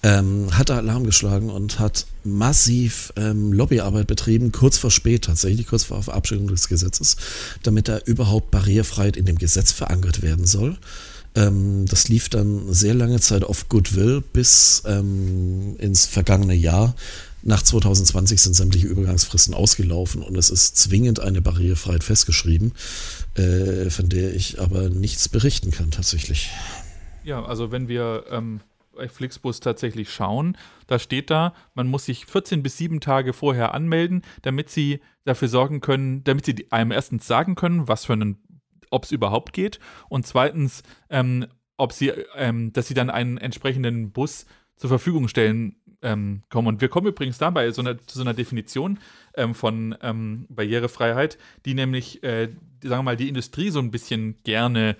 ähm, 0.07 0.57
hat 0.57 0.69
da 0.69 0.77
Alarm 0.77 1.03
geschlagen 1.03 1.51
und 1.51 1.81
hat 1.81 2.07
massiv 2.23 3.13
ähm, 3.17 3.53
Lobbyarbeit 3.53 4.07
betrieben, 4.07 4.53
kurz 4.53 4.79
vor 4.79 4.93
spät 4.93 5.25
tatsächlich, 5.25 5.67
kurz 5.67 5.83
vor 5.83 6.01
Verabschiedung 6.01 6.47
des 6.47 6.69
Gesetzes, 6.69 7.17
damit 7.65 7.89
da 7.89 7.99
überhaupt 7.99 8.53
Barrierefreiheit 8.53 9.17
in 9.17 9.27
dem 9.27 9.37
Gesetz 9.37 9.73
verankert 9.73 10.23
werden 10.23 10.47
soll. 10.47 10.79
Ähm, 11.35 11.87
das 11.87 12.07
lief 12.07 12.29
dann 12.29 12.73
sehr 12.73 12.95
lange 12.95 13.19
Zeit 13.19 13.43
auf 13.43 13.69
Goodwill 13.69 14.23
bis 14.33 14.85
ähm, 14.87 15.75
ins 15.79 16.07
vergangene 16.07 16.55
Jahr, 16.55 16.95
nach 17.43 17.63
2020 17.63 18.41
sind 18.41 18.55
sämtliche 18.55 18.87
Übergangsfristen 18.87 19.55
ausgelaufen 19.55 20.23
und 20.23 20.37
es 20.37 20.51
ist 20.51 20.77
zwingend 20.77 21.21
eine 21.21 21.41
Barrierefreiheit 21.41 22.05
festgeschrieben, 22.05 22.73
äh, 23.35 23.91
von 23.91 24.09
der 24.09 24.35
ich 24.35 24.61
aber 24.61 24.89
nichts 24.89 25.29
berichten 25.29 25.73
kann 25.73 25.91
tatsächlich. 25.91 26.51
Ja, 27.25 27.45
also 27.45 27.71
wenn 27.71 27.87
wir 27.87 28.25
ähm, 28.31 28.61
Flixbus 29.09 29.61
tatsächlich 29.61 30.11
schauen, 30.11 30.57
da 30.87 30.99
steht 30.99 31.31
da, 31.31 31.55
man 31.75 31.89
muss 31.89 32.05
sich 32.05 32.27
14 32.27 32.63
bis 32.63 32.77
7 32.79 33.01
Tage 33.01 33.33
vorher 33.33 33.75
anmelden, 33.75 34.23
damit 34.43 34.71
sie 34.71 35.01
dafür 35.25 35.49
sorgen 35.49 35.81
können, 35.81 36.25
damit 36.25 36.47
sie 36.47 36.67
einem 36.71 36.93
erstens 36.93 37.27
sagen 37.27 37.55
können, 37.55 37.89
was 37.89 38.07
für 38.07 38.15
einen, 38.15 38.39
ob 38.91 39.05
es 39.05 39.13
überhaupt 39.13 39.53
geht 39.53 39.81
und 40.09 40.27
zweitens, 40.27 40.83
ähm, 41.11 41.47
ob 41.77 41.93
sie, 41.93 42.13
ähm, 42.37 42.73
dass 42.73 42.89
sie 42.89 42.95
dann 42.95 43.11
einen 43.11 43.39
entsprechenden 43.39 44.13
Bus 44.13 44.47
zur 44.77 44.89
Verfügung 44.89 45.29
stellen 45.29 45.77
ähm, 46.03 46.43
kommen. 46.51 46.69
Und 46.69 46.81
wir 46.81 46.89
kommen 46.89 47.07
übrigens 47.07 47.39
dabei 47.39 47.71
so 47.71 47.83
einer, 47.83 47.99
zu 47.99 48.19
so 48.19 48.23
einer 48.23 48.35
Definition 48.35 48.99
ähm, 49.35 49.55
von 49.55 49.97
ähm, 50.03 50.47
Barrierefreiheit, 50.49 51.39
die 51.65 51.75
nämlich, 51.75 52.23
äh, 52.23 52.49
sagen 52.83 52.99
wir 52.99 53.03
mal, 53.03 53.17
die 53.17 53.29
Industrie 53.29 53.71
so 53.71 53.81
ein 53.81 53.91
bisschen 53.91 54.37
gerne 54.45 54.97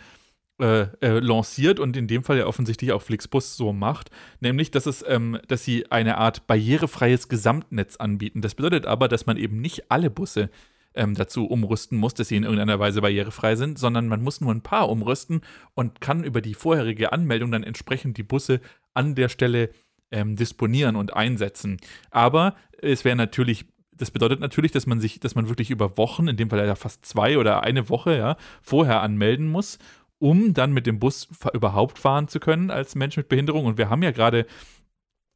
äh, 0.59 0.87
äh, 1.01 1.19
lanciert 1.19 1.79
und 1.81 1.97
in 1.97 2.07
dem 2.07 2.25
Fall 2.25 2.39
ja 2.39 2.47
offensichtlich 2.47 2.93
auch 2.93 3.03
Flixbus 3.03 3.57
so 3.59 3.75
macht, 3.75 4.11
nämlich, 4.41 4.71
dass 4.71 4.87
es, 4.87 5.05
ähm, 5.07 5.39
dass 5.49 5.65
sie 5.65 5.91
eine 5.91 6.17
Art 6.17 6.47
barrierefreies 6.47 7.29
Gesamtnetz 7.29 7.97
anbieten. 7.97 8.41
Das 8.41 8.55
bedeutet 8.55 8.87
aber, 8.87 9.09
dass 9.09 9.27
man 9.27 9.37
eben 9.37 9.61
nicht 9.61 9.91
alle 9.91 10.09
Busse 10.09 10.49
ähm, 10.95 11.15
dazu 11.15 11.47
umrüsten 11.47 11.99
muss, 11.99 12.15
dass 12.15 12.29
sie 12.29 12.37
in 12.37 12.45
irgendeiner 12.45 12.79
Weise 12.79 13.03
barrierefrei 13.03 13.55
sind, 13.55 13.79
sondern 13.79 14.09
man 14.09 14.23
muss 14.23 14.41
nur 14.41 14.51
ein 14.51 14.63
paar 14.63 14.89
umrüsten 14.89 15.43
und 15.75 16.01
kann 16.01 16.25
über 16.25 16.41
die 16.41 16.55
vorherige 16.55 17.13
Anmeldung 17.13 17.51
dann 17.51 17.63
entsprechend 17.63 18.17
die 18.17 18.23
Busse 18.23 18.61
an 18.95 19.15
der 19.15 19.29
Stelle 19.29 19.69
ähm, 20.11 20.37
disponieren 20.37 20.97
und 20.97 21.15
einsetzen. 21.15 21.77
Aber 22.11 22.57
es 22.81 23.05
wäre 23.05 23.17
natürlich 23.17 23.67
das 23.99 24.11
bedeutet 24.11 24.41
natürlich, 24.41 24.73
dass 24.73 24.87
man 24.87 25.01
sich, 25.01 25.21
dass 25.21 25.35
man 25.35 25.49
wirklich 25.49 25.71
über 25.71 25.97
Wochen, 25.97 26.29
in 26.29 26.37
dem 26.37 26.51
Fall 26.51 26.67
ja 26.67 26.75
fast 26.75 27.07
zwei 27.07 27.39
oder 27.39 27.63
eine 27.63 27.89
Woche, 27.89 28.17
ja, 28.17 28.37
vorher 28.63 29.01
anmelden 29.01 29.49
muss, 29.49 29.79
um 30.19 30.55
dann 30.55 30.73
mit 30.73 30.87
dem 30.87 30.99
Bus 30.99 31.29
überhaupt 31.53 31.99
fahren 31.99 32.29
zu 32.29 32.41
können 32.41 32.71
als 32.71 32.95
Mensch 32.95 33.17
mit 33.17 33.29
Behinderung. 33.29 33.67
Und 33.67 33.79
wir 33.79 33.91
haben 33.91 34.03
ja 34.03 34.11
gerade 34.11 34.47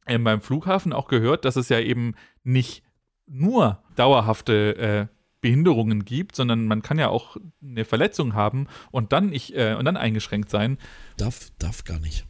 ähm, 0.07 0.23
beim 0.23 0.41
Flughafen 0.41 0.93
auch 0.93 1.07
gehört, 1.07 1.45
dass 1.45 1.55
es 1.55 1.69
ja 1.69 1.79
eben 1.79 2.15
nicht 2.43 2.83
nur 3.27 3.83
dauerhafte 3.95 4.77
äh, 4.77 5.07
Behinderungen 5.41 6.05
gibt, 6.05 6.35
sondern 6.35 6.67
man 6.67 6.81
kann 6.81 6.99
ja 6.99 7.09
auch 7.09 7.37
eine 7.63 7.85
Verletzung 7.85 8.35
haben 8.35 8.67
und 8.91 9.11
dann 9.11 9.33
ich 9.33 9.55
äh, 9.55 9.73
und 9.73 9.85
dann 9.85 9.97
eingeschränkt 9.97 10.49
sein. 10.49 10.77
Darf, 11.17 11.51
darf 11.57 11.83
gar 11.83 11.99
nicht. 11.99 12.25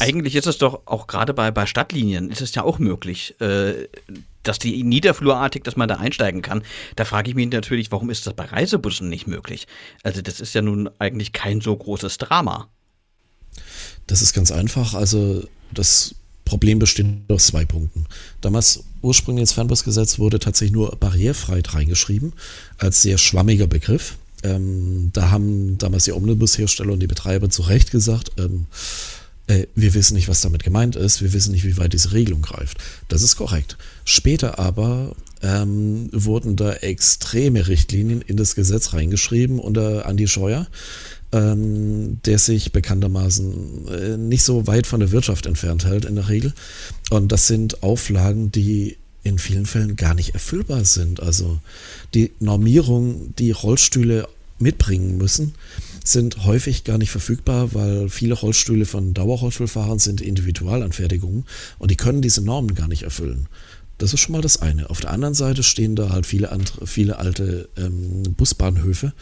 Eigentlich 0.00 0.36
ist 0.36 0.46
es 0.46 0.58
doch 0.58 0.82
auch 0.86 1.06
gerade 1.06 1.34
bei, 1.34 1.50
bei 1.50 1.66
Stadtlinien 1.66 2.30
ist 2.30 2.40
es 2.40 2.54
ja 2.54 2.62
auch 2.62 2.78
möglich, 2.78 3.34
äh, 3.40 3.88
dass 4.42 4.58
die 4.58 4.82
niederflurartig, 4.82 5.62
dass 5.62 5.76
man 5.76 5.88
da 5.88 5.96
einsteigen 5.96 6.42
kann. 6.42 6.62
Da 6.96 7.04
frage 7.04 7.30
ich 7.30 7.36
mich 7.36 7.48
natürlich, 7.48 7.92
warum 7.92 8.10
ist 8.10 8.26
das 8.26 8.34
bei 8.34 8.44
Reisebussen 8.44 9.08
nicht 9.08 9.26
möglich? 9.26 9.66
Also 10.02 10.22
das 10.22 10.40
ist 10.40 10.54
ja 10.54 10.62
nun 10.62 10.90
eigentlich 10.98 11.32
kein 11.32 11.60
so 11.60 11.76
großes 11.76 12.18
Drama. 12.18 12.68
Das 14.06 14.22
ist 14.22 14.32
ganz 14.32 14.50
einfach. 14.50 14.94
Also 14.94 15.44
das 15.70 16.14
Problem 16.44 16.78
besteht 16.78 17.06
aus 17.28 17.46
zwei 17.46 17.64
Punkten. 17.64 18.06
Damals 18.40 18.84
ursprünglich 19.00 19.42
ins 19.42 19.52
Fernbusgesetz 19.52 20.18
wurde 20.18 20.38
tatsächlich 20.38 20.72
nur 20.72 20.96
Barrierefreiheit 20.96 21.74
reingeschrieben, 21.74 22.32
als 22.78 23.02
sehr 23.02 23.18
schwammiger 23.18 23.66
Begriff. 23.66 24.16
Ähm, 24.42 25.10
da 25.12 25.30
haben 25.30 25.78
damals 25.78 26.04
die 26.04 26.12
Omnibushersteller 26.12 26.92
und 26.92 27.00
die 27.00 27.06
Betreiber 27.06 27.48
zu 27.48 27.62
Recht 27.62 27.90
gesagt, 27.90 28.32
ähm, 28.38 28.66
äh, 29.52 29.66
wir 29.74 29.94
wissen 29.94 30.14
nicht, 30.14 30.28
was 30.28 30.40
damit 30.40 30.64
gemeint 30.64 30.96
ist, 30.96 31.22
wir 31.22 31.32
wissen 31.32 31.52
nicht, 31.52 31.64
wie 31.64 31.76
weit 31.76 31.92
diese 31.92 32.12
Regelung 32.12 32.42
greift. 32.42 32.78
Das 33.08 33.22
ist 33.22 33.36
korrekt. 33.36 33.76
Später 34.04 34.58
aber 34.58 35.14
ähm, 35.42 36.08
wurden 36.12 36.56
da 36.56 36.72
extreme 36.72 37.68
Richtlinien 37.68 38.22
in 38.22 38.36
das 38.36 38.54
Gesetz 38.54 38.92
reingeschrieben 38.92 39.58
unter 39.58 40.06
Andi 40.06 40.28
Scheuer, 40.28 40.66
ähm, 41.32 42.20
der 42.24 42.38
sich 42.38 42.72
bekanntermaßen 42.72 43.88
äh, 43.88 44.16
nicht 44.16 44.44
so 44.44 44.66
weit 44.66 44.86
von 44.86 45.00
der 45.00 45.12
Wirtschaft 45.12 45.46
entfernt 45.46 45.84
hält 45.84 46.04
in 46.04 46.14
der 46.14 46.28
Regel. 46.28 46.52
Und 47.10 47.32
das 47.32 47.46
sind 47.46 47.82
Auflagen, 47.82 48.52
die 48.52 48.96
in 49.24 49.38
vielen 49.38 49.66
Fällen 49.66 49.96
gar 49.96 50.14
nicht 50.14 50.34
erfüllbar 50.34 50.84
sind. 50.84 51.20
Also 51.20 51.58
die 52.14 52.32
Normierung, 52.40 53.34
die 53.38 53.52
Rollstühle 53.52 54.28
mitbringen 54.58 55.16
müssen, 55.16 55.54
sind 56.04 56.44
häufig 56.44 56.84
gar 56.84 56.98
nicht 56.98 57.10
verfügbar, 57.10 57.74
weil 57.74 58.08
viele 58.08 58.34
Rollstühle 58.34 58.86
von 58.86 59.14
Dauerrollstuhlfahrern 59.14 59.98
sind 59.98 60.20
Individualanfertigungen 60.20 61.44
und 61.78 61.90
die 61.90 61.96
können 61.96 62.22
diese 62.22 62.42
Normen 62.42 62.74
gar 62.74 62.88
nicht 62.88 63.02
erfüllen. 63.02 63.48
Das 63.98 64.12
ist 64.12 64.20
schon 64.20 64.32
mal 64.32 64.42
das 64.42 64.60
eine. 64.60 64.90
Auf 64.90 65.00
der 65.00 65.10
anderen 65.10 65.34
Seite 65.34 65.62
stehen 65.62 65.94
da 65.94 66.10
halt 66.10 66.26
viele, 66.26 66.50
andere, 66.50 66.86
viele 66.86 67.18
alte 67.18 67.68
ähm, 67.76 68.34
Busbahnhöfe, 68.36 69.12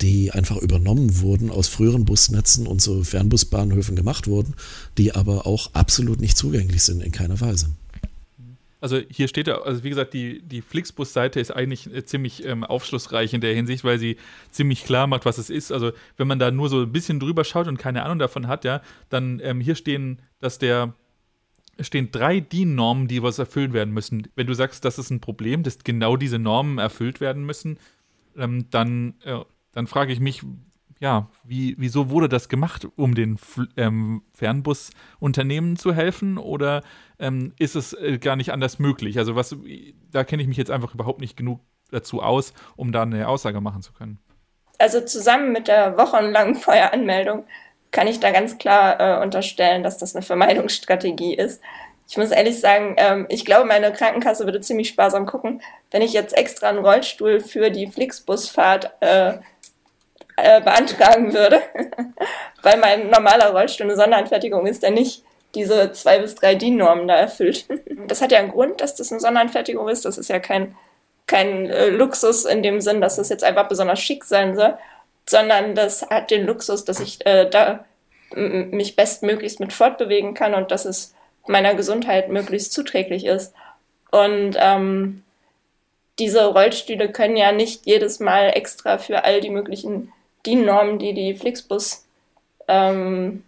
die 0.00 0.32
einfach 0.32 0.56
übernommen 0.56 1.20
wurden 1.20 1.50
aus 1.50 1.68
früheren 1.68 2.04
Busnetzen 2.04 2.66
und 2.66 2.80
so 2.80 3.04
Fernbusbahnhöfen 3.04 3.94
gemacht 3.94 4.26
wurden, 4.26 4.54
die 4.96 5.14
aber 5.14 5.46
auch 5.46 5.74
absolut 5.74 6.20
nicht 6.20 6.38
zugänglich 6.38 6.82
sind 6.82 7.02
in 7.02 7.12
keiner 7.12 7.40
Weise. 7.40 7.70
Also 8.82 9.00
hier 9.08 9.28
steht 9.28 9.46
ja, 9.46 9.62
also 9.62 9.84
wie 9.84 9.88
gesagt, 9.88 10.12
die, 10.12 10.42
die 10.42 10.60
Flixbus-Seite 10.60 11.40
ist 11.40 11.50
eigentlich 11.52 11.92
äh, 11.94 12.04
ziemlich 12.04 12.44
ähm, 12.44 12.64
aufschlussreich 12.64 13.32
in 13.32 13.40
der 13.40 13.54
Hinsicht, 13.54 13.84
weil 13.84 13.98
sie 13.98 14.16
ziemlich 14.50 14.84
klar 14.84 15.06
macht, 15.06 15.24
was 15.24 15.38
es 15.38 15.50
ist. 15.50 15.72
Also 15.72 15.92
wenn 16.16 16.26
man 16.26 16.38
da 16.38 16.50
nur 16.50 16.68
so 16.68 16.82
ein 16.82 16.92
bisschen 16.92 17.20
drüber 17.20 17.44
schaut 17.44 17.68
und 17.68 17.78
keine 17.78 18.02
Ahnung 18.02 18.18
davon 18.18 18.48
hat, 18.48 18.64
ja, 18.64 18.82
dann 19.08 19.40
ähm, 19.42 19.60
hier 19.60 19.76
stehen, 19.76 20.20
dass 20.40 20.58
der 20.58 20.94
stehen 21.80 22.10
drei 22.12 22.40
DIN-Normen, 22.40 23.08
die 23.08 23.22
was 23.22 23.38
erfüllt 23.38 23.72
werden 23.72 23.94
müssen. 23.94 24.28
Wenn 24.34 24.46
du 24.46 24.54
sagst, 24.54 24.84
das 24.84 24.98
ist 24.98 25.10
ein 25.10 25.20
Problem, 25.20 25.62
dass 25.62 25.78
genau 25.78 26.16
diese 26.16 26.38
Normen 26.38 26.78
erfüllt 26.78 27.20
werden 27.20 27.46
müssen, 27.46 27.78
ähm, 28.36 28.66
dann 28.70 29.14
äh, 29.24 29.40
dann 29.72 29.86
frage 29.86 30.12
ich 30.12 30.20
mich, 30.20 30.42
ja, 31.02 31.26
wie, 31.42 31.74
wieso 31.78 32.10
wurde 32.10 32.28
das 32.28 32.48
gemacht, 32.48 32.86
um 32.94 33.16
den 33.16 33.36
ähm, 33.76 34.22
Fernbusunternehmen 34.34 35.76
zu 35.76 35.92
helfen 35.92 36.38
oder 36.38 36.82
ähm, 37.18 37.54
ist 37.58 37.74
es 37.74 37.92
äh, 37.92 38.18
gar 38.18 38.36
nicht 38.36 38.52
anders 38.52 38.78
möglich? 38.78 39.18
Also 39.18 39.34
was, 39.34 39.56
da 40.12 40.22
kenne 40.22 40.42
ich 40.42 40.48
mich 40.48 40.56
jetzt 40.56 40.70
einfach 40.70 40.94
überhaupt 40.94 41.20
nicht 41.20 41.36
genug 41.36 41.58
dazu 41.90 42.22
aus, 42.22 42.54
um 42.76 42.92
da 42.92 43.02
eine 43.02 43.26
Aussage 43.26 43.60
machen 43.60 43.82
zu 43.82 43.92
können. 43.92 44.20
Also 44.78 45.00
zusammen 45.00 45.50
mit 45.50 45.66
der 45.66 45.98
wochenlangen 45.98 46.54
Feueranmeldung 46.54 47.46
kann 47.90 48.06
ich 48.06 48.20
da 48.20 48.30
ganz 48.30 48.58
klar 48.58 49.00
äh, 49.00 49.22
unterstellen, 49.24 49.82
dass 49.82 49.98
das 49.98 50.14
eine 50.14 50.22
Vermeidungsstrategie 50.22 51.34
ist. 51.34 51.60
Ich 52.08 52.16
muss 52.16 52.30
ehrlich 52.30 52.60
sagen, 52.60 52.94
ähm, 52.98 53.26
ich 53.28 53.44
glaube, 53.44 53.66
meine 53.66 53.92
Krankenkasse 53.92 54.44
würde 54.44 54.60
ziemlich 54.60 54.88
sparsam 54.88 55.26
gucken, 55.26 55.62
wenn 55.90 56.00
ich 56.00 56.12
jetzt 56.12 56.36
extra 56.36 56.68
einen 56.68 56.78
Rollstuhl 56.78 57.40
für 57.40 57.70
die 57.70 57.88
Flixbusfahrt 57.88 58.92
äh, 59.00 59.38
äh, 60.36 60.60
beantragen 60.60 61.32
würde, 61.32 61.62
weil 62.62 62.78
mein 62.78 63.10
normaler 63.10 63.50
Rollstuhl 63.50 63.86
eine 63.86 63.96
Sonderanfertigung 63.96 64.66
ist, 64.66 64.82
der 64.82 64.90
nicht 64.90 65.22
diese 65.54 65.92
zwei 65.92 66.18
bis 66.18 66.34
drei 66.34 66.54
DIN-Normen 66.54 67.08
da 67.08 67.16
erfüllt. 67.16 67.66
Das 68.08 68.20
hat 68.20 68.32
ja 68.32 68.40
einen 68.40 68.50
Grund, 68.50 68.80
dass 68.80 68.96
das 68.96 69.12
eine 69.12 69.20
Sonderanfertigung 69.20 69.88
ist. 69.88 70.04
Das 70.04 70.18
ist 70.18 70.28
ja 70.28 70.40
kein, 70.40 70.74
kein 71.26 71.70
äh, 71.70 71.88
Luxus 71.88 72.44
in 72.44 72.62
dem 72.62 72.80
Sinn, 72.80 73.00
dass 73.00 73.16
das 73.16 73.28
jetzt 73.28 73.44
einfach 73.44 73.68
besonders 73.68 74.00
schick 74.00 74.24
sein 74.24 74.56
soll, 74.56 74.76
sondern 75.24 75.74
das 75.76 76.02
hat 76.10 76.30
den 76.30 76.44
Luxus, 76.44 76.84
dass 76.84 76.98
ich 76.98 77.24
äh, 77.24 77.48
da 77.48 77.84
mich 78.34 78.96
bestmöglichst 78.96 79.60
mit 79.60 79.72
fortbewegen 79.72 80.34
kann 80.34 80.54
und 80.54 80.70
dass 80.70 80.84
es 80.84 81.14
meiner 81.46 81.74
Gesundheit 81.74 82.28
möglichst 82.28 82.72
zuträglich 82.72 83.24
ist. 83.24 83.54
Und 84.10 84.56
ähm, 84.58 85.22
diese 86.18 86.46
Rollstühle 86.46 87.10
können 87.10 87.36
ja 87.36 87.52
nicht 87.52 87.86
jedes 87.86 88.20
Mal 88.20 88.48
extra 88.54 88.98
für 88.98 89.24
all 89.24 89.40
die 89.40 89.50
möglichen 89.50 90.12
die 90.46 90.56
Normen, 90.56 90.98
die 90.98 91.14
die 91.14 91.34
Flixbus 91.34 92.06
ähm, 92.68 93.44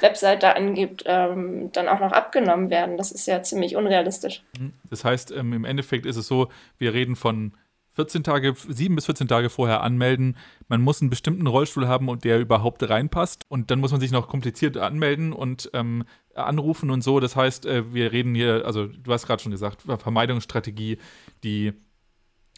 Webseite 0.00 0.54
angibt, 0.56 1.04
ähm, 1.06 1.70
dann 1.72 1.88
auch 1.88 2.00
noch 2.00 2.12
abgenommen 2.12 2.70
werden. 2.70 2.96
Das 2.96 3.12
ist 3.12 3.26
ja 3.26 3.42
ziemlich 3.42 3.76
unrealistisch. 3.76 4.42
Mhm. 4.58 4.72
Das 4.90 5.04
heißt, 5.04 5.32
ähm, 5.32 5.52
im 5.52 5.64
Endeffekt 5.64 6.06
ist 6.06 6.16
es 6.16 6.26
so, 6.26 6.48
wir 6.78 6.92
reden 6.92 7.16
von 7.16 7.52
14 7.94 8.22
Tage, 8.22 8.54
7 8.54 8.94
bis 8.94 9.06
14 9.06 9.26
Tage 9.26 9.48
vorher 9.48 9.82
anmelden. 9.82 10.36
Man 10.68 10.82
muss 10.82 11.00
einen 11.00 11.08
bestimmten 11.08 11.46
Rollstuhl 11.46 11.88
haben 11.88 12.10
und 12.10 12.24
der 12.24 12.38
überhaupt 12.38 12.86
reinpasst. 12.86 13.46
Und 13.48 13.70
dann 13.70 13.80
muss 13.80 13.90
man 13.90 14.00
sich 14.00 14.12
noch 14.12 14.28
kompliziert 14.28 14.76
anmelden 14.76 15.32
und 15.32 15.70
ähm, 15.72 16.04
anrufen 16.34 16.90
und 16.90 17.02
so. 17.02 17.20
Das 17.20 17.36
heißt, 17.36 17.64
äh, 17.64 17.94
wir 17.94 18.12
reden 18.12 18.34
hier, 18.34 18.66
also 18.66 18.86
du 18.86 19.12
hast 19.12 19.26
gerade 19.26 19.42
schon 19.42 19.52
gesagt, 19.52 19.82
Vermeidungsstrategie, 19.82 20.98
die 21.42 21.72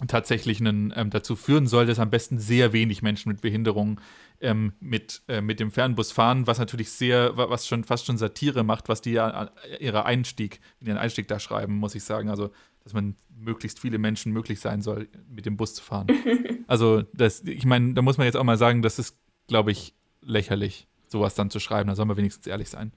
tatsächlich 0.07 0.61
einen, 0.61 0.92
ähm, 0.94 1.11
dazu 1.11 1.34
führen 1.34 1.66
soll, 1.66 1.86
dass 1.86 1.99
am 1.99 2.11
besten 2.11 2.38
sehr 2.38 2.72
wenig 2.72 3.03
Menschen 3.03 3.30
mit 3.30 3.40
Behinderung 3.40 4.01
ähm, 4.40 4.72
mit, 4.80 5.22
äh, 5.28 5.40
mit 5.40 5.59
dem 5.59 5.72
Fernbus 5.72 6.12
fahren, 6.12 6.46
was 6.46 6.59
natürlich 6.59 6.90
sehr, 6.92 7.36
was 7.36 7.66
schon 7.66 7.82
fast 7.82 8.07
schon 8.07 8.18
Satire 8.18 8.62
macht, 8.62 8.88
was 8.88 9.01
die 9.01 9.12
ja 9.12 9.51
äh, 9.68 9.84
ihre 9.84 10.05
Einstieg, 10.05 10.61
ihren 10.80 10.99
Einstieg 10.99 11.26
da 11.26 11.40
schreiben, 11.40 11.74
muss 11.74 11.94
ich 11.94 12.05
sagen. 12.05 12.30
Also, 12.30 12.51
dass 12.84 12.92
man 12.92 13.16
möglichst 13.36 13.80
viele 13.80 13.99
Menschen 13.99 14.32
möglich 14.32 14.61
sein 14.61 14.80
soll, 14.80 15.09
mit 15.28 15.46
dem 15.46 15.57
Bus 15.57 15.74
zu 15.74 15.82
fahren. 15.82 16.07
also, 16.68 17.03
das, 17.12 17.42
ich 17.42 17.66
meine, 17.66 17.94
da 17.94 18.03
muss 18.03 18.18
man 18.18 18.26
jetzt 18.26 18.36
auch 18.36 18.44
mal 18.44 18.59
sagen, 18.59 18.82
das 18.82 18.99
ist, 18.99 19.16
glaube 19.49 19.72
ich, 19.72 19.94
lächerlich, 20.20 20.86
sowas 21.09 21.34
dann 21.34 21.51
zu 21.51 21.59
schreiben. 21.59 21.88
Da 21.88 21.96
soll 21.96 22.07
man 22.07 22.16
wenigstens 22.16 22.46
ehrlich 22.46 22.68
sein. 22.68 22.92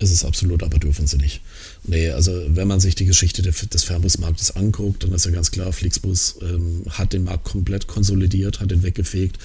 Ist 0.00 0.12
es 0.12 0.24
absolut, 0.24 0.62
aber 0.62 0.78
dürfen 0.78 1.06
sie 1.06 1.18
nicht. 1.18 1.42
Nee, 1.84 2.10
also 2.10 2.32
wenn 2.48 2.66
man 2.66 2.80
sich 2.80 2.94
die 2.94 3.04
Geschichte 3.04 3.42
des 3.42 3.84
Fernbusmarktes 3.84 4.56
anguckt, 4.56 5.04
dann 5.04 5.12
ist 5.12 5.26
ja 5.26 5.30
ganz 5.30 5.50
klar, 5.50 5.72
Flixbus 5.72 6.36
ähm, 6.40 6.84
hat 6.88 7.12
den 7.12 7.24
Markt 7.24 7.44
komplett 7.44 7.86
konsolidiert, 7.86 8.60
hat 8.60 8.70
den 8.70 8.82
weggefegt. 8.82 9.38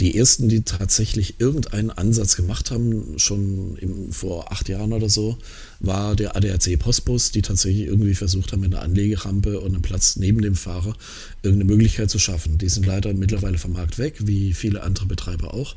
Die 0.00 0.16
ersten, 0.16 0.50
die 0.50 0.62
tatsächlich 0.62 1.40
irgendeinen 1.40 1.90
Ansatz 1.90 2.36
gemacht 2.36 2.70
haben, 2.70 3.18
schon 3.18 3.76
im, 3.78 4.12
vor 4.12 4.52
acht 4.52 4.68
Jahren 4.68 4.92
oder 4.92 5.08
so, 5.08 5.38
war 5.82 6.16
der 6.16 6.36
ADAC 6.36 6.78
Postbus, 6.78 7.32
die 7.32 7.42
tatsächlich 7.42 7.86
irgendwie 7.86 8.14
versucht 8.14 8.52
haben, 8.52 8.60
mit 8.60 8.72
einer 8.72 8.82
Anlegerampe 8.82 9.60
und 9.60 9.72
einem 9.72 9.82
Platz 9.82 10.16
neben 10.16 10.40
dem 10.40 10.54
Fahrer 10.54 10.96
irgendeine 11.42 11.72
Möglichkeit 11.72 12.08
zu 12.08 12.18
schaffen. 12.18 12.56
Die 12.58 12.68
sind 12.68 12.86
leider 12.86 13.12
mittlerweile 13.12 13.58
vom 13.58 13.72
Markt 13.72 13.98
weg, 13.98 14.14
wie 14.20 14.54
viele 14.54 14.82
andere 14.82 15.06
Betreiber 15.06 15.52
auch. 15.54 15.74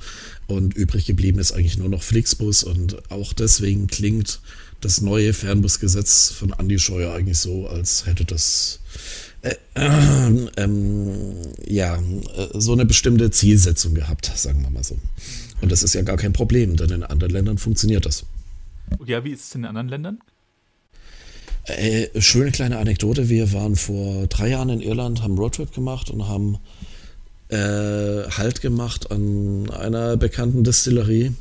Und 0.47 0.75
übrig 0.75 1.05
geblieben 1.05 1.39
ist 1.39 1.51
eigentlich 1.51 1.77
nur 1.77 1.89
noch 1.89 2.03
Flixbus 2.03 2.63
und 2.63 3.11
auch 3.11 3.33
deswegen 3.33 3.87
klingt 3.87 4.39
das 4.81 5.01
neue 5.01 5.33
Fernbusgesetz 5.33 6.31
von 6.31 6.53
Andy 6.57 6.77
Scheuer 6.77 7.13
eigentlich 7.13 7.39
so, 7.39 7.67
als 7.67 8.05
hätte 8.05 8.25
das 8.25 8.79
äh, 9.41 9.55
äh, 9.73 10.47
ähm, 10.57 11.33
ja, 11.67 12.01
so 12.53 12.73
eine 12.73 12.85
bestimmte 12.85 13.31
Zielsetzung 13.31 13.95
gehabt, 13.95 14.31
sagen 14.35 14.61
wir 14.61 14.69
mal 14.69 14.83
so. 14.83 14.97
Und 15.61 15.71
das 15.71 15.81
ist 15.81 15.95
ja 15.95 16.03
gar 16.03 16.17
kein 16.17 16.33
Problem, 16.33 16.75
denn 16.75 16.89
in 16.89 17.03
anderen 17.03 17.33
Ländern 17.33 17.57
funktioniert 17.57 18.05
das. 18.05 18.25
Ja, 19.05 19.23
wie 19.23 19.31
ist 19.31 19.45
es 19.45 19.55
in 19.55 19.65
anderen 19.65 19.87
Ländern? 19.87 20.19
Äh, 21.65 22.21
schöne 22.21 22.51
kleine 22.51 22.77
Anekdote. 22.77 23.29
Wir 23.29 23.51
waren 23.53 23.75
vor 23.75 24.27
drei 24.27 24.49
Jahren 24.49 24.69
in 24.69 24.81
Irland, 24.81 25.23
haben 25.23 25.37
Roadtrip 25.37 25.73
gemacht 25.73 26.09
und 26.09 26.27
haben 26.27 26.59
äh, 27.49 28.29
Halt 28.29 28.61
gemacht 28.61 29.11
an 29.11 29.69
einer 29.71 30.17
bekannten 30.17 30.63
Distillerie. 30.63 31.31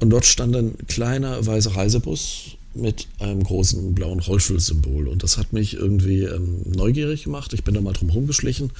Und 0.00 0.10
dort 0.10 0.24
stand 0.24 0.56
ein 0.56 0.76
kleiner 0.86 1.44
weißer 1.44 1.76
Reisebus 1.76 2.56
mit 2.74 3.06
einem 3.18 3.42
großen 3.42 3.94
blauen 3.94 4.20
Rollstuhlsymbol. 4.20 5.08
Und 5.08 5.22
das 5.22 5.38
hat 5.38 5.52
mich 5.52 5.74
irgendwie 5.74 6.22
ähm, 6.22 6.62
neugierig 6.64 7.24
gemacht. 7.24 7.52
Ich 7.52 7.64
bin 7.64 7.74
da 7.74 7.80
mal 7.80 7.92
drum 7.92 8.10
rumgeschlichen. 8.10 8.70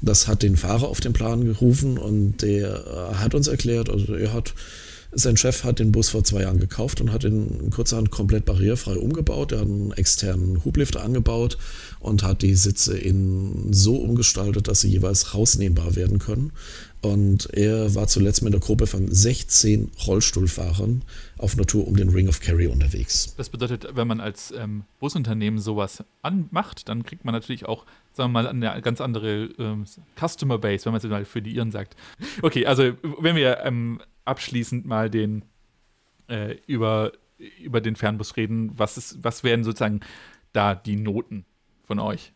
Das 0.00 0.26
hat 0.26 0.42
den 0.42 0.56
Fahrer 0.56 0.88
auf 0.88 1.00
den 1.00 1.12
Plan 1.12 1.44
gerufen 1.44 1.98
und 1.98 2.42
der 2.42 2.84
äh, 2.86 3.14
hat 3.16 3.34
uns 3.34 3.48
erklärt, 3.48 3.90
also 3.90 4.14
er 4.14 4.32
hat 4.32 4.54
sein 5.14 5.36
Chef 5.36 5.64
hat 5.64 5.78
den 5.78 5.92
Bus 5.92 6.10
vor 6.10 6.24
zwei 6.24 6.42
Jahren 6.42 6.58
gekauft 6.58 7.00
und 7.00 7.12
hat 7.12 7.24
ihn 7.24 7.70
kurzerhand 7.70 8.10
komplett 8.10 8.44
barrierefrei 8.44 8.96
umgebaut. 8.96 9.52
Er 9.52 9.60
hat 9.60 9.66
einen 9.66 9.92
externen 9.92 10.64
Hublifter 10.64 11.02
angebaut 11.02 11.58
und 12.00 12.22
hat 12.22 12.42
die 12.42 12.54
Sitze 12.54 12.96
in 12.96 13.72
so 13.72 13.96
umgestaltet, 13.96 14.68
dass 14.68 14.80
sie 14.80 14.88
jeweils 14.88 15.34
rausnehmbar 15.34 15.96
werden 15.96 16.18
können. 16.18 16.52
Und 17.04 17.52
er 17.52 17.94
war 17.94 18.06
zuletzt 18.06 18.42
mit 18.42 18.54
einer 18.54 18.60
Gruppe 18.60 18.86
von 18.86 19.12
16 19.12 19.90
Rollstuhlfahrern 20.06 21.02
auf 21.38 21.54
einer 21.54 21.66
Tour 21.66 21.86
um 21.86 21.96
den 21.96 22.08
Ring 22.08 22.28
of 22.28 22.40
Kerry 22.40 22.66
unterwegs. 22.66 23.34
Das 23.36 23.50
bedeutet, 23.50 23.86
wenn 23.94 24.08
man 24.08 24.20
als 24.20 24.52
ähm, 24.56 24.84
Busunternehmen 25.00 25.60
sowas 25.60 26.02
anmacht, 26.22 26.88
dann 26.88 27.02
kriegt 27.02 27.24
man 27.24 27.34
natürlich 27.34 27.66
auch, 27.66 27.84
sagen 28.12 28.32
wir 28.32 28.42
mal, 28.42 28.48
eine 28.48 28.80
ganz 28.80 29.00
andere 29.00 29.50
ähm, 29.58 29.84
Customer 30.18 30.58
Base, 30.58 30.86
wenn 30.86 30.92
man 30.92 31.00
es 31.02 31.08
mal 31.08 31.24
für 31.24 31.42
die 31.42 31.54
Iren 31.54 31.70
sagt. 31.70 31.94
Okay, 32.42 32.66
also 32.66 32.92
wenn 33.20 33.36
wir 33.36 33.58
ähm, 33.64 34.00
abschließend 34.24 34.86
mal 34.86 35.10
den 35.10 35.44
äh, 36.28 36.56
über, 36.66 37.12
über 37.60 37.80
den 37.80 37.96
Fernbus 37.96 38.36
reden. 38.36 38.72
Was, 38.76 38.96
ist, 38.96 39.22
was 39.22 39.44
wären 39.44 39.64
sozusagen 39.64 40.00
da 40.52 40.74
die 40.74 40.96
Noten 40.96 41.44
von 41.84 41.98
euch? 41.98 42.32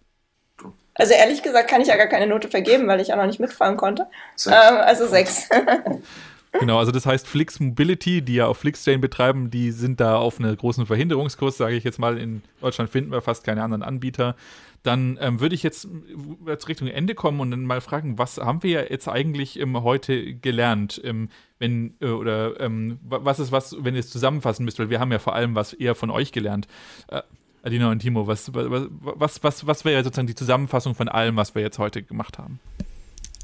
Also 0.99 1.15
ehrlich 1.15 1.43
gesagt 1.43 1.71
kann 1.71 1.81
ich 1.81 1.89
ja 1.89 1.97
gar 1.97 2.09
keine 2.09 2.27
Note 2.27 2.49
vergeben, 2.49 2.87
weil 2.89 3.01
ich 3.01 3.13
auch 3.13 3.17
noch 3.17 3.27
nicht 3.27 3.41
mitfahren 3.41 3.77
konnte. 3.77 4.07
Ähm, 4.47 4.53
also 4.53 5.07
sechs. 5.07 5.49
Genau, 6.53 6.79
also 6.79 6.93
das 6.93 7.07
heißt 7.07 7.27
Flix 7.27 7.61
Mobility, 7.61 8.23
die 8.23 8.37
ja 8.37 8.47
auf 8.47 8.59
Flixtrain 8.59 9.01
betreiben, 9.01 9.51
die 9.51 9.71
sind 9.71 10.01
da 10.01 10.17
auf 10.17 10.41
einer 10.41 10.55
großen 10.55 10.87
Verhinderungskurs, 10.87 11.57
sage 11.57 11.77
ich 11.77 11.85
jetzt 11.85 11.99
mal. 11.99 12.19
In 12.19 12.43
Deutschland 12.61 12.91
finden 12.91 13.13
wir 13.13 13.21
fast 13.21 13.45
keine 13.45 13.63
anderen 13.63 13.83
Anbieter. 13.83 14.35
Dann 14.83 15.19
ähm, 15.21 15.41
würde 15.41 15.55
ich 15.55 15.63
jetzt, 15.63 15.89
jetzt 16.47 16.69
Richtung 16.69 16.89
Ende 16.89 17.15
kommen 17.15 17.41
und 17.41 17.51
dann 17.51 17.65
mal 17.65 17.81
fragen, 17.81 18.17
was 18.17 18.39
haben 18.39 18.63
wir 18.63 18.91
jetzt 18.91 19.09
eigentlich 19.09 19.59
ähm, 19.59 19.83
heute 19.83 20.35
gelernt? 20.35 21.01
Ähm, 21.05 21.29
wenn, 21.59 21.95
äh, 22.01 22.07
oder 22.07 22.59
ähm, 22.61 22.99
was 23.03 23.41
ist 23.41 23.53
was, 23.53 23.77
wenn 23.81 23.95
ihr 23.95 24.01
es 24.01 24.11
zusammenfassen 24.11 24.65
müsst, 24.65 24.79
weil 24.79 24.89
wir 24.89 25.01
haben 25.01 25.13
ja 25.13 25.19
vor 25.19 25.35
allem 25.35 25.55
was 25.55 25.73
eher 25.73 25.95
von 25.95 26.11
euch 26.11 26.33
gelernt. 26.33 26.69
Äh, 27.09 27.23
Adina 27.63 27.91
und 27.91 28.01
Timo, 28.01 28.27
was, 28.27 28.53
was, 28.53 28.89
was, 29.01 29.43
was, 29.43 29.67
was 29.67 29.85
wäre 29.85 30.03
sozusagen 30.05 30.27
die 30.27 30.35
Zusammenfassung 30.35 30.95
von 30.95 31.09
allem, 31.09 31.37
was 31.37 31.55
wir 31.55 31.63
jetzt 31.63 31.79
heute 31.79 32.03
gemacht 32.03 32.39
haben? 32.39 32.61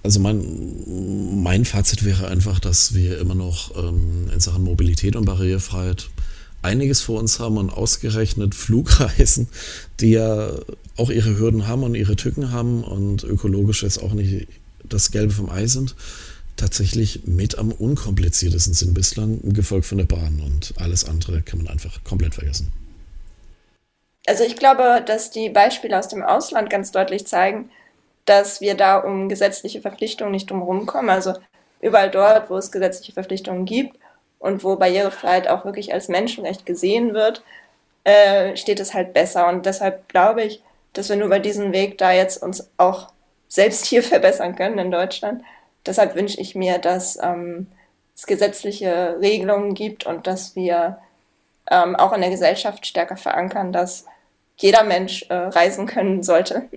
Also 0.03 0.21
mein, 0.21 1.43
mein 1.43 1.65
Fazit 1.65 2.05
wäre 2.05 2.29
einfach, 2.29 2.61
dass 2.61 2.95
wir 2.95 3.19
immer 3.19 3.35
noch 3.35 3.75
ähm, 3.77 4.29
in 4.33 4.41
Sachen 4.41 4.63
Mobilität 4.63 5.17
und 5.17 5.25
Barrierefreiheit 5.25 6.11
einiges 6.61 7.01
vor 7.01 7.21
uns 7.21 7.41
haben 7.41 7.57
und 7.57 7.71
ausgerechnet 7.71 8.55
Flugreisen, 8.55 9.49
die 10.01 10.11
ja 10.11 10.51
auch 10.97 11.11
ihre 11.11 11.39
Hürden 11.39 11.67
haben 11.67 11.83
und 11.83 11.95
ihre 11.95 12.17
Tücken 12.17 12.51
haben 12.53 12.85
und 12.85 13.25
ökologisch 13.25 13.83
jetzt 13.83 14.03
auch 14.03 14.13
nicht 14.13 14.47
das 14.85 15.11
Gelbe 15.11 15.33
vom 15.33 15.49
Ei 15.49 15.67
sind, 15.67 15.95
tatsächlich 16.57 17.23
mit 17.27 17.59
am 17.59 17.73
unkompliziertesten 17.73 18.75
sind 18.75 18.95
bislang, 18.95 19.41
gefolgt 19.55 19.87
von 19.87 19.99
der 19.99 20.05
Bahn 20.05 20.41
und 20.41 20.75
alles 20.77 21.05
andere 21.05 21.43
kann 21.43 21.59
man 21.59 21.69
einfach 21.69 22.05
komplett 22.05 22.35
vergessen. 22.35 22.69
Also 24.27 24.45
ich 24.45 24.57
glaube, 24.57 25.03
dass 25.05 25.31
die 25.31 25.51
Beispiele 25.51 25.99
aus 25.99 26.09
dem 26.09 26.23
Ausland 26.23 26.71
ganz 26.71 26.93
deutlich 26.93 27.27
zeigen, 27.27 27.71
dass 28.25 28.61
wir 28.61 28.75
da 28.75 28.99
um 28.99 29.29
gesetzliche 29.29 29.81
Verpflichtungen 29.81 30.33
nicht 30.33 30.51
drumherum 30.51 30.87
kommen. 30.87 31.11
Also 31.11 31.35
überall 31.81 32.11
dort, 32.11 32.49
wo 32.49 32.57
es 32.57 32.73
gesetzliche 32.73 33.13
Verpflichtungen 33.13 33.67
gibt 33.67 33.99
und 34.39 34.65
wo 34.65 34.77
Barrierefreiheit 34.77 35.49
auch 35.49 35.65
wirklich 35.65 35.93
als 35.93 36.09
Menschenrecht 36.09 36.65
gesehen 36.65 37.13
wird, 37.13 37.43
äh, 38.05 38.57
steht 38.57 38.81
es 38.81 38.95
halt 38.95 39.13
besser. 39.13 39.49
Und 39.49 39.67
deshalb 39.67 40.09
glaube 40.09 40.43
ich, 40.43 40.63
dass 40.95 41.09
wir 41.09 41.17
nur 41.17 41.27
über 41.27 41.39
diesen 41.39 41.73
Weg 41.73 41.99
da 41.99 42.13
jetzt 42.13 42.43
uns 42.43 42.71
auch 42.79 43.09
selbst 43.49 43.85
hier 43.87 44.03
verbessern 44.03 44.57
können 44.57 44.79
in 44.79 44.91
Deutschland. 44.91 45.43
Deshalb 45.85 46.15
wünsche 46.15 46.41
ich 46.41 46.55
mir, 46.55 46.79
dass 46.79 47.19
ähm, 47.23 47.67
es 48.17 48.27
gesetzliche 48.27 49.19
Regelungen 49.21 49.75
gibt 49.75 50.07
und 50.07 50.27
dass 50.27 50.57
wir 50.57 50.99
ähm, 51.71 51.97
auch 51.97 52.13
in 52.13 52.21
der 52.23 52.31
Gesellschaft 52.31 52.87
stärker 52.87 53.17
verankern, 53.17 53.73
dass 53.73 54.07
jeder 54.57 54.85
Mensch 54.85 55.25
äh, 55.29 55.35
reisen 55.35 55.87
können 55.87 56.23
sollte. 56.23 56.69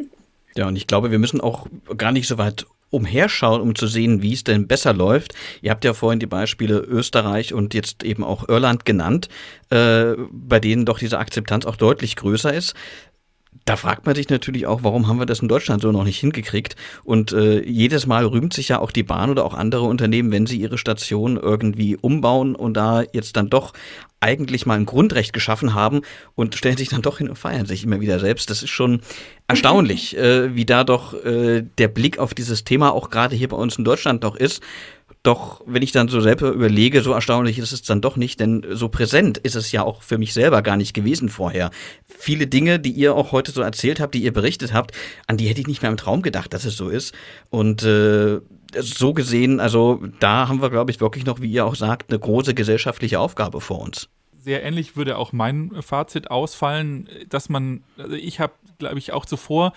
Ja, 0.55 0.67
und 0.67 0.75
ich 0.75 0.88
glaube, 0.88 1.11
wir 1.11 1.19
müssen 1.19 1.41
auch 1.41 1.67
gar 1.97 2.11
nicht 2.11 2.28
so 2.28 2.38
weit 2.38 2.65
umherschauen, 2.89 3.61
um 3.61 3.75
zu 3.75 3.88
sehen, 3.88 4.21
wie 4.21 4.34
es 4.34 4.43
denn 4.43 4.67
besser 4.67 4.93
läuft. 4.93 5.34
Ihr 5.61 5.71
habt 5.71 5.84
ja 5.84 5.93
vorhin 5.93 6.19
die 6.19 6.25
Beispiele 6.25 6.80
Österreich 6.80 7.53
und 7.53 7.73
jetzt 7.73 8.03
eben 8.03 8.23
auch 8.23 8.47
Irland 8.47 8.86
genannt, 8.86 9.28
äh, 9.69 10.13
bei 10.32 10.59
denen 10.59 10.86
doch 10.86 10.99
diese 10.99 11.19
Akzeptanz 11.19 11.65
auch 11.65 11.75
deutlich 11.75 12.15
größer 12.15 12.53
ist. 12.53 12.75
Da 13.66 13.76
fragt 13.76 14.05
man 14.05 14.16
sich 14.16 14.30
natürlich 14.30 14.66
auch, 14.66 14.84
warum 14.84 15.08
haben 15.08 15.20
wir 15.20 15.26
das 15.26 15.39
in 15.39 15.47
Deutschland 15.47 15.82
so 15.82 15.91
noch 15.91 16.03
nicht 16.03 16.20
hingekriegt? 16.20 16.76
Und 17.03 17.32
äh, 17.32 17.62
jedes 17.64 18.05
Mal 18.05 18.26
rühmt 18.26 18.53
sich 18.53 18.70
ja 18.70 18.80
auch 18.80 18.91
die 18.91 19.03
Bahn 19.03 19.30
oder 19.30 19.45
auch 19.45 19.53
andere 19.53 19.84
Unternehmen, 19.84 20.32
wenn 20.32 20.45
sie 20.45 20.60
ihre 20.60 20.78
Station 20.78 21.38
irgendwie 21.38 21.95
umbauen 21.95 22.55
und 22.55 22.76
da 22.76 23.03
jetzt 23.14 23.38
dann 23.38 23.49
doch 23.49 23.74
eigentlich 24.20 24.66
mal 24.66 24.76
ein 24.76 24.86
Grundrecht 24.86 25.32
geschaffen 25.32 25.74
haben 25.74 26.01
und 26.36 26.55
stellen 26.55 26.78
sich 26.78 26.89
dann 26.89 27.03
doch 27.03 27.20
hin 27.20 27.30
und 27.30 27.36
feiern 27.36 27.68
sich 27.68 27.84
immer 27.84 28.01
wieder 28.01 28.20
selbst. 28.20 28.49
Das 28.49 28.64
ist 28.64 28.70
schon 28.70 29.01
erstaunlich, 29.47 30.18
äh, 30.18 30.55
wie 30.55 30.66
da 30.66 30.84
doch 30.84 31.14
äh, 31.26 31.64
der 31.78 31.88
Blick 31.88 32.20
auf 32.20 32.34
dieses 32.34 32.64
Thema 32.64 32.93
auch 32.93 33.10
gerade 33.10 33.36
hier 33.36 33.47
bei 33.47 33.58
uns 33.58 33.78
in 33.78 33.86
Deutschland 33.86 34.24
noch 34.24 34.36
ist. 34.36 34.62
Doch 35.28 35.59
wenn 35.65 35.82
ich 35.82 35.91
dann 35.91 36.07
so 36.07 36.21
selber 36.21 36.51
überlege, 36.51 37.01
so 37.01 37.11
erstaunlich 37.11 37.59
ist 37.59 37.73
es 37.73 37.82
dann 37.82 37.99
doch 37.99 38.15
nicht, 38.15 38.39
denn 38.39 38.65
so 38.71 38.88
präsent 38.88 39.38
ist 39.38 39.55
es 39.55 39.73
ja 39.73 39.84
auch 39.84 40.01
für 40.01 40.17
mich 40.17 40.34
selber 40.34 40.61
gar 40.61 40.78
nicht 40.78 40.93
gewesen 40.93 41.28
vorher. 41.28 41.69
Viele 42.05 42.47
Dinge, 42.47 42.80
die 42.80 42.91
ihr 42.91 43.13
auch 43.13 43.34
heute 43.34 43.51
so 43.51 43.61
erzählt 43.61 43.99
habt, 43.99 44.15
die 44.15 44.23
ihr 44.23 44.32
berichtet 44.32 44.71
habt, 44.71 44.93
an 45.28 45.36
die 45.36 45.49
hätte 45.49 45.59
ich 45.59 45.67
nicht 45.67 45.82
mehr 45.82 45.91
im 45.91 45.97
Traum 45.97 46.21
gedacht, 46.21 46.53
dass 46.53 46.63
es 46.63 46.78
so 46.78 46.88
ist. 46.88 47.13
Und 47.49 47.84
äh, 47.84 48.39
so 48.80 49.13
gesehen, 49.13 49.59
also 49.59 50.01
da 50.21 50.47
haben 50.47 50.61
wir, 50.61 50.69
glaube 50.69 50.91
ich, 50.91 51.01
wirklich 51.01 51.25
noch, 51.25 51.41
wie 51.41 51.51
ihr 51.51 51.65
auch 51.65 51.75
sagt, 51.75 52.09
eine 52.09 52.19
große 52.19 52.53
gesellschaftliche 52.53 53.19
Aufgabe 53.19 53.59
vor 53.59 53.82
uns. 53.82 54.07
Sehr 54.39 54.63
ähnlich 54.63 54.95
würde 54.95 55.17
auch 55.17 55.34
mein 55.34 55.73
Fazit 55.82 56.32
ausfallen, 56.32 57.09
dass 57.28 57.49
man, 57.49 57.84
also 57.97 58.15
ich 58.15 58.39
habe, 58.39 58.53
glaube 58.80 58.97
ich, 58.97 59.11
auch 59.11 59.25
zuvor 59.25 59.73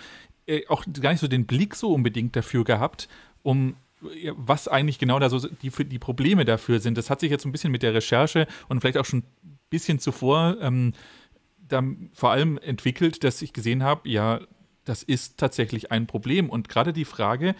äh, 0.47 0.61
auch 0.69 0.85
gar 1.01 1.11
nicht 1.11 1.19
so 1.19 1.27
den 1.27 1.45
Blick 1.45 1.75
so 1.75 1.91
unbedingt 1.93 2.37
dafür 2.37 2.63
gehabt, 2.63 3.09
um 3.43 3.75
was 4.35 4.67
eigentlich 4.67 4.99
genau 4.99 5.19
da 5.19 5.29
so 5.29 5.39
die, 5.39 5.69
die 5.69 5.99
Probleme 5.99 6.45
dafür 6.45 6.79
sind. 6.79 6.97
Das 6.97 7.09
hat 7.09 7.19
sich 7.19 7.31
jetzt 7.31 7.45
ein 7.45 7.51
bisschen 7.51 7.71
mit 7.71 7.83
der 7.83 7.93
Recherche 7.93 8.47
und 8.67 8.81
vielleicht 8.81 8.97
auch 8.97 9.05
schon 9.05 9.19
ein 9.19 9.59
bisschen 9.69 9.99
zuvor 9.99 10.57
ähm, 10.61 10.93
vor 12.13 12.31
allem 12.31 12.57
entwickelt, 12.57 13.23
dass 13.23 13.41
ich 13.41 13.53
gesehen 13.53 13.83
habe, 13.83 14.09
ja, 14.09 14.41
das 14.83 15.03
ist 15.03 15.37
tatsächlich 15.37 15.91
ein 15.91 16.07
Problem. 16.07 16.49
Und 16.49 16.67
gerade 16.67 16.91
die 16.91 17.05
Frage 17.05 17.55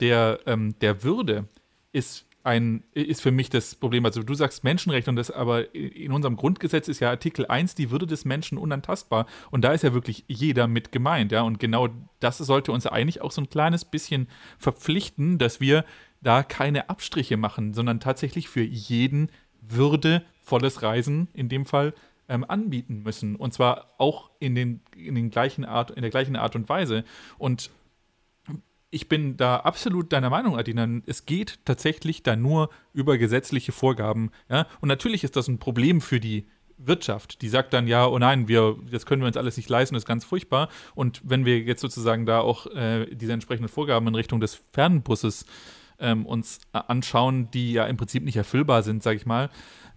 der, 0.00 0.40
ähm, 0.46 0.74
der 0.80 1.04
Würde 1.04 1.46
ist 1.92 2.26
ein, 2.44 2.82
ist 2.92 3.22
für 3.22 3.30
mich 3.30 3.50
das 3.50 3.74
Problem. 3.74 4.04
Also 4.04 4.22
du 4.22 4.34
sagst 4.34 4.64
Menschenrecht 4.64 5.08
und 5.08 5.16
das, 5.16 5.30
aber 5.30 5.74
in 5.74 6.12
unserem 6.12 6.36
Grundgesetz 6.36 6.88
ist 6.88 7.00
ja 7.00 7.10
Artikel 7.10 7.46
1 7.46 7.74
die 7.74 7.90
Würde 7.90 8.06
des 8.06 8.24
Menschen 8.24 8.58
unantastbar. 8.58 9.26
Und 9.50 9.62
da 9.62 9.72
ist 9.72 9.82
ja 9.82 9.94
wirklich 9.94 10.24
jeder 10.28 10.66
mit 10.66 10.92
gemeint, 10.92 11.32
ja. 11.32 11.42
Und 11.42 11.60
genau 11.60 11.88
das 12.20 12.38
sollte 12.38 12.72
uns 12.72 12.86
eigentlich 12.86 13.20
auch 13.22 13.32
so 13.32 13.42
ein 13.42 13.50
kleines 13.50 13.84
bisschen 13.84 14.28
verpflichten, 14.58 15.38
dass 15.38 15.60
wir 15.60 15.84
da 16.20 16.42
keine 16.42 16.88
Abstriche 16.88 17.36
machen, 17.36 17.74
sondern 17.74 18.00
tatsächlich 18.00 18.48
für 18.48 18.62
jeden 18.62 19.30
würdevolles 19.60 20.82
Reisen 20.82 21.28
in 21.34 21.48
dem 21.48 21.64
Fall 21.64 21.94
ähm, 22.28 22.44
anbieten 22.48 23.02
müssen. 23.02 23.36
Und 23.36 23.52
zwar 23.52 23.86
auch 23.98 24.30
in, 24.38 24.54
den, 24.54 24.80
in, 24.96 25.14
den 25.14 25.30
gleichen 25.30 25.64
Art, 25.64 25.90
in 25.90 26.02
der 26.02 26.10
gleichen 26.10 26.36
Art 26.36 26.56
und 26.56 26.68
Weise. 26.68 27.04
Und 27.38 27.70
ich 28.92 29.08
bin 29.08 29.38
da 29.38 29.56
absolut 29.56 30.12
deiner 30.12 30.28
Meinung, 30.28 30.56
Adina. 30.56 30.86
Es 31.06 31.24
geht 31.24 31.58
tatsächlich 31.64 32.22
da 32.22 32.36
nur 32.36 32.68
über 32.92 33.16
gesetzliche 33.16 33.72
Vorgaben. 33.72 34.30
Ja? 34.50 34.66
Und 34.80 34.88
natürlich 34.88 35.24
ist 35.24 35.34
das 35.34 35.48
ein 35.48 35.58
Problem 35.58 36.02
für 36.02 36.20
die 36.20 36.46
Wirtschaft. 36.76 37.40
Die 37.40 37.48
sagt 37.48 37.72
dann, 37.72 37.86
ja, 37.86 38.06
oh 38.06 38.18
nein, 38.18 38.48
wir, 38.48 38.76
das 38.90 39.06
können 39.06 39.22
wir 39.22 39.28
uns 39.28 39.38
alles 39.38 39.56
nicht 39.56 39.70
leisten, 39.70 39.94
das 39.94 40.02
ist 40.02 40.08
ganz 40.08 40.26
furchtbar. 40.26 40.68
Und 40.94 41.22
wenn 41.24 41.46
wir 41.46 41.58
jetzt 41.60 41.80
sozusagen 41.80 42.26
da 42.26 42.40
auch 42.40 42.66
äh, 42.66 43.06
diese 43.14 43.32
entsprechenden 43.32 43.70
Vorgaben 43.70 44.06
in 44.08 44.14
Richtung 44.14 44.40
des 44.40 44.60
Fernbusses 44.72 45.46
ähm, 45.98 46.26
uns 46.26 46.60
anschauen, 46.72 47.50
die 47.50 47.72
ja 47.72 47.86
im 47.86 47.96
Prinzip 47.96 48.22
nicht 48.22 48.36
erfüllbar 48.36 48.82
sind, 48.82 49.02
sage 49.02 49.16
ich 49.16 49.24
mal, 49.24 49.48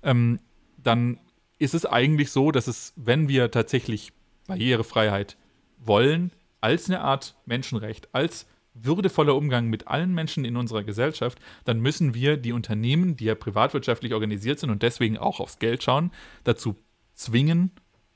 ähm, 0.03 0.39
dann 0.77 1.19
ist 1.59 1.73
es 1.73 1.85
eigentlich 1.85 2.31
so, 2.31 2.51
dass 2.51 2.67
es, 2.67 2.93
wenn 2.95 3.27
wir 3.27 3.51
tatsächlich 3.51 4.13
Barrierefreiheit 4.47 5.35
wollen, 5.80 6.31
als 6.61 6.89
eine 6.89 7.01
Art 7.01 7.35
Menschenrecht, 7.45 8.07
als 8.13 8.47
würdevoller 8.76 9.35
Umgang 9.35 9.68
mit 9.68 9.88
allen 9.88 10.14
Menschen 10.14 10.45
in 10.45 10.57
unserer 10.57 10.84
Gesellschaft, 10.84 11.39
dann 11.64 11.80
müssen 11.80 12.14
wir 12.14 12.38
die 12.38 12.52
Unternehmen, 12.52 13.15
die 13.15 13.26
ja 13.26 13.35
privatwirtschaftlich 13.35 14.14
organisiert 14.14 14.60
sind 14.60 14.69
und 14.69 14.84
deswegen 14.84 15.18
auch 15.18 15.39
aufs 15.39 15.60
Geld 15.60 15.81
schauen, 15.81 16.11
dazu 16.43 16.76
zwingen, 17.14 17.72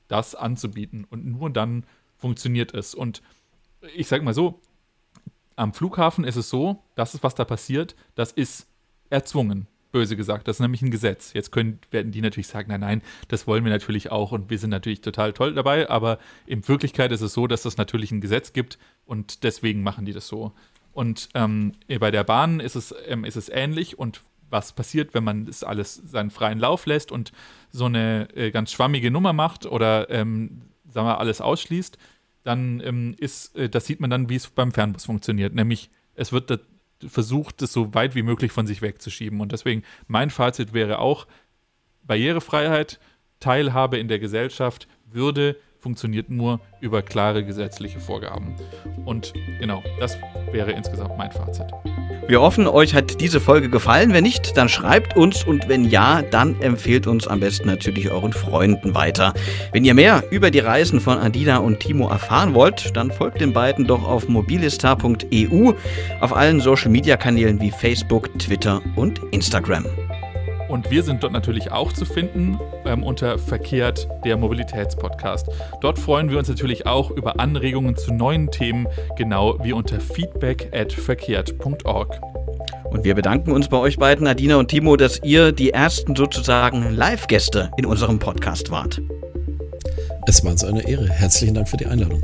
das 0.06 0.34
anzubieten. 0.34 1.04
Und 1.08 1.26
nur 1.26 1.50
dann 1.50 1.84
funktioniert 2.16 2.74
es. 2.74 2.94
Und 2.94 3.22
ich 3.96 4.06
sage 4.06 4.22
mal 4.22 4.34
so, 4.34 4.60
am 5.56 5.72
Flughafen 5.72 6.24
ist 6.24 6.36
es 6.36 6.50
so, 6.50 6.84
das 6.94 7.14
ist, 7.14 7.22
was 7.22 7.34
da 7.34 7.44
passiert, 7.44 7.96
das 8.14 8.32
ist 8.32 8.66
erzwungen 9.08 9.66
böse 9.92 10.16
gesagt. 10.16 10.48
Das 10.48 10.56
ist 10.56 10.60
nämlich 10.60 10.82
ein 10.82 10.90
Gesetz. 10.90 11.32
Jetzt 11.32 11.52
können, 11.52 11.80
werden 11.90 12.12
die 12.12 12.20
natürlich 12.20 12.48
sagen, 12.48 12.68
nein, 12.68 12.80
nein, 12.80 13.02
das 13.28 13.46
wollen 13.46 13.64
wir 13.64 13.72
natürlich 13.72 14.10
auch 14.10 14.32
und 14.32 14.50
wir 14.50 14.58
sind 14.58 14.70
natürlich 14.70 15.00
total 15.00 15.32
toll 15.32 15.54
dabei, 15.54 15.88
aber 15.88 16.18
in 16.46 16.66
Wirklichkeit 16.66 17.12
ist 17.12 17.20
es 17.20 17.32
so, 17.32 17.46
dass 17.46 17.64
es 17.64 17.76
natürlich 17.76 18.12
ein 18.12 18.20
Gesetz 18.20 18.52
gibt 18.52 18.78
und 19.04 19.44
deswegen 19.44 19.82
machen 19.82 20.04
die 20.04 20.12
das 20.12 20.28
so. 20.28 20.52
Und 20.92 21.28
ähm, 21.34 21.72
bei 22.00 22.10
der 22.10 22.24
Bahn 22.24 22.60
ist 22.60 22.74
es, 22.74 22.94
ähm, 23.06 23.24
ist 23.24 23.36
es 23.36 23.48
ähnlich 23.48 23.98
und 23.98 24.22
was 24.50 24.72
passiert, 24.72 25.14
wenn 25.14 25.24
man 25.24 25.46
das 25.46 25.62
alles 25.62 25.94
seinen 25.94 26.30
freien 26.30 26.58
Lauf 26.58 26.86
lässt 26.86 27.12
und 27.12 27.32
so 27.70 27.84
eine 27.84 28.28
äh, 28.34 28.50
ganz 28.50 28.72
schwammige 28.72 29.10
Nummer 29.10 29.32
macht 29.32 29.64
oder 29.64 30.10
ähm, 30.10 30.62
sagen 30.88 31.06
wir 31.06 31.20
alles 31.20 31.40
ausschließt, 31.40 31.98
dann 32.42 32.80
ähm, 32.84 33.14
ist, 33.18 33.56
äh, 33.56 33.68
das 33.68 33.86
sieht 33.86 34.00
man 34.00 34.10
dann, 34.10 34.28
wie 34.28 34.36
es 34.36 34.48
beim 34.48 34.72
Fernbus 34.72 35.04
funktioniert. 35.04 35.54
Nämlich, 35.54 35.90
es 36.14 36.32
wird 36.32 36.50
versucht, 37.06 37.62
es 37.62 37.72
so 37.72 37.94
weit 37.94 38.14
wie 38.14 38.22
möglich 38.22 38.52
von 38.52 38.66
sich 38.66 38.82
wegzuschieben. 38.82 39.40
Und 39.40 39.52
deswegen, 39.52 39.82
mein 40.06 40.30
Fazit 40.30 40.72
wäre 40.72 40.98
auch, 40.98 41.26
Barrierefreiheit, 42.02 42.98
Teilhabe 43.40 43.98
in 43.98 44.08
der 44.08 44.18
Gesellschaft, 44.18 44.88
Würde 45.06 45.56
funktioniert 45.78 46.28
nur 46.30 46.60
über 46.80 47.02
klare 47.02 47.44
gesetzliche 47.44 48.00
Vorgaben. 48.00 48.54
Und 49.04 49.32
genau, 49.58 49.82
das 49.98 50.18
wäre 50.52 50.72
insgesamt 50.72 51.16
mein 51.16 51.32
Fazit. 51.32 51.66
Wir 52.26 52.40
hoffen, 52.40 52.66
euch 52.66 52.94
hat 52.94 53.20
diese 53.20 53.40
Folge 53.40 53.68
gefallen. 53.68 54.12
Wenn 54.12 54.24
nicht, 54.24 54.56
dann 54.56 54.68
schreibt 54.68 55.16
uns 55.16 55.44
und 55.44 55.68
wenn 55.68 55.84
ja, 55.84 56.22
dann 56.22 56.60
empfehlt 56.60 57.06
uns 57.06 57.26
am 57.26 57.40
besten 57.40 57.66
natürlich 57.66 58.10
euren 58.10 58.32
Freunden 58.32 58.94
weiter. 58.94 59.34
Wenn 59.72 59.84
ihr 59.84 59.94
mehr 59.94 60.22
über 60.30 60.50
die 60.50 60.60
Reisen 60.60 61.00
von 61.00 61.18
Adina 61.18 61.58
und 61.58 61.80
Timo 61.80 62.08
erfahren 62.08 62.54
wollt, 62.54 62.96
dann 62.96 63.10
folgt 63.10 63.40
den 63.40 63.52
beiden 63.52 63.86
doch 63.86 64.06
auf 64.06 64.28
mobilistar.eu 64.28 65.72
auf 66.20 66.36
allen 66.36 66.60
Social 66.60 66.90
Media 66.90 67.16
Kanälen 67.16 67.60
wie 67.60 67.70
Facebook, 67.70 68.38
Twitter 68.38 68.80
und 68.96 69.20
Instagram. 69.32 69.84
Und 70.70 70.88
wir 70.90 71.02
sind 71.02 71.24
dort 71.24 71.32
natürlich 71.32 71.72
auch 71.72 71.92
zu 71.92 72.04
finden 72.04 72.58
ähm, 72.86 73.02
unter 73.02 73.38
Verkehrt, 73.38 74.08
der 74.24 74.36
Mobilitätspodcast. 74.36 75.48
Dort 75.80 75.98
freuen 75.98 76.30
wir 76.30 76.38
uns 76.38 76.48
natürlich 76.48 76.86
auch 76.86 77.10
über 77.10 77.40
Anregungen 77.40 77.96
zu 77.96 78.14
neuen 78.14 78.50
Themen, 78.52 78.86
genau 79.16 79.58
wie 79.64 79.72
unter 79.72 79.98
feedback 79.98 80.70
at 80.72 80.92
verkehrt.org. 80.92 82.20
Und 82.84 83.04
wir 83.04 83.16
bedanken 83.16 83.50
uns 83.50 83.68
bei 83.68 83.78
euch 83.78 83.98
beiden, 83.98 84.28
Adina 84.28 84.56
und 84.56 84.68
Timo, 84.68 84.96
dass 84.96 85.20
ihr 85.24 85.50
die 85.50 85.70
ersten 85.70 86.14
sozusagen 86.14 86.94
Live-Gäste 86.94 87.72
in 87.76 87.86
unserem 87.86 88.20
Podcast 88.20 88.70
wart. 88.70 89.00
Es 90.28 90.44
war 90.44 90.52
uns 90.52 90.62
eine 90.62 90.86
Ehre. 90.86 91.08
Herzlichen 91.08 91.54
Dank 91.54 91.68
für 91.68 91.78
die 91.78 91.86
Einladung. 91.86 92.22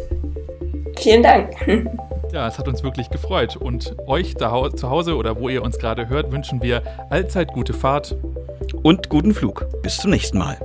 Vielen 0.98 1.24
Dank. 1.24 1.51
Ja, 2.32 2.46
es 2.48 2.58
hat 2.58 2.68
uns 2.68 2.82
wirklich 2.82 3.10
gefreut. 3.10 3.56
Und 3.56 3.96
euch 4.06 4.34
da 4.34 4.70
zu 4.74 4.90
Hause 4.90 5.16
oder 5.16 5.38
wo 5.38 5.48
ihr 5.48 5.62
uns 5.62 5.78
gerade 5.78 6.08
hört, 6.08 6.32
wünschen 6.32 6.62
wir 6.62 6.82
allzeit 7.10 7.52
gute 7.52 7.72
Fahrt 7.72 8.16
und 8.82 9.08
guten 9.08 9.34
Flug. 9.34 9.66
Bis 9.82 9.98
zum 9.98 10.10
nächsten 10.10 10.38
Mal. 10.38 10.58